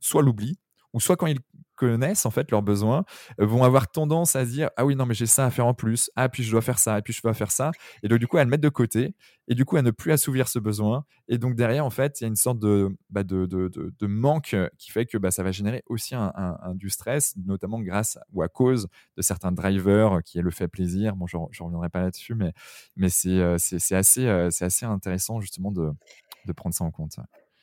soit 0.00 0.22
l'oublient, 0.22 0.58
ou 0.92 1.00
soit 1.00 1.16
quand 1.16 1.26
ils 1.26 1.40
connaissent 1.80 2.26
en 2.26 2.30
fait 2.30 2.50
leurs 2.50 2.62
besoins, 2.62 3.04
euh, 3.40 3.46
vont 3.46 3.64
avoir 3.64 3.90
tendance 3.90 4.36
à 4.36 4.44
dire 4.44 4.68
ah 4.76 4.84
oui 4.84 4.94
non 4.96 5.06
mais 5.06 5.14
j'ai 5.14 5.24
ça 5.24 5.46
à 5.46 5.50
faire 5.50 5.66
en 5.66 5.72
plus, 5.72 6.10
ah 6.14 6.28
puis 6.28 6.42
je 6.42 6.50
dois 6.50 6.60
faire 6.60 6.78
ça, 6.78 6.98
et 6.98 7.02
puis 7.02 7.14
je 7.14 7.22
dois 7.22 7.32
faire 7.32 7.50
ça, 7.50 7.70
et 8.02 8.08
donc 8.08 8.18
du 8.18 8.26
coup 8.26 8.36
à 8.36 8.44
le 8.44 8.50
mettre 8.50 8.62
de 8.62 8.68
côté, 8.68 9.14
et 9.48 9.54
du 9.54 9.64
coup 9.64 9.78
à 9.78 9.82
ne 9.82 9.90
plus 9.90 10.12
assouvir 10.12 10.46
ce 10.48 10.58
besoin, 10.58 11.06
et 11.28 11.38
donc 11.38 11.54
derrière 11.54 11.86
en 11.86 11.90
fait 11.90 12.20
il 12.20 12.24
y 12.24 12.26
a 12.26 12.28
une 12.28 12.36
sorte 12.36 12.58
de, 12.58 12.94
bah, 13.08 13.22
de, 13.22 13.46
de, 13.46 14.06
manque 14.06 14.54
qui 14.76 14.90
fait 14.90 15.06
que 15.06 15.16
bah, 15.16 15.30
ça 15.30 15.42
va 15.42 15.52
générer 15.52 15.82
aussi 15.86 16.14
un, 16.14 16.74
du 16.74 16.90
stress, 16.90 17.34
notamment 17.46 17.80
grâce 17.80 18.18
ou 18.32 18.42
à 18.42 18.48
cause 18.48 18.88
de 19.16 19.22
certains 19.22 19.52
drivers 19.52 20.22
qui 20.22 20.38
est 20.38 20.42
le 20.42 20.50
fait 20.50 20.68
plaisir. 20.68 21.16
Bon 21.16 21.26
je 21.26 21.62
reviendrai 21.62 21.88
pas 21.88 22.02
là-dessus, 22.02 22.34
mais, 22.34 22.52
mais 22.96 23.08
c'est 23.08 23.38
euh, 23.38 23.56
assez, 23.92 24.26
euh, 24.26 24.50
assez 24.60 24.84
intéressant 24.84 25.40
justement 25.40 25.72
de, 25.72 25.90
de 26.46 26.52
prendre 26.52 26.74
ça 26.74 26.84
en 26.84 26.90
compte. 26.90 27.16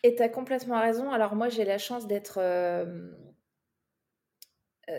Et 0.04 0.16
tu 0.16 0.22
as 0.22 0.30
complètement 0.30 0.80
raison. 0.80 1.12
Alors 1.12 1.36
moi, 1.36 1.50
j'ai 1.50 1.66
la 1.66 1.78
chance 1.78 2.08
d'être... 2.08 2.38
Euh, 2.40 2.86
euh, 2.86 3.12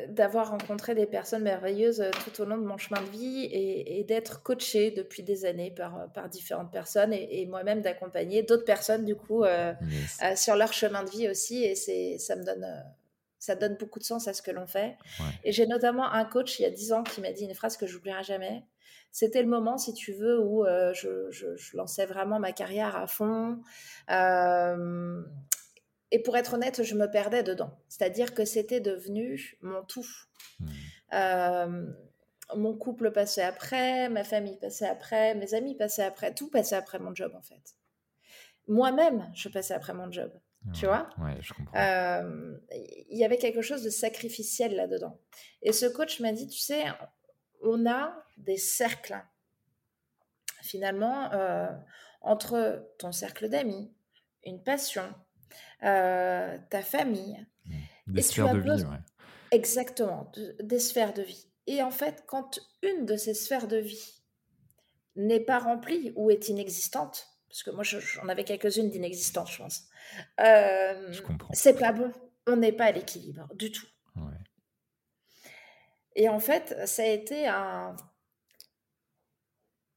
d'avoir 0.09 0.51
rencontré 0.51 0.95
des 0.95 1.07
personnes 1.07 1.43
merveilleuses 1.43 2.01
euh, 2.01 2.11
tout 2.25 2.43
au 2.43 2.45
long 2.45 2.59
de 2.59 2.65
mon 2.65 2.77
chemin 2.77 3.01
de 3.03 3.09
vie 3.09 3.49
et, 3.51 4.05
d'être 4.05 4.43
coachée 4.43 4.91
depuis 4.91 5.23
des 5.23 5.45
années 5.45 5.71
par, 5.71 6.11
par 6.13 6.29
différentes 6.29 6.71
personnes 6.71 7.13
et, 7.13 7.47
moi-même 7.47 7.81
d'accompagner 7.81 8.43
d'autres 8.43 8.65
personnes 8.65 9.05
du 9.05 9.17
coup 9.17 9.45
sur 10.37 10.57
leur 10.57 10.73
chemin 10.73 11.03
de 11.05 11.11
vie 11.11 11.29
aussi. 11.29 11.65
Et 11.65 11.75
c'est 11.75 12.19
ça 12.19 12.37
me 12.37 12.45
donne 12.45 12.67
ça 13.39 13.55
donne 13.55 13.77
beaucoup 13.77 13.99
de 13.99 14.05
sens 14.05 14.29
à 14.29 14.33
ce 14.33 14.43
que 14.43 14.51
l'on 14.51 14.67
fait. 14.67 14.97
Et 15.45 15.53
j'ai 15.53 15.67
notamment 15.67 16.11
un 16.11 16.25
coach 16.25 16.59
il 16.59 16.63
y 16.63 16.67
a 16.67 16.71
dix 16.71 16.93
ans 16.93 17.03
qui 17.03 17.21
m'a 17.21 17.33
dit 17.33 17.45
une 17.45 17.55
phrase 17.55 17.77
que 17.77 17.87
j'oublierai 17.87 18.25
jamais. 18.25 18.65
C'était 19.11 19.43
le 19.43 19.49
moment, 19.49 19.79
si 19.79 19.95
tu 19.95 20.13
veux, 20.13 20.39
où 20.39 20.65
euh, 20.65 20.93
je, 20.93 21.77
lançais 21.77 22.07
vraiment 22.07 22.39
ma 22.39 22.53
carrière 22.53 22.97
à 22.97 23.07
fond. 23.07 23.61
Euh, 24.11 25.23
et 26.11 26.23
pour 26.23 26.37
être 26.37 26.55
honnête, 26.55 26.83
je 26.83 26.95
me 26.95 27.11
perdais 27.11 27.43
dedans. 27.43 27.79
C'est-à-dire 27.89 28.35
que 28.35 28.45
c'était 28.45 28.81
devenu 28.81 29.57
mon 29.61 29.83
tout. 29.83 30.07
Mmh. 30.61 30.67
Euh, 31.13 31.93
mon 32.57 32.75
couple 32.75 33.11
passait 33.13 33.43
après, 33.43 34.09
ma 34.09 34.25
famille 34.25 34.57
passait 34.59 34.89
après, 34.89 35.35
mes 35.35 35.53
amis 35.55 35.75
passaient 35.75 36.05
après, 36.05 36.33
tout 36.33 36.49
passait 36.51 36.77
après 36.77 36.99
mon 36.99 37.15
job 37.15 37.33
en 37.35 37.43
fait. 37.43 37.77
Moi-même, 38.69 39.31
je 39.35 39.49
passais 39.49 39.75
après 39.75 39.95
mon 39.95 40.11
job. 40.11 40.31
tu 40.75 40.87
vois? 40.87 41.09
Ouais, 41.19 41.37
je 41.41 41.55
comprends. 41.55 41.79
Il 42.71 43.19
y 43.19 43.25
avait 43.25 43.39
quelque 43.39 43.63
chose 43.63 43.83
de 43.83 43.91
sacrificiel 43.91 44.75
là-dedans. 44.75 45.19
Et 45.63 45.73
ce 45.73 45.87
coach 45.87 46.21
m'a 46.21 46.33
dit, 46.33 46.49
tu 46.49 46.59
sais, 46.59 46.85
on 47.63 47.87
a 47.87 48.15
des 48.37 48.57
cercles, 48.57 49.23
finalement, 50.63 51.33
euh, 51.33 51.71
entre 52.21 52.87
ton 52.99 53.13
cercle 53.13 53.49
d'amis, 53.49 53.93
une 54.45 54.63
passion, 54.63 55.15
euh, 55.85 56.59
ta 56.71 56.83
famille. 56.83 57.47
Mmh. 57.67 57.73
Des 58.09 58.23
sphères 58.23 58.55
de 58.55 58.61
vie, 58.61 58.85
Exactement, 59.51 60.31
des 60.61 60.79
sphères 60.79 61.15
de 61.15 61.23
vie. 61.23 61.47
Et 61.67 61.83
en 61.83 61.91
fait, 61.91 62.25
quand 62.27 62.59
une 62.83 63.07
de 63.07 63.17
ces 63.17 63.35
sphères 63.35 63.69
de 63.69 63.77
vie 63.77 64.23
n'est 65.17 65.41
pas 65.41 65.59
remplie 65.59 66.13
ou 66.17 66.31
est 66.31 66.49
inexistante, 66.49 67.29
parce 67.49 67.63
que 67.63 67.71
moi 67.71 67.83
j'en 67.83 68.29
avais 68.29 68.45
quelques-unes 68.45 68.91
d'inexistantes, 68.91 69.51
je 69.51 69.59
pense, 69.59 69.85
euh, 70.41 71.13
c'est 71.53 71.79
pas 71.79 71.93
bon. 71.93 72.13
On 72.47 72.57
n'est 72.57 72.73
pas 72.73 72.87
à 72.87 72.93
l'équilibre 72.93 73.47
du 73.55 73.71
tout. 73.71 73.87
Et 76.15 76.29
en 76.29 76.41
fait, 76.41 76.77
ça 76.87 77.03
a 77.03 77.07
été 77.07 77.47
un, 77.47 77.95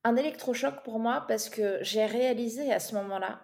un 0.03 0.15
électrochoc 0.15 0.83
pour 0.83 0.99
moi 0.99 1.25
parce 1.27 1.49
que 1.49 1.79
j'ai 1.81 2.05
réalisé 2.05 2.71
à 2.71 2.79
ce 2.79 2.93
moment-là 2.95 3.41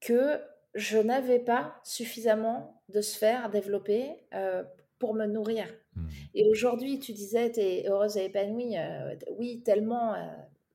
que 0.00 0.42
je 0.74 0.98
n'avais 0.98 1.38
pas 1.38 1.80
suffisamment 1.84 2.82
de 2.88 3.00
sphères 3.00 3.50
développées 3.50 4.16
euh, 4.34 4.62
pour 4.98 5.14
me 5.14 5.26
nourrir. 5.26 5.66
Mmh. 5.94 6.08
Et 6.34 6.48
aujourd'hui, 6.50 6.98
tu 6.98 7.12
disais, 7.12 7.50
tu 7.50 7.60
es 7.60 7.88
heureuse 7.88 8.16
et 8.16 8.26
épanouie. 8.26 8.76
Euh, 8.76 9.16
oui, 9.38 9.62
tellement, 9.62 10.14
euh, 10.14 10.26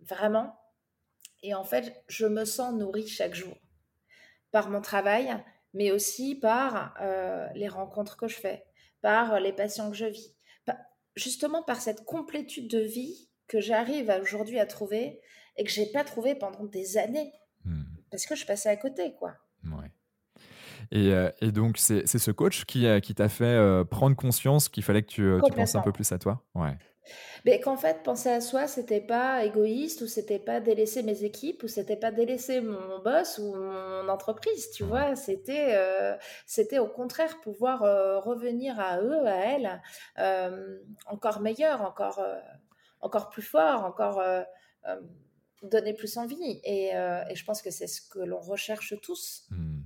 vraiment. 0.01 0.55
Et 1.43 1.53
en 1.53 1.63
fait, 1.63 2.03
je 2.07 2.25
me 2.25 2.43
sens 2.43 2.73
nourrie 2.73 3.07
chaque 3.07 3.35
jour 3.35 3.55
par 4.51 4.69
mon 4.69 4.81
travail, 4.81 5.35
mais 5.73 5.91
aussi 5.91 6.33
par 6.35 6.95
les 7.55 7.67
rencontres 7.67 8.15
que 8.15 8.27
je 8.29 8.37
fais, 8.37 8.63
par 9.01 9.39
les 9.41 9.51
passions 9.51 9.91
que 9.91 9.97
je 9.97 10.05
vis, 10.05 10.33
justement 11.15 11.63
par 11.63 11.81
cette 11.81 12.05
complétude 12.05 12.69
de 12.69 12.79
vie 12.79 13.29
que 13.47 13.59
j'arrive 13.59 14.17
aujourd'hui 14.21 14.59
à 14.59 14.65
trouver 14.65 15.19
et 15.57 15.63
que 15.63 15.69
j'ai 15.69 15.85
pas 15.85 16.03
trouvé 16.03 16.35
pendant 16.35 16.63
des 16.65 16.97
années 16.97 17.33
hmm. 17.65 17.83
parce 18.11 18.25
que 18.25 18.35
je 18.35 18.45
passais 18.45 18.69
à 18.69 18.77
côté 18.77 19.13
quoi. 19.15 19.35
Et, 20.91 21.11
euh, 21.11 21.29
et, 21.41 21.51
donc, 21.51 21.77
c'est 21.77 22.05
ce 22.05 22.31
coach 22.31 22.65
qui, 22.65 22.87
qui 23.01 23.15
t'a 23.15 23.29
fait 23.29 23.45
euh, 23.45 23.83
prendre 23.83 24.15
conscience 24.15 24.69
qu'il 24.69 24.83
fallait 24.83 25.03
que 25.03 25.07
tu, 25.07 25.39
tu, 25.43 25.51
penses 25.51 25.75
un 25.75 25.81
peu 25.81 25.91
plus 25.91 26.11
à 26.11 26.19
toi 26.19 26.41
ouais. 26.55 26.77
Mais 27.45 27.59
qu'en 27.59 27.77
fait, 27.77 28.01
penser 28.03 28.29
à 28.29 28.41
soi, 28.41 28.67
c'était 28.67 29.01
pas 29.01 29.43
égoïste 29.45 30.01
ou 30.01 30.07
c'était 30.07 30.39
pas 30.39 30.59
délaisser 30.59 31.03
mes 31.03 31.23
équipes 31.23 31.63
ou 31.63 31.67
c'était 31.67 31.95
pas 31.95 32.11
délaisser 32.11 32.61
mon 32.61 32.99
boss 33.03 33.37
ou 33.37 33.53
mon 33.53 34.09
entreprise, 34.09 34.71
tu 34.71 34.83
vois? 34.83 35.15
C'était, 35.15 35.75
euh, 35.75 36.15
c'était 36.47 36.79
au 36.79 36.87
contraire 36.87 37.39
pouvoir 37.41 37.83
euh, 37.83 38.19
revenir 38.19 38.79
à 38.79 38.99
eux, 38.99 39.27
à 39.27 39.35
elles, 39.35 39.81
euh, 40.17 40.79
encore 41.05 41.39
meilleur, 41.39 41.81
encore, 41.81 42.25
encore 43.01 43.29
plus 43.29 43.43
fort, 43.43 43.85
encore 43.85 44.23
donner 45.61 45.93
plus 45.93 46.17
envie. 46.17 46.59
Et, 46.63 46.87
et, 46.87 47.35
je 47.35 47.45
pense 47.45 47.61
que 47.61 47.69
c'est 47.69 47.87
ce 47.87 48.01
que 48.01 48.19
l'on 48.19 48.39
recherche 48.39 48.99
tous. 49.01 49.45
Mmh. 49.51 49.84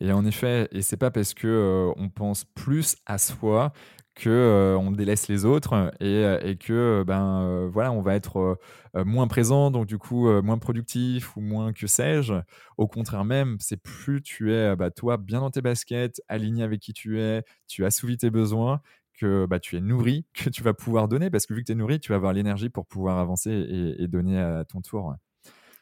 Et 0.00 0.12
en 0.12 0.24
effet, 0.24 0.68
et 0.72 0.82
c'est 0.82 0.96
pas 0.96 1.10
parce 1.10 1.34
que 1.34 1.92
on 1.96 2.08
pense 2.08 2.44
plus 2.44 2.96
à 3.06 3.18
soi 3.18 3.72
que 4.18 4.28
euh, 4.28 4.76
on 4.76 4.90
délaisse 4.90 5.28
les 5.28 5.44
autres 5.44 5.92
et, 6.00 6.24
euh, 6.24 6.40
et 6.42 6.56
que 6.56 6.72
euh, 6.72 7.04
ben 7.04 7.68
voilà 7.72 7.92
on 7.92 8.02
va 8.02 8.14
être 8.16 8.58
moins 8.94 9.28
présent 9.28 9.70
donc 9.70 9.86
du 9.86 9.98
coup 9.98 10.28
moins 10.42 10.58
productif 10.58 11.36
ou 11.36 11.40
moins 11.40 11.72
que 11.72 11.86
sais-je. 11.86 12.34
Au 12.76 12.88
contraire 12.88 13.24
même 13.24 13.56
c'est 13.60 13.80
plus 13.80 14.22
tu 14.22 14.52
es 14.52 14.74
bah, 14.76 14.90
toi 14.90 15.16
bien 15.16 15.40
dans 15.40 15.50
tes 15.50 15.62
baskets 15.62 16.20
aligné 16.28 16.64
avec 16.64 16.80
qui 16.80 16.92
tu 16.92 17.20
es 17.20 17.44
tu 17.68 17.84
assouvis 17.84 18.16
tes 18.16 18.30
besoins 18.30 18.80
que 19.14 19.46
bah, 19.46 19.60
tu 19.60 19.76
es 19.76 19.80
nourri 19.80 20.26
que 20.34 20.50
tu 20.50 20.62
vas 20.62 20.74
pouvoir 20.74 21.08
donner 21.08 21.30
parce 21.30 21.46
que 21.46 21.54
vu 21.54 21.60
que 21.60 21.66
tu 21.66 21.72
es 21.72 21.76
nourri 21.76 22.00
tu 22.00 22.10
vas 22.10 22.16
avoir 22.16 22.32
l'énergie 22.32 22.70
pour 22.70 22.86
pouvoir 22.86 23.18
avancer 23.18 23.52
et 23.98 24.08
donner 24.08 24.38
à 24.40 24.64
ton 24.64 24.80
tour 24.80 25.14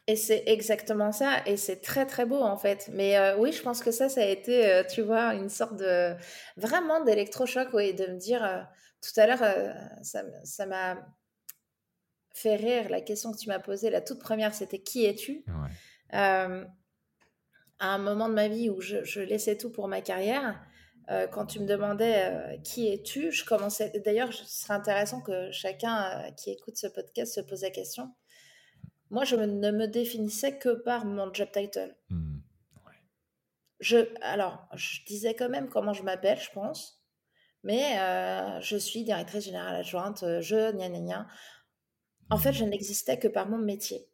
et 0.09 0.15
c'est 0.15 0.43
exactement 0.47 1.11
ça, 1.11 1.41
et 1.45 1.57
c'est 1.57 1.81
très 1.81 2.05
très 2.05 2.25
beau 2.25 2.41
en 2.41 2.57
fait. 2.57 2.89
Mais 2.93 3.17
euh, 3.17 3.37
oui, 3.37 3.51
je 3.51 3.61
pense 3.61 3.83
que 3.83 3.91
ça, 3.91 4.07
ça 4.07 4.21
a 4.21 4.25
été, 4.25 4.65
euh, 4.65 4.83
tu 4.89 5.01
vois, 5.01 5.35
une 5.35 5.49
sorte 5.49 5.75
de 5.75 6.15
vraiment 6.55 7.03
d'électrochoc, 7.03 7.67
oui, 7.73 7.93
de 7.93 8.05
me 8.07 8.17
dire, 8.17 8.43
euh, 8.43 8.61
tout 9.01 9.19
à 9.19 9.27
l'heure, 9.27 9.43
ça 10.01 10.65
m'a 10.65 10.97
fait 12.33 12.55
rire 12.55 12.89
la 12.89 13.01
question 13.01 13.31
que 13.31 13.37
tu 13.37 13.49
m'as 13.49 13.59
posée. 13.59 13.89
La 13.89 14.01
toute 14.01 14.19
première, 14.19 14.55
c'était 14.55 14.79
qui 14.79 15.05
es-tu? 15.05 15.45
À 16.09 16.47
un 17.79 17.97
moment 17.99 18.27
de 18.27 18.33
ma 18.33 18.47
vie 18.47 18.69
où 18.69 18.81
je, 18.81 19.03
je 19.03 19.21
laissais 19.21 19.55
tout 19.55 19.71
pour 19.71 19.87
ma 19.87 20.01
carrière, 20.01 20.59
quand 21.31 21.45
tu 21.45 21.59
me 21.59 21.67
demandais 21.67 22.59
qui 22.63 22.91
es-tu, 22.91 23.31
je 23.31 23.45
commençais. 23.45 23.91
D'ailleurs, 24.03 24.33
ce 24.33 24.45
serait 24.45 24.73
intéressant 24.73 25.21
que 25.21 25.51
chacun 25.51 26.31
qui 26.37 26.51
écoute 26.51 26.75
ce 26.75 26.87
podcast 26.87 27.35
se 27.35 27.41
pose 27.41 27.61
la 27.61 27.69
question 27.69 28.11
moi, 29.09 29.23
je 29.23 29.35
ne 29.35 29.71
me 29.71 29.87
définissais 29.87 30.57
que 30.57 30.69
par 30.69 31.05
mon 31.05 31.33
job 31.33 31.49
title. 31.51 31.95
Mmh, 32.09 32.39
je, 33.79 33.97
alors, 34.21 34.67
je 34.73 35.05
disais 35.05 35.35
quand 35.35 35.49
même 35.49 35.69
comment 35.69 35.93
je 35.93 36.03
m'appelle, 36.03 36.39
je 36.39 36.49
pense, 36.51 37.03
mais 37.63 37.99
euh, 37.99 38.59
je 38.61 38.75
suis 38.75 39.03
directrice 39.03 39.45
générale 39.45 39.75
adjointe, 39.75 40.23
euh, 40.23 40.41
je, 40.41 40.71
gna 40.71 40.89
gna 40.89 40.99
gna. 40.99 41.27
En 42.29 42.37
fait, 42.37 42.49
mmh. 42.49 42.53
je 42.53 42.65
n'existais 42.65 43.19
que 43.19 43.27
par 43.27 43.47
mon 43.47 43.57
métier. 43.57 44.07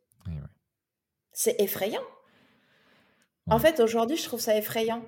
C'est 1.36 1.60
effrayant. 1.60 2.04
En 3.48 3.58
fait, 3.58 3.80
aujourd'hui, 3.80 4.18
je 4.18 4.24
trouve 4.24 4.40
ça 4.40 4.56
effrayant. 4.56 5.04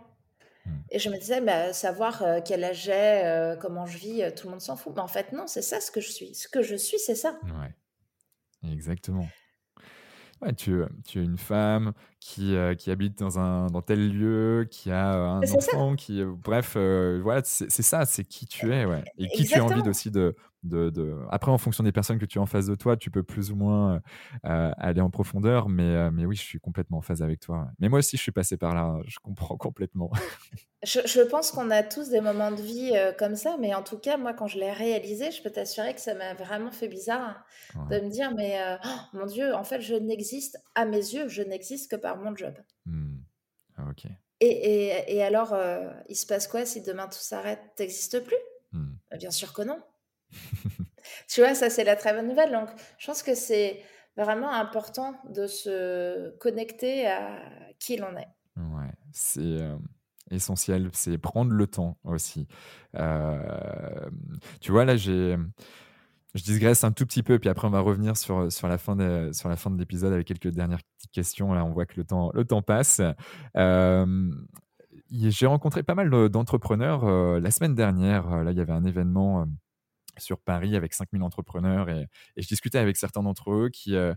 Mmh. 0.65 0.71
Et 0.89 0.99
je 0.99 1.09
me 1.09 1.17
disais, 1.17 1.39
bah, 1.41 1.71
savoir 1.71 2.23
euh, 2.23 2.39
quel 2.43 2.63
âge 2.63 2.83
j'ai, 2.83 3.25
euh, 3.25 3.55
comment 3.55 3.85
je 3.85 3.97
vis, 3.97 4.23
euh, 4.23 4.31
tout 4.31 4.47
le 4.47 4.51
monde 4.51 4.61
s'en 4.61 4.75
fout. 4.75 4.93
Mais 4.95 5.01
en 5.01 5.07
fait, 5.07 5.31
non, 5.33 5.45
c'est 5.45 5.61
ça 5.61 5.79
ce 5.79 5.91
que 5.91 6.01
je 6.01 6.09
suis. 6.09 6.33
Ce 6.33 6.47
que 6.47 6.61
je 6.61 6.75
suis, 6.75 6.97
c'est 6.97 7.15
ça. 7.15 7.39
Ouais, 7.43 8.71
exactement. 8.71 9.27
Ouais, 10.41 10.53
tu, 10.53 10.81
tu 11.05 11.19
es 11.19 11.23
une 11.23 11.37
femme 11.37 11.93
qui, 12.25 12.55
qui 12.79 12.89
habite 12.89 13.19
dans, 13.19 13.37
un, 13.37 13.67
dans 13.67 13.83
tel 13.83 14.09
lieu, 14.09 14.67
qui 14.71 14.89
a 14.89 15.13
un 15.13 15.41
enfant, 15.43 15.95
qui. 15.95 16.23
bref, 16.23 16.75
voilà, 16.75 17.41
c'est 17.43 17.69
ça, 17.69 18.05
c'est 18.05 18.23
qui 18.23 18.47
tu 18.47 18.73
es, 18.73 18.85
ouais. 18.85 19.03
Et 19.19 19.27
qui 19.27 19.45
tu 19.45 19.53
as 19.53 19.63
envie 19.63 19.87
aussi 19.87 20.09
de, 20.09 20.35
de, 20.65 21.17
Après, 21.29 21.51
en 21.51 21.57
fonction 21.57 21.83
des 21.83 21.91
personnes 21.91 22.17
que 22.17 22.25
tu 22.25 22.39
as 22.39 22.41
en 22.41 22.45
face 22.45 22.65
de 22.65 22.75
toi, 22.75 22.97
tu 22.97 23.11
peux 23.11 23.23
plus 23.23 23.51
ou 23.51 23.55
moins 23.55 24.01
aller 24.43 25.01
en 25.01 25.09
profondeur, 25.09 25.69
mais, 25.69 26.11
mais 26.11 26.25
oui, 26.25 26.35
je 26.35 26.41
suis 26.41 26.59
complètement 26.59 26.97
en 26.97 27.01
phase 27.01 27.21
avec 27.21 27.39
toi. 27.39 27.67
Mais 27.79 27.89
moi 27.89 27.99
aussi, 27.99 28.17
je 28.17 28.21
suis 28.21 28.31
passé 28.31 28.57
par 28.57 28.73
là, 28.73 28.99
je 29.05 29.19
comprends 29.19 29.57
complètement. 29.57 30.11
Je, 30.83 31.21
pense 31.21 31.49
qu'on 31.49 31.71
a 31.71 31.81
tous 31.81 32.09
des 32.09 32.21
moments 32.21 32.51
de 32.51 32.61
vie 32.61 32.93
comme 33.17 33.35
ça, 33.35 33.57
mais 33.59 33.73
en 33.73 33.81
tout 33.81 33.97
cas, 33.97 34.17
moi, 34.17 34.33
quand 34.33 34.45
je 34.45 34.59
l'ai 34.59 34.71
réalisé, 34.71 35.31
je 35.31 35.41
peux 35.41 35.49
t'assurer 35.49 35.95
que 35.95 36.01
ça 36.01 36.13
m'a 36.13 36.35
vraiment 36.35 36.71
fait 36.71 36.87
bizarre 36.87 37.43
de 37.89 37.99
me 37.99 38.09
dire, 38.09 38.31
mais 38.35 38.59
oh, 38.83 39.17
mon 39.17 39.25
Dieu, 39.25 39.53
en 39.55 39.63
fait, 39.63 39.81
je 39.81 39.95
n'existe, 39.95 40.57
à 40.75 40.85
mes 40.85 40.97
yeux, 40.97 41.27
je 41.27 41.41
n'existe 41.41 41.89
que 41.89 41.95
par 41.95 42.14
mon 42.17 42.35
job. 42.35 42.53
Mmh. 42.85 43.17
Ah, 43.77 43.85
ok. 43.89 44.05
Et, 44.41 44.47
et, 44.47 45.15
et 45.15 45.23
alors, 45.23 45.55
il 46.09 46.15
se 46.15 46.25
passe 46.25 46.47
quoi 46.47 46.65
si 46.65 46.81
demain 46.81 47.07
tout 47.07 47.19
s'arrête? 47.19 47.59
T'existes 47.75 48.23
plus? 48.23 48.35
Mmh. 48.71 48.85
bah, 49.11 49.17
Bien 49.17 49.31
sûr 49.31 49.53
que 49.53 49.61
non. 49.61 49.81
tu 51.27 51.41
vois, 51.41 51.55
ça 51.55 51.69
c'est 51.69 51.83
la 51.83 51.95
très 51.95 52.13
bonne 52.13 52.27
nouvelle. 52.27 52.51
Donc, 52.51 52.69
je 52.97 53.07
pense 53.07 53.23
que 53.23 53.35
c'est 53.35 53.81
vraiment 54.17 54.51
important 54.51 55.15
de 55.29 55.47
se 55.47 56.29
connecter 56.37 57.07
à 57.07 57.39
qui 57.79 57.97
l'on 57.97 58.15
est. 58.17 58.27
Ouais, 58.57 58.91
c'est 59.11 59.41
euh, 59.41 59.77
essentiel, 60.31 60.89
c'est 60.93 61.17
prendre 61.17 61.51
le 61.51 61.67
temps 61.67 61.97
aussi. 62.03 62.47
Euh, 62.95 64.09
tu 64.61 64.71
vois, 64.71 64.85
là, 64.85 64.95
j'ai. 64.95 65.35
Je 66.35 66.43
digresse 66.43 66.83
un 66.83 66.91
tout 66.91 67.05
petit 67.05 67.23
peu, 67.23 67.39
puis 67.39 67.49
après 67.49 67.67
on 67.67 67.71
va 67.71 67.79
revenir 67.79 68.15
sur, 68.15 68.51
sur 68.51 68.67
la 68.67 68.77
fin 68.77 68.95
de, 68.95 69.31
sur 69.33 69.49
la 69.49 69.55
fin 69.55 69.71
de 69.71 69.79
l'épisode 69.79 70.13
avec 70.13 70.27
quelques 70.27 70.49
dernières 70.49 70.81
questions. 71.11 71.53
Là, 71.53 71.65
on 71.65 71.71
voit 71.71 71.85
que 71.85 71.95
le 71.97 72.03
temps, 72.03 72.29
le 72.33 72.45
temps 72.45 72.61
passe. 72.61 73.01
Euh, 73.57 74.31
j'ai 75.11 75.45
rencontré 75.47 75.81
pas 75.81 75.95
mal 75.95 76.09
d'entrepreneurs 76.29 77.39
la 77.39 77.51
semaine 77.51 77.73
dernière. 77.73 78.43
Là, 78.43 78.51
il 78.51 78.57
y 78.57 78.61
avait 78.61 78.73
un 78.73 78.85
événement 78.85 79.47
sur 80.19 80.39
Paris 80.39 80.75
avec 80.75 80.93
5000 80.93 81.21
entrepreneurs 81.23 81.89
et, 81.89 82.07
je 82.37 82.47
discutais 82.47 82.77
avec 82.77 82.97
certains 82.97 83.23
d'entre 83.23 83.51
eux 83.51 83.69
qui, 83.69 83.95
euh, 83.95 84.13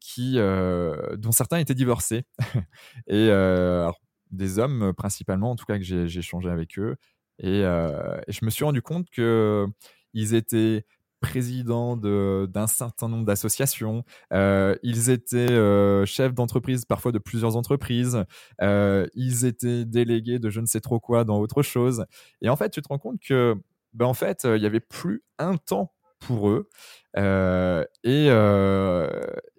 qui, 0.00 0.34
euh, 0.36 1.16
dont 1.16 1.32
certains 1.32 1.58
étaient 1.58 1.74
divorcés 1.74 2.24
et 3.06 3.28
euh, 3.30 3.90
des 4.30 4.58
hommes 4.58 4.92
principalement 4.96 5.50
en 5.50 5.56
tout 5.56 5.64
cas 5.64 5.78
que 5.78 5.84
j'ai 5.84 6.04
échangé 6.04 6.50
avec 6.50 6.78
eux 6.78 6.96
et, 7.38 7.62
je 7.62 8.44
me 8.44 8.50
suis 8.50 8.64
rendu 8.64 8.82
compte 8.82 9.08
que 9.10 9.66
ils 10.14 10.34
étaient 10.34 10.84
présidents 11.20 11.96
d'un 11.96 12.66
certain 12.66 13.08
nombre 13.08 13.24
d'associations, 13.24 14.04
ils 14.30 15.10
étaient 15.10 16.06
chefs 16.06 16.34
d'entreprise 16.34 16.84
parfois 16.84 17.12
de 17.12 17.18
plusieurs 17.18 17.56
entreprises, 17.56 18.24
ils 18.60 19.44
étaient 19.44 19.84
délégués 19.84 20.38
de 20.38 20.50
je 20.50 20.60
ne 20.60 20.66
sais 20.66 20.80
trop 20.80 21.00
quoi 21.00 21.24
dans 21.24 21.38
autre 21.38 21.62
chose 21.62 22.04
et 22.42 22.48
en 22.48 22.56
fait 22.56 22.70
tu 22.70 22.82
te 22.82 22.88
rends 22.88 22.98
compte 22.98 23.20
que 23.20 23.56
ben, 23.94 24.06
en 24.06 24.14
fait, 24.14 24.44
il 24.44 24.60
n'y 24.60 24.66
avait 24.66 24.80
plus 24.80 25.24
un 25.38 25.56
temps 25.56 25.92
pour 26.20 26.50
eux. 26.50 26.68
et, 27.16 28.26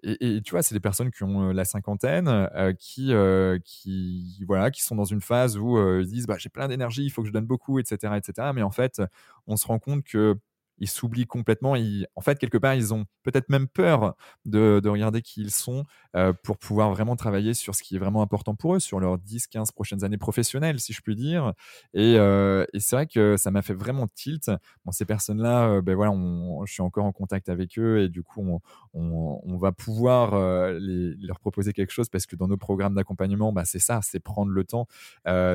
et, 0.02 0.42
tu 0.42 0.50
vois, 0.50 0.62
c'est 0.62 0.74
des 0.74 0.80
personnes 0.80 1.10
qui 1.10 1.24
ont 1.24 1.52
la 1.52 1.64
cinquantaine, 1.64 2.48
qui, 2.78 3.12
qui, 3.64 4.44
voilà, 4.46 4.70
qui 4.70 4.82
sont 4.82 4.94
dans 4.96 5.04
une 5.04 5.20
phase 5.20 5.58
où 5.58 5.78
ils 6.00 6.06
disent 6.06 6.26
bah, 6.26 6.36
j'ai 6.38 6.48
plein 6.48 6.68
d'énergie, 6.68 7.04
il 7.04 7.10
faut 7.10 7.22
que 7.22 7.28
je 7.28 7.32
donne 7.32 7.46
beaucoup, 7.46 7.78
etc., 7.78 8.14
etc. 8.16 8.50
Mais 8.54 8.62
en 8.62 8.70
fait, 8.70 9.02
on 9.46 9.56
se 9.56 9.66
rend 9.66 9.78
compte 9.78 10.04
que 10.04 10.36
ils 10.80 10.88
s'oublient 10.88 11.26
complètement. 11.26 11.74
en 12.16 12.20
fait, 12.20 12.38
quelque 12.38 12.58
part, 12.58 12.74
ils 12.74 12.92
ont 12.92 13.04
peut-être 13.22 13.48
même 13.50 13.68
peur 13.68 14.16
de, 14.46 14.80
regarder 14.88 15.22
qui 15.22 15.42
ils 15.42 15.50
sont 15.50 15.84
euh, 16.16 16.32
pour 16.42 16.58
pouvoir 16.58 16.90
vraiment 16.90 17.14
travailler 17.14 17.54
sur 17.54 17.74
ce 17.74 17.82
qui 17.82 17.96
est 17.96 17.98
vraiment 17.98 18.22
important 18.22 18.54
pour 18.54 18.74
eux, 18.74 18.80
sur 18.80 18.98
leurs 18.98 19.18
10, 19.18 19.46
15 19.46 19.70
prochaines 19.72 20.02
années 20.04 20.18
professionnelles, 20.18 20.80
si 20.80 20.92
je 20.92 21.00
puis 21.02 21.14
dire. 21.14 21.52
Euh, 21.96 22.66
et, 22.72 22.80
c'est 22.80 22.96
vrai 22.96 23.06
que 23.06 23.36
ça 23.36 23.50
m'a 23.50 23.62
fait 23.62 23.74
vraiment 23.74 24.08
tilt. 24.08 24.50
Ces 24.90 25.04
personnes-là, 25.04 25.68
euh, 25.68 25.82
ben 25.82 25.94
voilà, 25.94 26.12
je 26.64 26.72
suis 26.72 26.82
encore 26.82 27.04
en 27.04 27.12
contact 27.12 27.48
avec 27.48 27.78
eux 27.78 28.00
et 28.00 28.08
du 28.08 28.22
coup, 28.22 28.60
on, 28.94 29.58
va 29.58 29.72
pouvoir 29.72 30.32
leur 30.32 31.38
proposer 31.38 31.74
quelque 31.74 31.90
chose 31.90 32.08
parce 32.08 32.24
que 32.24 32.34
dans 32.34 32.48
nos 32.48 32.56
programmes 32.56 32.94
d'accompagnement, 32.94 33.52
bah, 33.52 33.66
c'est 33.66 33.78
ça, 33.78 34.00
c'est 34.02 34.20
prendre 34.20 34.50
le 34.50 34.64
temps, 34.64 34.86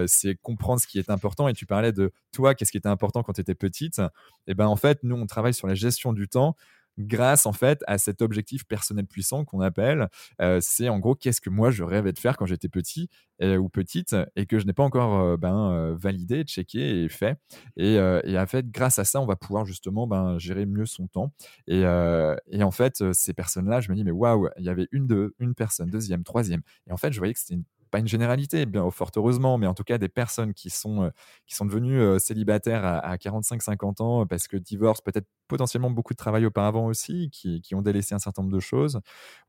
c'est 0.05 0.35
comprendre 0.41 0.79
ce 0.79 0.87
qui 0.87 0.99
est 0.99 1.09
important. 1.09 1.47
Et 1.47 1.53
tu 1.53 1.65
parlais 1.65 1.91
de 1.91 2.11
toi, 2.31 2.53
qu'est-ce 2.53 2.71
qui 2.71 2.77
était 2.77 2.87
important 2.87 3.23
quand 3.23 3.33
tu 3.33 3.41
étais 3.41 3.55
petite. 3.55 3.99
Et 4.47 4.53
ben 4.53 4.67
en 4.67 4.75
fait, 4.75 4.99
nous, 5.03 5.14
on 5.21 5.25
travaille 5.27 5.53
sur 5.53 5.67
la 5.67 5.75
gestion 5.75 6.13
du 6.13 6.27
temps 6.27 6.55
grâce 6.97 7.45
en 7.45 7.53
fait 7.53 7.83
à 7.87 7.97
cet 7.97 8.21
objectif 8.21 8.65
personnel 8.65 9.05
puissant 9.05 9.45
qu'on 9.45 9.61
appelle. 9.61 10.09
Euh, 10.41 10.59
c'est 10.61 10.89
en 10.89 10.99
gros 10.99 11.15
qu'est-ce 11.15 11.41
que 11.41 11.49
moi 11.49 11.71
je 11.71 11.83
rêvais 11.83 12.13
de 12.13 12.19
faire 12.19 12.37
quand 12.37 12.45
j'étais 12.45 12.69
petit 12.69 13.09
euh, 13.41 13.57
ou 13.57 13.69
petite 13.69 14.15
et 14.35 14.45
que 14.45 14.59
je 14.59 14.65
n'ai 14.65 14.73
pas 14.73 14.83
encore 14.83 15.19
euh, 15.19 15.37
ben, 15.37 15.93
validé, 15.97 16.43
checké 16.43 17.03
et 17.03 17.09
fait. 17.09 17.37
Et, 17.77 17.99
en 17.99 18.47
fait, 18.47 18.69
grâce 18.69 18.99
à 18.99 19.05
ça, 19.05 19.21
on 19.21 19.25
va 19.25 19.35
pouvoir 19.35 19.65
justement 19.65 20.07
ben, 20.07 20.37
gérer 20.37 20.65
mieux 20.65 20.85
son 20.85 21.07
temps. 21.07 21.33
Et, 21.67 21.81
et 21.81 22.63
en 22.63 22.71
fait, 22.71 23.13
ces 23.13 23.33
personnes-là, 23.33 23.81
je 23.81 23.91
me 23.91 23.95
dis 23.95 24.03
mais 24.03 24.11
waouh, 24.11 24.49
il 24.57 24.65
y 24.65 24.69
avait 24.69 24.87
une, 24.91 25.07
deux, 25.07 25.35
une 25.39 25.55
personne, 25.55 25.89
deuxième, 25.89 26.23
troisième. 26.23 26.61
Et 26.87 26.91
en 26.91 26.97
fait, 26.97 27.11
je 27.11 27.17
voyais 27.17 27.33
que 27.33 27.39
c'était 27.39 27.55
une 27.55 27.65
pas 27.91 27.99
une 27.99 28.07
généralité, 28.07 28.65
bien 28.65 28.89
fort 28.91 29.11
heureusement, 29.15 29.57
mais 29.57 29.67
en 29.67 29.73
tout 29.73 29.83
cas 29.83 29.97
des 29.97 30.09
personnes 30.09 30.53
qui 30.53 30.69
sont, 30.69 31.03
euh, 31.03 31.09
qui 31.45 31.55
sont 31.55 31.65
devenues 31.65 31.99
euh, 31.99 32.19
célibataires 32.19 32.85
à, 32.85 33.15
45-50 33.17 34.01
ans 34.01 34.25
parce 34.25 34.47
que 34.47 34.57
divorce, 34.57 35.01
peut-être 35.01 35.27
potentiellement 35.47 35.89
beaucoup 35.91 36.13
de 36.13 36.17
travail 36.17 36.45
auparavant 36.45 36.85
aussi, 36.87 37.29
qui, 37.31 37.61
qui, 37.61 37.75
ont 37.75 37.81
délaissé 37.81 38.15
un 38.15 38.19
certain 38.19 38.41
nombre 38.41 38.55
de 38.55 38.59
choses, 38.59 38.99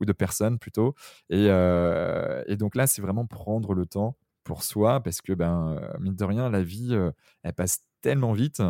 ou 0.01 0.05
de 0.05 0.13
personnes 0.13 0.59
plutôt. 0.59 0.95
Et, 1.31 1.47
euh, 1.51 2.43
et 2.47 2.57
donc 2.57 2.77
là, 2.77 2.87
c'est 2.87 3.03
vraiment 3.03 3.27
prendre 3.27 3.75
le 3.75 3.87
temps 3.87 4.17
pour 4.45 4.63
soi, 4.63 5.01
parce 5.01 5.21
que, 5.23 5.33
ben, 5.33 5.81
mine 6.01 6.15
de 6.15 6.25
rien, 6.25 6.49
la 6.51 6.63
vie, 6.63 6.97
elle 7.43 7.53
passe 7.55 7.81
tellement 8.07 8.33
vite. 8.33 8.61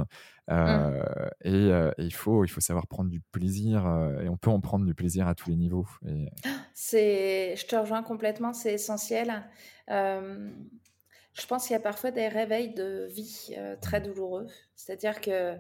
Mmh. 0.49 1.03
Et, 1.45 1.71
il, 1.99 2.15
faut, 2.15 2.45
il 2.45 2.49
faut 2.49 2.61
savoir 2.61 2.87
prendre 2.87 3.11
du 3.11 3.21
plaisir, 3.21 3.87
et 4.23 4.29
on 4.29 4.37
peut 4.37 4.51
en 4.51 4.61
prendre 4.61 4.85
du 4.85 4.95
plaisir 4.95 5.29
à 5.29 5.35
tous 5.35 5.51
les 5.51 5.57
niveaux. 5.57 5.87
Et... 6.07 6.29
C'est, 6.73 7.55
je 7.57 7.67
te 7.67 7.77
rejoins 7.77 8.03
complètement, 8.03 8.53
c'est 8.53 8.73
essentiel. 8.73 9.45
je 9.89 11.47
pense 11.49 11.67
qu'il 11.67 11.73
y 11.73 11.77
a 11.77 11.81
parfois 11.81 12.11
des 12.11 12.29
réveils 12.29 12.73
de 12.75 13.07
vie 13.11 13.57
très 13.81 14.01
douloureux. 14.01 14.47
C'est-à-dire 14.75 15.21
que 15.21 15.57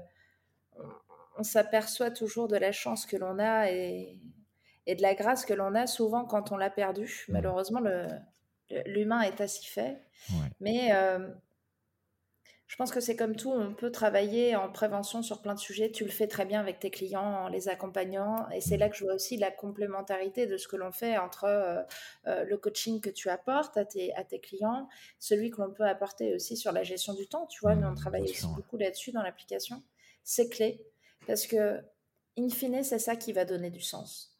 on, 1.38 1.42
s'aperçoit 1.42 2.10
toujours 2.10 2.48
de 2.48 2.56
la 2.56 2.72
chance 2.72 3.04
que 3.04 3.16
l'on 3.16 3.38
a 3.38 3.70
et, 3.70 4.18
et, 4.86 4.94
de 4.94 5.02
la 5.02 5.14
grâce 5.14 5.44
que 5.44 5.52
l'on 5.52 5.74
a 5.74 5.86
souvent 5.86 6.24
quand 6.24 6.52
on 6.52 6.56
l'a 6.56 6.70
perdu. 6.70 7.26
Mmh. 7.28 7.32
Malheureusement, 7.32 7.80
le, 7.80 8.06
l'humain 8.86 9.20
est 9.22 9.40
ainsi 9.40 9.66
fait. 9.66 10.00
Mais 10.60 10.90
je 12.66 12.74
pense 12.74 12.90
que 12.90 12.98
c'est 12.98 13.14
comme 13.14 13.36
tout, 13.36 13.52
on 13.52 13.74
peut 13.74 13.92
travailler 13.92 14.56
en 14.56 14.70
prévention 14.70 15.22
sur 15.22 15.40
plein 15.40 15.54
de 15.54 15.60
sujets. 15.60 15.92
Tu 15.92 16.04
le 16.04 16.10
fais 16.10 16.26
très 16.26 16.44
bien 16.44 16.58
avec 16.58 16.80
tes 16.80 16.90
clients 16.90 17.44
en 17.44 17.48
les 17.48 17.68
accompagnant. 17.68 18.48
Et 18.50 18.60
c'est 18.60 18.76
là 18.76 18.88
que 18.88 18.96
je 18.96 19.04
vois 19.04 19.14
aussi 19.14 19.36
la 19.36 19.52
complémentarité 19.52 20.48
de 20.48 20.56
ce 20.56 20.66
que 20.66 20.74
l'on 20.74 20.90
fait 20.90 21.16
entre 21.16 21.44
euh, 21.44 21.82
euh, 22.26 22.44
le 22.44 22.56
coaching 22.56 23.00
que 23.00 23.10
tu 23.10 23.30
apportes 23.30 23.76
à 23.76 23.84
tes, 23.84 24.12
à 24.16 24.24
tes 24.24 24.40
clients, 24.40 24.88
celui 25.20 25.50
que 25.50 25.62
l'on 25.62 25.72
peut 25.72 25.86
apporter 25.86 26.34
aussi 26.34 26.56
sur 26.56 26.72
la 26.72 26.82
gestion 26.82 27.14
du 27.14 27.28
temps. 27.28 27.46
Tu 27.46 27.60
vois, 27.60 27.72
on 27.72 27.92
mmh, 27.92 27.94
travaille 27.94 28.22
aussi 28.22 28.48
beaucoup 28.48 28.76
là-dessus 28.76 29.12
dans 29.12 29.22
l'application. 29.22 29.80
C'est 30.24 30.48
clé 30.48 30.84
parce 31.28 31.46
que, 31.46 31.80
in 32.36 32.48
fine, 32.48 32.82
c'est 32.82 32.98
ça 32.98 33.14
qui 33.14 33.32
va 33.32 33.44
donner 33.44 33.70
du 33.70 33.80
sens. 33.80 34.36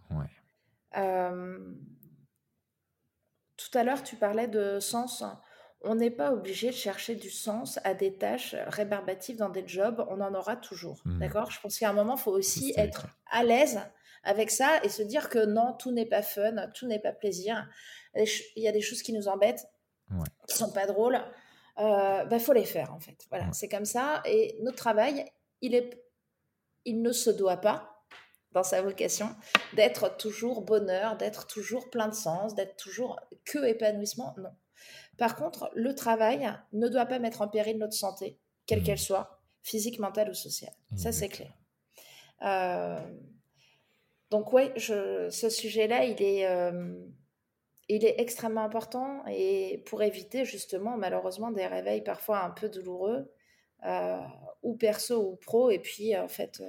tout 3.57 3.79
à 3.79 3.85
l'heure, 3.85 4.03
tu 4.03 4.17
parlais 4.17 4.49
de 4.49 4.81
sens 4.81 5.23
on 5.83 5.95
n'est 5.95 6.11
pas 6.11 6.33
obligé 6.33 6.69
de 6.69 6.75
chercher 6.75 7.15
du 7.15 7.31
sens 7.31 7.79
à 7.85 7.95
des 7.95 8.15
tâches 8.15 8.57
rébarbatives 8.67 9.37
dans 9.37 9.51
des 9.51 9.67
jobs, 9.67 10.05
on 10.09 10.21
en 10.21 10.35
aura 10.35 10.57
toujours. 10.57 11.01
Mmh. 11.05 11.19
D'accord? 11.21 11.51
Je 11.51 11.61
pense 11.61 11.79
qu'à 11.79 11.91
un 11.91 11.93
moment, 11.93 12.17
il 12.17 12.21
faut 12.21 12.33
aussi 12.33 12.73
être 12.77 13.07
à 13.31 13.45
l'aise 13.45 13.81
avec 14.25 14.51
ça 14.51 14.81
et 14.83 14.89
se 14.89 15.03
dire 15.03 15.29
que 15.29 15.45
non, 15.45 15.75
tout 15.75 15.93
n'est 15.93 16.07
pas 16.07 16.23
fun, 16.23 16.69
tout 16.75 16.87
n'est 16.87 16.99
pas 16.99 17.13
plaisir. 17.13 17.69
Il 18.15 18.63
y 18.63 18.69
a 18.69 18.73
des 18.73 18.81
choses 18.81 19.03
qui 19.03 19.13
nous 19.13 19.29
embêtent, 19.29 19.67
qui 20.49 20.57
sont 20.57 20.73
pas 20.73 20.87
drôles. 20.87 21.21
Il 21.79 21.85
euh, 21.85 22.25
bah, 22.25 22.39
faut 22.39 22.53
les 22.53 22.65
faire 22.65 22.93
en 22.93 23.01
fait. 23.01 23.27
Voilà, 23.31 23.53
c'est 23.53 23.69
comme 23.69 23.85
ça. 23.85 24.23
Et 24.25 24.57
notre 24.63 24.79
travail, 24.79 25.27
il, 25.61 25.75
est, 25.75 26.03
il 26.85 27.03
ne 27.03 27.13
se 27.13 27.31
doit 27.31 27.59
pas 27.59 28.03
dans 28.53 28.63
sa 28.63 28.81
vocation 28.81 29.29
d'être 29.75 30.17
toujours 30.17 30.63
bonheur, 30.63 31.19
d'être 31.19 31.47
toujours 31.47 31.91
plein 31.91 32.09
de 32.09 32.15
sens, 32.15 32.55
d'être 32.55 32.77
toujours 32.77 33.21
que 33.45 33.65
épanouissement. 33.65 34.35
Non 34.39 34.51
par 35.17 35.37
contre, 35.37 35.71
le 35.75 35.95
travail 35.95 36.53
ne 36.73 36.89
doit 36.89 37.07
pas 37.07 37.19
mettre 37.19 37.43
en 37.43 37.49
péril 37.49 37.79
notre 37.79 37.95
santé, 37.95 38.39
quelle 38.67 38.81
mmh. 38.81 38.85
qu'elle 38.85 38.99
soit, 38.99 39.41
physique, 39.63 39.99
mentale 39.99 40.31
ou 40.31 40.35
sociale. 40.35 40.75
Ça, 40.97 41.13
c'est 41.13 41.29
clair. 41.29 41.53
Euh, 42.43 43.01
donc, 44.31 44.53
oui, 44.53 44.65
ce 44.77 45.49
sujet-là, 45.49 46.05
il 46.05 46.23
est, 46.23 46.47
euh, 46.47 46.95
il 47.89 48.05
est 48.05 48.21
extrêmement 48.21 48.63
important 48.63 49.25
et 49.29 49.83
pour 49.87 50.03
éviter 50.03 50.45
justement 50.45 50.97
malheureusement 50.97 51.51
des 51.51 51.67
réveils 51.67 52.03
parfois 52.03 52.43
un 52.43 52.51
peu 52.51 52.69
douloureux, 52.69 53.33
euh, 53.87 54.19
ou 54.63 54.77
perso 54.77 55.33
ou 55.33 55.37
pro, 55.37 55.71
et 55.71 55.79
puis 55.79 56.17
en 56.17 56.29
fait 56.29 56.63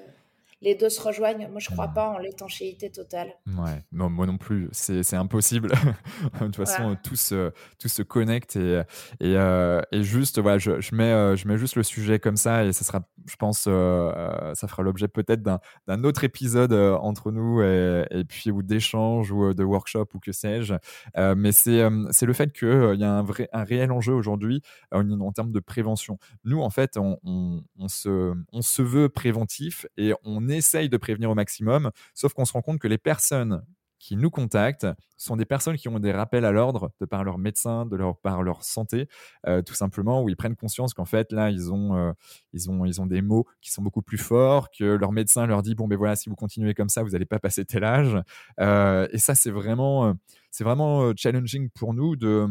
les 0.62 0.76
deux 0.76 0.90
se 0.90 1.02
rejoignent. 1.02 1.48
Moi, 1.50 1.60
je 1.60 1.70
crois 1.70 1.88
mmh. 1.88 1.94
pas 1.94 2.10
en 2.10 2.18
l'étanchéité 2.18 2.90
totale. 2.90 3.30
Ouais, 3.46 3.84
non, 3.92 4.10
moi 4.10 4.26
non 4.26 4.38
plus. 4.38 4.70
C'est 4.72 5.16
impossible. 5.16 5.70
de 6.40 6.46
toute 6.46 6.56
façon, 6.56 6.98
tout, 7.04 7.16
se, 7.16 7.52
tout 7.80 7.88
se 7.88 8.02
connecte 8.02 8.56
et, 8.56 8.82
et, 9.20 9.36
euh, 9.38 9.82
et 9.92 10.02
juste, 10.02 10.40
voilà, 10.40 10.58
je, 10.58 10.82
je, 10.82 10.96
mets, 10.96 11.12
euh, 11.12 11.36
je 11.36 11.48
mets 11.48 11.58
juste 11.58 11.76
le 11.76 11.84
sujet 11.84 12.20
comme 12.20 12.38
ça 12.38 12.66
et 12.66 12.74
ça 12.74 12.84
sera, 12.84 13.08
je 13.28 13.36
pense, 13.36 13.66
euh, 13.68 14.54
ça 14.56 14.68
fera 14.68 14.82
l'objet 14.82 15.08
peut-être 15.08 15.44
d'un 15.44 16.04
autre 16.04 16.24
épisode 16.24 16.74
entre 16.74 17.32
nous 17.32 17.62
et, 17.62 18.06
et 18.10 18.24
puis 18.24 18.50
ou 18.50 18.64
d'échanges 18.64 19.32
ou 19.32 19.54
de 19.54 19.64
workshop 19.64 20.08
ou 20.16 20.20
que 20.20 20.32
sais-je. 20.32 20.74
mais 21.16 21.52
c'est 21.52 22.26
le 22.26 22.34
fait 22.34 22.52
qu'il 22.52 22.96
y 22.98 23.04
a 23.04 23.12
un, 23.12 23.24
vrai, 23.24 23.48
un 23.54 23.64
réel 23.64 23.92
enjeu 23.92 24.14
aujourd'hui 24.14 24.62
en, 24.92 25.32
termes 25.32 25.52
de 25.52 25.60
prévention. 25.60 26.18
Nous, 26.46 26.62
en 26.62 26.70
fait, 26.72 26.98
on, 26.98 27.20
on, 27.24 27.62
on, 27.78 27.88
se, 27.88 28.34
on 28.52 28.62
se 28.62 28.82
veut 28.82 29.10
préventif 29.10 29.86
et 29.98 30.14
on 30.24 30.47
essaye 30.49 30.90
de 30.90 30.98
prévenir 30.98 31.30
au 31.30 31.36
maximum, 31.36 31.91
sauf 32.14 32.34
qu'on 32.34 32.45
se 32.45 32.53
rend 32.53 32.61
compte 32.61 32.80
que 32.80 32.88
les 32.88 32.98
personnes 32.98 33.64
qui 33.99 34.15
nous 34.15 34.30
contactent 34.30 34.88
sont 35.18 35.35
des 35.35 35.45
personnes 35.45 35.76
qui 35.76 35.89
ont 35.89 35.99
des 35.99 36.11
rappels 36.11 36.45
à 36.45 36.52
l'ordre 36.52 36.91
de 37.02 37.06
par 37.06 37.23
leur 37.23 37.38
médecin, 37.38 37.85
de 37.85 37.95
leur, 37.95 38.18
par 38.18 38.44
leur 38.44 38.64
santé, 38.64 39.07
euh, 39.48 39.61
tout 39.61 39.73
simplement, 39.73 40.23
où 40.23 40.30
ils 40.30 40.35
prennent 40.38 40.56
conscience 40.56 40.94
qu'en 40.94 41.06
fait, 41.06 41.31
là, 41.31 41.49
ils 41.49 41.73
ont, 41.73 41.95
euh, 41.95 42.11
ils, 42.53 42.69
ont, 42.69 42.85
ils 42.85 43.02
ont 43.02 43.07
des 43.07 43.22
mots 43.22 43.45
qui 43.61 43.72
sont 43.72 43.81
beaucoup 43.81 44.02
plus 44.03 44.18
forts, 44.18 44.69
que 44.69 44.84
leur 44.84 45.11
médecin 45.11 45.48
leur 45.48 45.64
dit, 45.64 45.76
bon, 45.76 45.88
ben 45.88 45.98
voilà, 45.98 46.15
si 46.15 46.30
vous 46.30 46.35
continuez 46.35 46.73
comme 46.73 46.89
ça, 46.89 47.03
vous 47.03 47.10
n'allez 47.10 47.26
pas 47.26 47.39
passer 47.39 47.65
tel 47.65 47.84
âge. 47.84 48.15
Euh, 48.60 49.07
et 49.11 49.18
ça, 49.18 49.34
c'est 49.35 49.52
vraiment, 49.52 50.14
c'est 50.52 50.64
vraiment 50.64 51.14
challenging 51.15 51.69
pour 51.72 51.94
nous 51.94 52.15
de, 52.15 52.48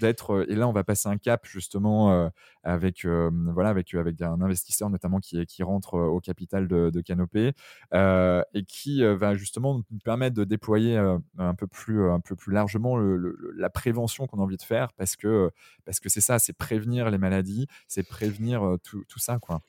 d'être, 0.00 0.44
et 0.48 0.56
là, 0.56 0.68
on 0.68 0.72
va 0.72 0.84
passer 0.84 1.08
un 1.08 1.18
cap, 1.18 1.46
justement, 1.46 2.30
avec, 2.62 3.04
voilà, 3.04 3.70
avec, 3.70 3.94
avec 3.94 4.20
un 4.22 4.40
investisseur, 4.40 4.90
notamment, 4.90 5.20
qui, 5.20 5.44
qui 5.46 5.62
rentre 5.62 5.94
au 5.94 6.20
capital 6.20 6.68
de, 6.68 6.90
de 6.90 7.00
Canopé, 7.00 7.52
et 7.94 8.64
qui 8.66 9.02
va 9.04 9.34
justement 9.34 9.82
nous 9.90 9.98
permettre 10.04 10.36
de 10.36 10.44
déployer 10.44 10.96
un 10.96 11.54
peu 11.54 11.66
plus 11.66 12.07
un 12.10 12.20
peu 12.20 12.36
plus 12.36 12.52
largement 12.52 12.96
la 12.96 13.70
prévention 13.70 14.26
qu'on 14.26 14.38
a 14.38 14.42
envie 14.42 14.56
de 14.56 14.62
faire 14.62 14.92
parce 14.94 15.16
que 15.16 15.50
parce 15.84 16.00
que 16.00 16.08
c'est 16.08 16.20
ça, 16.20 16.38
c'est 16.38 16.52
prévenir 16.52 17.10
les 17.10 17.18
maladies, 17.18 17.66
c'est 17.86 18.02
prévenir 18.02 18.76
tout, 18.82 19.04
tout, 19.08 19.18
ça 19.18 19.38
quoi. 19.38 19.60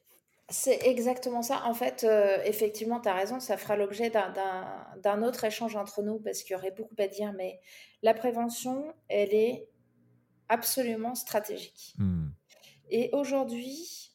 C'est 0.49 0.88
exactement 0.88 1.44
ça. 1.44 1.64
En 1.66 1.74
fait, 1.76 2.07
effectivement, 2.45 2.99
tu 2.99 3.07
as 3.07 3.14
raison, 3.14 3.40
ça 3.40 3.56
fera 3.56 3.76
l'objet 3.76 4.10
d'un 4.10 5.24
autre 5.24 5.44
échange 5.44 5.76
entre 5.76 6.02
nous 6.02 6.20
parce 6.20 6.41
qu'il 6.41 6.53
y 6.53 6.56
aurait 6.56 6.72
beaucoup 6.72 6.95
à 6.98 7.07
dire, 7.07 7.34
mais 7.34 7.60
la 8.02 8.16
prévention, 8.16 8.94
elle 9.10 9.34
est 9.34 9.70
absolument 10.48 11.14
stratégique. 11.14 11.94
Mmh. 11.99 12.30
Et 12.90 13.10
aujourd'hui, 13.14 14.10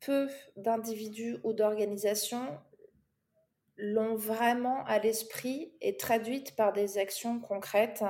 peu 0.00 0.28
d'individus 0.56 1.38
ou 1.44 1.52
d'organisations 1.52 2.58
l'ont 3.82 4.14
vraiment 4.14 4.84
à 4.84 5.00
l'esprit 5.00 5.74
et 5.80 5.96
traduite 5.96 6.54
par 6.54 6.72
des 6.72 6.98
actions 6.98 7.40
concrètes. 7.40 8.04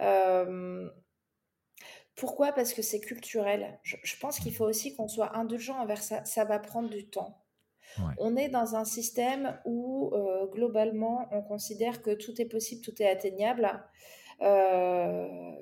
Euh, 0.00 0.88
pourquoi? 2.14 2.52
Parce 2.52 2.72
que 2.72 2.80
c'est 2.80 3.00
culturel. 3.00 3.80
Je, 3.82 4.16
pense 4.20 4.38
qu'il 4.38 4.54
faut 4.54 4.64
aussi 4.64 4.94
qu'on 4.94 5.08
soit 5.08 5.36
indulgent 5.36 5.76
envers 5.80 6.00
ça. 6.00 6.24
Ça 6.24 6.44
va 6.44 6.60
prendre 6.60 6.88
du 6.88 7.10
temps. 7.10 7.42
On 8.18 8.36
est 8.36 8.48
dans 8.48 8.76
un 8.76 8.84
système 8.84 9.60
où, 9.64 10.10
euh, 10.14 10.46
globalement, 10.46 11.28
on 11.32 11.42
considère 11.42 12.00
que 12.02 12.10
tout 12.10 12.40
est 12.40 12.48
possible, 12.48 12.82
tout 12.82 13.00
est 13.02 13.08
atteignable, 13.08 13.84
euh, 14.40 15.54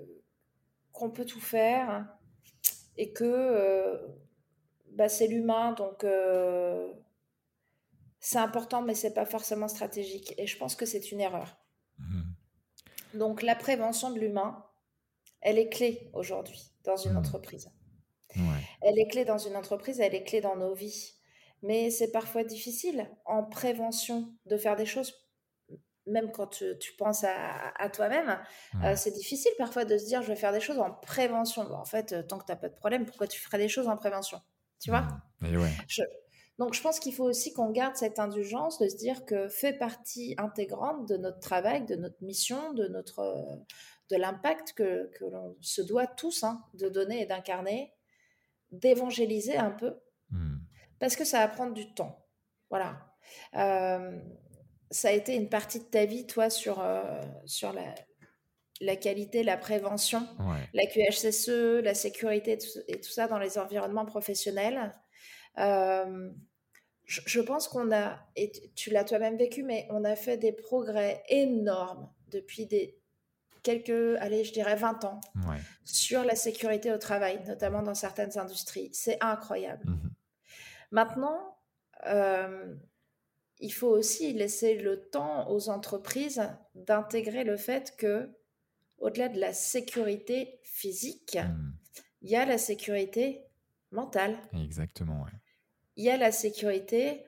qu'on 0.92 1.10
peut 1.10 1.26
tout 1.26 1.40
faire 1.40 2.06
et 2.96 3.12
que 3.12 3.98
bah, 4.92 5.08
c'est 5.08 5.26
l'humain, 5.26 5.72
donc 5.72 6.04
c'est 8.22 8.38
important, 8.38 8.82
mais 8.82 8.94
c'est 8.94 9.12
pas 9.12 9.26
forcément 9.26 9.68
stratégique. 9.68 10.32
Et 10.38 10.46
je 10.46 10.56
pense 10.56 10.76
que 10.76 10.86
c'est 10.86 11.10
une 11.10 11.20
erreur. 11.20 11.58
Mhm. 11.98 12.34
Donc 13.14 13.42
la 13.42 13.56
prévention 13.56 14.10
de 14.10 14.18
l'humain, 14.18 14.64
elle 15.40 15.58
est 15.58 15.68
clé 15.68 16.08
aujourd'hui 16.14 16.72
dans 16.84 16.96
une 16.96 17.12
mhm. 17.12 17.18
entreprise. 17.18 17.70
Elle 18.80 18.98
est 18.98 19.08
clé 19.08 19.26
dans 19.26 19.36
une 19.36 19.56
entreprise, 19.56 20.00
elle 20.00 20.14
est 20.14 20.22
clé 20.22 20.40
dans 20.40 20.56
nos 20.56 20.72
vies. 20.72 21.14
Mais 21.62 21.90
c'est 21.90 22.10
parfois 22.10 22.44
difficile 22.44 23.10
en 23.26 23.42
prévention 23.44 24.32
de 24.46 24.56
faire 24.56 24.74
des 24.76 24.86
choses, 24.86 25.14
même 26.06 26.32
quand 26.32 26.46
tu, 26.46 26.92
penses 26.96 27.24
à, 27.24 27.90
toi-même. 27.90 28.40
Euh, 28.82 28.96
c'est 28.96 29.10
difficile 29.10 29.52
parfois 29.58 29.84
de 29.84 29.98
se 29.98 30.06
dire 30.06 30.22
je 30.22 30.28
vais 30.28 30.36
faire 30.36 30.52
des 30.52 30.60
choses 30.60 30.78
en 30.78 30.92
prévention. 30.92 31.70
en 31.72 31.84
fait, 31.84 32.26
tant 32.26 32.38
que 32.38 32.46
tu 32.46 32.52
n'as 32.52 32.56
pas 32.56 32.68
de 32.68 32.74
problème, 32.74 33.04
pourquoi 33.04 33.26
tu 33.26 33.40
ferais 33.40 33.58
des 33.58 33.68
choses 33.68 33.88
en 33.88 33.96
prévention? 33.96 34.40
Tu 34.80 34.90
vois? 34.90 35.06
Mhm. 35.40 35.56
ouais. 35.56 35.70
Donc, 36.58 36.74
je 36.74 36.82
pense 36.82 37.00
qu'il 37.00 37.14
faut 37.14 37.24
aussi 37.24 37.52
qu'on 37.52 37.70
garde 37.70 37.96
cette 37.96 38.18
indulgence 38.18 38.78
de 38.78 38.88
se 38.88 38.96
dire 38.96 39.24
que 39.24 39.48
fait 39.48 39.72
partie 39.72 40.34
intégrante 40.38 41.08
de 41.08 41.16
notre 41.16 41.40
travail, 41.40 41.84
de 41.86 41.96
notre 41.96 42.22
mission, 42.22 42.72
de 42.74 42.88
notre 42.88 43.64
de 44.10 44.16
l'impact 44.16 44.74
que, 44.74 45.10
que 45.18 45.24
l'on 45.24 45.56
se 45.60 45.80
doit 45.80 46.06
tous 46.06 46.44
hein, 46.44 46.62
de 46.74 46.88
donner 46.88 47.22
et 47.22 47.26
d'incarner, 47.26 47.94
d'évangéliser 48.70 49.56
un 49.56 49.70
peu, 49.70 49.94
mmh. 50.30 50.56
parce 50.98 51.16
que 51.16 51.24
ça 51.24 51.38
va 51.38 51.48
prendre 51.48 51.72
du 51.72 51.94
temps. 51.94 52.26
Voilà. 52.68 53.14
Euh, 53.56 54.20
ça 54.90 55.08
a 55.08 55.12
été 55.12 55.34
une 55.34 55.48
partie 55.48 55.78
de 55.78 55.84
ta 55.84 56.04
vie, 56.04 56.26
toi, 56.26 56.50
sur, 56.50 56.80
euh, 56.80 57.22
sur 57.46 57.72
la, 57.72 57.94
la 58.82 58.96
qualité, 58.96 59.42
la 59.42 59.56
prévention, 59.56 60.26
la 60.74 60.86
QHSE, 60.86 61.82
la 61.82 61.94
sécurité 61.94 62.58
et 62.88 63.00
tout 63.00 63.10
ça 63.10 63.28
dans 63.28 63.38
les 63.38 63.56
environnements 63.58 64.04
professionnels? 64.04 64.92
Euh, 65.58 66.30
je, 67.04 67.40
pense 67.40 67.68
qu'on 67.68 67.92
a, 67.92 68.18
et 68.36 68.52
tu 68.74 68.90
l'as 68.90 69.04
toi-même 69.04 69.36
vécu, 69.36 69.62
mais 69.62 69.86
on 69.90 70.04
a 70.04 70.16
fait 70.16 70.38
des 70.38 70.52
progrès 70.52 71.22
énormes 71.28 72.08
depuis 72.28 72.66
des 72.66 72.98
quelques, 73.62 74.16
allez, 74.20 74.44
je 74.44 74.52
dirais 74.52 74.76
20 74.76 75.04
ans 75.04 75.20
sur 75.84 76.24
la 76.24 76.34
sécurité 76.34 76.92
au 76.92 76.98
travail, 76.98 77.42
notamment 77.46 77.82
dans 77.82 77.94
certaines 77.94 78.38
industries. 78.38 78.90
C'est 78.92 79.18
incroyable. 79.22 79.84
Mmh 79.86 80.08
Maintenant, 80.90 81.56
euh, 82.06 82.74
il 83.58 83.72
faut 83.72 83.88
aussi 83.88 84.34
laisser 84.34 84.76
le 84.76 85.08
temps 85.08 85.50
aux 85.50 85.70
entreprises 85.70 86.42
d'intégrer 86.74 87.44
le 87.44 87.56
fait 87.56 87.96
que, 87.96 88.30
au-delà 88.98 89.30
de 89.30 89.40
la 89.40 89.54
sécurité 89.54 90.60
physique, 90.64 91.38
mmh. 91.38 91.72
il 92.20 92.30
y 92.30 92.36
a 92.36 92.44
la 92.44 92.58
sécurité 92.58 93.46
mentale. 93.90 94.36
Exactement, 94.52 95.22
ouais 95.22 95.41
il 96.02 96.06
y 96.06 96.10
a 96.10 96.16
la 96.16 96.32
sécurité 96.32 97.24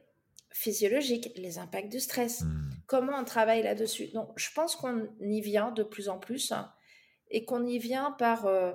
physiologique, 0.51 1.31
les 1.37 1.59
impacts 1.59 1.93
du 1.93 2.01
stress. 2.01 2.41
Hmm. 2.41 2.71
Comment 2.89 3.17
on 3.17 3.25
travaille 3.25 3.63
là-dessus? 3.63 4.09
Donc, 4.09 4.33
je 4.35 4.51
pense 4.53 4.75
qu'on 4.75 5.07
y 5.21 5.41
vient 5.41 5.71
de 5.71 5.85
plus 5.85 6.09
en 6.09 6.19
plus 6.19 6.51
hein, 6.51 6.73
et 7.31 7.45
qu'on 7.45 7.65
y 7.65 7.79
vient 7.79 8.11
par 8.11 8.47
euh, 8.47 8.73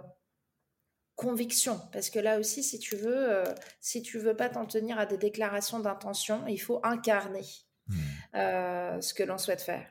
conviction. 1.15 1.81
Parce 1.91 2.09
que 2.09 2.17
là 2.17 2.39
aussi, 2.39 2.63
si 2.63 2.79
tu 2.79 2.95
veux, 2.95 3.29
euh, 3.29 3.43
si 3.81 4.01
tu 4.01 4.19
veux 4.19 4.37
pas 4.37 4.47
t'en 4.47 4.65
tenir 4.65 4.97
à 4.97 5.05
des 5.05 5.17
déclarations 5.17 5.81
d'intention, 5.81 6.47
il 6.47 6.61
faut 6.61 6.79
incarner 6.83 7.45
hmm. 7.87 7.95
euh, 8.35 9.01
ce 9.01 9.13
que 9.13 9.23
l'on 9.23 9.37
souhaite 9.37 9.61
faire. 9.61 9.85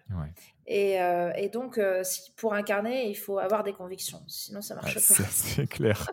Et, 0.67 1.51
donc, 1.53 1.79
si, 2.03 2.33
pour 2.33 2.55
incarner, 2.55 3.11
il 3.11 3.15
faut 3.15 3.39
avoir 3.39 3.63
des 3.63 3.75
convictions. 3.75 4.23
Sinon, 4.27 4.63
ça 4.63 4.75
marche 4.75 4.95
pas. 4.95 5.01
C'est 5.31 5.67
clair. 5.67 6.11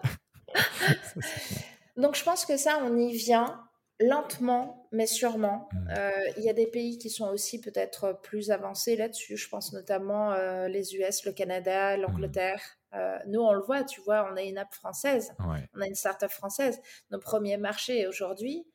donc, 1.96 2.18
je 2.18 2.24
pense 2.26 2.46
que 2.46 2.58
ça, 2.58 2.82
on 2.84 2.98
y 2.98 3.16
vient 3.16 3.65
lentement, 4.00 4.88
mais 4.92 5.06
sûrement. 5.06 5.70
Mmh. 5.72 5.90
Euh, 5.98 6.12
il 6.38 6.44
y 6.44 6.50
a 6.50 6.54
des 6.54 6.68
pays 6.68 6.98
qui 6.98 7.10
sont 7.10 7.28
aussi 7.28 7.62
peut-être 7.62 8.20
plus 8.24 8.52
avancés 8.52 8.96
là-dessus. 8.96 9.38
Je 9.38 9.50
pense 9.50 9.74
notamment 9.74 10.34
euh, 10.34 10.68
les 10.68 10.96
US, 10.96 11.26
le 11.26 11.32
Canada, 11.32 11.96
l'Angleterre. 11.98 12.62
Mmh. 12.62 12.98
Euh, 12.98 13.18
nous, 13.28 13.42
on 13.42 13.54
le 13.54 13.62
voit, 13.62 13.84
tu 13.84 14.02
vois, 14.02 14.30
on 14.32 14.36
a 14.36 14.42
une 14.42 14.58
app 14.58 14.74
française, 14.74 15.34
on 15.40 15.82
a 15.82 15.88
une 15.88 15.96
start-up 15.96 16.32
française. 16.32 16.80
Nos 17.12 17.20
premiers 17.20 17.58
marchés 17.58 18.08
aujourd'hui, 18.08 18.66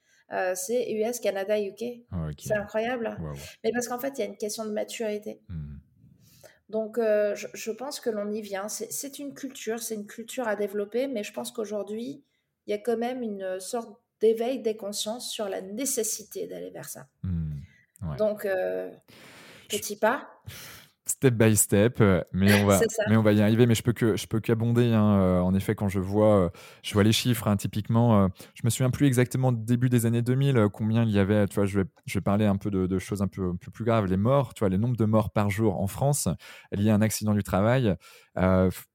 c'est 0.54 0.92
US, 0.92 1.18
Canada, 1.20 1.58
UK. 1.58 2.04
Ah, 2.12 2.28
c'est 2.38 2.54
incroyable. 2.54 3.18
Mais 3.64 3.72
parce 3.72 3.88
qu'en 3.88 3.98
fait, 3.98 4.12
il 4.16 4.20
y 4.20 4.22
a 4.22 4.26
une 4.26 4.36
question 4.36 4.64
de 4.64 4.70
maturité. 4.70 5.40
Mmh. 5.48 5.76
Donc, 6.68 6.98
je, 6.98 7.46
je, 7.52 7.70
pense 7.72 7.98
que 7.98 8.10
l'on 8.10 8.30
y 8.30 8.42
vient. 8.42 8.68
C'est 8.68 9.18
une 9.18 9.32
culture, 9.32 9.82
c'est 9.82 9.94
une 9.94 10.06
culture 10.06 10.46
à 10.46 10.54
développer, 10.54 11.08
mais 11.08 11.24
je 11.24 11.32
pense 11.32 11.50
qu'aujourd'hui, 11.50 12.22
il 12.66 12.70
y 12.70 12.74
a 12.74 12.78
quand 12.78 12.98
même 12.98 13.22
une 13.22 13.58
sorte 13.58 13.90
d'éveil 14.20 14.60
des 14.60 14.76
consciences 14.76 15.30
sur 15.30 15.48
la 15.48 15.60
nécessité 15.60 16.46
d'aller 16.46 16.70
vers 16.70 16.88
ça. 16.88 17.08
Mmh, 17.22 18.16
Donc, 18.18 18.44
euh, 18.44 18.90
petit 19.68 19.96
pas. 19.96 20.28
step 21.06 21.34
by 21.34 21.56
step, 21.56 22.00
euh, 22.00 22.22
mais 22.32 22.62
on 22.62 22.66
va, 22.66 22.80
mais 23.08 23.16
on 23.16 23.22
va 23.22 23.32
y 23.32 23.42
arriver. 23.42 23.66
Mais 23.66 23.74
je 23.74 23.82
peux 23.82 23.92
que 23.92 24.16
je 24.16 24.26
peux 24.26 24.40
qu'abonder. 24.40 24.92
Hein, 24.92 25.20
euh, 25.20 25.40
en 25.40 25.54
effet, 25.54 25.74
quand 25.74 25.88
je 25.88 26.00
vois, 26.00 26.44
euh, 26.44 26.48
je 26.82 26.94
vois 26.94 27.02
les 27.02 27.12
chiffres, 27.12 27.48
hein, 27.48 27.56
typiquement, 27.56 28.28
je 28.54 28.62
me 28.64 28.70
souviens 28.70 28.90
plus 28.90 29.06
exactement 29.06 29.52
début 29.52 29.88
des 29.88 30.06
années 30.06 30.22
2000 30.22 30.68
combien 30.72 31.04
il 31.04 31.10
y 31.10 31.18
avait. 31.18 31.46
Tu 31.48 31.56
vois, 31.56 31.66
je 31.66 31.80
vais, 31.80 31.86
je 32.06 32.18
vais 32.18 32.22
parler 32.22 32.46
un 32.46 32.56
peu 32.56 32.70
de, 32.70 32.98
choses 32.98 33.22
un 33.22 33.28
peu, 33.28 33.50
un 33.50 33.56
peu, 33.56 33.70
plus 33.70 33.84
graves. 33.84 34.06
Les 34.06 34.16
morts, 34.16 34.54
tu 34.54 34.60
vois, 34.60 34.68
les 34.68 34.78
nombres 34.78 34.96
de 34.96 35.04
morts 35.04 35.30
par 35.30 35.50
jour 35.50 35.80
en 35.80 35.86
France 35.86 36.28
liés 36.72 36.90
à 36.90 36.94
un 36.94 37.02
accident 37.02 37.34
du 37.34 37.42
travail. 37.42 37.94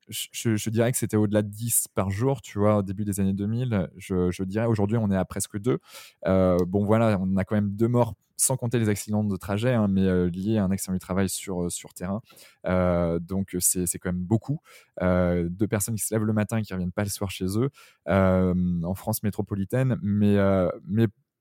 Je, 0.10 0.70
dirais 0.70 0.92
que 0.92 0.98
c'était 0.98 1.18
au-delà 1.18 1.42
de 1.42 1.50
10 1.50 1.88
par 1.94 2.12
jour, 2.12 2.42
tu 2.42 2.60
vois, 2.60 2.78
au 2.78 2.82
début 2.84 3.06
des 3.06 3.20
années 3.20 3.34
2000. 3.34 3.90
Je, 3.98 4.44
dirais 4.44 4.66
aujourd'hui, 4.66 4.98
on 4.98 5.10
est 5.12 5.18
à 5.18 5.26
presque 5.26 5.60
2. 5.60 5.80
bon, 6.26 6.86
voilà, 6.86 7.18
on 7.22 7.38
a 7.38 7.44
quand 7.44 7.56
même 7.56 7.72
deux 7.72 7.88
morts 7.88 8.14
sans 8.38 8.58
compter 8.58 8.80
les 8.80 8.90
accidents 8.90 9.24
de 9.24 9.38
trajet, 9.38 9.74
hein, 9.74 9.88
mais 9.88 10.04
euh, 10.04 10.30
liés 10.30 10.58
à 10.58 10.66
un 10.66 10.72
accident 10.72 10.94
du 10.94 11.00
travail 11.00 11.30
sur, 11.30 11.64
euh, 11.64 11.70
sur 11.70 11.94
terrain. 11.94 12.22
Euh, 12.66 13.20
donc, 13.20 13.56
c'est 13.60 13.88
quand 14.00 14.12
même 14.12 14.24
beaucoup. 14.24 14.60
deux 15.02 15.68
personnes 15.70 15.96
qui 15.96 16.04
se 16.06 16.14
lèvent 16.14 16.26
le 16.26 16.34
matin 16.34 16.58
et 16.58 16.62
qui 16.64 16.74
ne 16.74 16.76
reviennent 16.76 16.92
pas 16.92 17.04
le 17.04 17.10
soir 17.10 17.32
chez 17.32 17.46
eux 17.58 17.70
en 18.08 18.96
France 18.96 19.24
métropolitaine. 19.24 19.98
Mais 20.02 20.38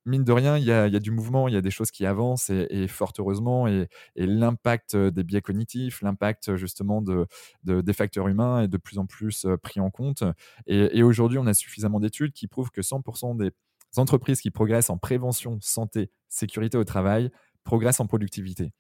mine 0.07 0.25
de 0.25 0.33
rien, 0.33 0.57
il 0.59 0.65
y, 0.65 0.73
a, 0.73 0.87
y, 0.87 0.97
a, 0.97 1.01
du 1.01 1.11
mouvement, 1.11 1.49
il 1.49 1.55
y 1.55 1.57
a 1.57 1.61
des 1.61 1.71
choses 1.71 1.91
qui 1.91 2.07
avancent 2.07 2.51
et, 2.51 2.87
fort 2.89 3.13
heureusement. 3.19 3.67
Et, 3.67 3.89
et 4.17 4.27
l'impact 4.27 4.97
des 4.97 5.25
biais 5.25 5.41
cognitifs, 5.41 6.03
l'impact 6.03 6.57
justement 6.57 7.03
de, 7.03 7.27
des 7.65 7.93
facteurs 7.93 8.29
humains 8.29 8.63
est 8.63 8.69
de 8.69 8.77
plus 8.77 8.99
en 8.99 9.07
plus 9.07 9.47
pris 9.63 9.81
en 9.81 9.91
compte. 9.91 10.25
Et, 10.67 10.99
et 10.99 11.03
aujourd'hui, 11.03 11.39
on 11.39 11.47
a 11.47 11.55
suffisamment 11.55 12.01
d'études 12.01 12.33
qui 12.33 12.49
prouvent 12.49 12.71
que 12.71 12.83
100% 12.83 13.37
des 13.37 13.53
entreprises 13.97 14.41
qui 14.41 14.51
progressent 14.51 14.91
en 14.91 14.99
prévention, 14.99 15.59
santé, 15.61 16.11
sécurité 16.29 16.77
au 16.77 16.85
travail 16.85 17.31
progressent 17.65 18.01
en 18.01 18.07
productivité. 18.07 18.73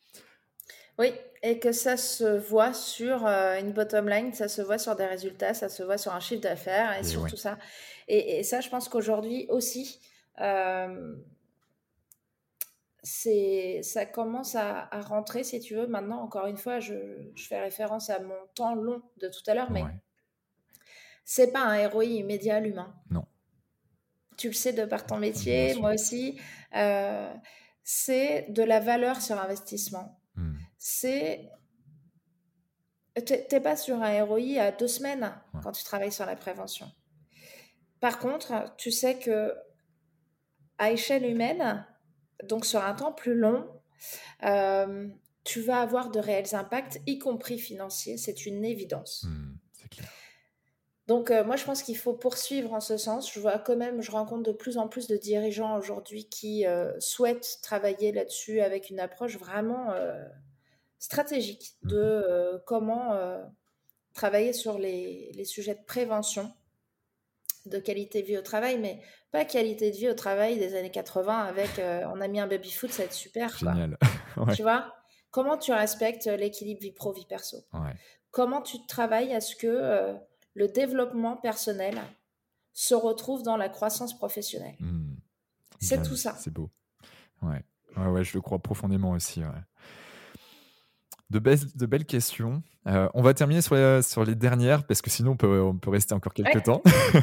Oui, 0.99 1.13
et 1.43 1.59
que 1.59 1.73
ça 1.73 1.97
se 1.97 2.39
voit 2.39 2.73
sur 2.73 3.27
euh, 3.27 3.59
une 3.59 3.73
bottom 3.73 4.09
line, 4.09 4.33
ça 4.33 4.49
se 4.49 4.63
voit 4.63 4.79
sur 4.79 4.95
des 4.95 5.07
résultats, 5.07 5.53
ça 5.53 5.69
se 5.69 5.83
voit 5.83 5.99
sur 5.99 6.15
un 6.15 6.21
chiffre 6.21 6.41
d'affaires 6.41 6.97
et, 6.99 7.03
sur 7.03 7.27
tout 7.27 7.37
ça. 7.37 7.59
Et, 8.07 8.43
ça, 8.45 8.61
je 8.61 8.69
pense 8.69 8.89
qu'aujourd'hui 8.89 9.47
aussi, 9.49 9.99
euh, 10.01 10.14
ça 13.82 14.06
commence 14.06 14.55
à, 14.55 14.89
rentrer, 15.02 15.44
si 15.44 15.61
tu 15.61 15.74
veux. 15.74 15.86
Maintenant, 15.86 16.20
encore 16.20 16.47
une 16.47 16.56
fois, 16.56 16.81
je, 16.81 16.94
fais 17.36 17.61
référence 17.61 18.11
à 18.11 18.20
mon 18.20 18.47
temps 18.55 18.74
long 18.74 19.02
de 19.19 19.28
tout 19.28 19.43
à 19.47 19.55
l'heure, 19.55 19.70
mais 19.70 19.85
c'est 21.24 21.52
pas 21.52 21.61
un 21.61 21.89
ROI 21.89 22.05
immédiat 22.05 22.61
l'humain. 22.61 22.94
Non 23.11 23.27
tu 24.36 24.48
le 24.48 24.55
sais 24.55 24.73
de 24.73 24.85
par 24.85 25.06
ton 25.06 25.19
métier, 25.19 25.74
moi 25.74 25.94
aussi, 25.94 26.39
euh, 26.74 27.32
c'est 27.82 28.47
de 28.51 28.62
la 28.62 28.81
valeur 28.81 29.20
sur 29.20 29.39
investissement. 29.40 30.20
Hmm. 30.36 30.56
C'est. 30.78 31.51
Tu 33.27 33.32
n'es 33.32 33.61
pas 33.61 33.77
sur 33.77 34.02
un 34.02 34.24
ROI 34.24 34.59
à 34.59 34.73
deux 34.73 34.89
semaines 34.89 35.32
quand 35.62 35.70
tu 35.70 35.85
travailles 35.85 36.11
sur 36.11 36.27
la 36.27 36.35
prévention. 36.35 36.90
Par 38.01 38.19
contre, 38.19 38.74
tu 38.77 38.90
sais 38.90 39.19
que 39.19 39.55
à 40.79 40.91
échelle 40.91 41.27
humaine, 41.27 41.87
donc 42.45 42.65
sur 42.65 42.83
un 42.83 42.95
temps 42.95 43.13
plus 43.13 43.35
long, 43.35 43.67
euh, 44.45 45.09
tu 45.45 45.61
vas 45.61 45.81
avoir 45.81 46.11
de 46.11 46.19
réels 46.19 46.55
impacts, 46.55 47.01
y 47.07 47.19
compris 47.19 47.59
financiers. 47.59 48.17
C'est 48.17 48.47
une 48.47 48.65
évidence. 48.65 49.25
Hmm, 49.29 49.57
c'est 49.73 49.89
clair. 49.89 50.09
Donc 51.07 51.31
euh, 51.31 51.45
moi 51.45 51.57
je 51.57 51.65
pense 51.65 51.83
qu'il 51.83 51.99
faut 51.99 52.15
poursuivre 52.15 52.73
en 52.73 52.81
ce 52.81 52.97
sens. 52.97 53.31
Je 53.33 53.39
vois 53.39 53.59
quand 53.59 53.77
même, 53.77 54.01
je 54.01 54.11
rencontre 54.11 54.43
de 54.43 54.53
plus 54.53 54.79
en 54.79 54.89
plus 54.89 55.07
de 55.07 55.17
dirigeants 55.17 55.77
aujourd'hui 55.77 56.29
qui 56.29 56.67
euh, 56.67 56.99
souhaitent 56.99 57.59
travailler 57.63 58.11
là-dessus 58.11 58.61
avec 58.61 58.89
une 58.89 59.01
approche 59.01 59.37
vraiment 59.37 59.91
euh, 59.91 60.25
stratégique 60.99 61.75
mmh 61.83 61.89
de 61.89 62.63
comment 62.67 63.19
travailler 64.15 64.53
sur 64.53 64.79
les, 64.79 65.45
sujets 65.45 65.75
de 65.75 65.85
prévention 65.85 66.51
de 67.67 67.79
qualité 67.79 68.23
de 68.23 68.27
vie 68.27 68.39
au 68.39 68.43
travail, 68.43 68.79
mais 68.79 69.01
pas 69.35 69.44
qualité 69.44 69.90
de 69.90 69.97
vie 69.97 70.09
au 70.09 70.15
travail 70.15 70.61
des 70.61 70.77
années 70.77 70.93
80 70.93 71.40
avec 71.40 71.81
on 72.06 72.20
a 72.20 72.28
mis 72.28 72.39
un 72.39 72.47
baby-foot, 72.47 72.93
ça 72.93 73.02
va 73.02 73.06
être 73.06 73.12
super. 73.12 73.56
Génial. 73.59 73.98
Tu 74.55 74.62
vois? 74.62 74.94
Comment 75.32 75.59
tu 75.59 75.73
respectes 75.73 76.27
l'équilibre 76.27 76.81
vie 76.81 76.93
pro-vie 76.93 77.27
perso? 77.27 77.59
Comment 78.31 78.62
tu 78.62 78.86
travailles 78.86 79.35
à 79.35 79.40
ce 79.40 79.56
que 79.56 80.15
le 80.55 80.69
développement 80.69 81.36
personnel 81.36 82.01
se 82.74 82.94
retrouve 82.94 83.43
dans 83.43 83.56
la 83.56 83.69
croissance 83.69 84.16
professionnelle? 84.16 84.77
Hmm. 84.78 85.16
C'est 85.81 86.02
tout 86.02 86.16
ça. 86.16 86.36
C'est 86.39 86.52
beau. 86.52 86.70
Ouais. 87.43 87.61
ouais. 87.97 88.06
Ouais, 88.06 88.23
je 88.23 88.35
le 88.35 88.40
crois 88.40 88.61
profondément 88.61 89.11
aussi. 89.11 89.43
De, 91.31 91.40
belles, 91.40 91.59
de 91.74 91.86
belles 91.86 92.06
questions. 92.06 92.62
Euh, 92.86 93.09
on 93.15 93.23
va 93.23 93.32
terminer 93.32 93.62
sur 93.62 93.74
les, 93.74 94.02
sur 94.02 94.24
les, 94.24 94.35
dernières 94.35 94.86
parce 94.86 95.01
que 95.01 95.09
sinon 95.09 95.32
on 95.32 95.36
peut, 95.36 95.62
on 95.62 95.77
peut 95.77 95.90
rester 95.90 96.15
encore 96.15 96.35
quelques 96.35 96.65
temps. 96.65 96.82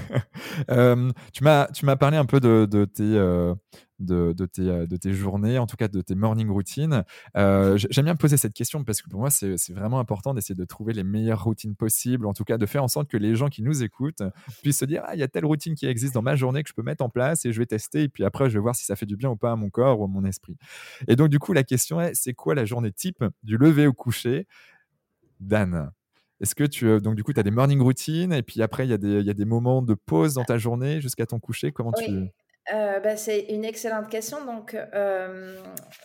euh, 0.71 1.11
tu 1.33 1.43
m'as 1.43 1.95
parlé 1.97 2.17
un 2.17 2.25
peu 2.25 2.39
de, 2.39 2.67
de 2.69 2.85
tes, 2.85 3.03
euh, 3.03 3.53
de, 3.99 4.33
de, 4.33 4.45
tes, 4.47 4.63
de, 4.63 4.97
tes, 4.97 5.13
journées, 5.13 5.59
en 5.59 5.67
tout 5.67 5.75
cas 5.75 5.87
de 5.87 6.01
tes 6.01 6.15
morning 6.15 6.49
routines. 6.49 7.03
J'aime 7.35 8.05
bien 8.05 8.15
poser 8.15 8.37
cette 8.37 8.53
question 8.53 8.83
parce 8.83 9.03
que 9.03 9.09
pour 9.09 9.19
moi, 9.19 9.29
c'est 9.29 9.73
vraiment 9.73 9.99
important 9.99 10.33
d'essayer 10.33 10.55
de 10.55 10.65
trouver 10.65 10.93
les 10.93 11.03
meilleures 11.03 11.43
routines 11.43 11.75
possibles, 11.75 12.25
en 12.25 12.33
tout 12.33 12.43
cas 12.43 12.57
de 12.57 12.65
faire 12.65 12.83
en 12.83 12.87
sorte 12.87 13.07
que 13.07 13.17
les 13.17 13.35
gens 13.35 13.49
qui 13.49 13.61
nous 13.61 13.83
écoutent 13.83 14.23
puissent 14.63 14.79
se 14.79 14.85
dire, 14.85 15.03
ah, 15.05 15.13
il 15.13 15.19
y 15.19 15.23
a 15.23 15.27
telle 15.27 15.45
routine 15.45 15.75
qui 15.75 15.85
existe 15.85 16.15
dans 16.15 16.23
ma 16.23 16.35
journée 16.35 16.63
que 16.63 16.69
je 16.69 16.73
peux 16.73 16.83
mettre 16.83 17.03
en 17.03 17.09
place 17.09 17.45
et 17.45 17.51
je 17.51 17.59
vais 17.59 17.67
tester, 17.67 18.03
et 18.03 18.09
puis 18.09 18.23
après, 18.23 18.49
je 18.49 18.55
vais 18.55 18.61
voir 18.61 18.75
si 18.75 18.83
ça 18.83 18.95
fait 18.95 19.05
du 19.05 19.15
bien 19.15 19.29
ou 19.29 19.35
pas 19.35 19.51
à 19.51 19.55
mon 19.55 19.69
corps 19.69 19.99
ou 19.99 20.05
à 20.05 20.07
mon 20.07 20.25
esprit. 20.25 20.57
Et 21.07 21.15
donc, 21.15 21.29
du 21.29 21.37
coup, 21.37 21.53
la 21.53 21.63
question 21.63 22.01
est, 22.01 22.15
c'est 22.15 22.33
quoi 22.33 22.55
la 22.55 22.65
journée 22.65 22.91
type 22.91 23.23
du 23.43 23.57
lever 23.57 23.85
au 23.85 23.93
coucher? 23.93 24.47
Dan 25.41 25.91
est-ce 26.41 26.55
que 26.55 26.63
tu. 26.63 26.87
Euh, 26.87 26.99
donc, 26.99 27.15
du 27.15 27.23
coup, 27.23 27.33
tu 27.33 27.39
as 27.39 27.43
des 27.43 27.51
morning 27.51 27.81
routines 27.81 28.33
et 28.33 28.41
puis 28.41 28.61
après, 28.61 28.85
il 28.85 28.89
y, 28.89 28.93
a 28.93 28.97
des, 28.97 29.21
y 29.21 29.29
a 29.29 29.33
des 29.33 29.45
moments 29.45 29.81
de 29.81 29.93
pause 29.93 30.33
dans 30.33 30.43
ta 30.43 30.57
journée 30.57 30.99
jusqu'à 30.99 31.25
ton 31.25 31.39
coucher? 31.39 31.71
Comment 31.71 31.93
tu. 31.93 32.09
Euh, 32.73 32.99
bah, 32.99 33.15
c'est 33.15 33.41
une 33.49 33.63
excellente 33.63 34.09
question. 34.09 34.43
Donc, 34.45 34.75
euh, 34.75 35.55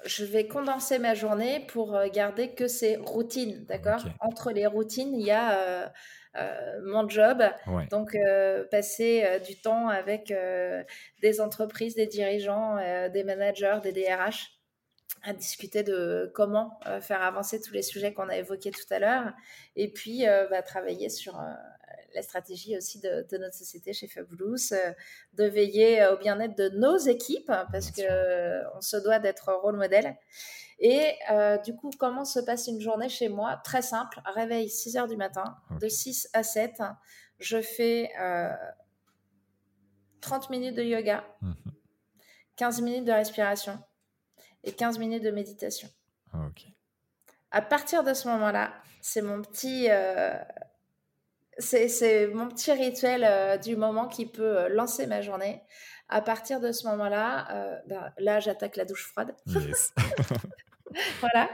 je 0.05 0.25
vais 0.25 0.47
condenser 0.47 0.99
ma 0.99 1.15
journée 1.15 1.65
pour 1.69 1.99
garder 2.13 2.55
que 2.55 2.67
ces 2.67 2.97
routines, 2.97 3.65
d'accord? 3.67 4.05
Entre 4.21 4.53
les 4.53 4.67
routines, 4.67 5.15
il 5.15 5.27
y 5.27 5.31
a 5.31 5.93
mon 6.85 7.09
job. 7.09 7.43
Donc, 7.91 8.17
passer 8.71 9.41
du 9.47 9.59
temps 9.61 9.89
avec 9.89 10.33
des 11.23 11.41
entreprises, 11.41 11.95
des 11.95 12.07
dirigeants, 12.07 12.77
des 13.11 13.25
managers, 13.25 13.79
des 13.83 13.93
DRH 13.93 14.56
à 15.27 15.33
discuter 15.33 15.83
de 15.83 16.31
comment 16.35 16.79
faire 17.01 17.23
avancer 17.23 17.61
tous 17.61 17.73
les 17.73 17.83
sujets 17.83 18.13
qu'on 18.13 18.29
a 18.29 18.37
évoqués 18.37 18.71
tout 18.71 18.87
à 18.91 18.99
l'heure. 18.99 19.33
Et 19.75 19.93
puis, 19.93 20.25
bah, 20.51 20.63
travailler 20.63 21.09
sur 21.09 21.39
la 22.17 22.23
stratégie 22.23 22.77
aussi 22.77 23.01
de, 23.01 23.37
notre 23.37 23.55
société 23.55 23.93
chez 23.93 24.09
Fabulous, 24.09 24.73
euh, 24.73 24.93
de 25.35 25.45
veiller 25.45 26.03
euh, 26.03 26.15
au 26.15 26.19
bien-être 26.19 26.57
de 26.57 26.71
nos 26.71 26.97
équipes, 26.97 27.53
parce 27.71 27.93
qu'on 27.93 28.03
euh, 28.03 28.63
se 28.81 28.97
doit 28.97 29.19
d'être 29.19 29.53
rôle 29.53 29.77
modèle. 29.77 30.17
Et 30.79 31.15
du 31.65 31.75
coup, 31.75 31.91
comment 31.99 32.27
se 32.27 32.39
passe 32.39 32.67
une 32.67 32.83
journée 32.83 33.09
chez 33.09 33.31
moi? 33.31 33.59
Très 33.65 33.81
simple, 33.81 34.21
réveil 34.27 34.69
6 34.69 34.99
heures 34.99 35.07
du 35.07 35.17
matin, 35.17 35.57
de 35.81 35.89
6 35.89 36.29
à 36.35 36.43
7, 36.43 36.83
je 37.39 37.63
fais 37.63 38.11
30 40.21 40.51
minutes 40.51 40.75
de 40.75 40.83
yoga, 40.83 41.25
15 42.57 42.79
mhm. 42.79 42.85
minutes 42.85 43.05
de 43.07 43.13
respiration 43.13 43.79
et 44.67 44.73
15 44.73 44.99
minutes 44.99 45.23
de 45.23 45.31
méditation. 45.31 45.89
À 47.51 47.63
partir 47.63 48.05
de 48.05 48.13
ce 48.13 48.29
moment-là, 48.29 48.75
c'est 49.01 49.23
mon 49.23 49.41
petit 49.41 49.89
c'est 51.59 52.27
mon 52.29 52.49
petit 52.49 52.73
rituel 52.73 53.25
euh, 53.25 53.57
du 53.57 53.77
moment 53.77 54.09
qui 54.09 54.27
peut 54.27 54.59
euh, 54.59 54.69
lancer 54.69 55.07
ma 55.07 55.23
journée. 55.23 55.63
À 56.09 56.21
partir 56.21 56.61
de 56.61 56.71
ce 56.71 56.87
moment-là, 56.89 57.49
euh, 57.51 57.79
ben, 57.89 58.13
là, 58.19 58.41
j'attaque 58.41 58.77
la 58.77 58.85
douche 58.85 59.07
froide. 59.07 59.35
voilà. 61.21 61.51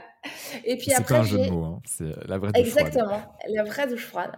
Et 0.63 0.77
puis 0.77 0.93
après, 0.93 1.15
un 1.15 1.23
jeu 1.23 1.39
de 1.39 1.49
mots, 1.49 1.63
hein. 1.63 1.81
c'est 1.85 2.11
la 2.27 2.37
vraie 2.37 2.51
douche 2.51 2.61
Exactement, 2.61 3.21
la 3.47 3.63
vraie 3.63 3.87
douche 3.87 4.05
froide. 4.05 4.35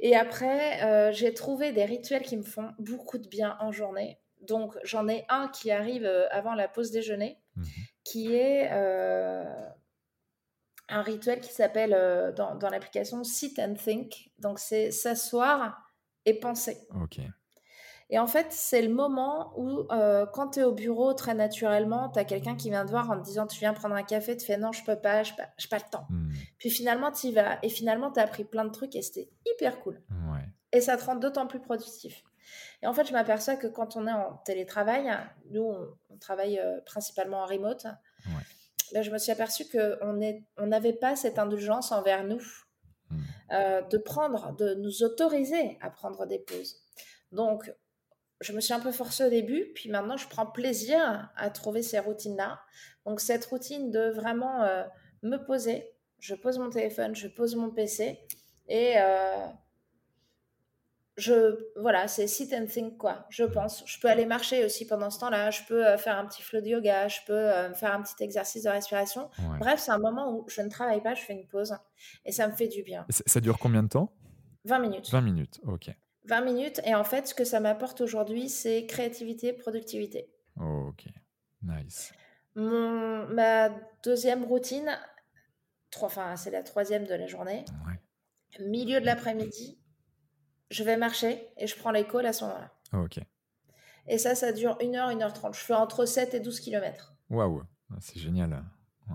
Et 0.00 0.16
après, 0.16 1.12
j'ai 1.12 1.32
trouvé 1.32 1.72
des 1.72 1.84
rituels 1.84 2.22
qui 2.22 2.36
me 2.36 2.42
font 2.42 2.72
beaucoup 2.78 3.18
de 3.18 3.28
bien 3.28 3.56
en 3.60 3.70
journée. 3.70 4.18
Donc, 4.42 4.76
j'en 4.82 5.08
ai 5.08 5.24
un 5.28 5.48
qui 5.48 5.70
arrive 5.70 6.04
avant 6.30 6.54
la 6.54 6.66
pause 6.66 6.90
déjeuner, 6.90 7.38
mmh 7.56 7.62
qui 8.04 8.34
est 8.34 8.68
un 10.88 11.02
rituel 11.02 11.40
qui 11.40 11.52
s'appelle 11.52 11.94
euh, 11.96 12.32
dans, 12.32 12.54
dans 12.56 12.68
l'application 12.68 13.24
Sit 13.24 13.58
and 13.58 13.74
Think. 13.74 14.30
Donc, 14.38 14.58
c'est 14.58 14.90
s'asseoir 14.90 15.82
et 16.26 16.34
penser. 16.34 16.86
Ok. 17.00 17.20
Et 18.10 18.18
en 18.18 18.26
fait, 18.26 18.48
c'est 18.50 18.82
le 18.82 18.92
moment 18.92 19.52
où, 19.56 19.86
euh, 19.90 20.26
quand 20.26 20.50
tu 20.50 20.60
es 20.60 20.62
au 20.62 20.72
bureau, 20.72 21.14
très 21.14 21.34
naturellement, 21.34 22.10
tu 22.10 22.18
as 22.18 22.24
quelqu'un 22.24 22.54
qui 22.54 22.68
vient 22.68 22.84
te 22.84 22.90
voir 22.90 23.10
en 23.10 23.18
te 23.18 23.24
disant 23.24 23.46
Tu 23.46 23.58
viens 23.58 23.72
prendre 23.72 23.94
un 23.94 24.02
café, 24.02 24.36
tu 24.36 24.44
fais 24.44 24.58
Non, 24.58 24.72
je 24.72 24.84
peux 24.84 25.00
pas, 25.00 25.22
je 25.22 25.32
n'ai 25.32 25.36
pas, 25.38 25.48
pas, 25.70 25.78
le 25.78 25.90
temps. 25.90 26.06
Hmm. 26.10 26.30
Puis 26.58 26.70
finalement, 26.70 27.10
tu 27.10 27.28
y 27.28 27.32
vas. 27.32 27.58
Et 27.62 27.70
finalement, 27.70 28.12
tu 28.12 28.20
as 28.20 28.24
appris 28.24 28.44
plein 28.44 28.66
de 28.66 28.70
trucs 28.70 28.94
et 28.94 29.02
c'était 29.02 29.30
hyper 29.46 29.80
cool. 29.80 30.02
Ouais. 30.10 30.44
Et 30.72 30.82
ça 30.82 30.98
te 30.98 31.04
rend 31.04 31.16
d'autant 31.16 31.46
plus 31.46 31.60
productif. 31.60 32.22
Et 32.82 32.86
en 32.86 32.92
fait, 32.92 33.06
je 33.06 33.12
m'aperçois 33.12 33.56
que 33.56 33.66
quand 33.66 33.96
on 33.96 34.06
est 34.06 34.12
en 34.12 34.36
télétravail, 34.44 35.10
nous, 35.50 35.74
on, 36.10 36.16
travaille 36.18 36.58
euh, 36.58 36.80
principalement 36.86 37.42
en 37.42 37.46
remote. 37.46 37.84
Ouais 38.26 38.42
ben, 38.94 39.02
je 39.02 39.10
me 39.10 39.18
suis 39.18 39.32
aperçue 39.32 39.64
qu'on 39.68 40.20
on 40.56 40.66
n'avait 40.66 40.92
pas 40.92 41.16
cette 41.16 41.38
indulgence 41.38 41.92
envers 41.92 42.24
nous, 42.24 42.42
mmh. 43.10 43.18
euh, 43.52 43.82
de 43.82 43.98
prendre, 43.98 44.54
de 44.56 44.74
nous 44.74 45.02
autoriser 45.02 45.78
à 45.80 45.90
prendre 45.90 46.26
des 46.26 46.38
pauses. 46.38 46.76
Donc, 47.32 47.72
je 48.40 48.52
me 48.52 48.60
suis 48.60 48.72
un 48.72 48.80
peu 48.80 48.92
forcée 48.92 49.24
au 49.24 49.30
début, 49.30 49.72
puis 49.74 49.90
maintenant, 49.90 50.16
je 50.16 50.28
prends 50.28 50.46
plaisir 50.46 51.30
à 51.36 51.50
trouver 51.50 51.82
ces 51.82 51.98
routines-là. 51.98 52.60
Donc, 53.04 53.20
cette 53.20 53.44
routine 53.46 53.90
de 53.90 54.10
vraiment 54.10 54.62
euh, 54.62 54.84
me 55.22 55.38
poser, 55.38 55.90
je 56.20 56.34
pose 56.34 56.58
mon 56.58 56.70
téléphone, 56.70 57.16
je 57.16 57.26
pose 57.26 57.56
mon 57.56 57.70
PC 57.70 58.20
et 58.68 58.94
je 61.16 61.70
voilà, 61.76 62.08
c'est 62.08 62.26
sit 62.26 62.52
and 62.52 62.66
think 62.66 62.98
quoi. 62.98 63.26
Je 63.30 63.44
pense. 63.44 63.84
Je 63.86 64.00
peux 64.00 64.08
aller 64.08 64.26
marcher 64.26 64.64
aussi 64.64 64.86
pendant 64.86 65.10
ce 65.10 65.20
temps-là. 65.20 65.50
Je 65.50 65.62
peux 65.68 65.86
euh, 65.86 65.96
faire 65.96 66.16
un 66.16 66.26
petit 66.26 66.42
flow 66.42 66.60
de 66.60 66.66
yoga. 66.66 67.06
Je 67.08 67.20
peux 67.26 67.32
euh, 67.32 67.72
faire 67.72 67.94
un 67.94 68.02
petit 68.02 68.22
exercice 68.22 68.64
de 68.64 68.68
respiration. 68.68 69.30
Bref, 69.60 69.80
c'est 69.80 69.92
un 69.92 69.98
moment 69.98 70.34
où 70.34 70.44
je 70.48 70.60
ne 70.60 70.68
travaille 70.68 71.02
pas. 71.02 71.14
Je 71.14 71.22
fais 71.22 71.34
une 71.34 71.46
pause 71.46 71.76
et 72.24 72.32
ça 72.32 72.48
me 72.48 72.54
fait 72.54 72.68
du 72.68 72.82
bien. 72.82 73.06
Ça, 73.10 73.40
dure 73.40 73.58
combien 73.58 73.82
de 73.82 73.88
temps? 73.88 74.12
20 74.64 74.78
minutes. 74.80 75.10
20 75.10 75.20
minutes, 75.20 75.60
ok. 75.64 75.90
20 76.26 76.40
minutes 76.40 76.80
et 76.84 76.94
en 76.94 77.04
fait, 77.04 77.28
ce 77.28 77.34
que 77.34 77.44
ça 77.44 77.60
m'apporte 77.60 78.00
aujourd'hui, 78.00 78.48
c'est 78.48 78.86
créativité, 78.86 79.52
productivité. 79.52 80.30
ok, 80.56 81.04
nice. 81.62 82.12
Mon, 82.56 83.26
ma 83.28 83.68
deuxième 84.02 84.44
routine, 84.44 84.90
enfin 86.00 86.36
c'est 86.36 86.50
la 86.50 86.62
troisième 86.62 87.04
de 87.04 87.14
la 87.14 87.26
journée. 87.26 87.64
Milieu 88.60 89.00
de 89.00 89.06
l'après-midi, 89.06 89.78
je 90.74 90.82
vais 90.82 90.96
marcher 90.96 91.48
et 91.56 91.66
je 91.66 91.76
prends 91.76 91.92
l'école 91.92 92.26
à 92.26 92.32
ce 92.32 92.44
moment-là. 92.44 92.70
ok. 92.92 93.20
Et 94.06 94.18
ça, 94.18 94.34
ça 94.34 94.52
dure 94.52 94.76
1 94.82 94.94
heure, 94.94 95.08
1 95.08 95.22
heure 95.22 95.32
30. 95.32 95.54
Je 95.54 95.60
fais 95.60 95.72
entre 95.72 96.04
7 96.04 96.34
et 96.34 96.40
12 96.40 96.60
km. 96.60 97.14
Waouh, 97.30 97.62
c'est 98.00 98.18
génial. 98.18 98.62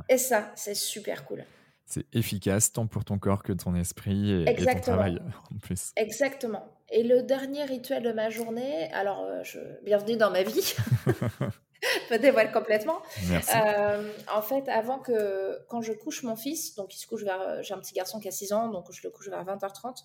Et 0.07 0.17
ça, 0.17 0.51
c'est 0.55 0.73
super 0.73 1.25
cool. 1.25 1.45
C'est 1.85 2.05
efficace 2.13 2.71
tant 2.71 2.87
pour 2.87 3.03
ton 3.03 3.19
corps 3.19 3.43
que 3.43 3.51
ton 3.51 3.75
esprit 3.75 4.43
et, 4.43 4.55
ton 4.55 4.79
travail 4.79 5.19
en 5.53 5.57
plus. 5.57 5.91
Exactement. 5.95 6.65
Et 6.89 7.03
le 7.03 7.21
dernier 7.23 7.65
rituel 7.65 8.03
de 8.03 8.11
ma 8.11 8.29
journée, 8.29 8.91
alors 8.93 9.23
euh, 9.23 9.43
je... 9.43 9.59
bienvenue 9.83 10.15
dans 10.15 10.31
ma 10.31 10.43
vie. 10.43 10.75
je 11.05 12.13
me 12.13 12.17
dévoile 12.17 12.51
complètement. 12.51 12.99
Merci. 13.29 13.51
Euh, 13.55 14.11
en 14.33 14.41
fait, 14.41 14.67
avant 14.69 14.99
que, 14.99 15.59
quand 15.67 15.81
je 15.81 15.93
couche 15.93 16.23
mon 16.23 16.35
fils, 16.35 16.75
donc 16.75 16.95
il 16.95 16.99
se 16.99 17.05
couche 17.05 17.23
vers, 17.23 17.61
j'ai 17.63 17.73
un 17.73 17.79
petit 17.79 17.93
garçon 17.93 18.19
qui 18.19 18.27
a 18.27 18.31
6 18.31 18.53
ans, 18.53 18.69
donc 18.69 18.91
je 18.91 19.01
le 19.03 19.11
couche 19.11 19.29
vers 19.29 19.43
20h30 19.43 20.03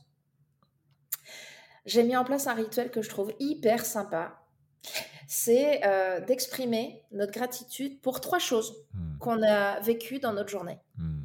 j'ai 1.85 2.03
mis 2.03 2.17
en 2.17 2.25
place 2.25 2.47
un 2.47 2.55
rituel 2.55 2.91
que 2.91 3.03
je 3.03 3.09
trouve 3.09 3.33
hyper 3.39 3.85
sympa. 3.85 4.41
C'est 5.27 5.85
euh, 5.87 6.21
d'exprimer 6.21 7.03
notre 7.13 7.33
gratitude 7.33 8.01
pour 8.01 8.21
trois 8.21 8.39
choses 8.39 8.75
hmm. 8.93 9.19
qu'on 9.19 9.43
a 9.43 9.81
vécues 9.81 10.19
dans 10.19 10.33
notre 10.33 10.51
journée. 10.51 10.79
Hmm. 10.97 11.25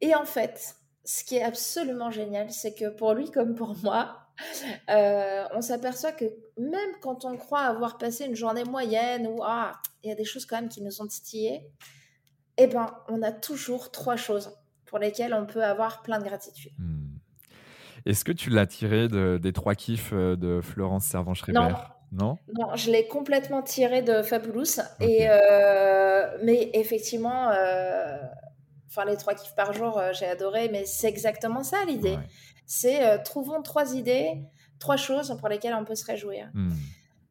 Et 0.00 0.14
en 0.14 0.24
fait, 0.24 0.76
ce 1.04 1.24
qui 1.24 1.36
est 1.36 1.42
absolument 1.42 2.10
génial, 2.10 2.50
c'est 2.50 2.74
que 2.74 2.88
pour 2.88 3.14
lui 3.14 3.30
comme 3.30 3.54
pour 3.54 3.76
moi, 3.82 4.18
euh, 4.90 5.44
on 5.54 5.62
s'aperçoit 5.62 6.12
que 6.12 6.24
même 6.58 6.90
quand 7.00 7.24
on 7.24 7.36
croit 7.36 7.60
avoir 7.60 7.98
passé 7.98 8.24
une 8.24 8.34
journée 8.34 8.64
moyenne 8.64 9.26
ou 9.26 9.42
ah, 9.42 9.80
il 10.02 10.08
y 10.08 10.12
a 10.12 10.16
des 10.16 10.24
choses 10.24 10.46
quand 10.46 10.56
même 10.56 10.68
qui 10.68 10.82
nous 10.82 11.00
ont 11.00 11.06
titillés, 11.06 11.70
eh 12.58 12.66
ben, 12.66 12.94
on 13.08 13.22
a 13.22 13.32
toujours 13.32 13.90
trois 13.90 14.16
choses 14.16 14.52
pour 14.84 14.98
lesquelles 14.98 15.32
on 15.32 15.46
peut 15.46 15.64
avoir 15.64 16.02
plein 16.02 16.18
de 16.18 16.24
gratitude. 16.24 16.72
Hmm. 16.78 17.01
Est-ce 18.06 18.24
que 18.24 18.32
tu 18.32 18.50
l'as 18.50 18.66
tiré 18.66 19.08
des 19.08 19.52
trois 19.52 19.74
kiffs 19.74 20.10
euh, 20.12 20.36
de 20.36 20.60
Florence 20.60 21.04
Servan-Schreiber? 21.04 21.74
Non. 22.12 22.38
non? 22.52 22.68
je 22.74 22.90
l'ai 22.90 23.06
complètement 23.06 23.62
tiré 23.62 24.02
de 24.02 24.22
Fabulous. 24.22 24.80
Et, 25.00 25.28
euh, 25.28 26.36
mais 26.42 26.70
effectivement, 26.74 27.50
euh, 27.50 28.18
enfin, 28.88 29.04
les 29.04 29.16
trois 29.16 29.34
kiffs 29.34 29.54
par 29.54 29.72
jour, 29.72 30.00
j'ai 30.12 30.26
adoré, 30.26 30.68
mais 30.70 30.84
c'est 30.84 31.08
exactement 31.08 31.62
ça 31.62 31.84
l'idée. 31.86 32.18
C'est 32.66 33.22
trouvons 33.22 33.62
trois 33.62 33.94
idées, 33.94 34.42
trois 34.78 34.96
choses 34.96 35.36
pour 35.38 35.48
lesquelles 35.48 35.74
on 35.74 35.84
peut 35.84 35.94
se 35.94 36.04
réjouir. 36.04 36.48
Hmm. 36.54 36.72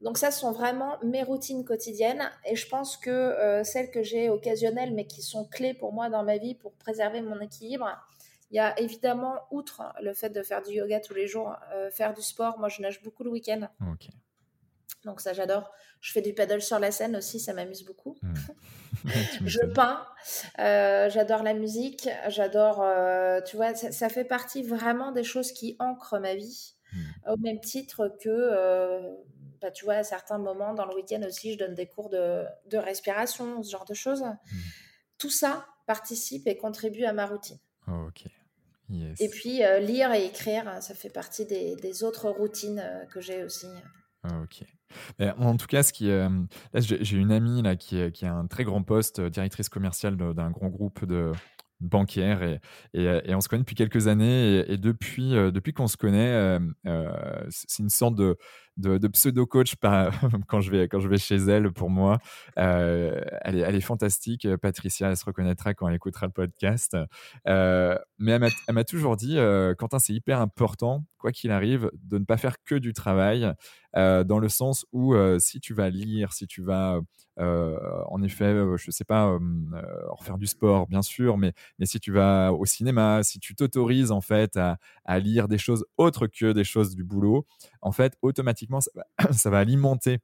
Donc 0.02 0.18
ça, 0.18 0.32
ce 0.32 0.40
sont 0.40 0.52
vraiment 0.52 0.98
mes 1.04 1.22
routines 1.22 1.64
quotidiennes 1.64 2.32
et 2.50 2.56
je 2.56 2.68
pense 2.68 2.98
que 2.98 3.62
celles 3.64 3.92
que 3.92 4.02
j'ai 4.02 4.30
occasionnelles 4.30 4.94
mais 4.96 5.06
qui 5.06 5.22
sont 5.22 5.46
clés 5.46 5.76
pour 5.76 5.94
moi 5.94 6.10
dans 6.10 6.24
ma 6.24 6.38
vie 6.38 6.56
pour 6.56 6.72
préserver 6.74 7.22
mon 7.22 7.40
équilibre, 7.40 7.88
il 8.52 8.58
y 8.58 8.60
a 8.60 8.78
évidemment, 8.80 9.40
outre 9.50 9.82
le 10.02 10.14
fait 10.14 10.30
de 10.30 10.44
faire 10.44 10.62
du 10.62 10.74
yoga 10.74 11.00
tous 11.00 11.14
les 11.14 11.26
jours, 11.26 11.56
euh, 11.74 11.90
faire 11.90 12.14
du 12.14 12.22
sport. 12.22 12.60
Moi, 12.60 12.68
je 12.68 12.82
nage 12.82 13.02
beaucoup 13.02 13.24
le 13.24 13.30
week-end. 13.30 13.70
Donc 15.06 15.22
ça, 15.22 15.34
j'adore. 15.34 15.72
Je 16.02 16.12
fais 16.12 16.22
du 16.22 16.34
paddle 16.34 16.62
sur 16.62 16.78
la 16.78 16.92
scène 16.92 17.16
aussi, 17.16 17.40
ça 17.40 17.54
m'amuse 17.54 17.84
beaucoup. 17.84 18.18
Hmm. 18.22 18.34
je 19.46 19.66
peins, 19.74 20.06
euh, 20.60 21.10
j'adore 21.10 21.44
la 21.44 21.54
musique, 21.54 22.10
j'adore, 22.28 22.82
euh, 22.84 23.40
tu 23.42 23.56
vois, 23.56 23.74
ça, 23.74 24.10
fait 24.10 24.26
partie 24.26 24.64
vraiment 24.64 25.12
des 25.12 25.24
choses 25.24 25.54
qui 25.54 25.76
ancrent 25.80 26.20
ma 26.20 26.36
vie, 26.36 26.76
hmm. 26.92 27.32
au 27.32 27.38
même 27.38 27.60
titre 27.62 28.16
que, 28.22 29.16
bah, 29.62 29.72
tu 29.72 29.86
vois, 29.86 29.96
à 29.96 30.04
certains 30.04 30.38
moments 30.38 30.74
dans 30.74 30.86
le 30.86 30.94
week-end 30.94 31.22
aussi, 31.26 31.54
je 31.54 31.58
donne 31.58 31.74
des 31.74 31.88
cours 31.88 32.10
de, 32.10 32.46
respiration, 32.74 33.64
ce 33.64 33.72
genre 33.72 33.86
de 33.86 33.94
choses. 33.94 34.24
Hmm. 34.24 34.58
Tout 35.18 35.32
ça 35.32 35.66
participe 35.88 36.48
et 36.48 36.58
contribue 36.58 37.06
à 37.06 37.14
ma 37.14 37.26
routine. 37.26 37.60
ok. 37.88 38.26
Et 39.20 39.30
puis 39.30 39.64
euh, 39.64 39.80
lire 39.80 40.12
et 40.14 40.26
écrire, 40.26 40.68
hein, 40.68 40.82
ça 40.82 40.94
fait 40.94 41.10
partie 41.10 41.46
des, 41.46 42.04
autres 42.04 42.30
routines 42.30 42.82
euh, 42.84 43.06
que 43.06 43.22
j'ai 43.22 43.44
aussi. 43.44 43.68
Ah, 44.24 44.42
ok. 44.44 44.64
en 45.40 45.58
tout 45.58 45.68
cas, 45.68 45.82
ce 45.82 45.94
qui, 45.94 46.12
euh, 46.12 46.30
j'ai 46.76 47.18
une 47.18 47.32
amie 47.32 47.64
là 47.64 47.76
qui, 47.76 48.12
qui 48.12 48.26
a 48.26 48.34
un 48.34 48.46
très 48.48 48.64
grand 48.64 48.84
poste, 48.84 49.20
directrice 49.20 49.70
commerciale 49.70 50.16
d'un 50.16 50.52
grand 50.52 50.70
groupe 50.70 51.06
de, 51.06 51.32
banquière 51.80 52.44
et, 52.44 52.60
et, 52.94 53.34
on 53.34 53.42
se 53.42 53.50
connaît 53.50 53.64
depuis 53.64 53.74
quelques 53.74 54.06
années 54.08 54.64
et, 54.72 54.78
depuis, 54.78 55.32
depuis 55.32 55.74
qu'on 55.74 55.88
se 55.88 55.98
connaît, 55.98 56.60
c'est 57.50 57.82
une 57.82 57.90
sorte 57.90 58.14
de, 58.14 58.38
de, 58.78 59.08
pseudo-coach 59.08 59.76
quand, 60.48 60.62
je 60.62 60.72
vais, 60.72 60.88
quand 60.88 61.00
je 61.00 61.08
vais 61.08 61.18
chez 61.18 61.36
elle 61.36 61.72
pour 61.72 61.90
moi. 61.90 62.20
elle, 62.56 63.56
est, 63.56 63.60
elle 63.60 63.76
est 63.76 63.82
fantastique, 63.82 64.48
Patricia, 64.58 65.10
elle 65.10 65.18
se 65.18 65.26
reconnaîtra 65.26 65.74
quand 65.74 65.88
elle 65.88 65.96
écoutera 65.96 66.26
le 66.26 66.32
podcast. 66.32 66.98
mais 67.46 68.40
elle 68.68 68.74
m'a 68.74 68.84
toujours 68.84 69.16
dit, 69.18 69.38
Quentin, 69.78 70.00
c'est 70.00 70.14
hyper 70.14 70.40
important, 70.42 71.06
quoi 71.18 71.32
qu'il 71.32 71.52
arrive, 71.52 71.92
de 72.04 72.18
ne 72.18 72.26
pas 72.26 72.38
faire 72.38 72.58
que 72.64 72.76
du 72.76 72.94
travail, 72.94 73.52
dans 73.96 74.40
le 74.40 74.50
sens 74.50 74.86
où 74.92 75.16
si 75.40 75.60
tu 75.60 75.74
vas 75.74 75.90
lire, 75.90 76.34
si 76.34 76.48
tu 76.48 76.62
vas 76.62 77.00
euh, 77.40 77.78
en 78.08 78.22
effet, 78.22 78.46
euh, 78.46 78.78
je 78.78 78.88
ne 78.88 78.92
sais 78.92 79.04
pas, 79.04 79.28
euh, 79.30 79.40
refaire 80.10 80.38
du 80.38 80.48
sport, 80.48 80.88
bien 80.88 81.02
sûr, 81.02 81.38
mais, 81.38 81.54
mais 81.80 81.86
si 81.86 82.00
tu 82.00 82.12
vas 82.12 82.54
au 82.54 82.66
cinéma, 82.66 83.24
si 83.24 83.40
tu 83.40 83.56
t'autorises 83.56 84.12
en 84.12 84.22
fait 84.22 84.58
à, 84.58 84.78
lire 85.20 85.48
des 85.48 85.58
choses 85.58 85.86
autres 85.98 86.28
que 86.28 86.52
des 86.52 86.64
choses 86.64 86.96
du 86.96 87.04
boulot, 87.04 87.46
en 87.82 87.92
fait, 87.92 88.18
automatiquement, 88.22 88.61
ça 89.32 89.50
va, 89.50 89.60
alimenter 89.60 90.20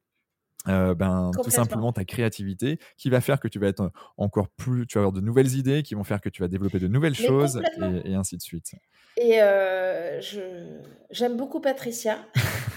ben, 0.66 1.32
tout 1.44 1.50
simplement 1.50 1.94
ta 1.94 2.04
créativité 2.04 2.78
qui 2.98 3.10
va 3.10 3.22
faire 3.22 3.40
que 3.40 3.48
tu 3.48 3.58
vas 3.58 3.68
être 3.68 3.92
encore 4.18 4.50
plus, 4.50 4.86
tu 4.86 4.98
vas 4.98 5.04
avoir 5.04 5.14
de 5.14 5.22
nouvelles 5.22 5.56
idées 5.56 5.82
qui 5.82 5.96
vont 5.96 6.04
faire 6.04 6.20
que 6.20 6.28
tu 6.28 6.42
vas 6.42 6.50
développer 6.50 6.80
de 6.80 6.90
nouvelles 6.90 7.16
choses 7.16 7.62
et, 8.04 8.16
ainsi 8.16 8.36
de 8.36 8.42
suite. 8.42 8.74
Et 9.16 9.42
euh, 9.42 10.22
j'aime 11.10 11.38
beaucoup 11.38 11.62
Patricia. 11.62 12.20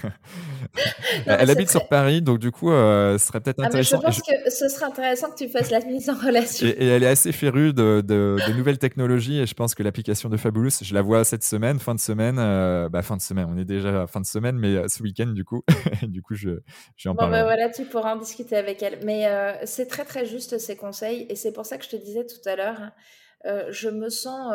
Elle 1.25 1.49
habite 1.49 1.69
sur 1.69 1.87
Paris, 1.87 2.21
donc 2.21 2.39
du 2.39 2.51
coup, 2.51 2.71
euh, 2.71 3.17
ce 3.17 3.27
serait 3.27 3.41
peut-être 3.41 3.59
ah, 3.61 3.67
intéressant. 3.67 3.99
je 3.99 4.05
pense 4.05 4.21
que 4.21 4.49
ce 4.49 4.69
serait 4.69 4.85
intéressant 4.85 5.29
que 5.31 5.37
tu 5.37 5.49
fasses 5.49 5.71
la 5.71 5.79
mise 5.81 6.09
en 6.09 6.15
relation. 6.15 6.67
Et, 6.67 6.87
elle 6.87 7.03
est 7.03 7.07
assez 7.07 7.31
férue 7.31 7.73
de, 7.73 8.01
de, 8.01 8.53
nouvelles 8.55 8.77
technologies, 8.77 9.39
et 9.39 9.45
je 9.45 9.53
pense 9.53 9.75
que 9.75 9.83
l'application 9.83 10.29
de 10.29 10.37
Fabulous, 10.37 10.69
je 10.81 10.93
la 10.93 11.01
vois 11.01 11.23
cette 11.23 11.43
semaine, 11.43 11.79
fin 11.79 11.95
de 11.95 11.99
semaine, 11.99 12.37
euh, 12.39 12.89
bah, 12.89 13.01
fin 13.01 13.17
de 13.17 13.21
semaine, 13.21 13.47
on 13.49 13.57
est 13.57 13.65
déjà 13.65 14.07
fin 14.07 14.21
de 14.21 14.25
semaine, 14.25 14.57
mais 14.57 14.75
euh, 14.75 14.87
ce 14.87 15.03
week-end, 15.03 15.27
du 15.27 15.43
coup, 15.43 15.63
du 16.03 16.21
coup, 16.21 16.35
je, 16.35 16.61
je 16.95 17.09
en 17.09 17.15
bon, 17.15 17.29
bah, 17.29 17.43
voilà, 17.43 17.69
tu 17.69 17.85
pourras 17.85 18.15
en 18.15 18.17
discuter 18.17 18.55
avec 18.55 18.81
elle. 18.83 18.99
Mais 19.05 19.27
c'est 19.65 19.87
très 19.87 20.05
très 20.05 20.25
juste 20.25 20.57
ces 20.57 20.75
conseils, 20.75 21.25
et 21.29 21.35
c'est 21.35 21.53
pour 21.53 21.65
ça 21.65 21.77
que 21.77 21.85
je 21.85 21.89
te 21.89 21.95
disais 21.95 22.25
tout 22.25 22.49
à 22.49 22.55
l'heure, 22.55 22.91
je 23.69 23.89
me 23.89 24.09
sens 24.09 24.53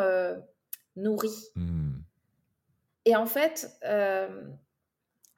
nourrie. 0.95 1.51
Hmm. 1.55 1.99
Et 3.07 3.15
en 3.15 3.25
fait, 3.25 3.71
euh, 3.85 4.27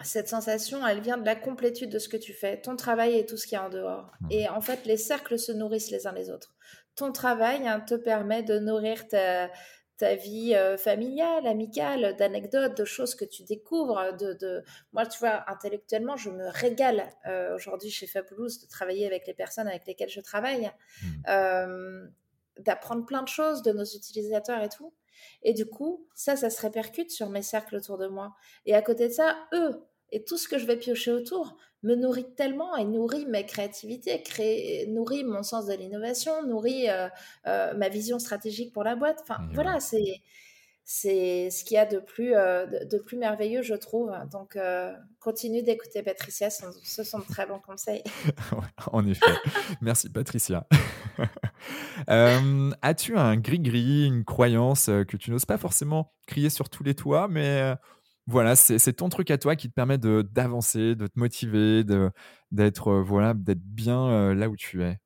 cette 0.02 0.30
sensation, 0.30 0.86
elle 0.88 1.02
vient 1.02 1.18
de 1.18 1.26
la 1.26 1.36
complétude 1.36 1.90
de 1.90 2.00
ce 2.00 2.08
que 2.08 2.18
tu 2.18 2.34
fais, 2.34 2.62
ton 2.62 2.76
travail 2.76 3.18
et 3.18 3.26
tout 3.26 3.38
ce 3.38 3.46
qui 3.46 3.56
est 3.56 3.60
en 3.60 3.70
dehors. 3.70 4.12
Hmm. 4.22 4.28
Et 4.32 4.48
en 4.48 4.62
fait, 4.62 4.86
les 4.86 4.98
cercles 4.98 5.38
se 5.38 5.52
nourrissent 5.52 5.92
les 5.92 6.08
uns 6.08 6.14
les 6.14 6.30
autres. 6.30 6.56
Ton 6.96 7.12
travail 7.12 7.68
hein, 7.68 7.82
te 7.82 7.96
permet 7.96 8.42
de 8.44 8.60
nourrir 8.60 9.08
ta, 9.08 9.50
ta 9.98 10.16
vie 10.16 10.56
euh, 10.56 10.78
familiale, 10.78 11.46
amicale, 11.48 12.16
d'anecdotes, 12.16 12.78
de 12.78 12.86
choses 12.86 13.14
que 13.14 13.26
tu 13.26 13.44
découvres. 13.44 14.14
De, 14.18 14.64
Moi, 14.94 15.06
tu 15.06 15.20
vois, 15.20 15.44
intellectuellement, 15.48 16.16
je 16.16 16.30
me 16.30 16.48
régale 16.48 17.10
euh, 17.26 17.56
aujourd'hui 17.56 17.90
chez 17.90 18.08
Fabulous 18.08 18.62
de 18.62 18.68
travailler 18.70 19.06
avec 19.06 19.28
les 19.28 19.34
personnes 19.34 19.68
avec 19.68 19.86
lesquelles 19.86 20.10
je 20.10 20.22
travaille, 20.22 20.72
hmm. 21.04 22.10
d'apprendre 22.60 23.06
plein 23.06 23.22
de 23.22 23.28
choses 23.28 23.64
de 23.64 23.74
nos 23.74 23.86
utilisateurs 23.86 24.62
et 24.62 24.70
tout. 24.70 24.94
Et 25.44 25.54
du 25.54 25.66
coup, 25.66 26.08
ça, 26.16 26.36
ça 26.36 26.50
se 26.50 26.62
répercute 26.62 27.12
sur 27.12 27.30
mes 27.30 27.42
cercles 27.42 27.76
autour 27.76 27.98
de 27.98 28.08
moi. 28.08 28.36
Et 28.66 28.76
à 28.76 28.82
côté 28.82 29.08
de 29.08 29.14
ça, 29.14 29.38
eux, 29.54 29.86
et 30.12 30.24
tout 30.24 30.38
ce 30.38 30.48
que 30.48 30.58
je 30.58 30.66
vais 30.66 30.78
piocher 30.78 31.12
autour, 31.12 31.58
me 31.84 31.96
nourrit 31.96 32.34
tellement 32.36 32.76
et 32.76 32.84
nourrit 32.84 33.26
ma 33.26 33.44
créativité, 33.44 34.22
crée, 34.22 34.86
nourrit 34.90 35.24
mon 35.24 35.44
sens 35.44 35.66
de 35.66 35.74
l'innovation, 35.74 36.44
nourrit 36.46 36.88
ma 37.46 37.90
vision 37.90 38.20
stratégique 38.20 38.74
pour 38.74 38.84
la 38.84 38.96
boîte. 38.96 39.20
Enfin, 39.22 39.38
voilà, 39.54 39.80
c'est 39.80 40.22
c'est 40.92 41.52
ce 41.52 41.64
qu'il 41.64 41.76
y 41.76 41.78
a 41.78 41.86
de 41.86 42.00
plus, 42.00 42.34
euh, 42.34 42.66
de, 42.66 42.98
plus 42.98 43.16
merveilleux, 43.16 43.62
je 43.62 43.76
trouve. 43.76 44.12
Donc, 44.32 44.56
euh, 44.56 44.92
continue 45.20 45.62
d'écouter 45.62 46.02
Patricia, 46.02 46.50
ce 46.50 47.04
sont 47.04 47.20
de 47.20 47.26
très 47.26 47.46
bons 47.46 47.60
conseils. 47.60 48.02
en 48.92 49.06
effet. 49.06 49.32
Merci, 49.82 50.10
Patricia. 50.10 50.68
Euh, 52.08 52.72
as-tu 52.82 53.18
un 53.18 53.36
gris-gris, 53.36 54.06
une 54.06 54.24
croyance 54.24 54.86
que 54.86 55.18
tu 55.18 55.30
n'oses 55.30 55.44
pas 55.44 55.58
forcément 55.58 56.14
crier 56.26 56.50
sur 56.50 56.70
tous 56.70 56.84
les 56.84 56.96
toits, 56.96 57.28
mais 57.28 57.74
voilà, 58.30 58.56
c'est 58.56 58.94
ton 58.94 59.10
truc 59.10 59.32
à 59.32 59.38
toi 59.38 59.56
qui 59.56 59.70
te 59.70 59.74
permet 59.74 59.98
d'avancer, 59.98 60.96
de, 60.96 61.08
te 61.08 61.18
motiver, 61.20 61.84
d'être 62.52 62.94
voilà, 62.94 63.34
d'être 63.34 63.64
bien 63.64 64.34
là 64.36 64.50
où 64.50 64.56
tu 64.56 64.84
es 64.84 65.00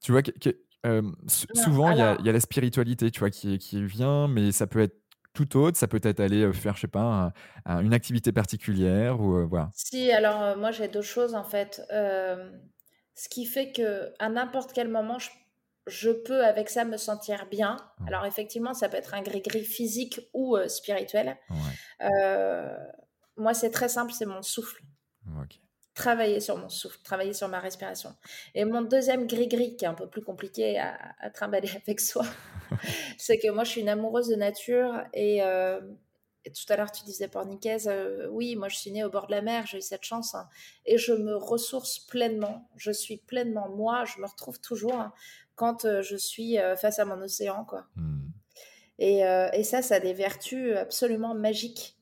Tu 0.00 0.12
vois, 0.12 0.22
souvent, 1.26 1.90
il 1.90 1.98
y, 1.98 2.28
a 2.28 2.32
la 2.32 2.40
spiritualité, 2.40 3.10
tu 3.10 3.18
vois, 3.18 3.30
qui, 3.30 3.58
qui 3.58 3.84
vient, 3.84 4.28
mais 4.28 4.52
ça 4.52 4.68
peut 4.68 4.80
être 4.80 4.96
tout 5.32 5.56
autre. 5.56 5.76
Ça 5.76 5.88
peut 5.88 6.00
être 6.04 6.20
aller 6.20 6.52
faire, 6.52 6.76
je 6.76 6.82
sais 6.82 6.88
pas, 6.88 7.32
une 7.66 7.94
activité 7.94 8.30
particulière 8.30 9.20
ou 9.20 9.44
voilà. 9.48 9.70
Si, 9.74 10.12
alors 10.12 10.56
moi 10.56 10.70
j'ai 10.70 10.86
deux 10.86 11.02
choses 11.02 11.34
en 11.34 11.44
fait. 11.44 11.82
ce 11.90 13.28
qui 13.28 13.44
fait 13.44 13.72
que 13.72 14.12
à 14.20 14.28
n'importe 14.28 14.72
quel 14.72 14.88
moment, 14.88 15.18
je, 15.18 15.30
peux 16.10 16.44
avec 16.44 16.68
ça 16.68 16.84
me 16.84 16.96
sentir 16.96 17.46
bien. 17.50 17.76
Alors 18.06 18.24
effectivement, 18.26 18.74
ça 18.74 18.88
peut 18.88 18.96
être 18.96 19.14
un 19.14 19.22
gris-gris 19.22 19.64
physique 19.64 20.20
ou 20.32 20.56
spirituel. 20.68 21.36
moi, 23.36 23.54
c'est 23.54 23.70
très 23.70 23.88
simple, 23.88 24.12
c'est 24.12 24.26
mon 24.26 24.42
souffle. 24.42 24.82
Travailler 25.94 26.40
sur 26.40 26.58
mon 26.58 26.68
souffle, 26.68 26.98
travailler 27.02 27.32
sur 27.32 27.48
ma 27.48 27.58
respiration. 27.58 28.14
Et 28.54 28.66
mon 28.66 28.82
deuxième 28.82 29.26
gris-gris, 29.26 29.76
qui 29.76 29.86
est 29.86 29.88
un 29.88 29.94
peu 29.94 30.06
plus 30.06 30.22
compliqué 30.22 30.78
à, 30.78 30.94
à 31.20 31.30
trimballer 31.30 31.70
avec 31.86 32.00
soi, 32.00 32.26
c'est 33.18 33.38
que 33.38 33.50
moi, 33.50 33.64
je 33.64 33.70
suis 33.70 33.80
une 33.80 33.88
amoureuse 33.88 34.28
de 34.28 34.36
nature. 34.36 35.02
Et, 35.14 35.42
euh, 35.42 35.80
tout 36.44 36.72
à 36.72 36.76
l'heure, 36.76 36.92
tu 36.92 37.02
disais, 37.04 37.28
Pornicaise, 37.28 37.88
euh, 37.90 38.28
oui, 38.30 38.56
moi, 38.56 38.68
je 38.68 38.76
suis 38.76 38.92
née 38.92 39.04
au 39.04 39.10
bord 39.10 39.26
de 39.26 39.32
la 39.32 39.40
mer, 39.42 39.66
j'ai 39.66 39.78
eu 39.78 39.82
cette 39.82 40.04
chance. 40.04 40.34
Hein. 40.34 40.48
et 40.84 40.98
je 40.98 41.12
me 41.12 41.34
ressource 41.34 41.98
pleinement. 41.98 42.68
Je 42.76 42.92
suis 42.92 43.16
pleinement 43.16 43.68
moi. 43.70 44.04
Je 44.04 44.20
me 44.20 44.26
retrouve 44.26 44.60
toujours 44.60 45.00
hein, 45.00 45.12
quand 45.56 45.84
euh, 45.84 46.02
je 46.02 46.16
suis 46.16 46.56
face 46.80 46.98
à 46.98 47.04
mon 47.04 47.20
océan. 47.20 47.64
quoi. 47.64 47.86
Hmm. 47.96 48.30
Et, 48.98 49.20
et, 49.52 49.62
ça, 49.62 49.82
ça 49.82 49.96
a 49.96 50.00
des 50.00 50.14
vertus 50.14 50.74
absolument 50.74 51.34
magiques 51.34 51.98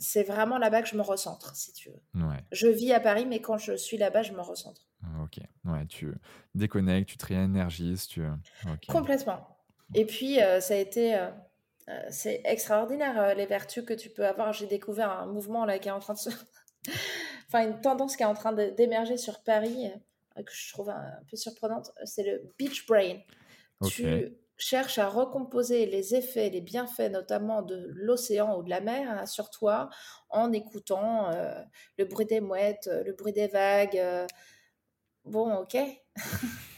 c'est 0.00 0.22
vraiment 0.22 0.58
là-bas 0.58 0.82
que 0.82 0.88
je 0.88 0.96
me 0.96 1.02
recentre, 1.02 1.54
si 1.54 1.72
tu 1.72 1.90
veux. 1.90 2.24
Je 2.50 2.66
vis 2.66 2.92
à 2.92 3.00
Paris, 3.00 3.26
mais 3.26 3.40
quand 3.40 3.58
je 3.58 3.76
suis 3.76 3.98
là-bas, 3.98 4.22
je 4.22 4.32
me 4.32 4.40
recentre. 4.40 4.88
Ok, 5.22 5.38
ouais, 5.64 5.86
tu 5.86 6.12
déconnectes, 6.54 7.08
tu 7.08 7.16
te 7.16 7.26
réénergises, 7.26 8.06
tu... 8.06 8.22
Complètement. 8.88 9.46
Et 9.94 10.04
puis, 10.04 10.40
euh, 10.40 10.60
ça 10.60 10.74
a 10.74 10.78
été... 10.78 11.14
Euh, 11.16 11.30
euh, 11.88 12.00
c'est 12.10 12.40
extraordinaire, 12.44 13.34
les 13.34 13.46
vertus 13.46 13.84
que 13.84 13.94
tu 13.94 14.10
peux 14.10 14.26
avoir. 14.26 14.52
J'ai 14.52 14.66
découvert 14.66 15.10
un 15.10 15.26
mouvement 15.26 15.64
là 15.64 15.78
qui 15.78 15.88
est 15.88 15.92
en 15.92 15.98
train 15.98 16.14
de 16.14 16.18
se... 16.18 16.30
enfin, 17.48 17.66
une 17.66 17.80
tendance 17.80 18.16
qui 18.16 18.22
est 18.22 18.26
en 18.26 18.34
train 18.34 18.52
d'émerger 18.52 19.16
sur 19.16 19.42
Paris, 19.42 19.90
que 20.36 20.52
je 20.52 20.72
trouve 20.72 20.90
un, 20.90 21.20
peu 21.28 21.36
surprenante, 21.36 21.92
c'est 22.04 22.22
le 22.22 22.52
beach 22.58 22.86
brain. 22.86 23.18
Tu 23.86 24.36
cherche 24.60 24.98
à 24.98 25.08
recomposer 25.08 25.86
les 25.86 26.14
effets, 26.14 26.50
les 26.50 26.60
bienfaits 26.60 27.10
notamment 27.10 27.62
de 27.62 27.90
l'océan 27.94 28.58
ou 28.58 28.62
de 28.62 28.70
la 28.70 28.80
mer 28.80 29.08
hein, 29.10 29.26
sur 29.26 29.50
toi 29.50 29.88
en 30.28 30.52
écoutant 30.52 31.30
euh, 31.30 31.60
le 31.96 32.04
bruit 32.04 32.26
des 32.26 32.40
mouettes, 32.40 32.88
euh, 32.92 33.02
le 33.02 33.12
bruit 33.14 33.32
des 33.32 33.48
vagues. 33.48 33.96
Euh. 33.96 34.26
Bon, 35.24 35.54
ok. 35.54 35.76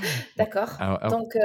D'accord. 0.36 0.70
Donc, 1.10 1.36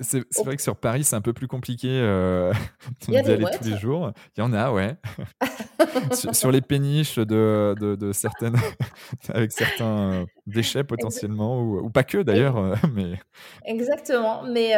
c'est 0.00 0.24
vrai 0.44 0.56
que 0.56 0.62
sur 0.62 0.76
Paris, 0.76 1.04
c'est 1.04 1.16
un 1.16 1.20
peu 1.20 1.32
plus 1.32 1.48
compliqué 1.48 1.88
euh, 1.90 2.52
d'y 3.08 3.16
aller 3.16 3.44
tous 3.58 3.68
les 3.68 3.76
jours. 3.76 4.12
Il 4.36 4.40
y 4.40 4.42
en 4.42 4.52
a, 4.52 4.70
ouais. 4.70 4.96
sur, 6.32 6.50
les 6.50 6.60
péniches 6.60 7.18
de, 7.18 7.74
de, 7.78 8.12
certaines, 8.12 8.56
avec 9.28 9.52
certains 9.52 10.26
déchets 10.46 10.84
potentiellement, 10.84 11.62
ou, 11.62 11.90
pas 11.90 12.04
que 12.04 12.18
d'ailleurs. 12.18 12.76
mais... 12.92 13.18
Exactement. 13.64 14.42
Mais 14.44 14.74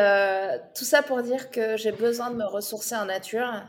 tout 0.77 0.85
ça 0.85 1.03
pour 1.03 1.23
dire 1.23 1.51
que 1.51 1.77
j'ai 1.77 1.93
besoin 1.93 2.31
de 2.31 2.37
me 2.37 2.45
ressourcer 2.45 2.97
en 2.97 3.07
nature 3.07 3.63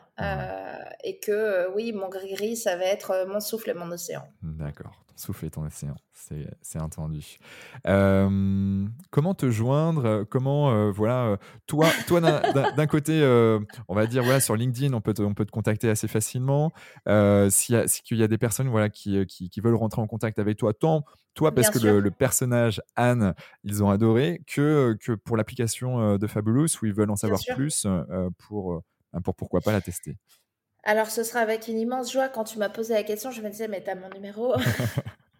et 1.03 1.19
que 1.19 1.73
oui, 1.75 1.91
mon 1.93 2.09
gris-gris, 2.09 2.55
ça 2.55 2.75
va 2.75 2.85
être 2.85 3.25
mon 3.27 3.39
souffle 3.39 3.69
et 3.69 3.73
mon 3.73 3.91
océan. 3.91 4.23
D'accord 4.41 5.02
souffler 5.15 5.49
ton 5.49 5.65
océan, 5.65 5.95
c'est 6.61 6.79
entendu. 6.79 7.37
Euh, 7.87 8.85
comment 9.11 9.33
te 9.33 9.49
joindre 9.49 10.23
Comment, 10.29 10.71
euh, 10.71 10.91
voilà, 10.91 11.25
euh, 11.25 11.37
toi, 11.67 11.87
toi 12.07 12.21
d'un 12.21 12.87
côté, 12.87 13.23
on 13.87 13.95
va 13.95 14.05
dire, 14.05 14.23
voilà, 14.23 14.39
sur 14.39 14.55
LinkedIn, 14.55 14.93
on 14.93 15.01
peut 15.01 15.13
te, 15.13 15.21
on 15.21 15.33
peut 15.33 15.45
te 15.45 15.51
contacter 15.51 15.89
assez 15.89 16.07
facilement. 16.07 16.71
S'il 17.49 17.75
y, 17.75 18.15
y, 18.15 18.23
a 18.23 18.27
des 18.27 18.37
personnes 18.37 18.69
voilà, 18.69 18.89
qui, 18.89 19.25
qui, 19.25 19.61
veulent 19.61 19.75
rentrer 19.75 20.01
en 20.01 20.07
contact 20.07 20.39
avec 20.39 20.57
toi, 20.57 20.73
tant 20.73 21.05
toi, 21.33 21.53
parce 21.53 21.69
que 21.69 21.79
le, 21.79 22.11
personnage 22.11 22.81
Anne, 22.95 23.33
ils 23.63 23.83
ont 23.83 23.89
adoré, 23.89 24.41
que, 24.47 24.95
que 24.99 25.13
pour 25.13 25.37
l'application 25.37 26.17
de 26.17 26.27
Fabulous, 26.27 26.67
où 26.81 26.85
ils 26.85 26.93
veulent 26.93 27.11
en 27.11 27.15
savoir 27.15 27.39
plus 27.55 27.87
pour, 28.37 28.81
pour 29.23 29.35
pourquoi 29.35 29.61
pas 29.61 29.71
la 29.71 29.81
tester. 29.81 30.17
Alors, 30.83 31.09
ce 31.09 31.23
sera 31.23 31.39
avec 31.39 31.67
une 31.67 31.79
immense 31.79 32.11
joie. 32.11 32.29
Quand 32.29 32.43
tu 32.43 32.57
m'as 32.57 32.69
posé 32.69 32.93
la 32.93 33.03
question, 33.03 33.31
je 33.31 33.41
me 33.41 33.49
disais, 33.49 33.67
mais 33.67 33.81
t'as 33.81 33.95
mon 33.95 34.09
numéro. 34.09 34.55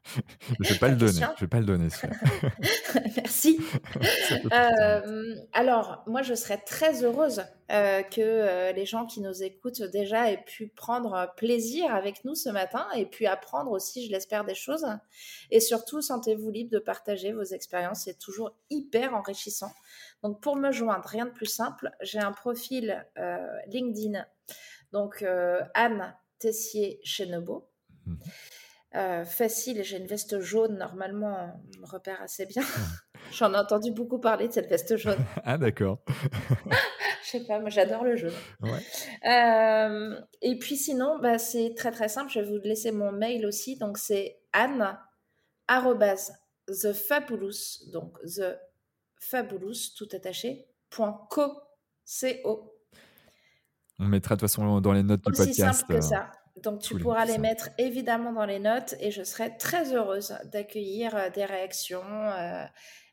je 0.60 0.74
vais 0.74 0.80
pas 0.80 0.90
le 0.90 0.96
donner. 0.96 1.22
Je 1.38 1.42
vais 1.42 1.48
pas 1.48 1.60
le 1.60 1.66
donner. 1.66 1.88
Merci. 3.16 3.60
Euh, 4.52 5.36
alors, 5.54 6.04
moi, 6.08 6.22
je 6.22 6.34
serais 6.34 6.58
très 6.58 7.04
heureuse 7.04 7.44
euh, 7.72 8.02
que 8.04 8.22
euh, 8.22 8.72
les 8.72 8.86
gens 8.86 9.06
qui 9.06 9.22
nous 9.22 9.44
écoutent 9.44 9.82
déjà 9.82 10.32
aient 10.32 10.44
pu 10.44 10.68
prendre 10.68 11.34
plaisir 11.36 11.94
avec 11.94 12.24
nous 12.26 12.36
ce 12.36 12.50
matin 12.50 12.88
et 12.96 13.06
puis 13.06 13.26
apprendre 13.26 13.72
aussi, 13.72 14.06
je 14.06 14.12
l'espère, 14.12 14.46
des 14.46 14.56
choses. 14.56 14.86
Et 15.52 15.60
surtout, 15.60 16.02
sentez-vous 16.02 16.50
libre 16.50 16.72
de 16.72 16.80
partager 16.80 17.32
vos 17.32 17.44
expériences. 17.44 18.04
C'est 18.06 18.20
toujours 18.20 18.56
hyper 18.70 19.14
enrichissant. 19.14 19.72
Donc, 20.24 20.42
pour 20.42 20.56
me 20.56 20.72
joindre, 20.72 21.08
rien 21.08 21.26
de 21.26 21.32
plus 21.32 21.48
simple. 21.48 21.92
J'ai 22.02 22.20
un 22.20 22.32
profil 22.32 23.06
LinkedIn 23.68 24.26
donc, 24.94 25.24
euh, 25.24 25.60
Anne 25.74 26.16
Tessier 26.40 27.00
Chenebo. 27.04 27.70
Mhm. 28.06 28.20
Euh, 28.96 29.26
facile, 29.26 29.84
j'ai 29.84 29.98
une 29.98 30.06
veste 30.06 30.40
jaune, 30.40 30.78
normalement, 30.78 31.60
on 31.76 31.82
me 31.82 31.86
repère 31.88 32.22
assez 32.22 32.46
bien. 32.46 32.62
J'en 33.32 33.52
ai 33.54 33.58
entendu 33.58 33.92
beaucoup 33.92 34.20
parler 34.20 34.48
de 34.48 34.54
cette 34.54 34.70
veste 34.70 34.96
jaune. 34.98 35.18
ah, 35.44 35.58
d'accord. 35.58 36.00
Je 37.24 37.40
sais 37.40 37.46
pas, 37.46 37.58
moi 37.60 37.70
j'adore 37.70 38.04
le 38.04 38.16
jaune. 38.16 38.34
Euh, 39.26 40.22
et 40.42 40.60
puis 40.60 40.76
sinon, 40.76 41.18
bah, 41.20 41.40
c'est 41.40 41.74
très 41.76 41.90
très 41.90 42.10
simple, 42.10 42.30
je 42.30 42.42
vais 42.42 42.46
vous 42.46 42.60
laisser 42.64 42.92
mon 42.92 43.12
mail 43.12 43.46
aussi. 43.48 43.78
Donc 43.78 43.98
c'est 43.98 44.42
anne 44.52 45.00
thefabulous, 46.68 47.90
donc 47.92 48.20
thefabulous, 49.20 49.96
tout 49.98 50.10
attaché, 50.12 50.68
.co, 50.96 51.14
co. 51.30 52.73
On 54.00 54.06
mettra 54.06 54.36
de 54.36 54.40
toute 54.40 54.50
façon 54.50 54.82
dans 54.82 54.94
les 54.94 55.04
notes 55.04 55.22
du 55.22 55.32
podcast. 55.32 55.54
C'est 55.54 55.62
simple 55.62 55.94
que 55.94 55.98
euh, 55.98 56.02
ça. 56.02 56.32
Donc 56.62 56.80
tu 56.80 56.98
pourras 56.98 57.26
les 57.26 57.38
mettre 57.38 57.70
évidemment 57.78 58.32
dans 58.32 58.46
les 58.46 58.60
notes 58.60 58.96
et 59.00 59.12
je 59.12 59.24
serai 59.24 59.58
très 59.58 59.94
heureuse 59.94 60.36
d'accueillir 60.52 61.16
euh, 61.16 61.30
des 61.30 61.46
réactions 61.46 62.04
euh, 62.04 62.66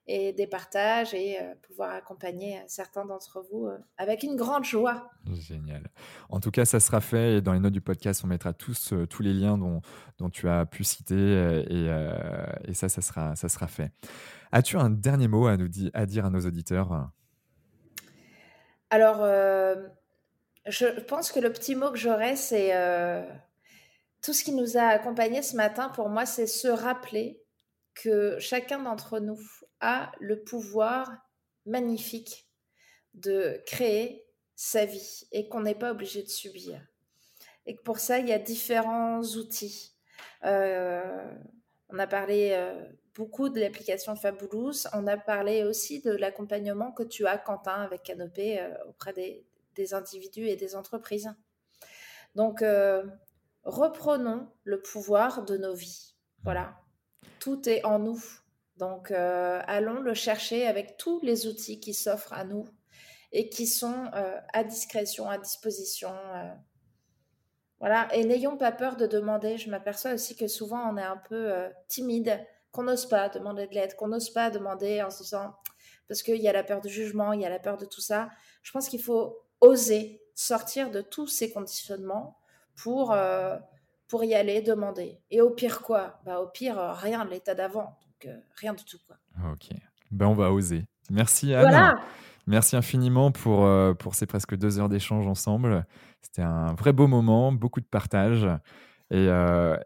et 0.07 0.32
des 0.32 0.47
partages 0.47 1.15
et 1.15 1.39
pouvoir 1.62 1.94
accompagner 1.94 2.61
certains 2.66 3.05
d'entre 3.05 3.47
vous 3.51 3.69
avec 3.97 4.24
une 4.24 4.35
grande 4.35 4.65
joie. 4.65 5.09
Génial. 5.31 5.89
En 6.31 6.40
tout 6.40 6.51
cas, 6.51 6.65
ça 6.65 6.81
sera 6.81 7.01
fait 7.01 7.36
et 7.36 7.40
dans 7.40 7.52
les 7.52 7.61
notes 7.61 7.74
du 7.74 7.81
podcast, 7.81 8.23
on 8.24 8.27
mettra 8.27 8.52
tous, 8.52 8.93
tous 9.09 9.23
les 9.23 9.32
liens 9.32 9.57
dont, 9.57 9.82
dont 10.19 10.28
tu 10.28 10.48
as 10.48 10.66
pu 10.66 10.82
citer 10.82 11.15
et, 11.70 11.86
et 12.65 12.74
ça, 12.74 12.89
ça 12.89 13.02
sera, 13.02 13.36
ça 13.36 13.48
sera 13.48 13.69
fait. 13.69 13.93
As-tu 14.51 14.78
un 14.78 14.90
dernier 14.90 15.28
mot 15.28 15.47
à, 15.47 15.57
nous 15.57 15.69
à 15.94 16.07
dire 16.07 16.24
à 16.24 16.31
nos 16.31 16.40
auditeurs? 16.40 17.09
Alors, 18.89 19.20
je 20.70 20.86
pense 21.01 21.32
que 21.32 21.40
le 21.40 21.52
petit 21.52 21.74
mot 21.74 21.90
que 21.90 21.98
j'aurais, 21.98 22.36
c'est 22.36 22.74
euh, 22.74 23.22
tout 24.22 24.32
ce 24.32 24.44
qui 24.44 24.52
nous 24.52 24.76
a 24.76 24.82
accompagnés 24.82 25.42
ce 25.42 25.56
matin, 25.56 25.88
pour 25.88 26.09
moi, 26.09 26.26
c'est 26.26 26.47
se 26.47 26.68
rappeler 26.68 27.42
que 27.94 28.38
chacun 28.38 28.78
d'entre 28.78 29.18
nous 29.18 29.40
a 29.80 30.12
le 30.20 30.42
pouvoir 30.42 31.10
magnifique 31.66 32.48
de 33.14 33.60
créer 33.66 34.24
sa 34.55 34.84
vie 34.84 35.26
et 35.32 35.48
qu'on 35.48 35.62
n'est 35.62 35.74
pas 35.74 35.90
obligé 35.90 36.22
de 36.22 36.28
subir. 36.28 36.80
Et 37.66 37.74
que 37.74 37.82
pour 37.82 37.98
ça, 37.98 38.18
il 38.18 38.28
y 38.28 38.32
a 38.32 38.38
différents 38.38 39.22
outils. 39.22 39.97
Euh, 40.44 41.32
on 41.88 41.98
a 41.98 42.06
parlé 42.06 42.51
euh, 42.52 42.80
beaucoup 43.14 43.48
de 43.48 43.60
l'application 43.60 44.14
Fabulous. 44.14 44.86
On 44.92 45.06
a 45.06 45.16
parlé 45.16 45.64
aussi 45.64 46.01
de 46.01 46.12
l'accompagnement 46.12 46.92
que 46.92 47.02
tu 47.02 47.26
as, 47.26 47.38
Quentin, 47.38 47.82
avec 47.82 48.05
Canopé, 48.05 48.64
auprès 48.86 49.12
des, 49.12 49.44
des 49.74 49.94
individus 49.94 50.47
et 50.47 50.56
des 50.56 50.76
entreprises. 50.76 51.32
Donc, 52.34 52.62
euh, 52.62 53.05
reprenons 53.64 54.48
le 54.64 54.80
pouvoir 54.80 55.44
de 55.44 55.56
nos 55.56 55.74
vies. 55.74 56.14
Voilà, 56.42 56.80
tout 57.38 57.68
est 57.68 57.84
en 57.84 57.98
nous. 57.98 58.22
Donc, 58.76 59.10
euh, 59.10 59.60
allons 59.66 60.01
le 60.01 60.14
chercher 60.14 60.66
avec 60.66 60.97
tous 60.97 61.20
les 61.22 61.47
outils 61.47 61.80
qui 61.80 61.92
s'offrent 61.92 62.32
à 62.32 62.44
nous 62.44 62.66
et 63.32 63.48
qui 63.48 63.66
sont 63.66 64.10
à 64.12 64.64
discrétion, 64.64 65.30
à 65.30 65.38
disposition. 65.38 66.12
voilà, 67.78 68.12
et 68.12 68.24
n'ayons 68.24 68.56
pas 68.56 68.72
peur 68.72 68.97
de 68.97 69.06
demander. 69.06 69.56
Je 69.56 69.70
m'aperçois 69.70 70.14
aussi 70.14 70.34
que 70.34 70.48
souvent 70.48 70.92
on 70.92 70.97
est 70.97 71.02
un 71.02 71.16
peu 71.16 71.52
timide, 71.86 72.44
qu'on 72.72 72.82
n'ose 72.82 73.06
pas 73.06 73.28
demander 73.28 73.68
de 73.68 73.74
l'aide, 73.74 73.94
qu'on 73.94 74.09
n'ose 74.09 74.30
pas 74.30 74.51
demander 74.51 75.01
en 75.02 75.10
se 75.10 75.22
disant 75.22 75.55
parce 76.10 76.24
qu'il 76.24 76.42
y 76.42 76.48
a 76.48 76.52
la 76.52 76.64
peur 76.64 76.80
du 76.80 76.88
jugement, 76.88 77.32
il 77.32 77.40
y 77.40 77.47
a 77.47 77.48
la 77.48 77.60
peur 77.60 77.76
de 77.76 77.84
tout 77.84 78.01
ça. 78.01 78.30
Je 78.62 78.72
pense 78.72 78.88
qu'il 78.88 79.01
faut 79.01 79.38
oser 79.60 80.20
sortir 80.34 80.90
de 80.90 81.00
tous 81.00 81.26
ces 81.26 81.50
conditionnements 81.50 82.38
pour, 82.76 83.12
euh, 83.12 83.56
pour 84.08 84.24
y 84.24 84.34
aller, 84.34 84.62
demander. 84.62 85.18
Et 85.30 85.40
au 85.40 85.50
pire 85.50 85.82
quoi? 85.82 86.20
Bah, 86.24 86.40
Au 86.40 86.46
pire, 86.46 86.78
euh, 86.78 86.92
rien 86.92 87.24
de 87.24 87.30
l'état 87.30 87.54
d'avant. 87.54 87.98
Donc 88.06 88.26
euh, 88.26 88.36
rien 88.56 88.74
du 88.74 88.84
tout. 88.84 88.98
Quoi. 89.06 89.16
Ok. 89.52 89.68
Ben, 90.10 90.26
on 90.26 90.34
va 90.34 90.52
oser. 90.52 90.84
Merci 91.10 91.54
Anne. 91.54 91.98
Merci 92.46 92.74
infiniment 92.74 93.30
pour, 93.30 93.68
pour 93.98 94.14
ces 94.14 94.26
presque 94.26 94.56
deux 94.56 94.80
heures 94.80 94.88
d'échange 94.88 95.26
ensemble. 95.26 95.86
C'était 96.20 96.42
un 96.42 96.74
vrai 96.74 96.92
beau 96.92 97.06
moment, 97.06 97.52
beaucoup 97.52 97.80
de 97.80 97.86
partage. 97.86 98.46
Et, 99.10 99.26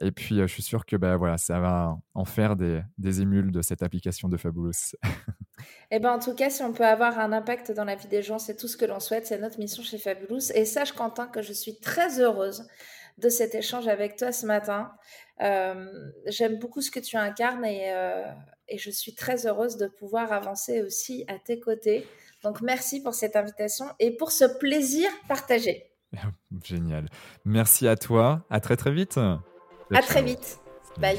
et, 0.00 0.10
puis, 0.12 0.36
je 0.38 0.46
suis 0.46 0.62
sûr 0.62 0.84
que 0.84 0.96
bah, 0.96 1.16
voilà, 1.16 1.38
ça 1.38 1.58
va 1.58 1.96
en 2.14 2.24
faire 2.24 2.56
des, 2.56 2.82
des 2.98 3.22
émules 3.22 3.52
de 3.52 3.62
cette 3.62 3.82
application 3.82 4.28
de 4.28 4.36
Fabulous. 4.36 4.72
Eh 5.90 5.98
ben, 5.98 6.12
en 6.12 6.18
tout 6.18 6.34
cas, 6.34 6.50
si 6.50 6.62
on 6.62 6.72
peut 6.72 6.84
avoir 6.84 7.18
un 7.18 7.32
impact 7.32 7.72
dans 7.72 7.84
la 7.84 7.94
vie 7.94 8.08
des 8.08 8.22
gens, 8.22 8.38
c'est 8.38 8.56
tout 8.56 8.68
ce 8.68 8.76
que 8.76 8.84
l'on 8.84 9.00
souhaite. 9.00 9.26
C'est 9.26 9.38
notre 9.38 9.58
mission 9.58 9.82
chez 9.82 9.98
Fabulous. 9.98 10.50
Et 10.54 10.64
sache, 10.64 10.92
Quentin, 10.92 11.26
que 11.26 11.42
je 11.42 11.52
suis 11.52 11.78
très 11.78 12.20
heureuse 12.20 12.66
de 13.18 13.28
cet 13.28 13.54
échange 13.54 13.86
avec 13.86 14.16
toi 14.16 14.32
ce 14.32 14.46
matin. 14.46 14.92
Euh, 15.40 16.10
j'aime 16.26 16.58
beaucoup 16.58 16.80
ce 16.80 16.90
que 16.90 17.00
tu 17.00 17.16
incarnes 17.16 17.64
et, 17.64 17.92
euh, 17.92 18.24
et, 18.68 18.78
je 18.78 18.90
suis 18.90 19.14
très 19.14 19.46
heureuse 19.46 19.76
de 19.76 19.86
pouvoir 19.86 20.32
avancer 20.32 20.82
aussi 20.82 21.24
à 21.28 21.38
tes 21.38 21.60
côtés. 21.60 22.06
Donc, 22.42 22.60
merci 22.60 23.02
pour 23.02 23.14
cette 23.14 23.36
invitation 23.36 23.86
et 23.98 24.16
pour 24.16 24.32
ce 24.32 24.44
plaisir 24.44 25.08
partagé. 25.28 25.93
Génial. 26.64 27.08
Merci 27.44 27.88
à 27.88 27.96
toi. 27.96 28.44
À 28.50 28.60
très, 28.60 28.76
très 28.76 28.92
vite. 28.92 29.18
À 29.18 30.02
très 30.02 30.22
vite. 30.22 30.60
Bye. 30.98 31.18